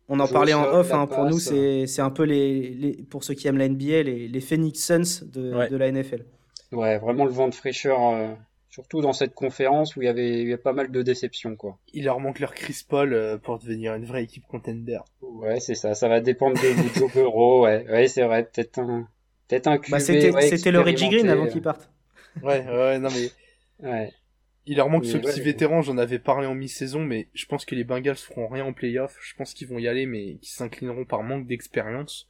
On 0.08 0.20
en 0.20 0.28
parlait 0.28 0.53
en 0.53 0.66
off, 0.66 0.93
hein, 0.93 1.08
pour 1.08 1.26
nous, 1.26 1.39
c'est 1.39 1.99
un 2.01 2.10
peu 2.12 2.24
les, 2.24 2.70
les- 2.70 3.03
pour 3.10 3.24
ceux 3.24 3.34
qui 3.34 3.47
aiment 3.47 3.58
la 3.58 3.68
NBA, 3.68 4.03
les, 4.03 4.28
les 4.28 4.41
Phoenix 4.41 4.80
Suns 4.86 5.26
de, 5.26 5.53
Ouais. 5.53 5.70
de 5.70 5.76
la 5.78 5.91
NFL. 5.91 6.26
Ouais, 6.72 6.97
vraiment 6.99 7.26
le 7.26 7.32
vent 7.32 7.47
de 7.47 7.56
fraîcheur, 7.56 7.99
euh, 8.01 8.28
surtout 8.70 9.01
dans 9.01 9.14
cette 9.14 9.34
conférence 9.34 9.95
où 9.95 10.01
il 10.01 10.06
y 10.06 10.08
avait, 10.10 10.41
il 10.41 10.47
y 10.49 10.53
a 10.53 10.58
pas 10.58 10.74
mal 10.74 10.91
de 10.91 11.01
déceptions, 11.01 11.56
quoi. 11.56 11.78
Il 11.93 12.06
leur 12.06 12.20
manque 12.20 12.39
leur 12.39 12.53
Chris 12.53 12.84
Paul 12.88 13.14
euh, 13.14 13.38
pour 13.38 13.58
devenir 13.60 13.95
une 13.95 14.06
vraie 14.06 14.24
équipe 14.24 14.43
contender. 14.47 14.99
Ouais, 15.22 15.60
c'est 15.60 15.76
ça. 15.76 15.93
Ça 15.95 16.08
va 16.08 16.20
dépendre 16.22 16.56
de 16.62 16.99
Joe 16.99 17.12
Burrow. 17.14 17.64
Ouais, 17.64 17.86
ouais, 17.89 18.08
c'est 18.08 18.24
vrai. 18.24 18.43
Peut-être 18.43 18.80
un, 18.80 19.08
peut-être 19.47 19.68
un 19.68 19.78
QB, 19.78 19.91
Bah, 19.91 19.99
c'était 19.99 20.32
ouais, 20.32 20.72
le 20.72 20.80
Reggie 20.82 21.10
Green 21.10 21.30
avant 21.30 21.47
qu'il 21.47 21.62
parte. 21.62 21.89
Ouais, 22.43 22.66
ouais, 22.68 22.99
non 22.99 23.10
mais 23.12 23.32
Ouais. 23.89 24.12
Il 24.68 24.78
leur 24.78 24.89
manque 24.89 25.03
Mais 25.03 25.09
ce 25.11 25.18
ouais, 25.18 25.24
petit 25.24 25.41
vétéran, 25.41 25.82
j'en 25.82 25.97
avais 25.97 26.20
parlé 26.20 26.47
en 26.47 26.55
mi-saison, 26.55 26.99
mais 27.01 27.28
je 27.34 27.45
pense 27.45 27.66
que 27.66 27.76
les 27.76 27.84
Bengals 27.84 28.16
feront 28.18 28.47
rien 28.47 28.66
en 28.66 28.74
playoff. 28.74 29.18
Je 29.22 29.36
pense 29.36 29.53
qu'ils 29.53 29.68
vont 29.68 29.78
y 29.80 29.88
aller, 29.88 30.05
mais 30.05 30.36
qu'ils 30.36 30.53
s'inclineront 30.53 31.05
par 31.05 31.24
manque 31.24 31.45
d'expérience. 31.47 32.28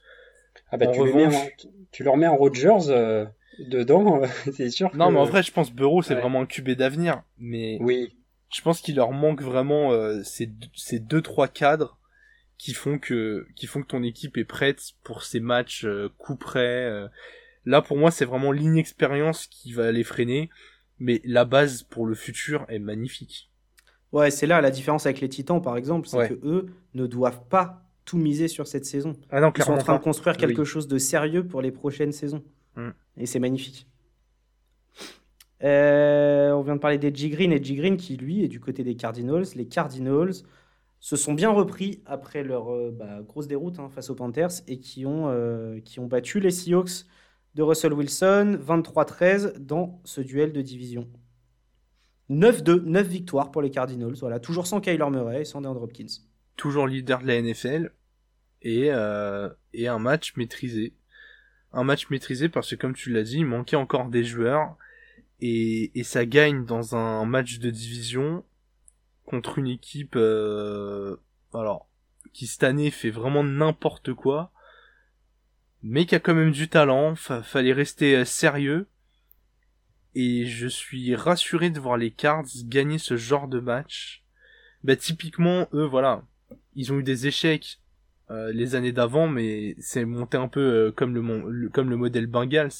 Ah 0.70 0.76
bah 0.76 0.88
En 0.88 0.92
tu, 0.92 1.04
les 1.04 1.12
mets 1.12 1.26
revanche- 1.26 1.34
en- 1.64 1.68
tu 1.92 2.02
leur 2.04 2.16
mets 2.16 2.26
en 2.26 2.36
Rodgers 2.36 2.88
euh, 2.88 3.24
dedans, 3.58 4.22
euh, 4.22 4.26
c'est 4.52 4.70
sûr 4.70 4.90
Non, 4.94 5.08
que... 5.08 5.12
mais 5.14 5.18
en 5.20 5.24
vrai, 5.24 5.42
je 5.42 5.52
pense 5.52 5.72
Burrow, 5.72 6.02
c'est 6.02 6.14
Ouais. 6.14 6.20
vraiment 6.20 6.40
un 6.42 6.46
QB 6.46 6.70
d'avenir, 6.70 7.22
mais 7.38 7.78
Oui, 7.80 8.14
je 8.54 8.60
pense 8.62 8.80
qu'il 8.80 8.96
leur 8.96 9.12
manque 9.12 9.42
vraiment 9.42 9.92
euh, 9.92 10.22
ces, 10.22 10.46
deux- 10.46 10.68
ces 10.74 10.98
deux 10.98 11.22
trois 11.22 11.48
cadres 11.48 11.98
qui 12.58 12.72
font 12.72 12.98
que 12.98 13.46
qui 13.54 13.66
font 13.66 13.82
que 13.82 13.86
ton 13.86 14.02
équipe 14.02 14.38
est 14.38 14.44
prête 14.44 14.80
pour 15.02 15.24
ces 15.24 15.40
matchs 15.40 15.84
euh, 15.84 16.10
coup 16.18 16.36
près. 16.36 16.84
euh. 16.84 17.06
Là, 17.66 17.82
pour 17.82 17.96
moi, 17.98 18.10
c'est 18.10 18.24
vraiment 18.24 18.52
l'inexpérience 18.52 19.46
qui 19.48 19.72
va 19.72 19.90
les 19.92 20.04
freiner, 20.04 20.48
mais 20.98 21.20
la 21.24 21.44
base 21.44 21.82
pour 21.82 22.06
le 22.06 22.14
futur 22.14 22.64
est 22.68 22.78
magnifique. 22.78 23.50
Ouais, 24.12 24.30
c'est 24.30 24.46
là 24.46 24.60
la 24.60 24.70
différence 24.70 25.04
avec 25.06 25.20
les 25.20 25.28
Titans, 25.28 25.60
par 25.60 25.76
exemple, 25.76 26.08
c'est 26.08 26.16
Ouais. 26.16 26.28
que 26.28 26.38
eux 26.44 26.66
ne 26.94 27.06
doivent 27.06 27.44
pas 27.48 27.82
tout 28.04 28.18
miser 28.18 28.48
sur 28.48 28.66
cette 28.66 28.86
saison. 28.86 29.14
Ah 29.30 29.40
non, 29.40 29.52
Ils 29.56 29.62
sont 29.64 29.72
en 29.72 29.78
train 29.78 29.94
pas. 29.94 29.98
de 29.98 30.04
construire 30.04 30.36
quelque 30.36 30.60
Oui. 30.60 30.66
chose 30.66 30.86
de 30.88 30.96
sérieux 30.96 31.44
pour 31.46 31.60
les 31.60 31.72
prochaines 31.72 32.12
saisons. 32.12 32.42
Mm. 32.76 32.90
Et 33.18 33.26
c'est 33.26 33.40
magnifique. 33.40 33.88
Euh, 35.62 36.50
on 36.52 36.62
vient 36.62 36.76
de 36.76 36.80
parler 36.80 36.98
d'Edgy 36.98 37.30
Green. 37.30 37.52
Edgy 37.52 37.74
Green 37.76 37.96
qui, 37.96 38.16
lui, 38.16 38.44
est 38.44 38.48
du 38.48 38.60
côté 38.60 38.84
des 38.84 38.94
Cardinals. 38.94 39.44
Les 39.54 39.66
Cardinals 39.66 40.32
se 41.00 41.16
sont 41.16 41.34
bien 41.34 41.50
repris 41.50 42.02
après 42.06 42.42
leur 42.42 42.70
euh, 42.72 42.94
bah, 42.96 43.20
grosse 43.22 43.48
déroute 43.48 43.78
hein, 43.78 43.88
face 43.88 44.10
aux 44.10 44.14
Panthers 44.14 44.50
et 44.68 44.78
qui 44.78 45.06
ont, 45.06 45.28
euh, 45.28 45.80
qui 45.80 45.98
ont 46.00 46.06
battu 46.06 46.40
les 46.40 46.50
Seahawks 46.50 47.06
de 47.56 47.62
Russell 47.62 47.94
Wilson 47.94 48.58
23-13 48.62 49.56
dans 49.56 49.98
ce 50.04 50.20
duel 50.20 50.52
de 50.52 50.60
division. 50.60 51.08
9-2, 52.28 52.82
9 52.82 53.06
victoires 53.06 53.50
pour 53.50 53.62
les 53.62 53.70
Cardinals. 53.70 54.14
Voilà, 54.20 54.38
toujours 54.40 54.66
sans 54.66 54.82
Kyler 54.82 55.08
Murray 55.10 55.40
et 55.40 55.44
sans 55.46 55.62
DeAndre 55.62 55.82
Hopkins. 55.82 56.06
toujours 56.56 56.86
leader 56.86 57.20
de 57.20 57.26
la 57.26 57.40
NFL 57.40 57.92
et 58.60 58.90
euh, 58.90 59.48
et 59.72 59.88
un 59.88 59.98
match 59.98 60.36
maîtrisé. 60.36 60.92
Un 61.72 61.82
match 61.82 62.10
maîtrisé 62.10 62.50
parce 62.50 62.70
que 62.70 62.76
comme 62.76 62.94
tu 62.94 63.10
l'as 63.10 63.22
dit, 63.22 63.38
il 63.38 63.46
manquait 63.46 63.76
encore 63.76 64.08
des 64.10 64.22
joueurs 64.22 64.76
et 65.40 65.90
ça 66.04 66.26
gagne 66.26 66.66
dans 66.66 66.94
un 66.94 67.24
match 67.24 67.58
de 67.58 67.70
division 67.70 68.44
contre 69.24 69.58
une 69.58 69.66
équipe 69.66 70.16
euh, 70.16 71.16
qui 72.34 72.46
cette 72.46 72.64
année 72.64 72.90
fait 72.90 73.10
vraiment 73.10 73.42
n'importe 73.42 74.12
quoi 74.12 74.52
mais 75.82 76.06
qui 76.06 76.14
a 76.14 76.20
quand 76.20 76.34
même 76.34 76.52
du 76.52 76.68
talent, 76.68 77.14
fa- 77.14 77.42
fallait 77.42 77.72
rester 77.72 78.16
euh, 78.16 78.24
sérieux 78.24 78.86
et 80.14 80.46
je 80.46 80.66
suis 80.66 81.14
rassuré 81.14 81.70
de 81.70 81.78
voir 81.78 81.98
les 81.98 82.10
Cards 82.10 82.46
gagner 82.64 82.98
ce 82.98 83.16
genre 83.16 83.48
de 83.48 83.60
match. 83.60 84.24
Bah 84.82 84.96
typiquement 84.96 85.68
eux 85.74 85.84
voilà, 85.84 86.22
ils 86.74 86.92
ont 86.92 86.98
eu 86.98 87.02
des 87.02 87.26
échecs 87.26 87.80
euh, 88.30 88.52
les 88.52 88.74
années 88.74 88.92
d'avant, 88.92 89.28
mais 89.28 89.76
c'est 89.78 90.04
monté 90.04 90.36
un 90.36 90.48
peu 90.48 90.60
euh, 90.60 90.92
comme 90.92 91.14
le, 91.14 91.96
modèle 91.96 92.26
Bengals. 92.26 92.72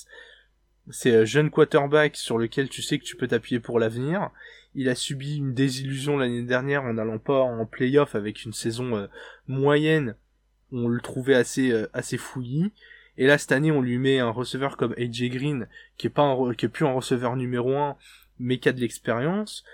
C'est 0.90 1.14
un 1.14 1.24
jeune 1.24 1.50
quarterback 1.50 2.16
sur 2.16 2.38
lequel 2.38 2.68
tu 2.68 2.82
sais 2.82 2.98
que 2.98 3.04
tu 3.04 3.16
peux 3.16 3.28
t'appuyer 3.28 3.60
pour 3.60 3.78
l'avenir. 3.78 4.30
Il 4.74 4.88
a 4.88 4.94
subi 4.94 5.36
une 5.36 5.54
désillusion 5.54 6.16
l'année 6.16 6.42
dernière 6.42 6.84
en 6.84 6.94
n'allant 6.94 7.18
pas 7.18 7.40
en 7.40 7.64
playoff 7.66 8.14
avec 8.14 8.44
une 8.44 8.52
saison 8.52 8.96
euh, 8.96 9.06
moyenne. 9.46 10.16
On 10.72 10.88
le 10.88 11.00
trouvait 11.00 11.34
assez 11.34 11.70
euh, 11.70 11.88
assez 11.92 12.16
fouillis. 12.18 12.72
Et 13.18 13.26
là 13.26 13.38
cette 13.38 13.52
année 13.52 13.72
on 13.72 13.82
lui 13.82 13.98
met 13.98 14.18
un 14.18 14.30
receveur 14.30 14.76
comme 14.76 14.94
AJ 14.98 15.30
Green 15.30 15.68
qui 15.96 16.06
est 16.06 16.10
pas 16.10 16.22
un 16.22 16.54
qui 16.54 16.66
est 16.66 16.70
plus 16.70 16.86
un 16.86 16.92
receveur 16.92 17.36
numéro 17.36 17.76
un 17.76 17.96
mais 18.38 18.58
qui 18.58 18.68
a 18.68 18.72
de 18.72 18.80
l'expérience 18.80 19.64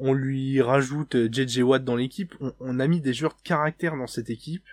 on 0.00 0.14
lui 0.14 0.60
rajoute 0.62 1.14
euh, 1.14 1.28
JJ 1.30 1.58
Watt 1.58 1.84
dans 1.84 1.94
l'équipe, 1.94 2.34
on, 2.40 2.52
on 2.58 2.80
a 2.80 2.88
mis 2.88 3.00
des 3.00 3.12
joueurs 3.12 3.34
de 3.34 3.42
caractère 3.42 3.96
dans 3.96 4.06
cette 4.06 4.30
équipe, 4.30 4.66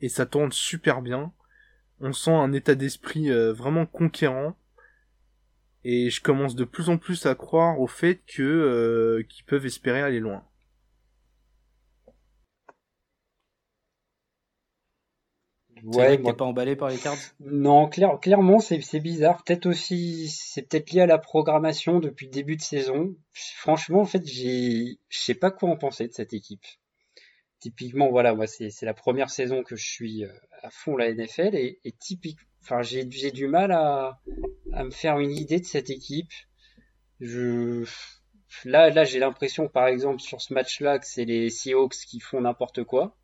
et 0.00 0.08
ça 0.08 0.24
tourne 0.24 0.52
super 0.52 1.02
bien. 1.02 1.32
On 2.00 2.12
sent 2.12 2.30
un 2.30 2.52
état 2.52 2.74
d'esprit 2.74 3.30
euh, 3.30 3.52
vraiment 3.52 3.86
conquérant, 3.86 4.56
et 5.84 6.10
je 6.10 6.22
commence 6.22 6.54
de 6.54 6.64
plus 6.64 6.88
en 6.88 6.96
plus 6.96 7.26
à 7.26 7.34
croire 7.34 7.80
au 7.80 7.86
fait 7.88 8.22
que 8.26 8.42
euh, 8.42 9.24
qu'ils 9.28 9.44
peuvent 9.44 9.66
espérer 9.66 10.00
aller 10.00 10.20
loin. 10.20 10.44
C'est 15.90 16.02
vrai 16.02 16.10
ouais, 16.10 16.16
que 16.16 16.22
moi, 16.22 16.32
t'es 16.32 16.36
pas 16.36 16.44
emballé 16.44 16.76
par 16.76 16.90
les 16.90 16.98
Cards? 16.98 17.18
Non, 17.40 17.88
clair- 17.88 18.18
clairement, 18.20 18.60
c'est 18.60 19.00
bizarre. 19.00 19.42
Peut-être 19.44 19.66
aussi, 19.66 20.28
c'est 20.28 20.62
peut-être 20.68 20.90
lié 20.92 21.00
à 21.02 21.06
la 21.06 21.18
programmation 21.18 21.98
depuis 22.00 22.26
le 22.26 22.32
début 22.32 22.56
de 22.56 22.62
saison. 22.62 23.16
Franchement, 23.32 24.00
en 24.00 24.04
fait, 24.06 24.26
j'ai, 24.26 24.98
je 25.08 25.18
sais 25.20 25.34
pas 25.34 25.50
quoi 25.50 25.70
en 25.70 25.76
penser 25.76 26.08
de 26.08 26.12
cette 26.12 26.32
équipe. 26.34 26.64
Typiquement, 27.60 28.10
voilà, 28.10 28.34
moi, 28.34 28.46
c'est 28.46 28.70
la 28.82 28.94
première 28.94 29.30
saison 29.30 29.62
que 29.62 29.76
je 29.76 29.84
suis 29.86 30.24
euh, 30.24 30.32
à 30.62 30.70
fond 30.70 30.96
la 30.96 31.08
NFL 31.10 31.54
et, 31.56 31.80
et 31.84 31.92
typique, 31.92 32.38
enfin, 32.62 32.82
j'ai 32.82 33.08
j'ai 33.10 33.30
du 33.30 33.48
mal 33.48 33.72
à 33.72 34.20
à 34.72 34.84
me 34.84 34.90
faire 34.90 35.18
une 35.18 35.32
idée 35.32 35.60
de 35.60 35.64
cette 35.66 35.90
équipe. 35.90 36.32
Je 37.20 37.84
là 38.64 38.90
là, 38.90 39.04
j'ai 39.04 39.18
l'impression, 39.18 39.68
par 39.68 39.86
exemple, 39.88 40.20
sur 40.20 40.40
ce 40.40 40.54
match-là, 40.54 40.98
que 40.98 41.06
c'est 41.06 41.24
les 41.24 41.50
Seahawks 41.50 41.96
qui 42.06 42.20
font 42.20 42.40
n'importe 42.40 42.84
quoi. 42.84 43.16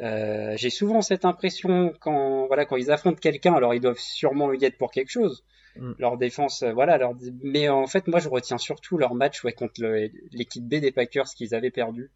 Euh, 0.00 0.54
j'ai 0.56 0.70
souvent 0.70 1.02
cette 1.02 1.24
impression 1.24 1.92
quand 2.00 2.46
voilà 2.46 2.64
quand 2.64 2.76
ils 2.76 2.90
affrontent 2.90 3.18
quelqu'un, 3.18 3.54
alors 3.54 3.74
ils 3.74 3.80
doivent 3.80 3.98
sûrement 3.98 4.52
y 4.52 4.64
être 4.64 4.78
pour 4.78 4.90
quelque 4.90 5.10
chose. 5.10 5.44
Mm. 5.76 5.92
Leur 5.98 6.16
défense, 6.16 6.62
euh, 6.62 6.72
voilà. 6.72 6.98
Leur... 6.98 7.12
Mais 7.42 7.68
en 7.68 7.86
fait, 7.86 8.08
moi, 8.08 8.18
je 8.18 8.28
retiens 8.28 8.58
surtout 8.58 8.98
leur 8.98 9.14
match 9.14 9.44
ouais, 9.44 9.52
contre 9.52 9.80
l'équipe 10.32 10.64
B 10.64 10.76
des 10.76 10.92
Packers 10.92 11.26
qu'ils 11.26 11.54
avaient 11.54 11.70
perdu. 11.70 12.10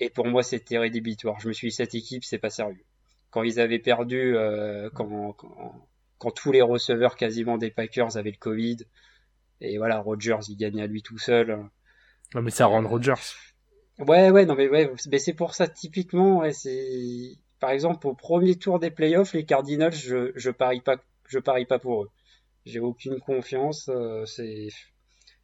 Et 0.00 0.10
pour 0.10 0.26
moi, 0.26 0.42
c'était 0.42 0.78
rédhibitoire. 0.78 1.38
Je 1.40 1.48
me 1.48 1.52
suis 1.52 1.68
dit, 1.68 1.74
cette 1.74 1.94
équipe, 1.94 2.24
c'est 2.24 2.38
pas 2.38 2.50
sérieux. 2.50 2.84
Quand 3.30 3.42
ils 3.42 3.60
avaient 3.60 3.78
perdu, 3.78 4.36
euh, 4.36 4.88
quand, 4.94 5.32
quand, 5.34 5.88
quand 6.18 6.30
tous 6.30 6.52
les 6.52 6.62
receveurs 6.62 7.16
quasiment 7.16 7.58
des 7.58 7.70
Packers 7.70 8.16
avaient 8.16 8.32
le 8.32 8.38
Covid, 8.38 8.78
et 9.60 9.78
voilà, 9.78 10.00
Rodgers, 10.00 10.38
il 10.48 10.56
gagnait 10.56 10.82
à 10.82 10.86
lui 10.86 11.02
tout 11.02 11.18
seul. 11.18 11.68
Non 12.34 12.42
mais 12.42 12.50
c'est 12.50 12.62
Aaron 12.62 12.86
Rodgers. 12.88 13.14
Ouais, 14.00 14.30
ouais, 14.30 14.46
non, 14.46 14.54
mais 14.54 14.68
ouais, 14.68 14.90
mais 15.10 15.18
c'est 15.18 15.34
pour 15.34 15.54
ça, 15.54 15.68
typiquement, 15.68 16.38
ouais, 16.38 16.52
c'est, 16.52 17.32
par 17.60 17.70
exemple, 17.70 18.06
au 18.06 18.14
premier 18.14 18.56
tour 18.56 18.78
des 18.78 18.90
playoffs, 18.90 19.34
les 19.34 19.44
Cardinals, 19.44 19.92
je, 19.92 20.32
je 20.36 20.50
parie 20.50 20.80
pas, 20.80 20.96
je 21.28 21.38
parie 21.38 21.66
pas 21.66 21.78
pour 21.78 22.04
eux. 22.04 22.10
J'ai 22.66 22.80
aucune 22.80 23.20
confiance, 23.20 23.88
euh, 23.90 24.24
c'est, 24.26 24.68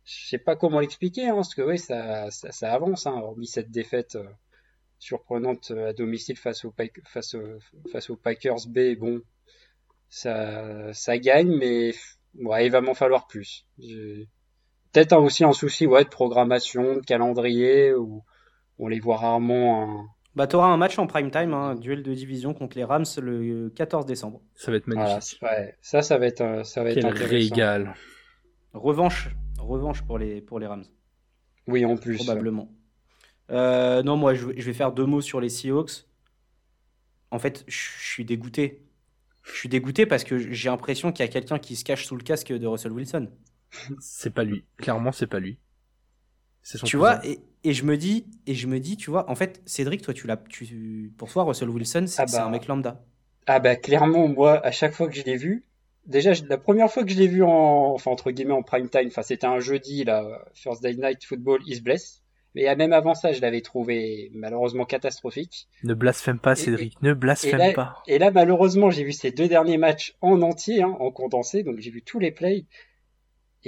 je 0.04 0.28
sais 0.28 0.38
pas 0.38 0.57
comment 0.57 0.80
l'expliquer, 0.80 1.28
hein, 1.28 1.34
parce 1.36 1.54
que 1.54 1.62
ouais, 1.62 1.76
ça, 1.78 2.30
ça, 2.30 2.52
ça 2.52 2.72
avance, 2.72 3.07
hein, 3.07 3.12
hormis 3.22 3.46
cette 3.46 3.70
défaite 3.70 4.16
euh, 4.16 4.24
surprenante 4.98 5.72
euh, 5.72 5.90
à 5.90 5.92
domicile 5.94 6.38
face 6.38 6.64
aux, 6.64 6.74
face 7.07 7.34
aux, 7.34 7.59
face 7.92 8.11
aux 8.11 8.16
Packers 8.16 8.68
B, 8.68 8.96
bon, 8.98 9.22
ça, 10.11 10.92
ça 10.94 11.18
gagne, 11.18 11.57
mais 11.57 11.94
ouais, 12.36 12.66
il 12.66 12.72
va 12.72 12.80
m'en 12.82 12.94
falloir 12.94 13.26
plus. 13.28 13.66
Peut-être 14.92 15.16
aussi 15.16 15.44
un 15.44 15.52
souci, 15.52 15.86
ouais, 15.86 16.04
de 16.04 16.09
programmation, 16.09 16.94
de 16.96 17.00
calendrier, 17.00 17.94
ou 17.94 18.24
on 18.79 18.89
les 18.89 19.01
voit 19.01 19.16
rarement. 19.16 19.83
hein. 20.01 20.07
Bah, 20.35 20.47
t'auras 20.47 20.66
un 20.68 20.77
match 20.77 20.99
en 20.99 21.07
prime 21.07 21.31
time, 21.31 21.55
hein, 21.55 21.70
un 21.70 21.74
duel 21.77 22.03
de 22.03 22.12
division 22.12 22.53
contre 22.53 22.77
les 22.77 22.85
Rams 22.85 23.07
le 23.22 23.70
14 23.70 24.05
décembre. 24.05 24.43
Ça 24.55 24.70
va 24.70 24.77
être 24.77 24.87
magnifique. 24.87 25.41
ouais, 25.43 25.74
ça, 25.81 26.03
ça 26.03 26.18
va 26.18 26.27
être, 26.27 26.43
euh, 26.43 26.62
ça 26.62 26.83
va 26.85 26.91
être 26.91 27.05
intéressant. 27.05 27.31
régal. 27.55 27.95
Revanche, 28.74 29.31
revanche 29.59 30.03
pour 30.03 30.18
les, 30.18 30.43
pour 30.43 30.59
les 30.59 30.66
Rams, 30.66 30.85
Oui, 31.66 31.87
en 31.87 31.97
plus. 31.97 32.16
probablement. 32.16 32.70
Euh, 33.51 34.03
non, 34.03 34.16
moi, 34.16 34.35
je, 34.35 34.47
vais- 34.47 34.61
je 34.61 34.66
vais 34.66 34.74
faire 34.74 34.93
deux 34.93 35.07
mots 35.07 35.22
sur 35.22 35.41
les 35.41 35.49
Seahawks. 35.49 36.05
En 37.31 37.39
fait, 37.39 37.64
je 37.66 37.89
suis 38.01 38.24
dégoûté. 38.24 38.83
Je 39.43 39.53
suis 39.53 39.68
dégoûté 39.68 40.05
parce 40.07 40.24
que 40.24 40.37
j'ai 40.39 40.68
l'impression 40.68 41.12
qu'il 41.12 41.24
y 41.24 41.29
a 41.29 41.33
quelqu'un 41.33 41.59
qui 41.59 41.77
se 41.77 41.85
cache 41.85 42.05
sous 42.05 42.16
le 42.16 42.22
casque 42.22 42.53
de 42.53 42.66
Russell 42.66 42.93
Wilson. 42.93 43.31
C'est 44.01 44.35
pas 44.35 44.45
lui. 44.45 44.64
Clairement, 44.77 45.12
c'est 45.12 45.27
pas 45.27 45.39
lui. 45.41 45.59
C'est 46.69 46.79
son 46.79 46.87
Tu 46.87 46.97
cousin. 46.97 47.14
vois, 47.19 47.25
et, 47.27 47.39
et 47.62 47.73
je 47.73 47.85
me 47.85 47.97
dis, 47.97 48.27
et 48.49 48.55
je 48.55 48.67
me 48.67 48.81
dis, 48.81 48.97
tu 48.97 49.09
vois, 49.11 49.31
en 49.31 49.37
fait, 49.37 49.62
Cédric, 49.67 50.03
toi, 50.03 50.12
tu 50.12 50.27
l'as, 50.27 50.37
tu, 50.37 51.12
pour 51.17 51.31
toi, 51.31 51.45
Russell 51.45 51.69
Wilson, 51.71 52.07
c'est 52.09 52.23
Ah 52.23 52.27
c'est 52.27 52.39
bah. 52.39 52.47
un 52.47 52.51
mec 52.51 52.67
lambda. 52.67 53.05
Ah 53.47 53.61
bah 53.61 53.77
clairement 53.77 54.27
moi 54.27 54.59
à 54.67 54.73
chaque 54.73 54.93
fois 54.93 55.07
que 55.09 55.14
je 55.14 55.23
l'ai 55.23 55.37
vu, 55.37 55.64
déjà 56.07 56.33
je- 56.33 56.43
la 56.47 56.59
première 56.59 56.91
fois 56.91 57.05
que 57.05 57.11
je 57.12 57.17
l'ai 57.17 57.29
vu 57.29 57.45
en 57.45 57.93
enfin 57.95 58.11
entre 58.11 58.33
guillemets 58.33 58.53
en 58.55 58.64
prime 58.64 58.89
time, 58.89 59.07
enfin 59.07 59.23
c'était 59.23 59.47
un 59.47 59.61
jeudi 59.61 60.03
là, 60.03 60.45
Thursday 60.61 60.95
Night 60.95 61.25
Football 61.25 61.61
is 61.64 61.81
bless. 61.81 62.23
Mais 62.57 62.75
même 62.75 62.93
avant 62.93 63.14
ça, 63.14 63.31
je 63.33 63.41
l'avais 63.41 63.61
trouvé 63.61 64.31
malheureusement 64.35 64.85
catastrophique. 64.85 65.69
Ne 65.85 65.95
blasphème 65.95 66.41
pas, 66.41 66.55
Et- 66.55 66.57
Cédric. 66.57 67.01
Ne 67.03 67.14
blasphème 67.14 67.59
là- 67.59 67.73
pas. 67.73 68.03
Et 68.09 68.19
là 68.19 68.33
malheureusement, 68.33 68.91
j'ai 68.91 69.05
vu 69.05 69.12
ces 69.12 69.31
deux 69.31 69.47
derniers 69.47 69.79
matchs 69.79 70.17
en 70.23 70.43
entier, 70.43 70.83
hein, 70.83 70.97
en 70.99 71.12
condensé, 71.12 71.62
donc 71.62 71.79
j'ai 71.79 71.91
vu 71.93 72.03
tous 72.03 72.19
les 72.19 72.33
plays. 72.33 72.64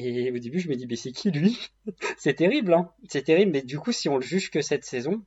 Et 0.01 0.31
au 0.31 0.39
début, 0.39 0.61
je 0.61 0.69
me 0.69 0.77
dis 0.77 0.87
mais 0.87 0.95
c'est 0.97 1.11
qui 1.11 1.31
lui? 1.33 1.59
C'est 2.19 2.35
terrible, 2.35 2.73
hein. 2.73 2.91
C'est 3.09 3.23
terrible. 3.23 3.51
Mais 3.53 3.63
du 3.63 3.79
coup, 3.81 3.91
si 3.91 4.09
on 4.09 4.17
le 4.17 4.23
juge 4.23 4.51
que 4.51 4.61
cette 4.61 4.85
saison, 4.85 5.23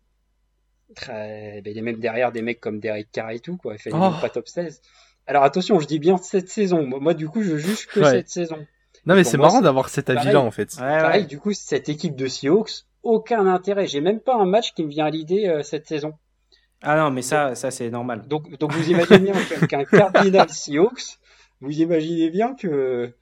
très- 0.96 1.62
ben, 1.64 1.72
il 1.72 1.78
est 1.78 1.82
même 1.82 2.00
derrière 2.00 2.32
des 2.32 2.42
mecs 2.42 2.60
comme 2.62 2.80
Derek 2.80 3.10
Carr 3.12 3.32
et 3.32 3.40
tout, 3.40 3.58
quoi. 3.58 3.74
Il 3.74 3.80
fait 3.80 3.92
Oh. 3.94 3.98
même 4.00 4.20
pas 4.22 4.30
top 4.30 4.48
16. 4.48 4.82
Alors 5.28 5.44
attention, 5.44 5.80
je 5.80 5.88
dis 5.88 6.00
bien 6.00 6.18
cette 6.18 6.50
saison. 6.50 6.86
Moi, 6.86 7.14
du 7.14 7.28
coup, 7.28 7.44
je 7.44 7.58
juge 7.58 7.88
que 7.88 8.00
Ouais. 8.00 8.12
cette 8.12 8.30
saison. 8.30 8.66
Non, 9.06 9.16
mais 9.16 9.24
c'est 9.24 9.38
moi, 9.38 9.48
marrant 9.48 9.62
d'avoir 9.62 9.90
cet 9.90 10.10
avis-là, 10.10 10.40
en 10.42 10.52
fait. 10.52 10.74
Ouais, 10.76 10.80
Pareil, 11.00 11.22
ouais. 11.24 11.28
du 11.28 11.40
coup, 11.40 11.54
cette 11.54 11.90
équipe 11.90 12.16
de 12.16 12.28
Seahawks, 12.28 12.86
aucun 13.04 13.48
intérêt. 13.48 13.88
J'ai 13.88 14.02
même 14.02 14.20
pas 14.20 14.36
un 14.36 14.46
match 14.46 14.74
qui 14.74 14.84
me 14.84 14.90
vient 14.90 15.06
à 15.06 15.10
l'idée 15.10 15.48
euh, 15.48 15.64
cette 15.64 15.88
saison. 15.88 16.14
Ah 16.84 16.98
non, 16.98 17.12
mais 17.12 17.22
ça, 17.22 17.56
ça 17.56 17.72
c'est 17.72 17.90
normal. 17.90 18.28
Donc, 18.28 18.58
donc 18.58 18.72
vous 18.74 18.90
imaginez 18.90 19.32
bien 19.32 19.34
qu'un 19.68 19.68
qu'un 19.68 19.86
Cardinal 19.86 20.50
Seahawks, 20.50 21.18
vous 21.62 21.80
imaginez 21.82 22.30
bien 22.30 22.56
que. 22.56 23.14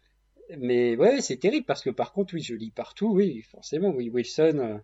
Mais 0.58 0.96
ouais, 0.98 1.22
c'est 1.22 1.38
terrible 1.38 1.66
parce 1.66 1.82
que 1.84 1.90
par 1.90 2.12
contre, 2.12 2.34
oui, 2.34 2.42
je 2.42 2.54
lis 2.56 2.72
partout, 2.72 3.08
oui, 3.14 3.42
forcément, 3.44 3.90
oui, 3.90 4.10
Wilson, 4.10 4.58
euh, 4.60 4.78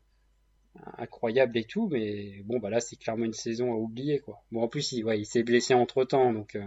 incroyable 0.98 1.58
et 1.58 1.66
tout, 1.66 1.90
mais 1.92 2.42
bon, 2.46 2.60
bah 2.60 2.70
là, 2.70 2.80
c'est 2.82 2.96
clairement 2.98 3.26
une 3.26 3.34
saison 3.34 3.74
à 3.74 3.76
oublier, 3.78 4.20
quoi. 4.20 4.44
Bon, 4.52 4.64
en 4.64 4.68
plus, 4.68 4.92
il, 4.94 5.04
ouais, 5.06 5.20
il 5.20 5.26
s'est 5.26 5.44
blessé 5.44 5.74
entre 5.74 6.04
temps, 6.06 6.34
donc. 6.34 6.56
euh, 6.56 6.66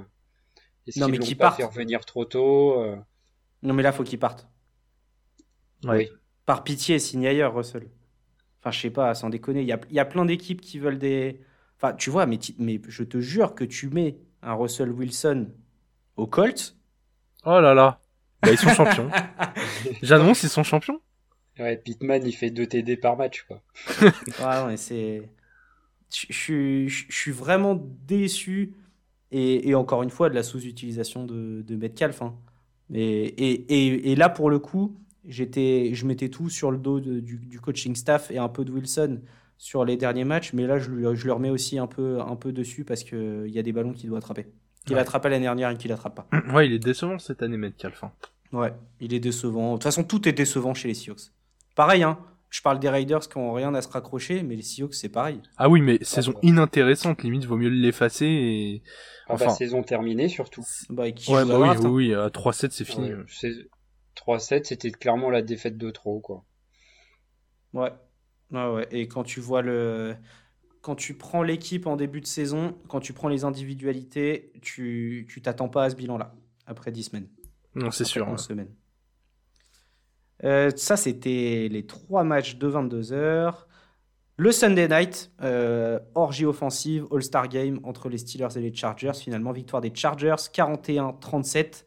est-ce 0.89 1.01
Non, 1.01 1.05
qu'ils 1.05 1.15
mais 1.15 1.19
qu'il 1.19 1.39
pas 1.39 1.51
parte. 1.51 1.53
fait 1.53 1.65
revenir 1.65 2.05
trop 2.07 2.25
tôt 2.27 2.81
euh, 2.83 2.97
Non, 3.63 3.73
mais 3.75 3.83
là, 3.85 3.93
faut 3.93 4.03
qu'il 4.05 4.19
parte. 4.19 4.49
Ouais. 5.85 6.19
Par 6.47 6.65
pitié, 6.65 6.99
signe 6.99 7.27
ailleurs, 7.27 7.55
Russell. 7.55 7.89
Enfin, 8.61 8.71
je 8.73 8.81
sais 8.81 8.91
pas, 8.91 9.15
sans 9.15 9.31
déconner. 9.31 9.63
Il 9.63 9.69
y 9.69 9.73
a, 9.73 9.81
il 9.91 9.97
y 9.97 10.01
a 10.01 10.05
plein 10.07 10.25
d'équipes 10.27 10.61
qui 10.61 10.79
veulent 10.79 10.99
des. 10.99 11.41
Enfin, 11.79 11.95
tu 11.95 12.11
vois, 12.11 12.27
mais, 12.27 12.39
mais 12.59 12.81
je 12.89 13.05
te 13.05 13.21
jure 13.21 13.55
que 13.55 13.65
tu 13.65 13.89
mets 13.91 14.19
un 14.43 14.55
Russell 14.55 14.91
Wilson 14.93 15.49
au 16.17 16.27
Colts. 16.27 16.77
Oh 17.45 17.61
là 17.61 17.75
là. 17.75 18.01
Bah, 18.43 18.53
ils 18.53 18.59
sont 18.59 18.71
champions. 18.71 19.11
J'annonce, 20.03 20.43
ils 20.43 20.49
sont 20.49 20.63
champions. 20.65 21.01
Ouais, 21.59 21.77
Pittman, 21.77 22.25
il 22.25 22.33
fait 22.33 22.51
2 22.51 22.67
TD 22.67 22.97
par 22.97 23.17
match, 23.17 23.43
quoi. 23.47 23.63
Non, 24.41 24.67
mais 24.69 24.77
c'est. 24.77 25.29
Je 26.31 26.89
suis, 26.89 27.33
vraiment 27.33 27.75
déçu. 28.07 28.75
Et, 29.31 29.69
et 29.69 29.75
encore 29.75 30.03
une 30.03 30.11
fois, 30.11 30.31
de 30.31 30.35
la 30.35 30.43
sous-utilisation 30.43 31.25
de, 31.25 31.63
de 31.63 31.77
Metcalf. 31.77 32.23
hein. 32.23 32.37
Et, 32.95 33.27
et, 33.27 33.53
et, 33.89 34.13
et 34.13 34.17
là, 34.17 34.29
pour 34.31 34.51
le 34.51 34.59
coup, 34.59 34.99
j'étais, 35.27 35.91
je 35.95 36.07
mettais 36.07 36.31
tout 36.31 36.49
sur 36.51 36.71
le 36.71 36.79
dos 36.79 37.01
de- 37.01 37.21
du, 37.21 37.37
du 37.39 37.61
coaching 37.61 37.95
staff 37.97 38.31
et 38.31 38.39
un 38.39 38.49
peu 38.49 38.65
de 38.65 38.73
Wilson 38.73 39.21
sur 39.59 39.85
les 39.85 39.97
derniers 39.99 40.25
matchs. 40.25 40.53
Mais 40.55 40.67
là, 40.67 40.79
je, 40.79 40.91
lui, 40.91 41.05
je 41.17 41.27
le 41.27 41.33
remets 41.35 41.51
aussi 41.51 41.79
un 41.79 41.87
peu, 41.89 42.21
un 42.21 42.37
peu 42.37 42.53
dessus 42.53 42.85
parce 42.85 43.05
qu'il 43.05 43.49
y 43.51 43.59
a 43.59 43.63
des 43.63 43.73
ballons 43.73 43.93
qu'il 43.93 44.09
doit 44.09 44.19
attraper. 44.19 44.47
Qu'il 44.89 44.97
Ouais. 44.97 45.03
attrape 45.03 45.25
l'année 45.25 45.41
dernière 45.45 45.71
et 45.71 45.77
qu'il 45.77 45.93
attrape 45.93 46.15
pas. 46.17 46.27
Ouais, 46.53 46.67
il 46.67 46.73
est 46.73 46.79
décevant 46.81 47.19
cette 47.19 47.43
année, 47.43 47.57
Metcalf. 47.57 48.03
hein. 48.03 48.13
Ouais, 48.53 48.73
il 49.01 49.13
est 49.15 49.21
décevant. 49.21 49.73
De 49.73 49.77
toute 49.77 49.85
façon, 49.85 50.03
tout 50.05 50.29
est 50.29 50.33
décevant 50.33 50.75
chez 50.75 50.89
les 50.89 50.95
Seahawks. 50.95 51.31
Pareil, 51.77 52.03
hein. 52.03 52.19
Je 52.51 52.63
parle 52.63 52.79
des 52.81 52.89
Raiders 52.89 53.21
qui 53.29 53.39
n'ont 53.39 53.53
rien 53.53 53.75
à 53.75 53.83
se 53.83 53.89
raccrocher, 53.89 54.43
mais 54.43 54.57
les 54.57 54.63
Seahawks, 54.63 54.95
c'est 54.95 55.11
pareil. 55.11 55.43
Ah 55.59 55.69
oui, 55.69 55.83
mais 55.83 55.99
saison 56.03 56.33
bah. 56.33 56.39
inintéressante, 56.43 57.23
limite, 57.23 57.45
vaut 57.45 57.59
mieux 57.59 57.69
l'effacer 57.69 58.25
et... 58.27 58.83
Ah 59.29 59.35
bah, 59.37 59.45
Enfin. 59.45 59.51
saison 59.51 59.83
terminée, 59.83 60.29
surtout. 60.31 60.65
Bah, 60.89 61.03
Ouais, 61.03 61.13
bah 61.29 61.45
oui, 61.45 61.67
draft, 61.67 61.85
hein. 61.85 61.89
oui, 61.91 62.09
oui, 62.09 62.15
à 62.15 62.29
3-7, 62.31 62.71
c'est 62.71 62.87
fini. 62.87 63.13
Ouais, 63.13 63.23
c'est- 63.29 63.69
3-7, 64.17 64.65
c'était 64.65 64.91
clairement 64.91 65.29
la 65.29 65.43
défaite 65.43 65.77
de 65.77 65.91
trop, 65.91 66.21
quoi. 66.21 66.45
Ouais. 67.75 67.93
Ouais, 68.51 68.67
ouais. 68.73 68.89
Et 68.91 69.09
quand 69.09 69.25
tu 69.25 69.41
vois 69.41 69.61
le. 69.61 70.17
Quand 70.81 70.95
tu 70.95 71.15
prends 71.15 71.43
l'équipe 71.43 71.87
en 71.87 71.97
début 71.97 72.21
de 72.21 72.27
saison, 72.27 72.77
quand 72.89 73.01
tu 73.01 73.13
prends 73.13 73.29
les 73.29 73.45
individualités, 73.45 74.53
tu 74.63 75.27
tu 75.29 75.43
t'attends 75.43 75.69
pas 75.69 75.85
à 75.85 75.91
ce 75.91 75.97
bilan-là, 75.97 76.35
après 76.67 76.93
10 76.93 77.03
semaines. 77.05 77.29
Non, 77.75 77.91
c'est 77.91 78.05
sûr. 78.05 78.27
11 78.27 78.41
semaines. 78.41 78.75
Euh, 80.45 80.71
ça, 80.77 80.97
c'était 80.97 81.69
les 81.71 81.87
trois 81.87 82.25
matchs 82.25 82.57
de 82.57 82.69
22h. 82.69 83.67
Le 84.37 84.53
Sunday 84.53 84.87
night, 84.87 85.33
euh, 85.43 85.99
orgie 86.15 86.47
offensive, 86.47 87.07
All-Star 87.11 87.49
Game 87.49 87.81
entre 87.83 88.09
les 88.09 88.19
Steelers 88.19 88.57
et 88.57 88.61
les 88.61 88.73
Chargers. 88.73 89.15
Finalement, 89.15 89.51
victoire 89.51 89.83
des 89.83 89.93
Chargers, 89.93 90.37
41-37. 90.53 91.85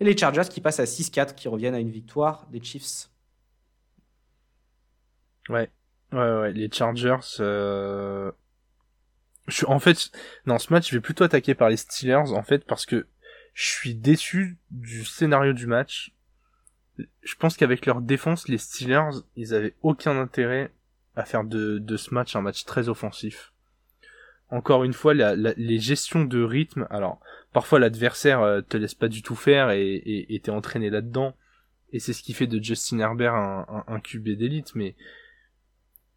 Et 0.00 0.04
les 0.04 0.16
Chargers 0.16 0.48
qui 0.48 0.62
passent 0.62 0.80
à 0.80 0.86
6-4, 0.86 1.34
qui 1.34 1.46
reviennent 1.46 1.74
à 1.74 1.80
une 1.80 1.90
victoire 1.90 2.46
des 2.50 2.62
Chiefs. 2.62 3.10
Ouais, 5.50 5.70
ouais, 6.12 6.18
ouais, 6.40 6.52
les 6.52 6.70
Chargers. 6.70 7.16
Euh... 7.40 8.30
Je 9.46 9.54
suis, 9.56 9.66
en 9.66 9.78
fait, 9.78 10.10
dans 10.46 10.58
ce 10.58 10.72
match, 10.72 10.90
je 10.90 10.96
vais 10.96 11.00
plutôt 11.00 11.24
attaquer 11.24 11.54
par 11.54 11.70
les 11.70 11.76
Steelers, 11.78 12.32
en 12.32 12.42
fait, 12.42 12.64
parce 12.66 12.84
que 12.84 13.06
je 13.54 13.66
suis 13.70 13.94
déçu 13.94 14.58
du 14.70 15.04
scénario 15.04 15.52
du 15.54 15.66
match. 15.66 16.12
Je 17.22 17.34
pense 17.36 17.56
qu'avec 17.56 17.86
leur 17.86 18.00
défense, 18.02 18.48
les 18.48 18.58
Steelers, 18.58 19.22
ils 19.36 19.54
avaient 19.54 19.74
aucun 19.82 20.18
intérêt 20.18 20.70
à 21.16 21.24
faire 21.24 21.44
de, 21.44 21.78
de 21.78 21.96
ce 21.96 22.12
match 22.12 22.36
un 22.36 22.42
match 22.42 22.64
très 22.64 22.88
offensif. 22.88 23.52
Encore 24.50 24.84
une 24.84 24.92
fois, 24.92 25.14
la- 25.14 25.34
la- 25.36 25.54
les 25.56 25.78
gestions 25.78 26.24
de 26.24 26.42
rythme, 26.42 26.86
alors 26.90 27.20
parfois 27.52 27.78
l'adversaire 27.78 28.40
euh, 28.40 28.60
te 28.62 28.76
laisse 28.76 28.94
pas 28.94 29.08
du 29.08 29.22
tout 29.22 29.34
faire 29.34 29.70
et 29.70 29.82
et- 29.94 30.34
et 30.34 30.40
t'es 30.40 30.50
entraîné 30.50 30.90
là-dedans, 30.90 31.34
et 31.92 31.98
c'est 32.00 32.12
ce 32.12 32.22
qui 32.22 32.32
fait 32.34 32.46
de 32.46 32.62
Justin 32.62 32.98
Herbert 33.00 33.34
un, 33.34 33.66
un, 33.88 33.94
un 33.94 34.00
QB 34.00 34.30
d'élite, 34.30 34.74
mais 34.74 34.94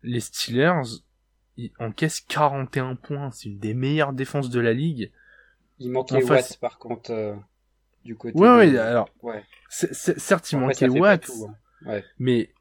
les 0.04 0.20
Steelers 0.20 0.82
ils 1.58 1.72
encaissent 1.80 2.22
41 2.22 2.96
points, 2.96 3.30
c'est 3.32 3.50
une 3.50 3.60
des 3.60 3.74
meilleures 3.74 4.14
défenses 4.14 4.50
de 4.50 4.60
la 4.60 4.74
ligue. 4.74 5.12
Il 5.80 5.92
manquait 5.92 6.16
En 6.16 6.22
face- 6.28 6.52
Watts, 6.52 6.60
par 6.60 6.78
contre, 6.80 7.12
euh, 7.12 7.36
du 8.06 8.16
côté 8.16 8.38
Ouais, 8.38 8.50
ouais, 8.50 8.72
des- 8.72 8.78
alors, 8.78 9.10
Ouais. 9.22 9.44
certes, 9.70 10.52
il 10.52 10.60
pas 10.94 11.00
Watts, 11.00 11.26
tout, 11.26 11.48
hein. 11.86 12.02
mais 12.20 12.52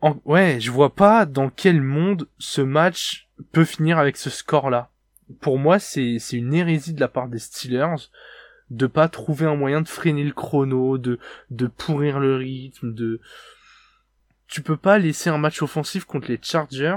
en- 0.00 0.16
ouais, 0.24 0.60
je 0.60 0.70
vois 0.70 0.94
pas 0.94 1.26
dans 1.26 1.50
quel 1.50 1.82
monde 1.82 2.28
ce 2.38 2.62
match 2.62 3.28
peut 3.52 3.64
finir 3.64 3.98
avec 3.98 4.16
ce 4.16 4.30
score-là. 4.30 4.90
Pour 5.40 5.58
moi, 5.58 5.78
c'est 5.78 6.18
c'est 6.18 6.36
une 6.38 6.54
hérésie 6.54 6.94
de 6.94 7.00
la 7.00 7.08
part 7.08 7.28
des 7.28 7.38
Steelers 7.38 8.10
de 8.70 8.86
pas 8.86 9.08
trouver 9.08 9.46
un 9.46 9.56
moyen 9.56 9.80
de 9.82 9.88
freiner 9.88 10.24
le 10.24 10.32
chrono, 10.32 10.98
de 10.98 11.18
de 11.50 11.66
pourrir 11.66 12.18
le 12.18 12.36
rythme, 12.36 12.94
de 12.94 13.20
tu 14.48 14.62
peux 14.62 14.76
pas 14.76 14.98
laisser 14.98 15.30
un 15.30 15.38
match 15.38 15.62
offensif 15.62 16.04
contre 16.04 16.28
les 16.28 16.38
Chargers. 16.42 16.96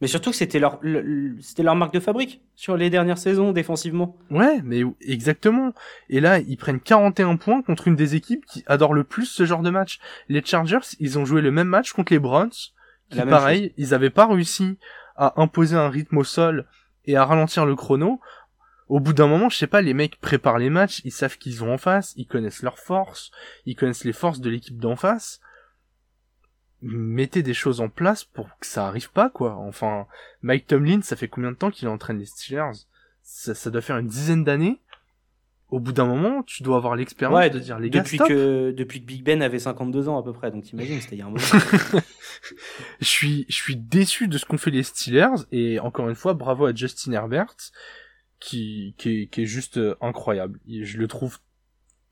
Mais 0.00 0.06
surtout 0.06 0.30
que 0.30 0.36
c'était 0.36 0.60
leur, 0.60 0.78
le- 0.80 1.00
le- 1.00 1.40
c'était 1.40 1.64
leur 1.64 1.74
marque 1.74 1.92
de 1.92 1.98
fabrique 1.98 2.40
sur 2.54 2.76
les 2.76 2.88
dernières 2.88 3.18
saisons 3.18 3.50
défensivement. 3.50 4.16
Ouais, 4.30 4.60
mais 4.62 4.82
exactement. 5.00 5.72
Et 6.08 6.20
là, 6.20 6.38
ils 6.38 6.56
prennent 6.56 6.78
41 6.80 7.36
points 7.36 7.62
contre 7.62 7.88
une 7.88 7.96
des 7.96 8.14
équipes 8.14 8.44
qui 8.46 8.62
adore 8.68 8.94
le 8.94 9.02
plus 9.02 9.26
ce 9.26 9.44
genre 9.44 9.62
de 9.62 9.70
match. 9.70 9.98
Les 10.28 10.44
Chargers, 10.44 10.86
ils 11.00 11.18
ont 11.18 11.24
joué 11.24 11.40
le 11.42 11.50
même 11.50 11.66
match 11.66 11.92
contre 11.92 12.12
les 12.12 12.20
Browns. 12.20 12.50
Qui, 13.10 13.18
pareil, 13.30 13.72
ils 13.76 13.92
avaient 13.94 14.10
pas 14.10 14.26
réussi 14.28 14.78
à 15.16 15.40
imposer 15.40 15.74
un 15.74 15.88
rythme 15.88 16.18
au 16.18 16.24
sol 16.24 16.66
et 17.06 17.16
à 17.16 17.24
ralentir 17.24 17.66
le 17.66 17.74
chrono. 17.74 18.20
Au 18.88 19.00
bout 19.00 19.14
d'un 19.14 19.26
moment, 19.26 19.48
je 19.48 19.56
sais 19.56 19.66
pas, 19.66 19.80
les 19.82 19.94
mecs 19.94 20.20
préparent 20.20 20.58
les 20.58 20.70
matchs, 20.70 21.00
ils 21.04 21.10
savent 21.12 21.38
qu'ils 21.38 21.64
ont 21.64 21.72
en 21.72 21.78
face, 21.78 22.12
ils 22.16 22.26
connaissent 22.26 22.62
leurs 22.62 22.78
forces, 22.78 23.30
ils 23.66 23.74
connaissent 23.74 24.04
les 24.04 24.12
forces 24.12 24.40
de 24.40 24.48
l'équipe 24.48 24.78
d'en 24.78 24.94
face. 24.96 25.40
Mettez 26.80 27.42
des 27.42 27.54
choses 27.54 27.80
en 27.80 27.88
place 27.88 28.24
pour 28.24 28.48
que 28.60 28.66
ça 28.66 28.86
arrive 28.86 29.10
pas, 29.10 29.30
quoi. 29.30 29.56
Enfin, 29.56 30.06
Mike 30.42 30.66
Tomlin, 30.68 31.02
ça 31.02 31.16
fait 31.16 31.28
combien 31.28 31.50
de 31.50 31.56
temps 31.56 31.70
qu'il 31.70 31.88
entraîne 31.88 32.18
les 32.18 32.26
Steelers? 32.26 32.86
Ça, 33.22 33.54
ça 33.54 33.70
doit 33.70 33.80
faire 33.80 33.98
une 33.98 34.06
dizaine 34.06 34.44
d'années. 34.44 34.80
Au 35.70 35.80
bout 35.80 35.92
d'un 35.92 36.06
moment, 36.06 36.42
tu 36.44 36.62
dois 36.62 36.78
avoir 36.78 36.96
l'expérience 36.96 37.36
Ouais, 37.36 37.50
de 37.50 37.58
dire 37.58 37.78
les 37.78 37.90
gars, 37.90 38.00
depuis 38.00 38.16
stop. 38.16 38.28
que, 38.28 38.70
depuis 38.70 39.02
que 39.02 39.06
Big 39.06 39.22
Ben 39.22 39.42
avait 39.42 39.58
52 39.58 40.08
ans 40.08 40.18
à 40.18 40.22
peu 40.22 40.32
près, 40.32 40.50
donc 40.50 40.64
t'imagines, 40.64 40.98
c'était 41.00 41.16
il 41.16 41.18
y 41.18 41.22
a 41.22 41.26
un 41.26 41.30
moment. 41.30 41.42
je 43.00 43.06
suis, 43.06 43.44
je 43.50 43.54
suis 43.54 43.76
déçu 43.76 44.28
de 44.28 44.38
ce 44.38 44.46
qu'ont 44.46 44.56
fait 44.56 44.70
les 44.70 44.82
Steelers 44.82 45.44
et 45.52 45.78
encore 45.78 46.08
une 46.08 46.14
fois, 46.14 46.32
bravo 46.32 46.64
à 46.64 46.74
Justin 46.74 47.12
Herbert 47.12 47.54
qui, 48.40 48.94
qui, 48.96 49.10
est, 49.10 49.26
qui 49.26 49.42
est 49.42 49.46
juste 49.46 49.76
euh, 49.76 49.94
incroyable. 50.00 50.58
Je 50.66 50.96
le 50.96 51.06
trouve 51.06 51.38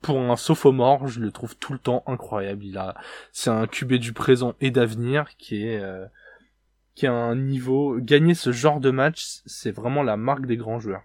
pour 0.01 0.19
un 0.19 0.37
sophomore, 0.37 1.07
je 1.07 1.19
le 1.19 1.31
trouve 1.31 1.57
tout 1.57 1.73
le 1.73 1.79
temps 1.79 2.03
incroyable. 2.07 2.65
Il 2.65 2.77
a, 2.77 2.95
c'est 3.31 3.49
un 3.49 3.67
QB 3.67 3.93
du 3.95 4.13
présent 4.13 4.55
et 4.61 4.71
d'avenir 4.71 5.35
qui 5.37 5.65
est, 5.67 5.79
euh, 5.79 6.05
qui 6.95 7.07
a 7.07 7.13
un 7.13 7.35
niveau. 7.35 7.99
Gagner 7.99 8.33
ce 8.35 8.51
genre 8.51 8.79
de 8.79 8.91
match, 8.91 9.41
c'est 9.45 9.71
vraiment 9.71 10.03
la 10.03 10.17
marque 10.17 10.45
des 10.45 10.57
grands 10.57 10.79
joueurs. 10.79 11.03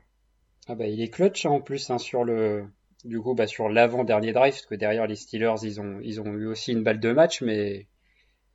Ah 0.66 0.74
bah, 0.74 0.86
il 0.88 1.00
est 1.00 1.08
clutch 1.08 1.46
hein, 1.46 1.50
en 1.50 1.60
plus 1.60 1.90
hein, 1.90 1.98
sur 1.98 2.24
le 2.24 2.64
du 3.04 3.20
coup 3.20 3.34
bah 3.34 3.46
sur 3.48 3.68
l'avant-dernier 3.68 4.32
drive 4.32 4.52
parce 4.54 4.66
que 4.66 4.74
derrière 4.76 5.06
les 5.08 5.16
Steelers 5.16 5.56
ils 5.64 5.80
ont 5.80 5.98
ils 6.02 6.20
ont 6.20 6.34
eu 6.34 6.46
aussi 6.46 6.72
une 6.72 6.84
balle 6.84 7.00
de 7.00 7.12
match 7.12 7.42
mais 7.42 7.88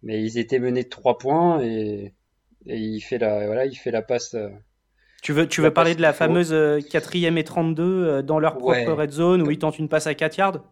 Mais 0.03 0.23
ils 0.23 0.37
étaient 0.39 0.59
menés 0.59 0.83
de 0.85 0.89
3 0.89 1.17
points 1.19 1.61
et, 1.63 2.13
et 2.67 2.77
il 2.77 3.01
fait 3.01 3.19
la, 3.19 3.47
voilà, 3.47 3.65
il 3.65 3.75
fait 3.75 3.91
la 3.91 4.01
passe. 4.03 4.35
Tu 5.23 5.33
veux, 5.33 5.47
tu 5.47 5.61
veux 5.61 5.71
parler 5.73 5.95
de 5.95 6.01
la 6.01 6.13
fameuse 6.13 6.53
euh, 6.53 6.79
quatrième 6.79 7.37
et 7.37 7.43
32 7.43 7.83
euh, 7.83 8.21
dans 8.21 8.39
leur 8.39 8.57
propre 8.57 8.77
Ouais. 8.77 8.85
red 8.85 9.11
zone 9.11 9.41
où 9.41 9.51
ils 9.51 9.57
tentent 9.59 9.79
une 9.79 9.89
passe 9.89 10.07
à 10.07 10.13
4 10.13 10.37
yards? 10.37 10.63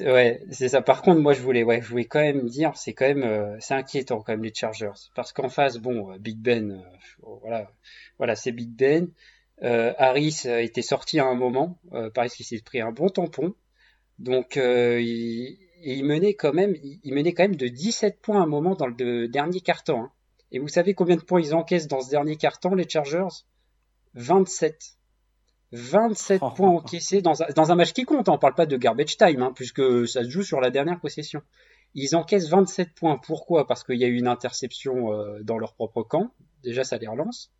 Ouais, 0.00 0.40
c'est 0.50 0.68
ça. 0.68 0.80
Par 0.80 1.02
contre, 1.02 1.20
moi, 1.20 1.32
je 1.34 1.42
voulais, 1.42 1.64
ouais, 1.64 1.82
je 1.82 1.88
voulais 1.88 2.04
quand 2.04 2.20
même 2.20 2.46
dire, 2.48 2.72
c'est 2.76 2.92
quand 2.94 3.06
même, 3.06 3.24
euh, 3.24 3.56
c'est 3.60 3.74
inquiétant 3.74 4.20
quand 4.20 4.32
même 4.32 4.44
les 4.44 4.54
Chargers, 4.54 4.92
parce 5.14 5.32
qu'en 5.32 5.48
face, 5.48 5.78
bon, 5.78 6.12
euh, 6.12 6.18
Big 6.18 6.38
Ben, 6.38 6.70
euh, 6.70 7.26
voilà, 7.42 7.70
voilà, 8.18 8.36
c'est 8.36 8.52
Big 8.52 8.70
Ben. 8.70 9.08
Euh, 9.62 9.92
Harris 9.98 10.42
était 10.46 10.82
sorti 10.82 11.18
à 11.18 11.26
un 11.26 11.34
moment, 11.34 11.78
euh, 11.92 12.10
paraît 12.10 12.28
qu'il 12.28 12.46
s'est 12.46 12.60
pris 12.64 12.80
un 12.80 12.92
bon 12.92 13.08
tampon, 13.08 13.54
donc 14.18 14.56
euh, 14.56 15.00
il, 15.00 15.58
il 15.82 16.04
menait 16.04 16.34
quand 16.34 16.52
même, 16.52 16.74
il, 16.82 17.00
il 17.02 17.14
menait 17.14 17.32
quand 17.34 17.44
même 17.44 17.56
de 17.56 17.68
17 17.68 18.20
points 18.22 18.40
à 18.40 18.44
un 18.44 18.46
moment 18.46 18.74
dans 18.74 18.86
le 18.86 18.94
de- 18.94 19.26
dernier 19.26 19.60
quart-temps. 19.60 20.04
hein. 20.04 20.10
Et 20.52 20.58
vous 20.58 20.68
savez 20.68 20.94
combien 20.94 21.16
de 21.16 21.22
points 21.22 21.40
ils 21.40 21.54
encaissent 21.54 21.88
dans 21.88 22.00
ce 22.00 22.10
dernier 22.10 22.36
quart-temps, 22.36 22.74
les 22.74 22.88
Chargers? 22.88 23.44
27. 24.14 24.96
27 25.72 26.40
Oh. 26.42 26.50
points 26.50 26.68
encaissés 26.70 27.20
dans 27.20 27.42
un, 27.42 27.46
dans 27.56 27.72
un 27.72 27.74
match 27.74 27.92
qui 27.92 28.04
compte. 28.04 28.28
hein. 28.28 28.32
On 28.34 28.38
parle 28.38 28.54
pas 28.54 28.66
de 28.66 28.76
garbage 28.76 29.16
time, 29.16 29.42
hein, 29.42 29.52
puisque 29.54 30.06
ça 30.06 30.22
se 30.22 30.28
joue 30.30 30.42
sur 30.42 30.60
la 30.60 30.70
dernière 30.70 31.00
possession. 31.00 31.42
Ils 31.94 32.14
encaissent 32.16 32.48
27 32.48 32.94
points. 32.94 33.18
Pourquoi? 33.18 33.66
Parce 33.66 33.82
qu'il 33.84 33.96
y 33.96 34.04
a 34.04 34.08
eu 34.08 34.16
une 34.16 34.26
interception 34.28 35.12
euh, 35.12 35.40
dans 35.42 35.58
leur 35.58 35.74
propre 35.74 36.02
camp. 36.02 36.30
Déjà, 36.62 36.84
ça 36.84 36.96
les 36.98 37.06
relance. 37.08 37.52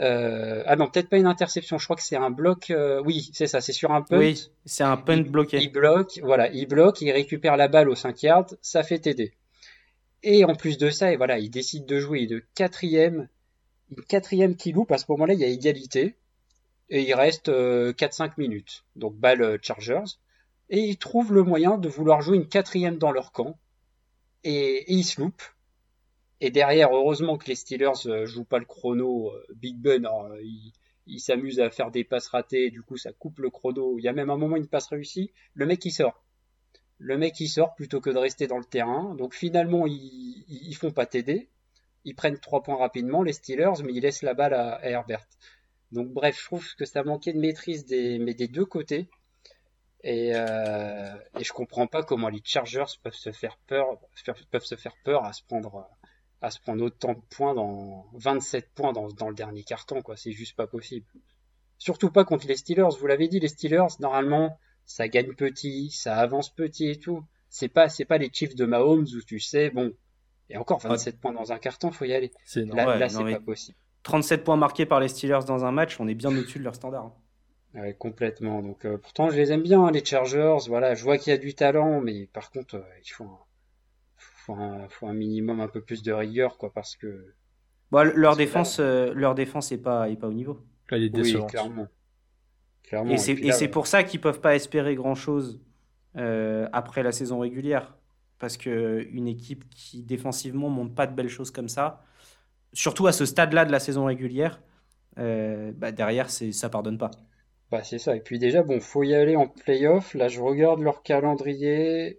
Euh, 0.00 0.62
ah 0.66 0.76
non, 0.76 0.88
peut-être 0.88 1.08
pas 1.10 1.18
une 1.18 1.26
interception. 1.26 1.76
Je 1.78 1.84
crois 1.84 1.96
que 1.96 2.02
c'est 2.02 2.16
un 2.16 2.30
bloc. 2.30 2.70
euh, 2.70 3.02
oui, 3.04 3.30
c'est 3.34 3.46
ça. 3.46 3.60
C'est 3.60 3.72
sur 3.72 3.90
un 3.92 4.02
punt. 4.02 4.18
Oui, 4.18 4.50
c'est 4.64 4.84
un 4.84 4.96
punt 4.96 5.22
bloqué. 5.22 5.58
Il 5.58 5.72
bloque, 5.72 6.20
voilà, 6.22 6.48
il 6.52 6.66
bloque, 6.66 7.00
il 7.02 7.10
récupère 7.10 7.56
la 7.56 7.68
balle 7.68 7.88
au 7.90 7.94
5 7.94 8.22
yards, 8.22 8.46
ça 8.62 8.82
fait 8.82 8.98
TD. 8.98 9.34
Et 10.22 10.44
en 10.44 10.54
plus 10.54 10.78
de 10.78 10.88
ça, 10.90 11.12
et 11.12 11.16
voilà, 11.16 11.38
il 11.38 11.50
décide 11.50 11.86
de 11.86 11.98
jouer 11.98 12.26
de 12.26 12.42
quatrième, 12.54 13.28
une 13.90 14.02
quatrième 14.04 14.56
qui 14.56 14.72
loupe, 14.72 14.92
à 14.92 14.98
ce 14.98 15.06
moment-là, 15.08 15.34
il 15.34 15.40
y 15.40 15.44
a 15.44 15.48
égalité, 15.48 16.16
et 16.88 17.02
il 17.02 17.14
reste 17.14 17.48
euh, 17.48 17.92
4-5 17.92 18.32
minutes. 18.38 18.84
Donc 18.96 19.14
balle 19.16 19.42
euh, 19.42 19.58
Chargers, 19.60 20.18
et 20.68 20.80
il 20.80 20.96
trouve 20.98 21.32
le 21.32 21.42
moyen 21.42 21.78
de 21.78 21.88
vouloir 21.88 22.20
jouer 22.20 22.36
une 22.36 22.48
quatrième 22.48 22.98
dans 22.98 23.12
leur 23.12 23.32
camp, 23.32 23.58
et, 24.44 24.92
et 24.92 24.94
il 24.94 25.04
se 25.04 25.20
loupe. 25.20 25.42
Et 26.40 26.50
derrière, 26.50 26.94
heureusement 26.94 27.36
que 27.36 27.46
les 27.46 27.54
Steelers 27.54 28.06
euh, 28.06 28.24
jouent 28.24 28.44
pas 28.44 28.58
le 28.58 28.64
chrono, 28.64 29.30
euh, 29.30 29.46
Big 29.54 29.76
Ben, 29.76 30.06
alors, 30.06 30.24
euh, 30.24 30.40
il, 30.42 30.72
à 31.60 31.70
faire 31.70 31.90
des 31.90 32.04
passes 32.04 32.28
ratées, 32.28 32.70
du 32.70 32.82
coup 32.82 32.96
ça 32.96 33.12
coupe 33.12 33.40
le 33.40 33.50
chrono. 33.50 33.98
Il 33.98 34.04
y 34.04 34.08
a 34.08 34.12
même 34.12 34.30
un 34.30 34.36
moment 34.36 34.56
une 34.56 34.68
passe 34.68 34.86
réussie, 34.86 35.32
le 35.54 35.66
mec 35.66 35.84
il 35.84 35.90
sort. 35.90 36.24
Le 36.98 37.18
mec 37.18 37.40
il 37.40 37.48
sort 37.48 37.74
plutôt 37.74 38.00
que 38.00 38.10
de 38.10 38.18
rester 38.18 38.46
dans 38.46 38.58
le 38.58 38.64
terrain. 38.64 39.14
Donc 39.16 39.34
finalement 39.34 39.86
ils, 39.86 40.44
ils 40.48 40.68
ils 40.68 40.76
font 40.76 40.92
pas 40.92 41.06
TD. 41.06 41.48
Ils 42.04 42.14
prennent 42.14 42.38
trois 42.38 42.62
points 42.62 42.76
rapidement 42.76 43.22
les 43.22 43.32
Steelers, 43.32 43.82
mais 43.84 43.92
ils 43.92 44.00
laissent 44.00 44.22
la 44.22 44.34
balle 44.34 44.54
à, 44.54 44.80
Herbert. 44.88 45.26
Donc 45.92 46.08
bref, 46.08 46.38
je 46.38 46.44
trouve 46.44 46.74
que 46.76 46.84
ça 46.84 47.02
manquait 47.02 47.32
de 47.32 47.38
maîtrise 47.38 47.84
des, 47.84 48.18
mais 48.18 48.34
des 48.34 48.48
deux 48.48 48.64
côtés. 48.64 49.08
Et, 50.02 50.32
euh, 50.34 51.14
et 51.38 51.44
je 51.44 51.52
comprends 51.52 51.86
pas 51.86 52.02
comment 52.02 52.28
les 52.28 52.40
Chargers 52.42 52.84
peuvent 53.02 53.12
se 53.12 53.32
faire 53.32 53.58
peur, 53.66 53.98
peuvent 54.50 54.64
se 54.64 54.76
faire 54.76 54.94
peur 55.04 55.24
à 55.24 55.32
se 55.32 55.42
prendre 55.42 55.88
à 56.42 56.50
se 56.50 56.58
prendre 56.58 56.82
autant 56.82 57.12
de 57.12 57.20
points 57.28 57.54
dans 57.54 58.06
27 58.14 58.70
points 58.74 58.92
dans, 58.92 59.08
dans 59.08 59.28
le 59.28 59.34
dernier 59.34 59.62
carton 59.62 60.00
quoi. 60.00 60.16
C'est 60.16 60.32
juste 60.32 60.56
pas 60.56 60.66
possible. 60.66 61.06
Surtout 61.76 62.10
pas 62.10 62.24
contre 62.24 62.46
les 62.46 62.56
Steelers. 62.56 62.96
Vous 62.98 63.06
l'avez 63.06 63.28
dit, 63.28 63.40
les 63.40 63.48
Steelers 63.48 63.98
normalement 64.00 64.58
ça 64.86 65.08
gagne 65.08 65.34
petit, 65.34 65.90
ça 65.90 66.16
avance 66.16 66.52
petit 66.54 66.88
et 66.88 66.98
tout. 66.98 67.24
C'est 67.48 67.68
pas 67.68 67.88
c'est 67.88 68.04
pas 68.04 68.18
les 68.18 68.30
Chiefs 68.32 68.54
de 68.54 68.64
Mahomes 68.64 69.06
où 69.14 69.22
tu 69.22 69.38
sais 69.38 69.70
bon. 69.70 69.92
Et 70.50 70.56
encore 70.56 70.80
27 70.80 71.20
points 71.20 71.32
dans 71.32 71.52
un 71.52 71.58
carton, 71.58 71.90
faut 71.90 72.04
y 72.04 72.12
aller. 72.12 72.32
C'est 72.44 72.64
Là. 72.64 72.98
Ouais, 72.98 73.08
c'est 73.08 73.22
pas 73.22 73.40
possible. 73.40 73.78
37 74.02 74.44
points 74.44 74.56
marqués 74.56 74.86
par 74.86 75.00
les 75.00 75.08
Steelers 75.08 75.44
dans 75.46 75.64
un 75.64 75.72
match, 75.72 76.00
on 76.00 76.08
est 76.08 76.14
bien 76.14 76.30
au-dessus 76.30 76.58
de 76.58 76.64
leur 76.64 76.74
standard. 76.74 77.12
Ouais, 77.74 77.94
complètement. 77.94 78.62
Donc 78.62 78.84
euh, 78.84 78.98
pourtant 78.98 79.30
je 79.30 79.36
les 79.36 79.52
aime 79.52 79.62
bien 79.62 79.84
hein, 79.84 79.90
les 79.92 80.04
Chargers. 80.04 80.56
Voilà, 80.66 80.94
je 80.94 81.04
vois 81.04 81.18
qu'il 81.18 81.30
y 81.30 81.34
a 81.34 81.38
du 81.38 81.54
talent, 81.54 82.00
mais 82.00 82.26
par 82.32 82.50
contre 82.50 82.76
euh, 82.76 82.98
il 83.04 83.10
faut 83.10 83.24
un, 83.24 83.38
faut 84.16 84.54
un, 84.54 84.88
faut 84.88 85.06
un 85.06 85.12
minimum 85.12 85.60
un 85.60 85.68
peu 85.68 85.80
plus 85.80 86.02
de 86.02 86.12
rigueur 86.12 86.58
quoi 86.58 86.72
parce 86.72 86.96
que 86.96 87.32
Bon, 87.90 88.04
leur 88.04 88.14
Parce 88.14 88.36
que 88.36 88.42
défense, 88.42 88.76
euh, 88.80 89.12
leur 89.14 89.34
défense 89.34 89.72
est 89.72 89.78
pas, 89.78 90.08
est 90.08 90.16
pas 90.16 90.28
au 90.28 90.32
niveau. 90.32 90.60
Là, 90.90 90.98
il 90.98 91.04
est 91.04 91.20
oui 91.20 91.46
clairement. 91.48 91.88
Clairement. 92.84 93.10
Et 93.10 93.14
et 93.14 93.52
c'est 93.52 93.68
euh, 93.68 93.70
pour 93.70 93.86
ça 93.86 94.04
qu'ils 94.04 94.20
peuvent 94.20 94.40
pas 94.40 94.54
espérer 94.54 94.94
grand-chose 94.94 95.60
euh, 96.16 96.68
après 96.72 97.02
la 97.02 97.12
saison 97.12 97.40
régulière. 97.40 97.96
Parce 98.40 98.56
que 98.56 99.06
une 99.12 99.28
équipe 99.28 99.68
qui 99.70 100.02
défensivement 100.02 100.68
montre 100.68 100.94
pas 100.94 101.06
de 101.06 101.14
belles 101.14 101.28
choses 101.28 101.52
comme 101.52 101.68
ça, 101.68 102.02
surtout 102.72 103.06
à 103.06 103.12
ce 103.12 103.24
stade-là 103.24 103.64
de 103.64 103.70
la 103.70 103.78
saison 103.78 104.06
régulière, 104.06 104.60
euh, 105.18 105.72
bah, 105.76 105.92
derrière 105.92 106.30
c'est 106.30 106.50
ça 106.50 106.68
pardonne 106.68 106.98
pas. 106.98 107.12
Bah, 107.70 107.84
c'est 107.84 107.98
ça. 107.98 108.16
Et 108.16 108.20
puis 108.20 108.38
déjà, 108.38 108.62
bon, 108.62 108.80
faut 108.80 109.04
y 109.04 109.14
aller 109.14 109.36
en 109.36 109.46
playoff. 109.46 110.14
Là, 110.14 110.28
je 110.28 110.40
regarde 110.40 110.80
leur 110.80 111.02
calendrier. 111.02 112.18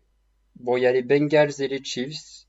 Bon, 0.60 0.78
il 0.78 0.84
y 0.84 0.86
a 0.86 0.94
les 0.94 1.02
Bengals 1.02 1.60
et 1.60 1.68
les 1.68 1.84
Chiefs. 1.84 2.46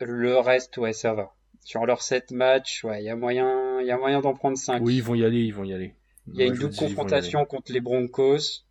Le 0.00 0.38
reste, 0.38 0.76
ouais, 0.76 0.92
ça 0.92 1.14
va. 1.14 1.34
Sur 1.60 1.86
leurs 1.86 2.02
7 2.02 2.30
matchs, 2.32 2.84
ouais, 2.84 3.02
il 3.02 3.06
y 3.06 3.08
a 3.08 3.16
moyen, 3.16 3.80
il 3.80 3.86
y 3.86 3.90
a 3.90 3.96
moyen 3.96 4.20
d'en 4.20 4.34
prendre 4.34 4.58
5. 4.58 4.82
Oui, 4.82 4.96
ils 4.96 5.02
vont 5.02 5.14
y 5.14 5.24
aller, 5.24 5.40
ils 5.40 5.54
vont 5.54 5.64
y 5.64 5.72
aller. 5.72 5.94
Il 6.26 6.38
y 6.38 6.42
a 6.42 6.46
Moi, 6.46 6.54
une 6.54 6.60
double 6.60 6.72
dis, 6.72 6.78
confrontation 6.78 7.46
contre 7.46 7.72
les 7.72 7.80
Broncos. 7.80 8.64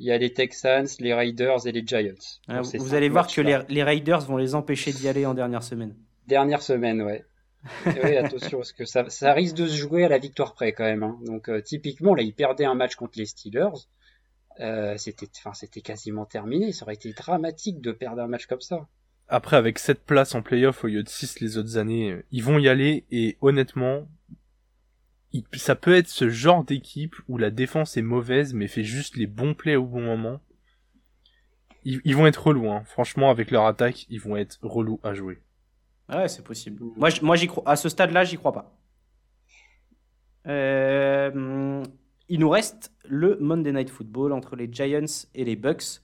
Il 0.00 0.06
y 0.06 0.12
a 0.12 0.16
les 0.16 0.32
Texans, 0.32 0.86
les 0.98 1.12
Raiders 1.12 1.66
et 1.66 1.72
les 1.72 1.86
Giants. 1.86 2.14
Dans 2.48 2.62
vous 2.62 2.94
allez 2.94 3.10
voir 3.10 3.26
que 3.26 3.42
les, 3.42 3.60
les 3.68 3.82
Raiders 3.82 4.20
vont 4.20 4.38
les 4.38 4.54
empêcher 4.54 4.92
d'y 4.92 5.06
aller 5.08 5.26
en 5.26 5.34
dernière 5.34 5.62
semaine. 5.62 5.94
Dernière 6.26 6.62
semaine, 6.62 7.02
ouais. 7.02 7.26
Et 7.86 8.00
ouais, 8.00 8.16
attention, 8.16 8.58
parce 8.58 8.72
que 8.72 8.86
ça, 8.86 9.10
ça 9.10 9.34
risque 9.34 9.56
de 9.56 9.66
se 9.66 9.76
jouer 9.76 10.04
à 10.04 10.08
la 10.08 10.16
victoire 10.16 10.54
près 10.54 10.72
quand 10.72 10.84
même. 10.84 11.02
hein. 11.02 11.18
Donc 11.26 11.50
euh, 11.50 11.60
typiquement, 11.60 12.14
là, 12.14 12.22
ils 12.22 12.32
perdaient 12.32 12.64
un 12.64 12.74
match 12.74 12.94
contre 12.94 13.18
les 13.18 13.26
Steelers. 13.26 13.68
Euh, 14.60 14.96
c'était, 14.96 15.28
enfin, 15.36 15.52
c'était 15.52 15.82
quasiment 15.82 16.24
terminé. 16.24 16.72
Ça 16.72 16.84
aurait 16.86 16.94
été 16.94 17.12
dramatique 17.12 17.82
de 17.82 17.92
perdre 17.92 18.22
un 18.22 18.26
match 18.26 18.46
comme 18.46 18.62
ça. 18.62 18.88
Après, 19.28 19.56
avec 19.58 19.78
7 19.78 20.02
places 20.02 20.34
en 20.34 20.40
playoff 20.40 20.82
au 20.82 20.86
lieu 20.86 21.02
de 21.02 21.08
6 21.10 21.40
les 21.40 21.58
autres 21.58 21.76
années, 21.76 22.16
ils 22.32 22.42
vont 22.42 22.58
y 22.58 22.68
aller 22.68 23.04
et 23.10 23.36
honnêtement, 23.42 24.08
ça 25.54 25.74
peut 25.76 25.94
être 25.94 26.08
ce 26.08 26.28
genre 26.28 26.64
d'équipe 26.64 27.14
où 27.28 27.38
la 27.38 27.50
défense 27.50 27.96
est 27.96 28.02
mauvaise 28.02 28.54
mais 28.54 28.68
fait 28.68 28.84
juste 28.84 29.16
les 29.16 29.26
bons 29.26 29.54
plays 29.54 29.76
au 29.76 29.84
bon 29.84 30.02
moment. 30.02 30.40
Ils, 31.84 32.00
ils 32.04 32.16
vont 32.16 32.26
être 32.26 32.46
relous, 32.46 32.70
hein. 32.70 32.82
franchement, 32.84 33.30
avec 33.30 33.50
leur 33.50 33.64
attaque, 33.66 34.06
ils 34.10 34.20
vont 34.20 34.36
être 34.36 34.58
relous 34.62 35.00
à 35.02 35.14
jouer. 35.14 35.40
Ouais, 36.08 36.28
c'est 36.28 36.42
possible. 36.44 36.82
Moi, 36.96 37.10
j- 37.10 37.20
moi 37.22 37.36
j'y 37.36 37.46
crois. 37.46 37.62
À 37.66 37.76
ce 37.76 37.88
stade-là, 37.88 38.24
j'y 38.24 38.36
crois 38.36 38.52
pas. 38.52 38.76
Euh, 40.46 41.82
il 42.28 42.40
nous 42.40 42.48
reste 42.48 42.92
le 43.08 43.36
Monday 43.40 43.72
Night 43.72 43.90
Football 43.90 44.32
entre 44.32 44.56
les 44.56 44.68
Giants 44.72 45.04
et 45.34 45.44
les 45.44 45.56
Bucks. 45.56 46.00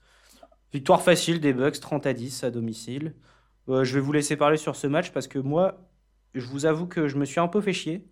Victoire 0.73 1.03
facile 1.03 1.41
des 1.41 1.53
Bucks, 1.53 1.81
30 1.81 2.07
à 2.07 2.13
10 2.13 2.45
à 2.45 2.51
domicile. 2.51 3.15
Euh, 3.69 3.85
je 3.85 3.95
vais 3.95 4.01
vous 4.01 4.13
laisser 4.13 4.37
parler 4.37 4.57
sur 4.57 4.77
ce 4.77 4.87
match 4.87 5.11
parce 5.13 5.27
que 5.29 5.39
moi, 5.39 5.89
je 6.35 6.47
vous 6.47 6.67
avoue 6.67 6.87
que 6.87 7.09
je 7.09 7.17
me 7.17 7.25
suis 7.25 7.41
un 7.41 7.49
peu 7.49 7.61
fait 7.61 7.73
chier. 7.73 8.07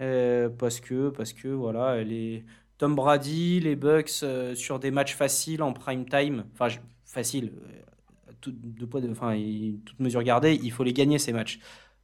Euh, 0.00 0.48
parce 0.48 0.80
que, 0.80 1.10
parce 1.10 1.32
que 1.32 1.48
voilà, 1.48 2.02
les 2.04 2.44
Tom 2.78 2.94
Brady, 2.94 3.60
les 3.60 3.74
Bucks 3.74 4.10
euh, 4.22 4.54
sur 4.54 4.78
des 4.78 4.90
matchs 4.92 5.14
faciles 5.14 5.62
en 5.62 5.72
prime 5.72 6.08
time, 6.08 6.44
enfin 6.54 6.68
facile, 7.04 7.52
euh, 7.56 8.50
de 8.52 8.86
poids 8.86 9.00
enfin, 9.10 9.36
toute 9.84 9.98
mesure 9.98 10.22
gardée, 10.22 10.58
il 10.62 10.70
faut 10.70 10.84
les 10.84 10.92
gagner 10.92 11.18
ces 11.18 11.32
matchs. 11.32 11.58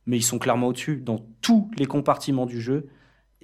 Mais 0.06 0.16
ils 0.18 0.22
sont 0.22 0.38
clairement 0.38 0.68
au-dessus 0.68 0.96
dans 0.98 1.24
tous 1.40 1.70
les 1.78 1.86
compartiments 1.86 2.46
du 2.46 2.60
jeu. 2.60 2.88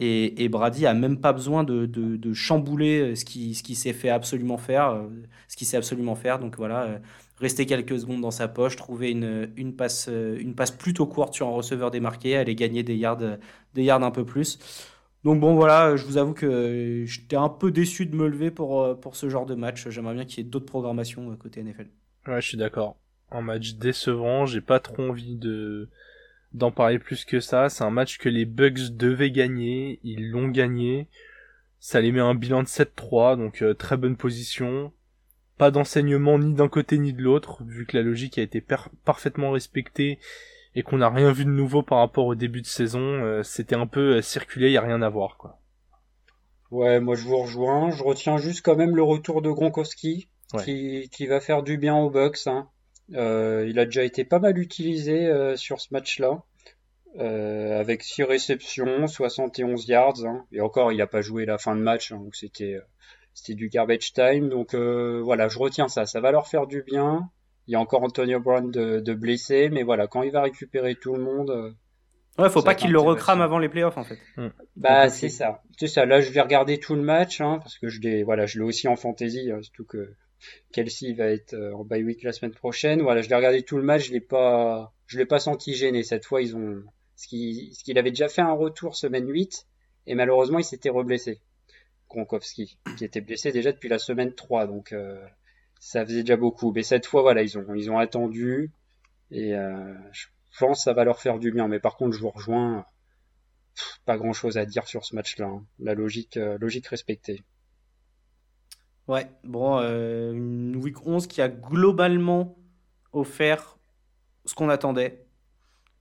Et, 0.03 0.49
Brady 0.49 0.87
a 0.87 0.95
même 0.95 1.21
pas 1.21 1.33
besoin 1.33 1.63
de, 1.63 2.33
chambouler 2.33 3.15
ce 3.15 3.25
qui, 3.25 3.55
ce 3.55 3.63
qui 3.63 3.75
s'est 3.75 3.93
fait 3.93 4.09
absolument 4.09 4.57
faire, 4.57 4.99
ce 5.47 5.57
qui 5.57 5.65
sait 5.67 5.77
absolument 5.77 6.15
faire. 6.15 6.39
Donc 6.39 6.57
voilà, 6.57 7.01
rester 7.41 7.67
quelques 7.67 7.99
secondes 7.99 8.21
dans 8.21 8.31
sa 8.31 8.49
poche, 8.49 8.77
trouver 8.77 9.11
une, 9.11 9.51
une 9.57 9.75
passe, 9.75 10.09
euh, 10.09 10.39
une 10.39 10.55
passe 10.55 10.71
plutôt 10.71 11.07
courte 11.07 11.35
sur 11.35 11.49
un 11.49 11.53
receveur 11.53 11.91
démarqué, 11.91 12.37
aller 12.37 12.55
gagner 12.55 12.83
des 12.83 12.97
yards, 12.97 13.23
euh, 13.23 13.37
des 13.75 13.83
yards 13.83 14.03
un 14.03 14.11
peu 14.11 14.25
plus. 14.25 14.59
Donc 15.25 15.41
bon 15.41 15.55
voilà, 15.55 15.97
je 15.97 16.05
vous 16.05 16.17
avoue 16.19 16.35
que 16.35 17.05
j'étais 17.07 17.37
un 17.37 17.49
peu 17.49 17.71
déçu 17.71 18.07
de 18.07 18.15
me 18.15 18.29
lever 18.29 18.51
pour, 18.51 18.83
euh, 18.83 18.95
pour 18.95 19.17
ce 19.17 19.29
genre 19.29 19.47
de 19.47 19.55
match. 19.55 19.89
J'aimerais 19.89 20.15
bien 20.15 20.25
qu'il 20.25 20.39
y 20.39 20.47
ait 20.47 20.51
d'autres 20.51 20.67
programmations 20.67 21.35
côté 21.37 21.63
NFL. 21.63 21.89
Ouais, 22.27 22.41
je 22.41 22.49
suis 22.49 22.59
d'accord. 22.59 22.97
Un 23.31 23.43
match 23.43 23.75
décevant, 23.75 24.45
j'ai 24.45 24.61
pas 24.61 24.81
trop 24.81 25.09
envie 25.09 25.37
de 25.37 25.89
d'en 26.53 26.73
parler 26.73 26.99
plus 26.99 27.25
que 27.25 27.39
ça. 27.39 27.69
C'est 27.69 27.85
un 27.85 27.91
match 27.91 28.19
que 28.19 28.29
les 28.29 28.45
Bucks 28.45 28.97
devaient 28.97 29.31
gagner, 29.31 30.01
ils 30.03 30.31
l'ont 30.31 30.49
gagné. 30.49 31.07
Ça 31.79 32.01
les 32.01 32.11
met 32.11 32.21
un 32.21 32.35
bilan 32.35 32.65
de 32.65 32.69
7-3, 32.69 33.37
donc 33.37 33.65
très 33.79 33.97
bonne 33.97 34.17
position. 34.17 34.93
Pas 35.61 35.71
d'enseignement 35.71 36.39
ni 36.39 36.55
d'un 36.55 36.69
côté 36.69 36.97
ni 36.99 37.13
de 37.13 37.21
l'autre, 37.23 37.63
vu 37.65 37.85
que 37.87 37.97
la 37.97 38.03
logique 38.03 38.39
a 38.39 38.43
été 38.43 38.65
parfaitement 39.05 39.51
respectée 39.51 40.19
et 40.75 40.83
qu'on 40.83 40.97
n'a 40.97 41.11
rien 41.11 41.33
vu 41.33 41.45
de 41.45 41.51
nouveau 41.51 41.83
par 41.83 41.99
rapport 41.99 42.25
au 42.25 42.35
début 42.35 42.63
de 42.63 42.67
saison. 42.67 43.01
euh, 43.01 43.43
C'était 43.43 43.75
un 43.77 43.87
peu 43.87 44.17
euh, 44.17 44.23
circulé, 44.23 44.71
y 44.71 44.79
a 44.79 44.81
rien 44.81 45.03
à 45.03 45.09
voir, 45.11 45.37
quoi. 45.37 45.59
Ouais, 46.71 46.99
moi 46.99 47.15
je 47.15 47.25
vous 47.25 47.37
rejoins. 47.37 47.91
Je 47.91 48.03
retiens 48.03 48.39
juste 48.39 48.63
quand 48.65 48.75
même 48.75 48.97
le 48.97 49.03
retour 49.03 49.43
de 49.43 49.51
Gronkowski, 49.51 50.29
Ouais. 50.55 50.65
qui, 50.65 51.09
qui 51.13 51.27
va 51.27 51.41
faire 51.41 51.63
du 51.63 51.77
bien 51.77 51.95
aux 51.97 52.09
Bucks. 52.11 52.47
Hein. 52.47 52.69
Euh, 53.15 53.67
il 53.69 53.79
a 53.79 53.85
déjà 53.85 54.03
été 54.03 54.25
pas 54.25 54.39
mal 54.39 54.57
utilisé 54.59 55.31
sur 55.57 55.81
ce 55.81 55.89
match-là. 55.93 56.43
Avec 57.19 58.03
6 58.03 58.23
réceptions, 58.23 59.07
71 59.09 59.87
yards. 59.89 60.25
Hein. 60.25 60.47
Et 60.53 60.61
encore, 60.61 60.91
il 60.93 60.99
n'a 60.99 61.07
pas 61.07 61.21
joué 61.21 61.45
la 61.45 61.59
fin 61.59 61.77
de 61.77 61.83
match, 61.83 62.13
hein, 62.13 62.19
donc 62.19 62.35
c'était 62.35 62.79
c'était 63.35 63.55
du 63.55 63.69
garbage 63.69 64.13
time. 64.13 64.49
Donc 64.49 64.75
voilà, 64.75 65.49
je 65.49 65.59
retiens 65.59 65.89
ça. 65.89 66.07
Ça 66.07 66.21
va 66.21 66.33
leur 66.33 66.47
faire 66.49 66.67
du 66.67 66.83
bien. 66.83 67.31
Il 67.67 67.73
y 67.73 67.77
a 67.77 67.81
encore 67.81 68.03
Antonio 68.03 68.41
Brown 68.41 68.71
de, 68.71 69.01
de 69.01 69.15
blessé, 69.15 69.69
mais 69.71 69.83
voilà, 69.83 70.07
quand 70.07 70.23
il 70.23 70.33
va 70.33 70.43
récupérer 70.43 70.97
tout 70.97 71.15
le 71.15 71.23
monde, 71.23 71.75
Ouais, 72.39 72.49
faut 72.49 72.63
pas 72.63 72.75
qu'il 72.75 72.91
le 72.91 73.01
recrame 73.01 73.43
avant 73.43 73.59
les 73.59 73.69
playoffs 73.69 73.99
en 73.99 74.05
fait. 74.05 74.19
Hmm. 74.37 74.49
Bah 74.77 75.11
c'est 75.11 75.29
ça, 75.29 75.63
c'est 75.79 75.89
ça. 75.89 76.07
Là, 76.07 76.21
je 76.21 76.31
vais 76.31 76.41
regarder 76.41 76.79
tout 76.79 76.95
le 76.95 77.03
match 77.03 77.41
hein, 77.41 77.59
parce 77.61 77.79
que 77.79 77.89
je 77.89 78.01
l'ai, 78.01 78.23
voilà, 78.23 78.47
je 78.47 78.59
l'ai 78.59 78.65
aussi 78.65 78.89
en 78.89 78.97
fantasy, 78.97 79.51
hein, 79.51 79.61
surtout 79.63 79.85
que 79.85 80.15
Kelsey 80.73 81.13
va 81.13 81.27
être 81.27 81.55
euh, 81.55 81.75
en 81.75 81.85
bye 81.85 82.03
week 82.03 82.23
la 82.23 82.33
semaine 82.33 82.55
prochaine. 82.55 83.03
Voilà, 83.03 83.21
je 83.21 83.29
l'ai 83.29 83.35
regardé 83.35 83.63
tout 83.63 83.77
le 83.77 83.83
match, 83.83 84.07
je 84.07 84.13
l'ai 84.13 84.21
pas, 84.21 84.95
je 85.07 85.19
l'ai 85.19 85.27
pas 85.27 85.39
senti 85.39 85.75
gêné 85.75 86.03
cette 86.03 86.25
fois. 86.25 86.41
Ils 86.41 86.57
ont, 86.57 86.83
ce 87.17 87.27
qu'il, 87.27 87.75
ce 87.75 87.85
qu'il 87.85 87.99
avait 87.99 88.11
déjà 88.11 88.29
fait 88.29 88.43
un 88.43 88.53
retour 88.53 88.97
semaine 88.97 89.29
8 89.29 89.67
et 90.07 90.15
malheureusement 90.15 90.59
il 90.59 90.65
s'était 90.65 90.89
reblessé. 90.89 91.41
Gronkowski, 92.11 92.79
qui 92.97 93.05
était 93.05 93.21
blessé 93.21 93.53
déjà 93.53 93.73
depuis 93.73 93.89
la 93.89 93.99
semaine 93.99 94.35
3, 94.35 94.67
donc 94.67 94.93
euh, 94.93 95.25
ça 95.79 96.05
faisait 96.05 96.23
déjà 96.23 96.37
beaucoup. 96.37 96.73
Mais 96.73 96.83
cette 96.83 97.07
fois, 97.07 97.23
voilà, 97.23 97.43
ils 97.43 97.57
ont, 97.57 97.75
ils 97.75 97.91
ont 97.91 97.99
attendu 97.99 98.73
et 99.31 99.55
euh, 99.55 99.95
je 100.13 100.27
pense 100.59 100.79
que 100.79 100.83
ça 100.83 100.93
va 100.93 101.05
leur 101.05 101.21
faire 101.21 101.39
du 101.39 101.53
bien. 101.53 101.69
Mais 101.69 101.81
par 101.81 101.97
contre, 101.97 102.17
je 102.17 102.21
vous 102.21 102.31
rejoins. 102.31 102.85
pas 104.05 104.17
grand 104.17 104.33
chose 104.33 104.59
à 104.59 104.67
dire 104.67 104.87
sur 104.87 105.05
ce 105.05 105.15
match-là. 105.15 105.47
Hein. 105.47 105.65
La 105.79 105.95
logique, 105.95 106.37
euh, 106.37 106.59
logique 106.59 106.87
respectée. 106.89 107.43
Ouais, 109.09 109.27
bon, 109.45 109.79
euh, 109.79 110.33
une 110.33 110.77
week 110.77 111.05
11 111.07 111.27
qui 111.27 111.43
a 111.43 111.49
globalement 111.49 112.57
offert 113.13 113.79
ce 114.45 114.55
qu'on 114.55 114.69
attendait. 114.69 115.27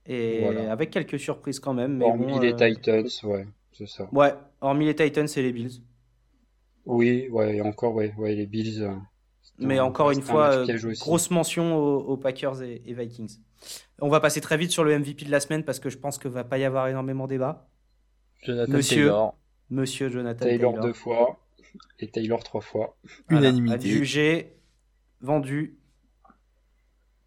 Et 0.06 0.44
avec 0.46 0.90
quelques 0.90 1.20
surprises 1.20 1.60
quand 1.60 1.74
même. 1.74 1.98
Mais 1.98 2.04
hormis 2.04 2.40
les 2.40 2.52
euh, 2.52 2.74
Titans, 2.74 3.06
ouais, 3.24 3.46
c'est 3.72 3.86
ça. 3.86 4.08
Ouais, 4.12 4.32
hormis 4.60 4.86
les 4.86 4.94
Titans 4.94 5.28
et 5.36 5.42
les 5.42 5.52
Bills. 5.52 5.82
Oui, 6.86 7.28
ouais, 7.30 7.60
encore, 7.60 7.94
ouais, 7.94 8.14
ouais 8.16 8.34
les 8.34 8.46
Bills. 8.46 8.88
mais 9.58 9.80
encore 9.80 10.10
une 10.10 10.22
fois, 10.22 10.64
grosse 10.98 11.30
mention 11.30 11.76
aux, 11.76 12.16
Packers 12.16 12.62
et 12.62 12.94
Vikings. 12.94 13.38
On 14.00 14.08
va 14.08 14.20
passer 14.20 14.40
très 14.40 14.56
vite 14.56 14.70
sur 14.70 14.84
le 14.84 14.98
MVP 14.98 15.26
de 15.26 15.30
la 15.30 15.40
semaine 15.40 15.64
parce 15.64 15.78
que 15.78 15.90
je 15.90 15.98
pense 15.98 16.18
que 16.18 16.28
va 16.28 16.44
pas 16.44 16.58
y 16.58 16.64
avoir 16.64 16.88
énormément 16.88 17.24
de 17.24 17.30
débat. 17.30 17.68
Jonathan 18.42 18.72
Monsieur, 18.72 19.04
Taylor. 19.04 19.38
Monsieur 19.68 20.08
Jonathan 20.08 20.46
Taylor. 20.46 20.80
deux 20.80 20.92
fois 20.94 21.38
et 21.98 22.08
Taylor 22.08 22.42
trois 22.42 22.62
fois. 22.62 22.96
Unanimité. 23.28 23.74
Adjugé, 23.74 24.56
vendu. 25.20 25.78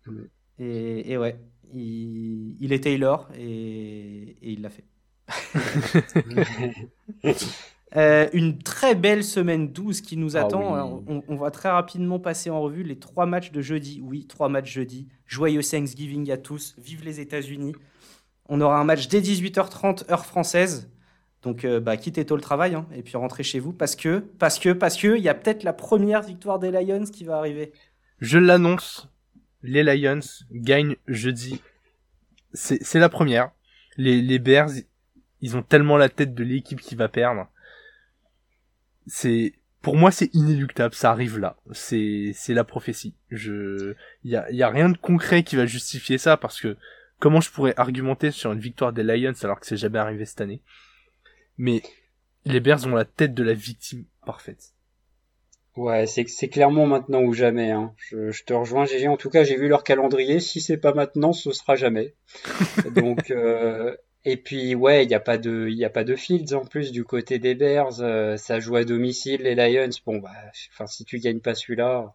Mm. 0.06 0.24
Et, 0.60 1.18
ouais, 1.18 1.40
il, 1.74 2.72
est 2.72 2.84
Taylor 2.84 3.30
et, 3.36 4.38
et 4.42 4.52
il 4.52 4.62
l'a 4.62 4.70
fait. 4.70 4.86
Euh, 7.96 8.28
une 8.34 8.58
très 8.58 8.96
belle 8.96 9.24
semaine 9.24 9.72
12 9.72 10.02
qui 10.02 10.18
nous 10.18 10.36
ah 10.36 10.42
attend. 10.42 11.04
on, 11.06 11.36
va 11.36 11.52
très 11.52 11.70
rapidement 11.70 12.20
passer 12.20 12.50
en 12.50 12.60
revue 12.60 12.84
les 12.84 12.98
trois 12.98 13.28
matchs 13.28 13.52
de 13.52 13.62
jeudi. 13.62 14.02
Oui, 14.04 14.26
trois 14.26 14.50
matchs 14.50 14.72
jeudi. 14.72 15.08
Joyeux 15.28 15.62
Thanksgiving 15.62 16.32
à 16.32 16.38
tous. 16.38 16.76
Vive 16.80 17.04
les 17.04 17.20
États-Unis. 17.20 17.76
On 18.50 18.62
aura 18.62 18.80
un 18.80 18.84
match 18.84 19.08
dès 19.10 19.22
18h30 19.22 20.12
heure 20.12 20.26
française. 20.26 20.90
Donc, 21.44 21.66
euh, 21.66 21.80
bah, 21.80 21.98
quittez 21.98 22.26
tôt 22.26 22.36
le 22.36 22.42
travail 22.42 22.74
hein, 22.74 22.88
et 22.96 23.04
puis 23.04 23.18
rentrez 23.18 23.44
chez 23.44 23.60
vous 23.60 23.74
parce 23.74 23.96
que, 23.96 24.20
parce 24.40 24.60
que, 24.60 24.70
parce 24.70 24.98
que, 24.98 25.18
il 25.18 25.24
y 25.24 25.30
a 25.30 25.34
peut-être 25.34 25.64
la 25.64 25.74
première 25.74 26.22
victoire 26.22 26.58
des 26.58 26.72
Lions 26.72 27.04
qui 27.04 27.26
va 27.26 27.38
arriver. 27.38 27.74
Je 28.20 28.40
l'annonce. 28.40 29.10
Les 29.62 29.84
Lions 29.84 30.20
gagnent 30.52 30.96
jeudi. 31.08 31.62
C'est 32.54 33.00
la 33.00 33.10
première. 33.10 33.52
Les, 33.98 34.22
les 34.22 34.40
Bears, 34.40 34.70
ils 35.42 35.58
ont 35.58 35.62
tellement 35.62 35.98
la 35.98 36.10
tête 36.10 36.34
de 36.34 36.44
l'équipe 36.44 36.80
qui 36.80 36.96
va 36.96 37.08
perdre 37.08 37.48
c'est 39.08 39.54
pour 39.82 39.96
moi 39.96 40.12
c'est 40.12 40.34
inéluctable, 40.34 40.96
ça 40.96 41.12
arrive 41.12 41.40
là. 41.40 41.58
C'est 41.72 42.32
c'est 42.34 42.54
la 42.54 42.64
prophétie. 42.64 43.16
Je 43.30 43.96
il 44.24 44.32
y 44.32 44.36
a 44.36 44.50
y 44.52 44.64
a 44.64 44.70
rien 44.70 44.90
de 44.90 44.98
concret 44.98 45.44
qui 45.44 45.56
va 45.56 45.66
justifier 45.66 46.18
ça 46.18 46.38
parce 46.38 46.60
que 46.62 46.78
comment 47.20 47.42
je 47.42 47.52
pourrais 47.52 47.74
argumenter 47.78 48.32
sur 48.32 48.52
une 48.52 48.60
victoire 48.60 48.94
des 48.94 49.04
Lions 49.04 49.34
alors 49.44 49.60
que 49.60 49.66
c'est 49.66 49.78
jamais 49.78 50.00
arrivé 50.00 50.26
cette 50.26 50.42
année? 50.42 50.62
Mais 51.58 51.82
les 52.46 52.60
Bears 52.60 52.86
ont 52.86 52.96
la 52.96 53.06
tête 53.06 53.34
de 53.34 53.44
la 53.44 53.54
victime 53.54 54.06
parfaite. 54.26 54.74
Ouais, 55.76 56.06
c'est 56.06 56.28
c'est 56.28 56.50
clairement 56.50 56.86
maintenant 56.86 57.22
ou 57.22 57.34
jamais. 57.34 57.72
Hein. 57.72 57.94
Je, 57.98 58.32
je 58.32 58.44
te 58.44 58.54
rejoins, 58.54 58.86
GG. 58.86 59.08
En 59.08 59.18
tout 59.18 59.30
cas, 59.30 59.44
j'ai 59.44 59.58
vu 59.58 59.68
leur 59.68 59.84
calendrier. 59.84 60.40
Si 60.40 60.62
c'est 60.62 60.78
pas 60.78 60.94
maintenant, 60.94 61.34
ce 61.34 61.52
sera 61.52 61.76
jamais. 61.76 62.14
Donc, 62.96 63.32
euh, 63.32 63.96
et 64.26 64.38
puis 64.38 64.74
ouais, 64.76 65.04
il 65.04 65.08
n'y 65.08 65.16
a 65.16 65.20
pas 65.20 65.38
de, 65.38 65.68
il 65.70 65.78
y 65.78 65.86
a 65.86 65.90
pas 65.90 66.04
de 66.04 66.16
Fields 66.16 66.54
en 66.54 66.66
plus 66.66 66.92
du 66.92 67.04
côté 67.04 67.40
des 67.40 67.56
Bears. 67.56 68.02
Euh, 68.02 68.38
ça 68.38 68.60
joue 68.60 68.76
à 68.76 68.84
domicile 68.84 69.42
les 69.42 69.56
Lions. 69.56 69.90
Bon 70.06 70.18
bah, 70.18 70.32
enfin 70.72 70.88
si 70.88 71.04
tu 71.04 71.20
gagnes 71.20 71.42
pas 71.42 71.56
celui-là, 71.56 72.14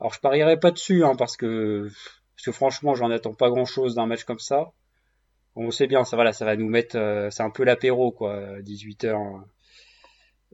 alors 0.00 0.14
je 0.14 0.20
parierais 0.20 0.58
pas 0.58 0.70
dessus 0.70 1.04
hein, 1.04 1.14
parce 1.16 1.36
que 1.36 1.88
parce 2.36 2.44
que 2.46 2.52
franchement 2.52 2.94
j'en 2.94 3.10
attends 3.10 3.34
pas 3.34 3.50
grand-chose 3.50 3.94
d'un 3.94 4.06
match 4.06 4.24
comme 4.24 4.38
ça. 4.38 4.72
On 5.54 5.70
sait 5.70 5.88
bien, 5.88 6.04
ça 6.04 6.16
voilà, 6.16 6.32
ça 6.32 6.44
va 6.44 6.56
nous 6.56 6.68
mettre, 6.68 6.96
euh, 6.96 7.30
c'est 7.30 7.42
un 7.42 7.50
peu 7.50 7.64
l'apéro 7.64 8.12
quoi, 8.12 8.62
18 8.62 9.04
h 9.04 9.42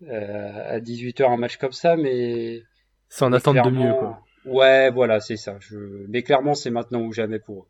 euh, 0.02 0.76
à 0.76 0.80
18 0.80 1.20
h 1.20 1.30
un 1.30 1.36
match 1.36 1.58
comme 1.58 1.72
ça, 1.72 1.96
mais 1.96 2.62
ça 3.08 3.26
en 3.26 3.32
attend 3.32 3.52
de 3.52 3.70
mieux 3.70 3.92
quoi. 3.94 4.22
Ouais, 4.44 4.90
voilà, 4.90 5.20
c'est 5.20 5.36
ça. 5.36 5.56
Je... 5.60 5.76
Mais 6.08 6.22
clairement, 6.22 6.54
c'est 6.54 6.70
maintenant 6.70 7.00
ou 7.00 7.12
jamais 7.12 7.38
pour 7.38 7.62
eux. 7.62 7.66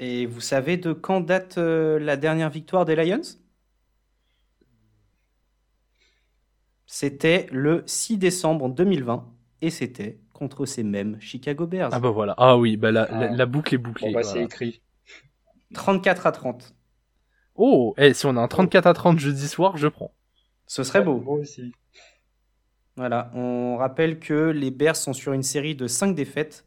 Et 0.00 0.26
vous 0.26 0.40
savez 0.40 0.76
de 0.76 0.92
quand 0.92 1.20
date 1.20 1.58
euh, 1.58 1.98
la 1.98 2.16
dernière 2.16 2.50
victoire 2.50 2.84
des 2.84 2.94
Lions? 2.94 3.20
C'était 6.86 7.46
le 7.50 7.82
6 7.86 8.16
décembre 8.16 8.68
2020 8.68 9.28
et 9.60 9.70
c'était 9.70 10.20
contre 10.32 10.66
ces 10.66 10.84
mêmes 10.84 11.20
Chicago 11.20 11.66
Bears. 11.66 11.90
Ah 11.92 12.00
bah 12.00 12.10
voilà. 12.10 12.34
Ah 12.38 12.56
oui, 12.56 12.76
bah 12.76 12.92
la, 12.92 13.06
la, 13.30 13.42
ah. 13.42 13.46
boucle 13.46 13.74
est 13.74 13.78
bouclée. 13.78 14.08
Bon 14.08 14.14
bah 14.14 14.22
c'est 14.22 14.42
écrit. 14.42 14.80
34 15.74 16.26
à 16.26 16.32
30. 16.32 16.74
Oh, 17.56 17.94
et 17.98 18.06
eh, 18.06 18.14
si 18.14 18.24
on 18.26 18.36
a 18.36 18.40
un 18.40 18.48
34 18.48 18.86
à 18.86 18.94
30 18.94 19.18
jeudi 19.18 19.48
soir, 19.48 19.76
je 19.76 19.88
prends. 19.88 20.14
Ce 20.66 20.84
serait 20.84 21.02
beau. 21.02 21.20
Moi 21.20 21.38
aussi. 21.40 21.72
Voilà, 22.96 23.30
on 23.34 23.76
rappelle 23.76 24.18
que 24.18 24.50
les 24.50 24.70
Bears 24.70 24.96
sont 24.96 25.12
sur 25.12 25.32
une 25.32 25.42
série 25.42 25.74
de 25.74 25.86
5 25.86 26.14
défaites 26.14 26.64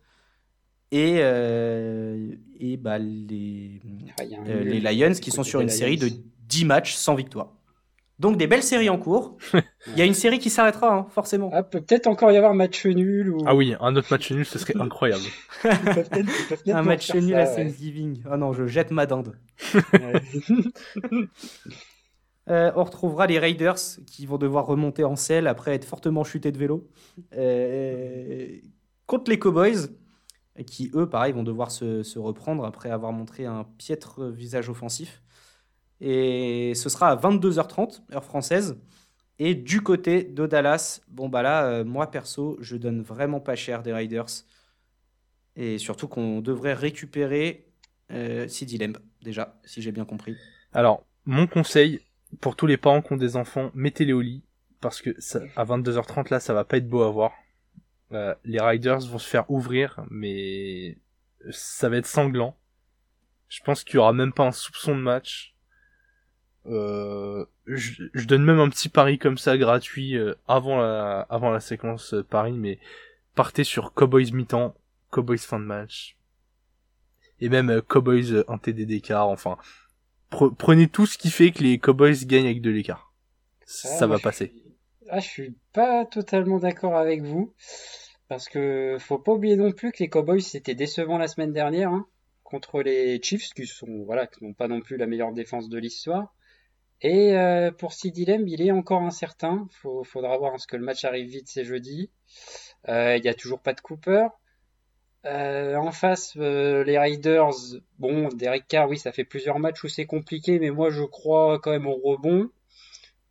et, 0.92 1.20
euh, 1.20 2.36
et 2.60 2.78
bah, 2.78 3.00
les, 3.00 3.82
ah, 4.20 4.24
euh, 4.48 4.64
les 4.64 4.80
Lions 4.80 5.14
qui 5.14 5.32
sont 5.32 5.44
sur 5.44 5.62
une 5.62 5.70
série 5.70 5.98
de 5.98 6.10
10 6.48 6.66
matchs 6.66 6.94
sans 6.94 7.16
victoire. 7.16 7.54
Donc 8.20 8.38
des 8.38 8.46
belles 8.46 8.62
séries 8.62 8.90
en 8.90 9.00
cours. 9.00 9.38
Il 9.88 9.98
y 9.98 10.02
a 10.02 10.06
une 10.06 10.14
série 10.14 10.38
qui 10.38 10.52
s'arrêtera, 10.52 10.94
hein, 10.94 11.08
forcément. 11.10 11.50
Ah, 11.54 11.64
peut-être 11.64 12.06
encore 12.06 12.32
y 12.32 12.38
avoir 12.38 12.52
un 12.52 12.56
match 12.56 12.86
nul. 12.86 13.34
Ou... 13.34 13.40
Ah 13.48 13.56
oui, 13.56 13.74
un 13.80 13.96
autre 13.96 14.10
match 14.12 14.32
nul, 14.32 14.46
ce 14.46 14.60
serait 14.60 14.76
incroyable. 14.80 15.24
un 16.68 16.84
match 16.84 17.14
nul 17.16 17.34
à 17.34 17.48
Thanksgiving. 17.48 18.22
Ah 18.30 18.38
non, 18.38 18.54
je 18.54 18.68
jette 18.68 18.92
ma 18.92 19.06
dinde. 19.06 19.36
Euh, 22.50 22.72
on 22.76 22.84
retrouvera 22.84 23.28
les 23.28 23.38
Raiders 23.38 23.78
qui 24.08 24.26
vont 24.26 24.40
devoir 24.40 24.66
remonter 24.66 25.04
en 25.04 25.16
selle 25.16 25.46
après 25.46 25.76
être 25.76 25.86
fortement 25.86 26.24
chutés 26.24 26.52
de 26.52 26.58
vélo. 26.58 26.90
contre 29.06 29.30
les 29.30 29.38
Cowboys 29.38 29.90
qui, 30.66 30.92
eux, 30.94 31.10
pareil, 31.10 31.34
vont 31.34 31.44
devoir 31.44 31.72
se, 31.72 32.20
reprendre 32.20 32.66
après 32.66 32.92
avoir 32.92 33.12
montré 33.12 33.46
un 33.46 33.66
piètre 33.78 34.26
visage 34.26 34.70
offensif. 34.70 35.22
Et 36.00 36.74
ce 36.76 36.90
sera 36.90 37.10
à 37.10 37.16
22h30, 37.16 38.02
heure 38.14 38.24
française. 38.24 38.80
Et 39.40 39.56
du 39.56 39.82
côté 39.82 40.24
de 40.24 40.46
Dallas, 40.46 41.02
bon 41.08 41.30
bah 41.30 41.42
là, 41.42 41.66
euh, 41.66 41.84
moi 41.84 42.12
perso, 42.12 42.58
je 42.60 42.76
donne 42.76 43.02
vraiment 43.02 43.40
pas 43.40 43.56
cher 43.56 43.82
des 43.82 43.94
Riders. 43.94 44.46
Et 45.56 45.78
surtout 45.78 46.08
qu'on 46.08 46.42
devrait 46.42 46.74
récupérer 46.74 47.68
euh, 48.12 48.48
déjà, 49.22 49.60
si 49.64 49.82
j'ai 49.82 49.92
bien 49.92 50.06
compris. 50.06 50.36
Alors, 50.74 51.04
mon 51.26 51.48
conseil, 51.48 52.02
pour 52.40 52.56
tous 52.56 52.68
les 52.68 52.78
parents 52.78 53.02
qui 53.02 53.14
ont 53.14 53.18
des 53.18 53.36
enfants, 53.36 53.72
mettez-les 53.74 54.14
au 54.14 54.22
lit. 54.22 54.44
Parce 54.80 55.02
que 55.02 55.16
ça, 55.20 55.42
à 55.56 55.64
22h30, 55.64 56.32
là, 56.32 56.40
ça 56.40 56.54
va 56.54 56.64
pas 56.64 56.78
être 56.78 56.90
beau 56.90 57.04
à 57.04 57.12
voir. 57.12 57.34
Euh, 58.14 58.36
les 58.44 58.60
Riders 58.60 59.00
vont 59.02 59.20
se 59.20 59.30
faire 59.30 59.50
ouvrir, 59.50 60.04
mais 60.10 60.98
ça 61.50 61.90
va 61.90 61.98
être 61.98 62.08
sanglant. 62.08 62.58
Je 63.48 63.62
pense 63.64 63.84
qu'il 63.84 63.96
y 63.96 64.00
aura 64.00 64.14
même 64.14 64.34
pas 64.34 64.46
un 64.46 64.52
soupçon 64.52 64.96
de 64.96 65.02
match. 65.02 65.56
Euh, 66.68 67.46
je, 67.66 68.26
donne 68.26 68.44
même 68.44 68.60
un 68.60 68.70
petit 68.70 68.90
pari 68.90 69.18
comme 69.18 69.38
ça 69.38 69.58
gratuit 69.58 70.16
euh, 70.16 70.36
avant 70.48 70.78
la 70.78 71.22
avant 71.22 71.50
la 71.50 71.60
séquence 71.60 72.14
pari, 72.30 72.52
mais 72.52 72.80
partez 73.34 73.64
sur 73.64 73.94
Cowboys 73.94 74.32
mi-temps, 74.32 74.76
Cowboys 75.10 75.40
fin 75.40 75.60
de 75.60 75.66
match, 75.66 76.18
et 77.40 77.50
même 77.50 77.82
Cowboys 77.82 78.44
un 78.48 78.58
TD 78.60 78.86
d'écart. 78.86 79.28
Enfin, 79.28 79.58
prenez 80.58 80.88
tout 80.88 81.08
ce 81.08 81.18
qui 81.18 81.32
fait 81.32 81.52
que 81.52 81.64
les 81.64 81.80
Cowboys 81.80 82.26
gagnent 82.26 82.46
avec 82.46 82.62
de 82.62 82.70
l'écart. 82.70 83.12
ça 83.66 84.06
va 84.06 84.20
passer. 84.20 84.54
Ah, 85.14 85.20
je 85.20 85.28
suis 85.28 85.56
pas 85.74 86.06
totalement 86.06 86.58
d'accord 86.58 86.96
avec 86.96 87.22
vous. 87.22 87.54
parce 88.30 88.48
que 88.48 88.98
faut 89.00 89.20
pas 89.20 89.34
oublier 89.34 89.58
non 89.58 89.72
plus 89.74 89.92
que 89.92 90.00
les 90.00 90.10
Cowboys 90.10 90.42
c'était 90.42 90.76
décevant 90.76 91.18
la 91.18 91.28
semaine 91.28 91.52
dernière 91.52 91.92
hein, 91.92 92.08
contre 92.44 92.82
les 92.82 93.22
Chiefs 93.22 93.50
qui 93.54 93.68
sont 93.68 94.04
voilà 94.06 94.26
qui 94.28 94.44
n'ont 94.46 94.54
pas 94.54 94.70
non 94.70 94.80
plus 94.82 94.96
la 94.98 95.08
meilleure 95.08 95.34
défense 95.34 95.68
de 95.70 95.78
l'histoire. 95.80 96.34
Et 97.02 97.36
euh, 97.36 97.72
pour 97.72 97.94
CD 97.94 98.26
Lamb, 98.26 98.48
il 98.48 98.62
est 98.62 98.72
encore 98.72 99.02
incertain. 99.02 99.68
Faut, 99.82 100.06
faudra 100.06 100.38
voir 100.38 100.52
parce 100.52 100.66
que 100.66 100.78
le 100.78 100.86
match 100.86 101.04
arrive 101.04 101.28
vite, 101.28 101.50
c'est 101.50 101.66
jeudi. 101.66 102.10
Euh, 102.90 103.18
il 103.18 103.26
y 103.26 103.30
a 103.30 103.34
toujours 103.34 103.60
pas 103.62 103.74
de 103.74 103.82
Cooper. 103.82 104.28
Euh, 105.26 105.76
en 105.76 105.92
face, 105.92 106.36
les 106.38 106.98
Raiders, 106.98 107.52
bon, 108.00 108.30
Derek 108.30 108.68
Carr, 108.68 108.90
oui, 108.90 108.98
ça 108.98 109.12
fait 109.12 109.26
plusieurs 109.26 109.60
matchs 109.60 109.84
où 109.84 109.90
c'est 109.90 110.06
compliqué, 110.06 110.60
mais 110.60 110.70
moi 110.72 110.90
je 110.90 111.04
crois 111.04 111.60
quand 111.60 111.72
même 111.72 111.88
au 111.88 111.96
rebond. 111.96 112.50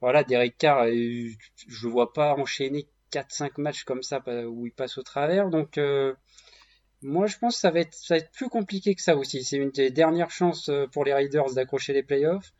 Voilà, 0.01 0.25
Derek 0.25 0.57
Carr, 0.57 0.85
euh, 0.85 1.29
je 1.69 1.89
vois 1.89 2.13
pas 2.13 2.35
enchaîner 2.35 2.87
4-5 3.13 3.61
matchs 3.61 3.85
comme 3.85 4.03
ça 4.03 4.23
où 4.47 4.67
il 4.67 4.73
passe 4.73 4.99
au 4.99 5.03
travers, 5.03 5.51
donc 5.51 5.79
moi 7.03 7.27
je 7.27 7.39
pense 7.39 7.57
que 7.57 7.61
ça 7.61 7.71
va, 7.71 7.81
être, 7.81 8.31
plus 8.33 8.49
compliqué 8.49 8.95
que 8.95 9.03
ça 9.03 9.17
aussi. 9.17 9.43
C'est 9.43 9.57
une 9.57 9.71
des 9.71 9.91
dernières 9.91 10.31
chances 10.31 10.71
pour 10.93 11.05
les 11.05 11.13
Raiders 11.13 11.53
d'accrocher 11.55 11.93
les 11.93 12.03
playoffs. 12.03 12.53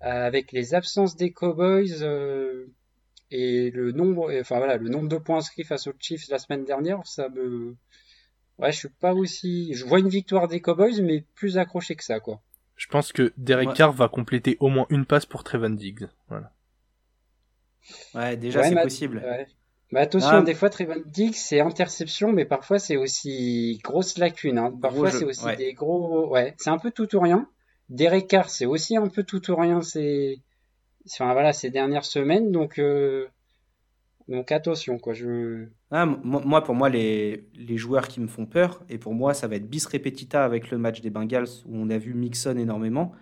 avec 0.00 0.52
les 0.52 0.74
absences 0.74 1.16
des 1.16 1.32
Cowboys, 1.32 2.04
et 3.32 3.70
le 3.70 3.92
nombre, 3.92 4.32
enfin 4.40 4.58
voilà, 4.58 4.76
le 4.76 4.88
nombre 4.88 5.08
de 5.08 5.18
points 5.18 5.38
inscrits 5.38 5.64
face 5.64 5.86
aux 5.88 5.92
Chiefs 5.98 6.28
la 6.28 6.38
semaine 6.38 6.64
dernière, 6.64 7.06
ça 7.06 7.28
me, 7.28 7.76
Ouais, 8.60 8.72
je 8.72 8.78
suis 8.78 8.88
pas 8.90 9.14
aussi. 9.14 9.72
Je 9.72 9.86
vois 9.86 10.00
une 10.00 10.10
victoire 10.10 10.46
des 10.46 10.60
Cowboys, 10.60 11.00
mais 11.00 11.24
plus 11.34 11.56
accroché 11.56 11.96
que 11.96 12.04
ça, 12.04 12.20
quoi. 12.20 12.42
Je 12.80 12.86
pense 12.86 13.12
que 13.12 13.34
Derek 13.36 13.74
Carr 13.74 13.92
va 13.92 14.08
compléter 14.08 14.56
au 14.58 14.68
moins 14.68 14.86
une 14.88 15.04
passe 15.04 15.26
pour 15.26 15.44
Trevon 15.44 15.68
Diggs. 15.68 16.08
Voilà. 16.28 16.50
Ouais, 18.14 18.38
déjà 18.38 18.62
c'est 18.62 18.74
possible. 18.74 19.22
Mais 19.92 20.00
attention, 20.00 20.38
ah. 20.38 20.42
des 20.42 20.54
fois 20.54 20.70
Trevon 20.70 21.02
Diggs 21.04 21.34
c'est 21.34 21.60
interception, 21.60 22.32
mais 22.32 22.46
parfois 22.46 22.78
c'est 22.78 22.96
aussi 22.96 23.80
grosse 23.84 24.16
lacune. 24.16 24.56
Hein. 24.56 24.72
Parfois 24.80 25.10
c'est 25.10 25.26
aussi 25.26 25.44
des 25.58 25.74
gros. 25.74 26.30
Ouais, 26.30 26.54
c'est 26.56 26.70
un 26.70 26.78
peu 26.78 26.90
tout 26.90 27.14
ou 27.14 27.20
rien. 27.20 27.46
Derek 27.90 28.26
Carr 28.26 28.48
c'est 28.48 28.64
aussi 28.64 28.96
un 28.96 29.08
peu 29.08 29.24
tout 29.24 29.50
ou 29.50 29.56
rien. 29.56 29.82
C'est, 29.82 30.38
enfin 31.12 31.34
voilà, 31.34 31.52
ces 31.52 31.68
dernières 31.68 32.06
semaines, 32.06 32.50
donc. 32.50 32.78
Euh... 32.78 33.28
Donc 34.30 34.52
attention, 34.52 34.98
quoi. 34.98 35.12
Je... 35.12 35.66
Ah, 35.90 36.06
moi, 36.06 36.62
pour 36.62 36.76
moi, 36.76 36.88
les, 36.88 37.48
les, 37.56 37.76
joueurs 37.76 38.06
qui 38.06 38.20
me 38.20 38.28
font 38.28 38.46
peur, 38.46 38.84
et 38.88 38.96
pour 38.96 39.12
moi, 39.12 39.34
ça 39.34 39.48
va 39.48 39.56
être 39.56 39.68
bis 39.68 39.84
repetita 39.86 40.44
avec 40.44 40.70
le 40.70 40.78
match 40.78 41.00
des 41.00 41.10
Bengals 41.10 41.48
où 41.66 41.76
on 41.76 41.90
a 41.90 41.98
vu 41.98 42.14
Mixon 42.14 42.56
énormément, 42.56 43.12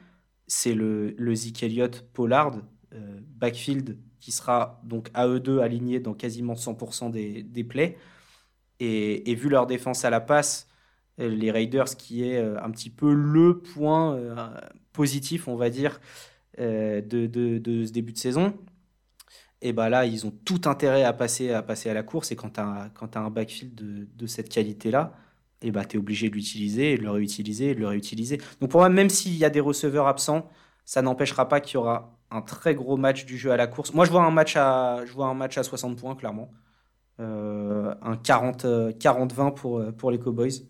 c'est 0.47 0.75
le, 0.75 1.15
le 1.17 1.35
Zeke 1.35 1.63
Elliott 1.63 2.05
Pollard, 2.13 2.59
euh, 2.95 3.21
backfield, 3.37 3.99
qui 4.21 4.33
sera 4.33 4.83
donc 4.85 5.09
à 5.15 5.27
eux 5.29 5.41
deux 5.41 5.61
alignés 5.61 5.99
dans 5.99 6.13
quasiment 6.13 6.53
100% 6.53 7.11
des, 7.11 7.43
des 7.43 7.65
plays. 7.65 7.97
Et, 8.79 9.31
et, 9.31 9.35
vu 9.35 9.49
leur 9.49 9.67
défense 9.67 10.05
à 10.05 10.11
la 10.11 10.21
passe, 10.21 10.69
euh, 11.21 11.29
les 11.31 11.51
Raiders, 11.51 11.97
qui 11.97 12.23
est 12.29 12.37
euh, 12.37 12.63
un 12.63 12.71
petit 12.71 12.91
peu 12.91 13.15
le 13.15 13.61
point 13.61 14.21
positif, 14.93 15.49
on 15.49 15.57
va 15.57 15.71
dire, 15.71 16.01
de, 16.59 17.01
de, 17.01 17.59
de 17.59 17.85
ce 17.87 17.93
début 17.93 18.13
de 18.13 18.19
saison, 18.19 18.53
et 19.61 19.73
bah 19.73 19.89
là, 19.89 20.07
ils 20.07 20.27
ont 20.27 20.33
tout 20.45 20.63
intérêt 20.67 21.03
à 21.05 21.13
passer 21.13 21.53
à, 21.53 21.63
passer 21.63 21.91
à 21.91 21.95
la 21.95 22.03
course. 22.03 22.31
Et 22.33 22.37
quand 22.37 22.51
tu 22.51 22.61
as, 22.61 22.91
as, 23.01 23.19
un 23.19 23.31
backfield 23.31 23.75
de, 23.75 24.09
de 24.17 24.27
cette 24.27 24.49
qualité-là, 24.49 25.13
et 25.63 25.71
bah, 25.73 25.85
tu 25.85 25.97
es 25.97 25.99
obligé 26.01 26.31
de 26.31 26.35
l'utiliser, 26.35 26.97
de 26.97 27.03
le 27.03 27.11
réutiliser, 27.11 27.75
de 27.75 27.81
le 27.81 27.89
réutiliser. 27.89 28.39
Donc 28.61 28.71
pour 28.71 28.81
moi, 28.81 28.89
même 28.89 29.11
s'il 29.11 29.37
y 29.37 29.45
a 29.45 29.51
des 29.51 29.61
receveurs 29.61 30.07
absents, 30.07 30.49
ça 30.85 31.03
n'empêchera 31.03 31.49
pas 31.49 31.61
qu'il 31.61 31.75
y 31.75 31.77
aura 31.79 32.17
un 32.31 32.43
très 32.43 32.75
gros 32.75 32.97
match 32.97 33.25
du 33.27 33.37
jeu 33.39 33.51
à 33.51 33.57
la 33.57 33.67
course. 33.67 33.95
Moi, 33.95 34.05
je 34.05 34.11
vois 34.11 34.23
un 34.23 34.31
match 34.31 34.57
à, 34.57 35.05
je 35.07 35.13
vois 35.13 35.27
un 35.27 35.35
match 35.35 35.59
à 35.59 35.63
60 35.63 35.99
points, 35.99 36.15
clairement. 36.15 36.51
Euh, 37.21 37.95
un 38.03 38.15
40-20 38.15 39.55
pour, 39.55 39.83
pour 39.97 40.11
les 40.11 40.19
Cowboys. 40.19 40.63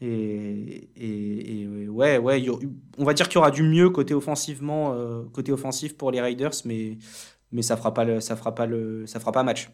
Et, 0.00 0.90
et, 0.96 1.62
et, 1.62 1.88
ouais, 1.88 2.18
ouais, 2.18 2.46
on 2.98 3.04
va 3.04 3.14
dire 3.14 3.28
qu'il 3.28 3.34
y 3.34 3.38
aura 3.38 3.50
du 3.50 3.64
mieux 3.64 3.90
côté 3.90 4.14
offensivement, 4.14 4.92
euh, 4.94 5.24
côté 5.32 5.50
offensif 5.50 5.96
pour 5.96 6.12
les 6.12 6.20
Raiders, 6.20 6.52
mais 6.64 6.98
mais 7.52 7.62
ça 7.62 7.76
fera 7.76 7.94
pas 7.94 8.04
le, 8.04 8.20
ça 8.20 8.36
fera 8.36 8.54
pas 8.54 8.66
le, 8.66 9.06
ça 9.06 9.20
fera 9.20 9.32
pas 9.32 9.42
match. 9.42 9.70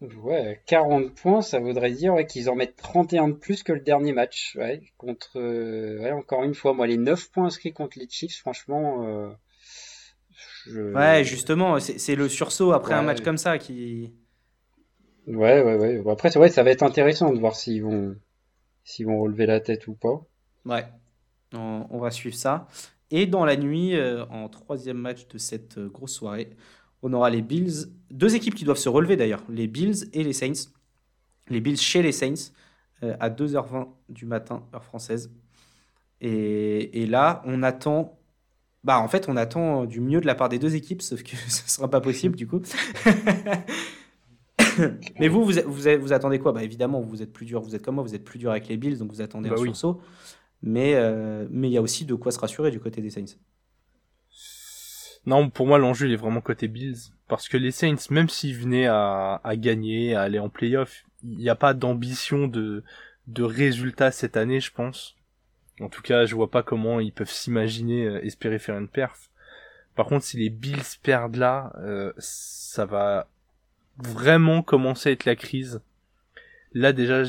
Ouais, 0.00 0.62
40 0.66 1.14
points, 1.14 1.42
ça 1.42 1.58
voudrait 1.58 1.90
dire 1.90 2.14
qu'ils 2.26 2.48
en 2.48 2.54
mettent 2.54 2.76
31 2.76 3.28
de 3.28 3.34
plus 3.34 3.62
que 3.62 3.72
le 3.72 3.80
dernier 3.80 4.12
match. 4.12 4.56
Ouais, 4.58 4.80
contre, 4.96 5.38
euh, 5.38 5.98
ouais, 6.00 6.12
encore 6.12 6.42
une 6.42 6.54
fois, 6.54 6.72
moi, 6.72 6.86
les 6.86 6.96
9 6.96 7.30
points 7.30 7.46
inscrits 7.46 7.74
contre 7.74 7.98
les 7.98 8.08
Chiefs, 8.08 8.38
franchement. 8.38 9.04
Euh, 9.06 10.94
ouais, 10.94 11.22
justement, 11.24 11.78
c'est 11.80 12.16
le 12.16 12.30
sursaut 12.30 12.72
après 12.72 12.94
un 12.94 13.02
match 13.02 13.20
comme 13.20 13.36
ça 13.36 13.58
qui. 13.58 14.14
Ouais, 15.26 15.62
ouais, 15.62 15.76
ouais. 15.76 15.98
Bon, 15.98 16.12
après, 16.12 16.34
ouais, 16.38 16.48
ça 16.48 16.62
va 16.62 16.70
être 16.70 16.82
intéressant 16.82 17.30
de 17.32 17.38
voir 17.38 17.54
s'ils 17.54 17.82
vont, 17.82 18.16
s'ils 18.84 19.04
vont 19.04 19.20
relever 19.20 19.44
la 19.44 19.60
tête 19.60 19.86
ou 19.86 19.92
pas. 19.94 20.22
Ouais, 20.64 20.86
on, 21.52 21.86
on 21.90 21.98
va 21.98 22.10
suivre 22.10 22.36
ça. 22.36 22.68
Et 23.10 23.26
dans 23.26 23.44
la 23.44 23.56
nuit, 23.56 23.96
euh, 23.96 24.24
en 24.26 24.48
troisième 24.48 24.96
match 24.96 25.28
de 25.28 25.36
cette 25.36 25.78
grosse 25.78 26.14
soirée, 26.14 26.56
on 27.02 27.12
aura 27.12 27.30
les 27.30 27.42
Bills, 27.42 27.86
deux 28.10 28.34
équipes 28.34 28.54
qui 28.54 28.64
doivent 28.64 28.78
se 28.78 28.88
relever 28.88 29.16
d'ailleurs, 29.16 29.42
les 29.48 29.66
Bills 29.66 30.08
et 30.12 30.22
les 30.22 30.32
Saints. 30.32 30.70
Les 31.48 31.60
Bills 31.60 31.78
chez 31.78 32.02
les 32.02 32.12
Saints 32.12 32.52
euh, 33.02 33.16
à 33.20 33.30
2h20 33.30 33.88
du 34.08 34.26
matin, 34.26 34.62
heure 34.74 34.84
française. 34.84 35.32
Et, 36.20 37.06
là, 37.06 37.42
on 37.46 37.62
attend. 37.62 38.18
Bah, 38.84 39.00
en 39.00 39.08
fait, 39.08 39.28
on 39.28 39.36
attend 39.36 39.86
du 39.86 40.00
mieux 40.00 40.20
de 40.20 40.26
la 40.26 40.34
part 40.34 40.50
des 40.50 40.58
deux 40.58 40.74
équipes, 40.74 41.00
sauf 41.02 41.22
que 41.22 41.36
ce 41.48 41.64
ne 41.64 41.68
sera 41.68 41.88
pas 41.88 42.00
possible 42.00 42.36
du 42.36 42.46
coup. 42.46 42.60
Mais 45.18 45.28
vous, 45.28 45.44
vous, 45.44 45.52
vous, 45.66 46.12
attendez 46.12 46.38
quoi? 46.38 46.52
Bah 46.52 46.62
évidemment, 46.62 47.00
vous 47.00 47.22
êtes 47.22 47.32
plus 47.32 47.44
dur, 47.46 47.60
vous 47.60 47.74
êtes 47.74 47.82
comme 47.82 47.96
moi, 47.96 48.04
vous 48.04 48.14
êtes 48.14 48.24
plus 48.24 48.38
dur 48.38 48.50
avec 48.50 48.68
les 48.68 48.76
Bills, 48.76 48.98
donc 48.98 49.12
vous 49.12 49.20
attendez 49.20 49.48
bah 49.48 49.56
un 49.58 49.62
sursaut. 49.62 50.00
Mais 50.62 50.94
euh, 50.94 51.46
mais 51.50 51.68
il 51.68 51.72
y 51.72 51.78
a 51.78 51.82
aussi 51.82 52.04
de 52.04 52.14
quoi 52.14 52.32
se 52.32 52.38
rassurer 52.38 52.70
du 52.70 52.80
côté 52.80 53.02
des 53.02 53.10
Saints. 53.10 53.36
Non, 55.26 55.50
pour 55.50 55.66
moi, 55.66 55.78
l'enjeu, 55.78 56.06
il 56.06 56.12
est 56.12 56.16
vraiment 56.16 56.40
côté 56.40 56.68
Bills. 56.68 57.12
Parce 57.28 57.48
que 57.48 57.56
les 57.56 57.70
Saints, 57.70 58.08
même 58.10 58.28
s'ils 58.28 58.56
venaient 58.56 58.86
à, 58.86 59.40
à 59.44 59.56
gagner, 59.56 60.14
à 60.14 60.22
aller 60.22 60.38
en 60.38 60.48
playoff, 60.48 61.04
il 61.22 61.38
n'y 61.38 61.48
a 61.48 61.54
pas 61.54 61.74
d'ambition 61.74 62.48
de, 62.48 62.82
de 63.26 63.42
résultat 63.42 64.10
cette 64.10 64.36
année, 64.36 64.60
je 64.60 64.72
pense. 64.72 65.16
En 65.80 65.88
tout 65.88 66.02
cas, 66.02 66.26
je 66.26 66.34
vois 66.34 66.50
pas 66.50 66.62
comment 66.62 67.00
ils 67.00 67.12
peuvent 67.12 67.30
s'imaginer 67.30 68.06
euh, 68.06 68.24
espérer 68.24 68.58
faire 68.58 68.76
une 68.76 68.88
perf. 68.88 69.30
Par 69.94 70.06
contre, 70.06 70.24
si 70.24 70.36
les 70.36 70.50
Bills 70.50 70.98
perdent 71.02 71.36
là, 71.36 71.72
euh, 71.78 72.12
ça 72.18 72.84
va 72.84 73.28
vraiment 73.98 74.62
commencer 74.62 75.10
à 75.10 75.12
être 75.12 75.24
la 75.24 75.36
crise. 75.36 75.80
Là 76.72 76.92
déjà, 76.92 77.22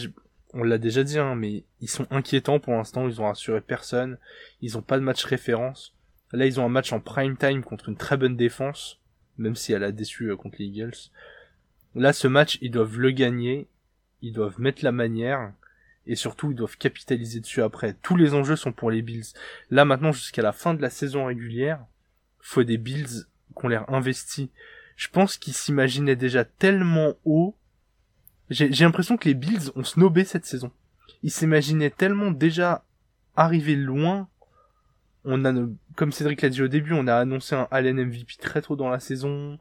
on 0.54 0.64
l'a 0.64 0.78
déjà 0.78 1.04
dit, 1.04 1.20
hein, 1.20 1.36
mais 1.36 1.64
ils 1.80 1.90
sont 1.90 2.08
inquiétants 2.12 2.60
pour 2.60 2.74
l'instant. 2.74 3.08
Ils 3.08 3.22
ont 3.22 3.26
rassuré 3.26 3.62
personne. 3.62 4.18
Ils 4.62 4.78
ont 4.78 4.82
pas 4.82 4.98
de 4.98 5.04
match 5.04 5.24
référence. 5.24 5.94
Là, 6.34 6.46
ils 6.46 6.60
ont 6.60 6.66
un 6.66 6.70
match 6.70 6.94
en 6.94 7.00
prime 7.00 7.38
time 7.38 7.64
contre 7.64 7.90
une 7.90 7.98
très 7.98 8.18
bonne 8.18 8.38
défense, 8.38 9.00
même 9.38 9.56
si 9.56 9.74
elle 9.74 9.84
a 9.84 9.92
déçu 9.92 10.30
euh, 10.30 10.36
contre 10.36 10.58
les 10.60 10.66
Eagles. 10.66 11.12
Là, 11.96 12.14
ce 12.14 12.28
match, 12.28 12.58
ils 12.62 12.72
doivent 12.72 12.98
le 12.98 13.12
gagner, 13.12 13.68
ils 14.22 14.32
doivent 14.32 14.60
mettre 14.60 14.84
la 14.84 14.92
manière, 14.92 15.52
et 16.08 16.16
surtout, 16.16 16.52
ils 16.52 16.56
doivent 16.56 16.78
capitaliser 16.78 17.42
dessus 17.42 17.62
après. 17.62 17.96
Tous 18.02 18.16
les 18.16 18.34
enjeux 18.34 18.56
sont 18.56 18.72
pour 18.72 18.92
les 18.92 19.02
Bills. 19.02 19.34
Là, 19.70 19.86
maintenant, 19.86 20.12
jusqu'à 20.12 20.42
la 20.42 20.54
fin 20.54 20.74
de 20.74 20.82
la 20.82 20.90
saison 20.90 21.26
régulière, 21.26 21.86
faut 22.40 22.64
des 22.64 22.78
Bills 22.78 23.26
qu'on 23.54 23.68
l'air 23.68 23.90
investis. 23.90 24.50
Je 24.96 25.10
pense 25.10 25.38
qu'ils 25.38 25.54
s'imaginaient 25.54 26.16
déjà 26.16 26.46
tellement 26.46 27.14
haut. 27.26 27.56
J'ai 28.50 28.70
l'impression 28.84 29.18
que 29.18 29.28
les 29.28 29.34
Bills 29.34 29.72
ont 29.76 29.84
snobé 29.84 30.26
cette 30.26 30.46
saison. 30.46 30.72
Ils 31.24 31.32
s'imaginaient 31.32 31.90
tellement 31.90 32.32
déjà 32.32 32.84
arriver 33.36 33.76
loin 33.76 34.28
on 35.26 35.46
a, 35.46 35.54
comme 35.96 36.12
Cédric 36.12 36.42
l'a 36.42 36.50
dit 36.50 36.62
au 36.62 36.68
début, 36.68 36.94
on 36.94 37.08
a 37.08 37.16
annoncé 37.16 37.56
un 37.56 37.68
Allen 37.72 38.04
MVP 38.06 38.36
très 38.40 38.62
tôt 38.62 38.76
dans 38.76 38.90
la 38.90 39.00
saison, 39.00 39.60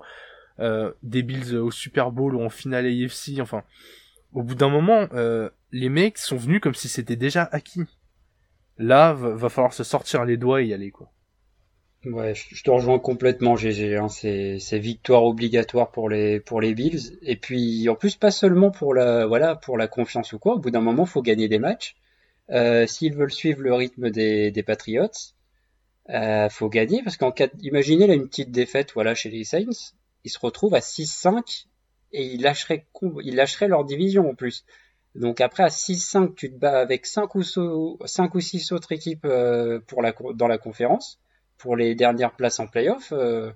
euh, 0.58 0.92
des 1.02 1.22
Bills 1.22 1.56
au 1.56 1.70
Super 1.70 2.12
Bowl 2.12 2.34
ou 2.34 2.42
en 2.42 2.50
finale 2.50 2.86
AFC, 2.86 3.40
enfin, 3.40 3.62
au 4.32 4.42
bout 4.42 4.54
d'un 4.54 4.68
moment, 4.68 5.08
euh, 5.12 5.50
les 5.72 5.88
mecs 5.88 6.18
sont 6.18 6.36
venus 6.36 6.60
comme 6.60 6.74
si 6.74 6.88
c'était 6.88 7.16
déjà 7.16 7.44
acquis. 7.44 7.84
Là, 8.78 9.12
va, 9.12 9.48
falloir 9.50 9.74
se 9.74 9.84
sortir 9.84 10.24
les 10.24 10.38
doigts 10.38 10.62
et 10.62 10.66
y 10.66 10.74
aller, 10.74 10.90
quoi. 10.90 11.12
Ouais, 12.06 12.34
je 12.34 12.62
te 12.62 12.70
rejoins 12.70 12.98
complètement, 12.98 13.56
GG. 13.56 13.96
Hein. 13.96 14.08
C'est, 14.08 14.78
victoire 14.78 15.24
obligatoire 15.24 15.90
pour 15.90 16.08
les 16.08 16.40
pour 16.40 16.62
les 16.62 16.74
Bills. 16.74 17.18
Et 17.20 17.36
puis 17.36 17.90
en 17.90 17.94
plus 17.94 18.16
pas 18.16 18.30
seulement 18.30 18.70
pour 18.70 18.94
la 18.94 19.26
voilà 19.26 19.54
pour 19.54 19.76
la 19.76 19.86
confiance 19.86 20.32
ou 20.32 20.38
quoi. 20.38 20.54
Au 20.54 20.58
bout 20.58 20.70
d'un 20.70 20.80
moment, 20.80 21.04
faut 21.04 21.20
gagner 21.20 21.46
des 21.48 21.58
matchs. 21.58 21.96
Euh, 22.50 22.86
s'ils 22.86 23.14
veulent 23.14 23.30
suivre 23.30 23.60
le 23.60 23.74
rythme 23.74 24.10
des, 24.10 24.50
des 24.50 24.62
Patriots, 24.62 25.10
euh, 26.12 26.48
faut 26.48 26.68
gagner 26.68 27.02
parce 27.02 27.16
qu'en 27.16 27.32
cas, 27.32 27.48
imaginez 27.60 28.06
là 28.06 28.14
une 28.14 28.28
petite 28.28 28.50
défaite, 28.50 28.92
voilà, 28.94 29.14
chez 29.14 29.30
les 29.30 29.44
Saints, 29.44 29.92
ils 30.24 30.30
se 30.30 30.38
retrouvent 30.38 30.74
à 30.74 30.80
6-5 30.80 31.66
et 32.12 32.26
ils 32.26 32.42
lâcheraient, 32.42 32.86
ils 33.22 33.36
lâcheraient 33.36 33.68
leur 33.68 33.84
division 33.84 34.28
en 34.30 34.34
plus. 34.34 34.64
Donc 35.14 35.40
après 35.40 35.62
à 35.62 35.68
6-5, 35.68 36.34
tu 36.34 36.50
te 36.50 36.56
bats 36.56 36.80
avec 36.80 37.06
5 37.06 37.34
ou, 37.34 37.42
5 38.04 38.34
ou 38.34 38.40
6 38.40 38.72
autres 38.72 38.92
équipes 38.92 39.24
euh, 39.24 39.80
pour 39.86 40.02
la, 40.02 40.12
dans 40.34 40.48
la 40.48 40.58
conférence, 40.58 41.20
pour 41.58 41.76
les 41.76 41.94
dernières 41.94 42.34
places 42.34 42.60
en 42.60 42.66
playoff. 42.66 43.12
Euh, 43.12 43.52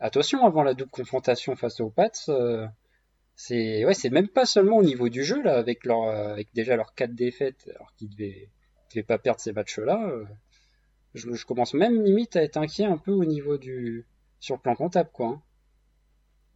attention 0.00 0.44
avant 0.44 0.62
la 0.62 0.74
double 0.74 0.90
confrontation 0.90 1.56
face 1.56 1.80
aux 1.80 1.90
Pats, 1.90 2.10
euh, 2.28 2.66
C'est 3.36 3.84
ouais, 3.84 3.94
c'est 3.94 4.10
même 4.10 4.28
pas 4.28 4.46
seulement 4.46 4.78
au 4.78 4.84
niveau 4.84 5.08
du 5.08 5.24
jeu 5.24 5.42
là, 5.42 5.56
avec 5.56 5.84
leur 5.84 6.08
avec 6.08 6.48
déjà 6.54 6.76
leurs 6.76 6.94
quatre 6.94 7.14
défaites, 7.14 7.68
alors 7.74 7.92
qu'ils 7.96 8.10
devaient, 8.10 8.48
devaient 8.90 9.02
pas 9.04 9.18
perdre 9.18 9.40
ces 9.40 9.52
matchs-là. 9.52 10.10
Je, 11.14 11.32
je, 11.32 11.46
commence 11.46 11.74
même 11.74 12.02
limite 12.02 12.36
à 12.36 12.42
être 12.42 12.56
inquiet 12.56 12.84
un 12.84 12.96
peu 12.96 13.12
au 13.12 13.24
niveau 13.24 13.56
du 13.56 14.06
sur 14.40 14.56
le 14.56 14.60
plan 14.60 14.74
comptable 14.74 15.10
quoi. 15.12 15.28
Hein. 15.28 15.42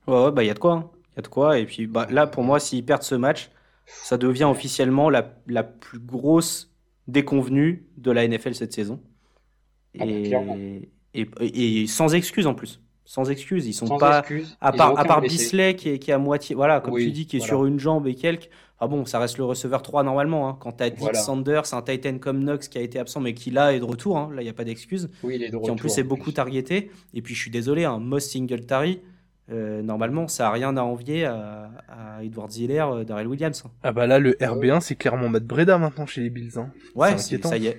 Ouais, 0.07 0.25
ouais 0.25 0.33
bah 0.33 0.45
il 0.45 0.47
y 0.47 0.51
a 0.51 0.55
de 0.55 0.59
quoi, 0.59 0.75
hein. 0.75 0.91
il 1.13 1.17
y 1.17 1.19
a 1.19 1.23
de 1.23 1.29
quoi. 1.29 1.59
Et 1.59 1.67
puis 1.67 1.87
bah 1.87 2.07
là 2.11 2.27
pour 2.27 2.43
moi, 2.43 2.61
s'ils 2.61 2.85
perdent 2.85 3.03
ce 3.03 3.15
match, 3.15 3.51
ça 3.87 4.19
devient 4.19 4.45
officiellement 4.45 5.11
la, 5.11 5.35
la 5.47 5.63
plus 5.65 5.99
grosse 5.99 6.73
déconvenue 7.07 7.87
de 7.97 8.11
la 8.11 8.27
NFL 8.27 8.55
cette 8.55 8.73
saison. 8.73 9.01
Ah 9.99 10.05
bah, 10.05 10.13
et, 10.13 11.29
et, 11.41 11.83
et, 11.83 11.87
sans 11.87 12.15
excuse 12.15 12.47
en 12.47 12.55
plus. 12.55 12.81
Sans 13.09 13.31
excuse, 13.31 13.67
ils 13.67 13.73
sont 13.73 13.97
pas 13.97 14.23
à 14.61 14.73
part 14.73 14.99
à 14.99 15.05
part 15.07 15.23
Bisley 15.23 15.75
qui 15.77 15.89
est, 15.89 15.99
qui 15.99 16.11
est 16.11 16.15
à 16.15 16.19
moitié 16.19 16.55
voilà 16.55 16.81
comme 16.81 16.95
tu 16.95 17.11
dis 17.11 17.27
qui 17.27 17.39
est 17.39 17.41
sur 17.41 17.65
une 17.65 17.81
jambe 17.81 18.07
et 18.07 18.15
quelques. 18.15 18.51
Ah 18.81 18.87
bon, 18.87 19.07
ça 19.07 19.19
reste 19.19 19.39
le 19.39 19.45
receveur 19.45 19.81
3 19.81 20.03
normalement 20.03 20.47
hein. 20.47 20.59
quand 20.61 20.73
tu 20.73 20.85
as 20.85 20.91
Dick 20.91 21.17
Sanders, 21.17 21.73
un 21.73 21.81
Titan 21.81 22.19
comme 22.19 22.41
Knox 22.41 22.69
qui 22.69 22.77
a 22.77 22.83
été 22.83 22.99
absent 22.99 23.21
mais 23.21 23.33
qui 23.33 23.51
là 23.51 23.73
est 23.73 23.81
de 23.81 23.85
retour 23.85 24.19
hein. 24.19 24.31
là 24.35 24.43
il 24.43 24.45
y 24.45 24.51
a 24.51 24.53
pas 24.53 24.65
d'excuse. 24.65 25.09
Oui, 25.23 25.37
il 25.37 25.43
est 25.43 25.49
de 25.49 25.57
retour. 25.57 25.65
Qui 25.65 25.71
en 25.71 25.77
plus 25.77 25.97
est 25.97 26.03
beaucoup 26.03 26.33
targeté 26.33 26.91
et 27.15 27.23
puis 27.23 27.35
je 27.35 27.41
suis 27.41 27.51
désolé 27.51 27.87
un 27.87 27.95
hein, 27.95 27.99
Moss 27.99 28.27
Singletary 28.27 29.01
euh, 29.51 29.81
normalement, 29.81 30.29
ça 30.29 30.49
a 30.49 30.51
rien 30.51 30.77
à 30.77 30.83
envier 30.83 31.25
à, 31.25 31.71
à 31.89 32.23
Edward 32.23 32.51
Ziller, 32.51 32.85
euh, 32.87 33.05
Darrell 33.05 33.27
Williams. 33.27 33.65
Ah 33.83 33.93
bah 33.93 34.07
là, 34.07 34.19
le 34.19 34.33
RB1, 34.33 34.83
c'est 34.83 34.97
clairement 34.97 35.31
Matt 35.31 35.45
Breda 35.45 35.79
maintenant 35.79 36.05
chez 36.05 36.21
les 36.21 36.29
Bills. 36.29 36.59
Hein. 36.59 36.71
Ouais, 36.95 37.17
ça 37.17 37.57
y 37.57 37.69
est. 37.69 37.79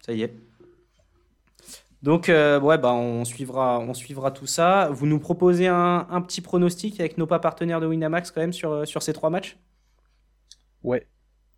Ça 0.00 0.12
y 0.12 0.22
est. 0.22 0.34
Donc, 2.06 2.28
euh, 2.28 2.60
ouais, 2.60 2.78
bah, 2.78 2.94
on 2.94 3.24
suivra, 3.24 4.30
tout 4.30 4.46
ça. 4.46 4.88
Vous 4.92 5.06
nous 5.06 5.18
proposez 5.18 5.66
un, 5.66 6.22
petit 6.26 6.40
pronostic 6.40 7.00
avec 7.00 7.18
nos 7.18 7.26
pas 7.26 7.40
partenaires 7.40 7.80
de 7.80 7.86
Winamax 7.86 8.30
quand 8.30 8.40
même 8.40 8.52
sur, 8.52 8.86
sur 8.86 9.02
ces 9.02 9.12
trois 9.12 9.28
matchs? 9.28 9.58
Ouais. 10.84 11.06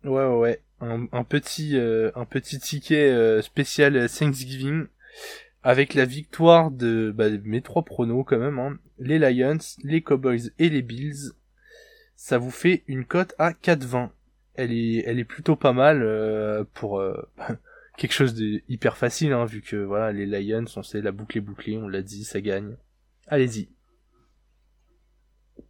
Ouais, 0.03 0.25
ouais. 0.25 0.61
Un, 0.81 1.05
un 1.11 1.23
petit, 1.23 1.77
ticket 2.59 3.41
spécial 3.41 4.09
Thanksgiving 4.09 4.87
avec 5.63 5.93
la 5.93 6.05
victoire 6.05 6.71
de 6.71 7.13
bah, 7.15 7.29
mes 7.43 7.61
trois 7.61 7.83
pronos 7.83 8.23
quand 8.23 8.39
même, 8.39 8.59
hein. 8.59 8.77
les 8.97 9.19
Lions, 9.19 9.57
les 9.83 10.01
Cowboys 10.01 10.51
et 10.57 10.69
les 10.69 10.81
Bills, 10.81 11.33
ça 12.15 12.39
vous 12.39 12.51
fait 12.51 12.83
une 12.87 13.05
cote 13.05 13.35
à 13.37 13.51
4,20. 13.51 14.09
Elle 14.55 14.71
est, 14.71 15.03
elle 15.05 15.19
est 15.19 15.25
plutôt 15.25 15.55
pas 15.55 15.73
mal 15.73 16.01
euh, 16.01 16.63
pour 16.73 16.99
euh, 16.99 17.29
quelque 17.99 18.13
chose 18.13 18.33
de 18.33 18.61
hyper 18.69 18.97
facile, 18.97 19.33
hein, 19.33 19.45
vu 19.45 19.61
que 19.61 19.75
voilà 19.75 20.11
les 20.11 20.25
Lions, 20.25 20.65
on 20.75 20.83
sait 20.83 21.01
la 21.01 21.11
boucle 21.11 21.37
est 21.37 21.41
bouclée, 21.41 21.77
on 21.77 21.87
l'a 21.87 22.01
dit, 22.01 22.23
ça 22.23 22.41
gagne. 22.41 22.77
Allez-y. 23.27 23.69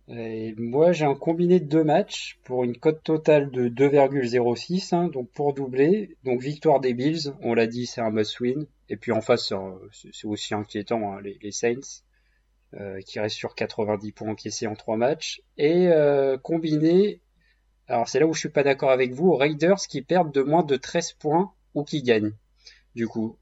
Moi, 0.08 0.92
j'ai 0.92 1.06
un 1.06 1.16
combiné 1.16 1.60
de 1.60 1.66
deux 1.66 1.84
matchs 1.84 2.40
pour 2.44 2.64
une 2.64 2.78
cote 2.78 3.04
totale 3.04 3.52
de 3.52 3.68
2,06, 3.70 4.96
hein, 4.96 5.08
donc 5.08 5.30
pour 5.32 5.54
doubler. 5.54 6.18
Donc 6.24 6.42
victoire 6.42 6.80
des 6.80 6.94
Bills, 6.94 7.34
on 7.42 7.54
l'a 7.54 7.68
dit, 7.68 7.86
c'est 7.86 8.02
un 8.02 8.12
must-win. 8.12 8.66
Et 8.90 8.98
puis 8.98 9.12
en 9.12 9.22
face, 9.22 9.54
c'est 9.92 10.28
aussi 10.28 10.54
inquiétant, 10.54 11.14
hein, 11.14 11.22
les, 11.22 11.52
Saints, 11.52 12.04
euh, 12.76 13.00
qui 13.02 13.20
restent 13.20 13.38
sur 13.38 13.54
90 13.54 14.12
points 14.12 14.30
encaissés 14.30 14.68
en 14.68 14.76
trois 14.76 14.98
matchs. 14.98 15.42
Et 15.58 15.88
euh, 15.88 16.38
combiné, 16.38 17.22
alors 17.88 18.08
c'est 18.08 18.20
là 18.20 18.26
où 18.26 18.34
je 18.34 18.40
suis 18.40 18.50
pas 18.50 18.64
d'accord 18.64 18.92
avec 18.92 19.14
vous, 19.14 19.36
Raiders 19.36 19.82
qui 19.88 20.02
perdent 20.02 20.34
de 20.34 20.42
moins 20.42 20.64
de 20.64 20.76
13 20.76 21.14
points 21.14 21.54
ou 21.74 21.84
qui 21.84 22.04
gagnent. 22.04 22.34
Du 22.96 23.08
coup, 23.08 23.38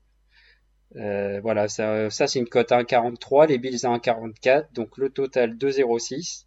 euh, 0.95 1.39
voilà, 1.41 1.67
ça, 1.67 2.09
ça 2.09 2.27
c'est 2.27 2.39
une 2.39 2.47
cote 2.47 2.71
à 2.71 2.81
1,43, 2.81 3.47
les 3.47 3.57
Bills 3.57 3.85
à 3.85 3.89
1,44, 3.89 4.73
donc 4.73 4.97
le 4.97 5.09
total 5.09 5.57
2,06. 5.57 6.45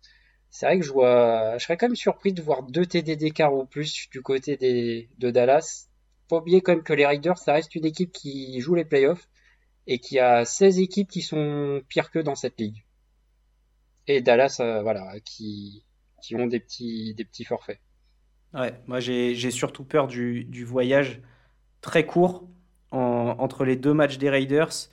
C'est 0.50 0.66
vrai 0.66 0.80
que 0.80 0.84
je 0.84 0.92
vois, 0.92 1.58
je 1.58 1.64
serais 1.64 1.76
quand 1.76 1.86
même 1.86 1.96
surpris 1.96 2.32
de 2.32 2.42
voir 2.42 2.64
deux 2.64 2.84
TD 2.84 3.16
d'écart 3.16 3.54
ou 3.54 3.64
plus 3.66 4.08
du 4.10 4.20
côté 4.22 4.56
des, 4.56 5.08
de 5.18 5.30
Dallas. 5.30 5.88
Faut 6.28 6.38
oublier 6.38 6.60
quand 6.60 6.72
même 6.72 6.82
que 6.82 6.92
les 6.92 7.06
Raiders, 7.06 7.38
ça 7.38 7.52
reste 7.52 7.74
une 7.74 7.84
équipe 7.84 8.12
qui 8.12 8.60
joue 8.60 8.74
les 8.74 8.84
playoffs 8.84 9.28
et 9.86 9.98
qui 9.98 10.18
a 10.18 10.44
16 10.44 10.80
équipes 10.80 11.08
qui 11.08 11.22
sont 11.22 11.82
pires 11.88 12.10
que 12.10 12.18
dans 12.18 12.34
cette 12.34 12.58
ligue. 12.60 12.84
Et 14.06 14.20
Dallas, 14.20 14.56
euh, 14.60 14.82
voilà, 14.82 15.20
qui, 15.24 15.84
ont 16.32 16.46
des 16.46 16.60
petits, 16.60 17.14
des 17.14 17.24
petits 17.24 17.44
forfaits. 17.44 17.78
Ouais, 18.52 18.74
moi 18.88 18.98
j'ai 18.98 19.50
surtout 19.52 19.84
peur 19.84 20.08
du 20.08 20.64
voyage 20.64 21.20
très 21.80 22.06
court 22.06 22.46
entre 22.92 23.64
les 23.64 23.76
deux 23.76 23.94
matchs 23.94 24.18
des 24.18 24.30
Raiders. 24.30 24.88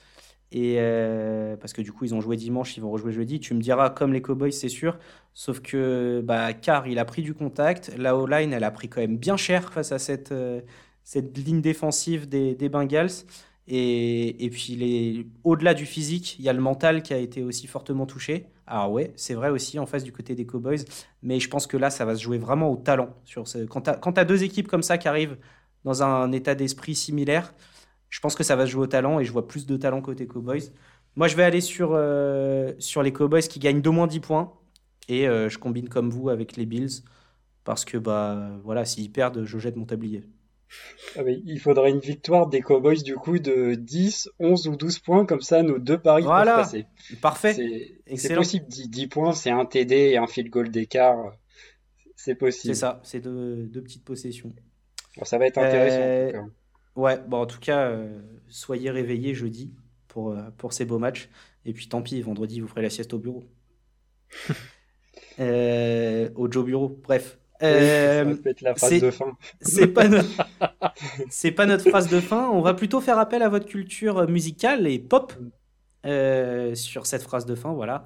Et 0.50 0.76
euh, 0.78 1.56
parce 1.56 1.72
que 1.72 1.82
du 1.82 1.92
coup, 1.92 2.04
ils 2.04 2.14
ont 2.14 2.20
joué 2.20 2.36
dimanche, 2.36 2.76
ils 2.76 2.80
vont 2.80 2.90
rejouer 2.90 3.12
jeudi. 3.12 3.38
Tu 3.40 3.54
me 3.54 3.60
diras, 3.60 3.90
comme 3.90 4.12
les 4.12 4.22
Cowboys, 4.22 4.52
c'est 4.52 4.68
sûr. 4.68 4.98
Sauf 5.34 5.60
que, 5.60 6.22
bah, 6.24 6.52
car 6.54 6.86
il 6.86 6.98
a 6.98 7.04
pris 7.04 7.22
du 7.22 7.34
contact. 7.34 7.92
La 7.98 8.16
O-line, 8.16 8.52
elle 8.52 8.64
a 8.64 8.70
pris 8.70 8.88
quand 8.88 9.00
même 9.00 9.18
bien 9.18 9.36
cher 9.36 9.72
face 9.72 9.92
à 9.92 9.98
cette, 9.98 10.32
euh, 10.32 10.60
cette 11.04 11.36
ligne 11.36 11.60
défensive 11.60 12.28
des, 12.28 12.54
des 12.54 12.68
Bengals. 12.68 13.10
Et, 13.66 14.44
et 14.44 14.48
puis, 14.48 15.26
au-delà 15.44 15.74
du 15.74 15.84
physique, 15.84 16.38
il 16.38 16.44
y 16.46 16.48
a 16.48 16.54
le 16.54 16.60
mental 16.60 17.02
qui 17.02 17.12
a 17.12 17.18
été 17.18 17.42
aussi 17.42 17.66
fortement 17.66 18.06
touché. 18.06 18.46
Alors, 18.66 18.90
ouais, 18.90 19.12
c'est 19.16 19.34
vrai 19.34 19.50
aussi 19.50 19.78
en 19.78 19.84
face 19.84 20.04
du 20.04 20.12
côté 20.12 20.34
des 20.34 20.46
Cowboys. 20.46 20.84
Mais 21.22 21.40
je 21.40 21.50
pense 21.50 21.66
que 21.66 21.76
là, 21.76 21.90
ça 21.90 22.06
va 22.06 22.16
se 22.16 22.22
jouer 22.22 22.38
vraiment 22.38 22.70
au 22.70 22.76
talent. 22.76 23.10
Sur. 23.26 23.44
Quand 23.68 23.82
tu 23.82 24.20
as, 24.20 24.24
deux 24.24 24.44
équipes 24.44 24.68
comme 24.68 24.82
ça 24.82 24.96
qui 24.96 25.08
arrivent 25.08 25.36
dans 25.84 26.02
un 26.02 26.32
état 26.32 26.54
d'esprit 26.54 26.94
similaire, 26.94 27.54
je 28.10 28.20
pense 28.20 28.34
que 28.34 28.44
ça 28.44 28.56
va 28.56 28.66
se 28.66 28.72
jouer 28.72 28.84
au 28.84 28.86
talent 28.86 29.20
et 29.20 29.24
je 29.24 29.32
vois 29.32 29.46
plus 29.46 29.66
de 29.66 29.76
talent 29.76 30.00
côté 30.00 30.26
Cowboys. 30.26 30.72
Moi, 31.16 31.28
je 31.28 31.36
vais 31.36 31.42
aller 31.42 31.60
sur, 31.60 31.90
euh, 31.92 32.72
sur 32.78 33.02
les 33.02 33.12
Cowboys 33.12 33.42
qui 33.42 33.58
gagnent 33.58 33.82
d'au 33.82 33.92
moins 33.92 34.06
10 34.06 34.20
points 34.20 34.52
et 35.08 35.28
euh, 35.28 35.48
je 35.48 35.58
combine 35.58 35.88
comme 35.88 36.10
vous 36.10 36.28
avec 36.28 36.56
les 36.56 36.66
Bills 36.66 37.02
parce 37.64 37.84
que 37.84 37.98
bah 37.98 38.58
voilà, 38.64 38.84
s'ils 38.84 39.12
perdent, 39.12 39.44
je 39.44 39.58
jette 39.58 39.76
mon 39.76 39.84
tablier. 39.84 40.24
Ah 41.16 41.22
il 41.26 41.58
faudrait 41.60 41.90
une 41.90 41.98
victoire 41.98 42.46
des 42.46 42.60
Cowboys 42.60 43.02
du 43.02 43.14
coup 43.14 43.38
de 43.38 43.74
10, 43.74 44.30
11 44.38 44.68
ou 44.68 44.76
12 44.76 44.98
points, 45.00 45.26
comme 45.26 45.40
ça 45.40 45.62
nos 45.62 45.78
deux 45.78 45.98
paris 45.98 46.22
voilà. 46.22 46.56
peuvent 46.56 46.64
passer. 46.64 46.86
Parfait. 47.20 47.54
C'est 48.16 48.34
possible, 48.34 48.66
10, 48.68 49.08
points, 49.08 49.32
c'est 49.32 49.50
un 49.50 49.64
TD 49.64 49.94
et 49.94 50.16
un 50.18 50.26
field 50.26 50.50
goal 50.50 50.70
d'écart. 50.70 51.32
C'est 52.16 52.34
possible. 52.34 52.74
C'est 52.74 52.80
ça, 52.80 53.00
c'est 53.04 53.20
deux, 53.20 53.66
deux, 53.66 53.82
petites 53.82 54.04
possessions. 54.04 54.52
Bon, 55.18 55.24
ça 55.24 55.38
va 55.38 55.46
être 55.46 55.58
intéressant 55.58 55.96
en 55.96 56.00
tout 56.00 56.06
euh, 56.06 56.32
cas. 56.32 56.44
Ouais, 56.96 57.18
bon, 57.26 57.42
en 57.42 57.46
tout 57.46 57.60
cas, 57.60 57.88
euh, 57.88 58.20
soyez 58.48 58.90
réveillés 58.90 59.34
jeudi 59.34 59.72
pour, 60.08 60.30
euh, 60.30 60.42
pour 60.56 60.72
ces 60.72 60.84
beaux 60.84 60.98
matchs. 60.98 61.28
Et 61.64 61.72
puis 61.72 61.88
tant 61.88 62.02
pis, 62.02 62.20
vendredi, 62.22 62.60
vous 62.60 62.68
ferez 62.68 62.82
la 62.82 62.90
sieste 62.90 63.12
au 63.14 63.18
bureau. 63.18 63.44
euh, 65.40 66.30
au 66.34 66.50
Joe 66.50 66.64
Bureau, 66.64 66.98
bref. 67.02 67.38
Euh. 67.62 68.36
C'est 69.60 69.88
pas, 69.88 70.08
notre... 70.08 70.28
pas 71.56 71.66
notre 71.66 71.88
phrase 71.88 72.08
de 72.08 72.20
fin. 72.20 72.48
On 72.50 72.60
va 72.60 72.74
plutôt 72.74 73.00
faire 73.00 73.18
appel 73.18 73.42
à 73.42 73.48
votre 73.48 73.66
culture 73.66 74.28
musicale 74.28 74.86
et 74.86 74.98
pop 74.98 75.32
euh, 76.06 76.74
sur 76.74 77.06
cette 77.06 77.22
phrase 77.22 77.46
de 77.46 77.54
fin. 77.54 77.72
Voilà. 77.72 78.04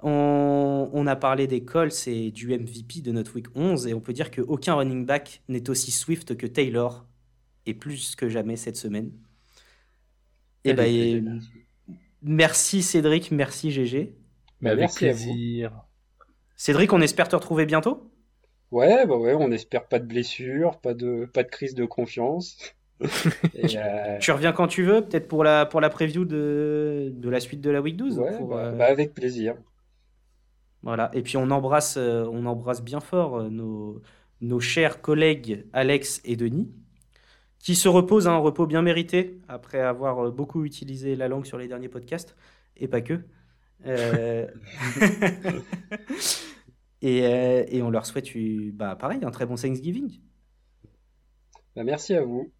On, 0.00 0.90
on, 0.92 1.06
a 1.06 1.16
parlé 1.16 1.46
des 1.46 1.64
Colts 1.64 2.06
et 2.06 2.30
du 2.30 2.56
MVP 2.56 3.00
de 3.02 3.10
notre 3.10 3.34
week 3.34 3.46
11 3.56 3.88
et 3.88 3.94
on 3.94 4.00
peut 4.00 4.12
dire 4.12 4.30
qu'aucun 4.30 4.74
running 4.74 5.04
back 5.04 5.42
n'est 5.48 5.68
aussi 5.70 5.90
swift 5.90 6.36
que 6.36 6.46
Taylor 6.46 7.04
et 7.66 7.74
plus 7.74 8.14
que 8.14 8.28
jamais 8.28 8.56
cette 8.56 8.76
semaine. 8.76 9.10
Et 10.64 10.70
eh 10.70 10.74
ben, 10.74 11.40
merci 12.22 12.82
Cédric, 12.82 13.30
merci 13.32 13.70
GG. 13.70 14.14
Mais 14.60 14.70
avec 14.70 14.92
plaisir. 14.92 15.72
Cédric, 16.56 16.92
on 16.92 17.00
espère 17.00 17.28
te 17.28 17.36
retrouver 17.36 17.66
bientôt? 17.66 18.10
Ouais, 18.70 19.06
bah 19.06 19.16
ouais, 19.16 19.34
on 19.34 19.50
espère 19.50 19.86
pas 19.86 19.98
de 19.98 20.06
blessure, 20.06 20.78
pas 20.80 20.94
de, 20.94 21.24
pas 21.32 21.42
de 21.42 21.48
crise 21.48 21.74
de 21.74 21.84
confiance. 21.84 22.58
Euh, 23.54 24.18
tu 24.18 24.32
reviens 24.32 24.52
quand 24.52 24.66
tu 24.66 24.82
veux, 24.82 25.02
peut-être 25.02 25.28
pour 25.28 25.44
la, 25.44 25.66
pour 25.66 25.80
la 25.80 25.88
preview 25.88 26.24
de, 26.24 27.12
de 27.14 27.28
la 27.28 27.38
suite 27.38 27.60
de 27.60 27.70
la 27.70 27.80
week 27.80 27.96
12 27.96 28.18
ouais, 28.18 28.30
bah, 28.40 28.56
euh, 28.56 28.72
bah, 28.72 28.86
avec 28.86 29.14
plaisir. 29.14 29.54
Voilà, 30.82 31.10
et 31.12 31.22
puis 31.22 31.36
on 31.36 31.50
embrasse, 31.50 31.96
euh, 31.96 32.24
on 32.32 32.46
embrasse 32.46 32.82
bien 32.82 33.00
fort 33.00 33.50
nos, 33.50 34.00
nos 34.40 34.60
chers 34.60 35.00
collègues 35.00 35.66
Alex 35.72 36.20
et 36.24 36.36
Denis 36.36 36.70
qui 37.58 37.74
se 37.74 37.88
repose, 37.88 38.28
un 38.28 38.36
repos 38.36 38.66
bien 38.66 38.82
mérité, 38.82 39.40
après 39.48 39.80
avoir 39.80 40.26
euh, 40.26 40.30
beaucoup 40.30 40.64
utilisé 40.64 41.16
la 41.16 41.28
langue 41.28 41.44
sur 41.44 41.58
les 41.58 41.68
derniers 41.68 41.88
podcasts, 41.88 42.36
et 42.76 42.88
pas 42.88 43.00
que. 43.00 43.20
Euh, 43.86 44.46
et, 47.02 47.26
euh, 47.26 47.64
et, 47.68 47.82
on 47.82 47.90
leur 47.90 48.06
souhaite, 48.06 48.28
bah, 48.72 48.96
pareil, 48.96 49.20
un 49.24 49.30
très 49.30 49.46
bon 49.46 49.56
Thanksgiving. 49.56 50.20
Bah, 51.76 51.84
merci 51.84 52.14
à 52.14 52.22
vous. 52.22 52.50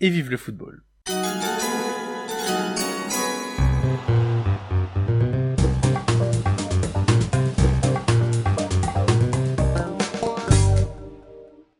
Et 0.00 0.10
vive 0.10 0.30
le 0.30 0.36
football. 0.36 0.82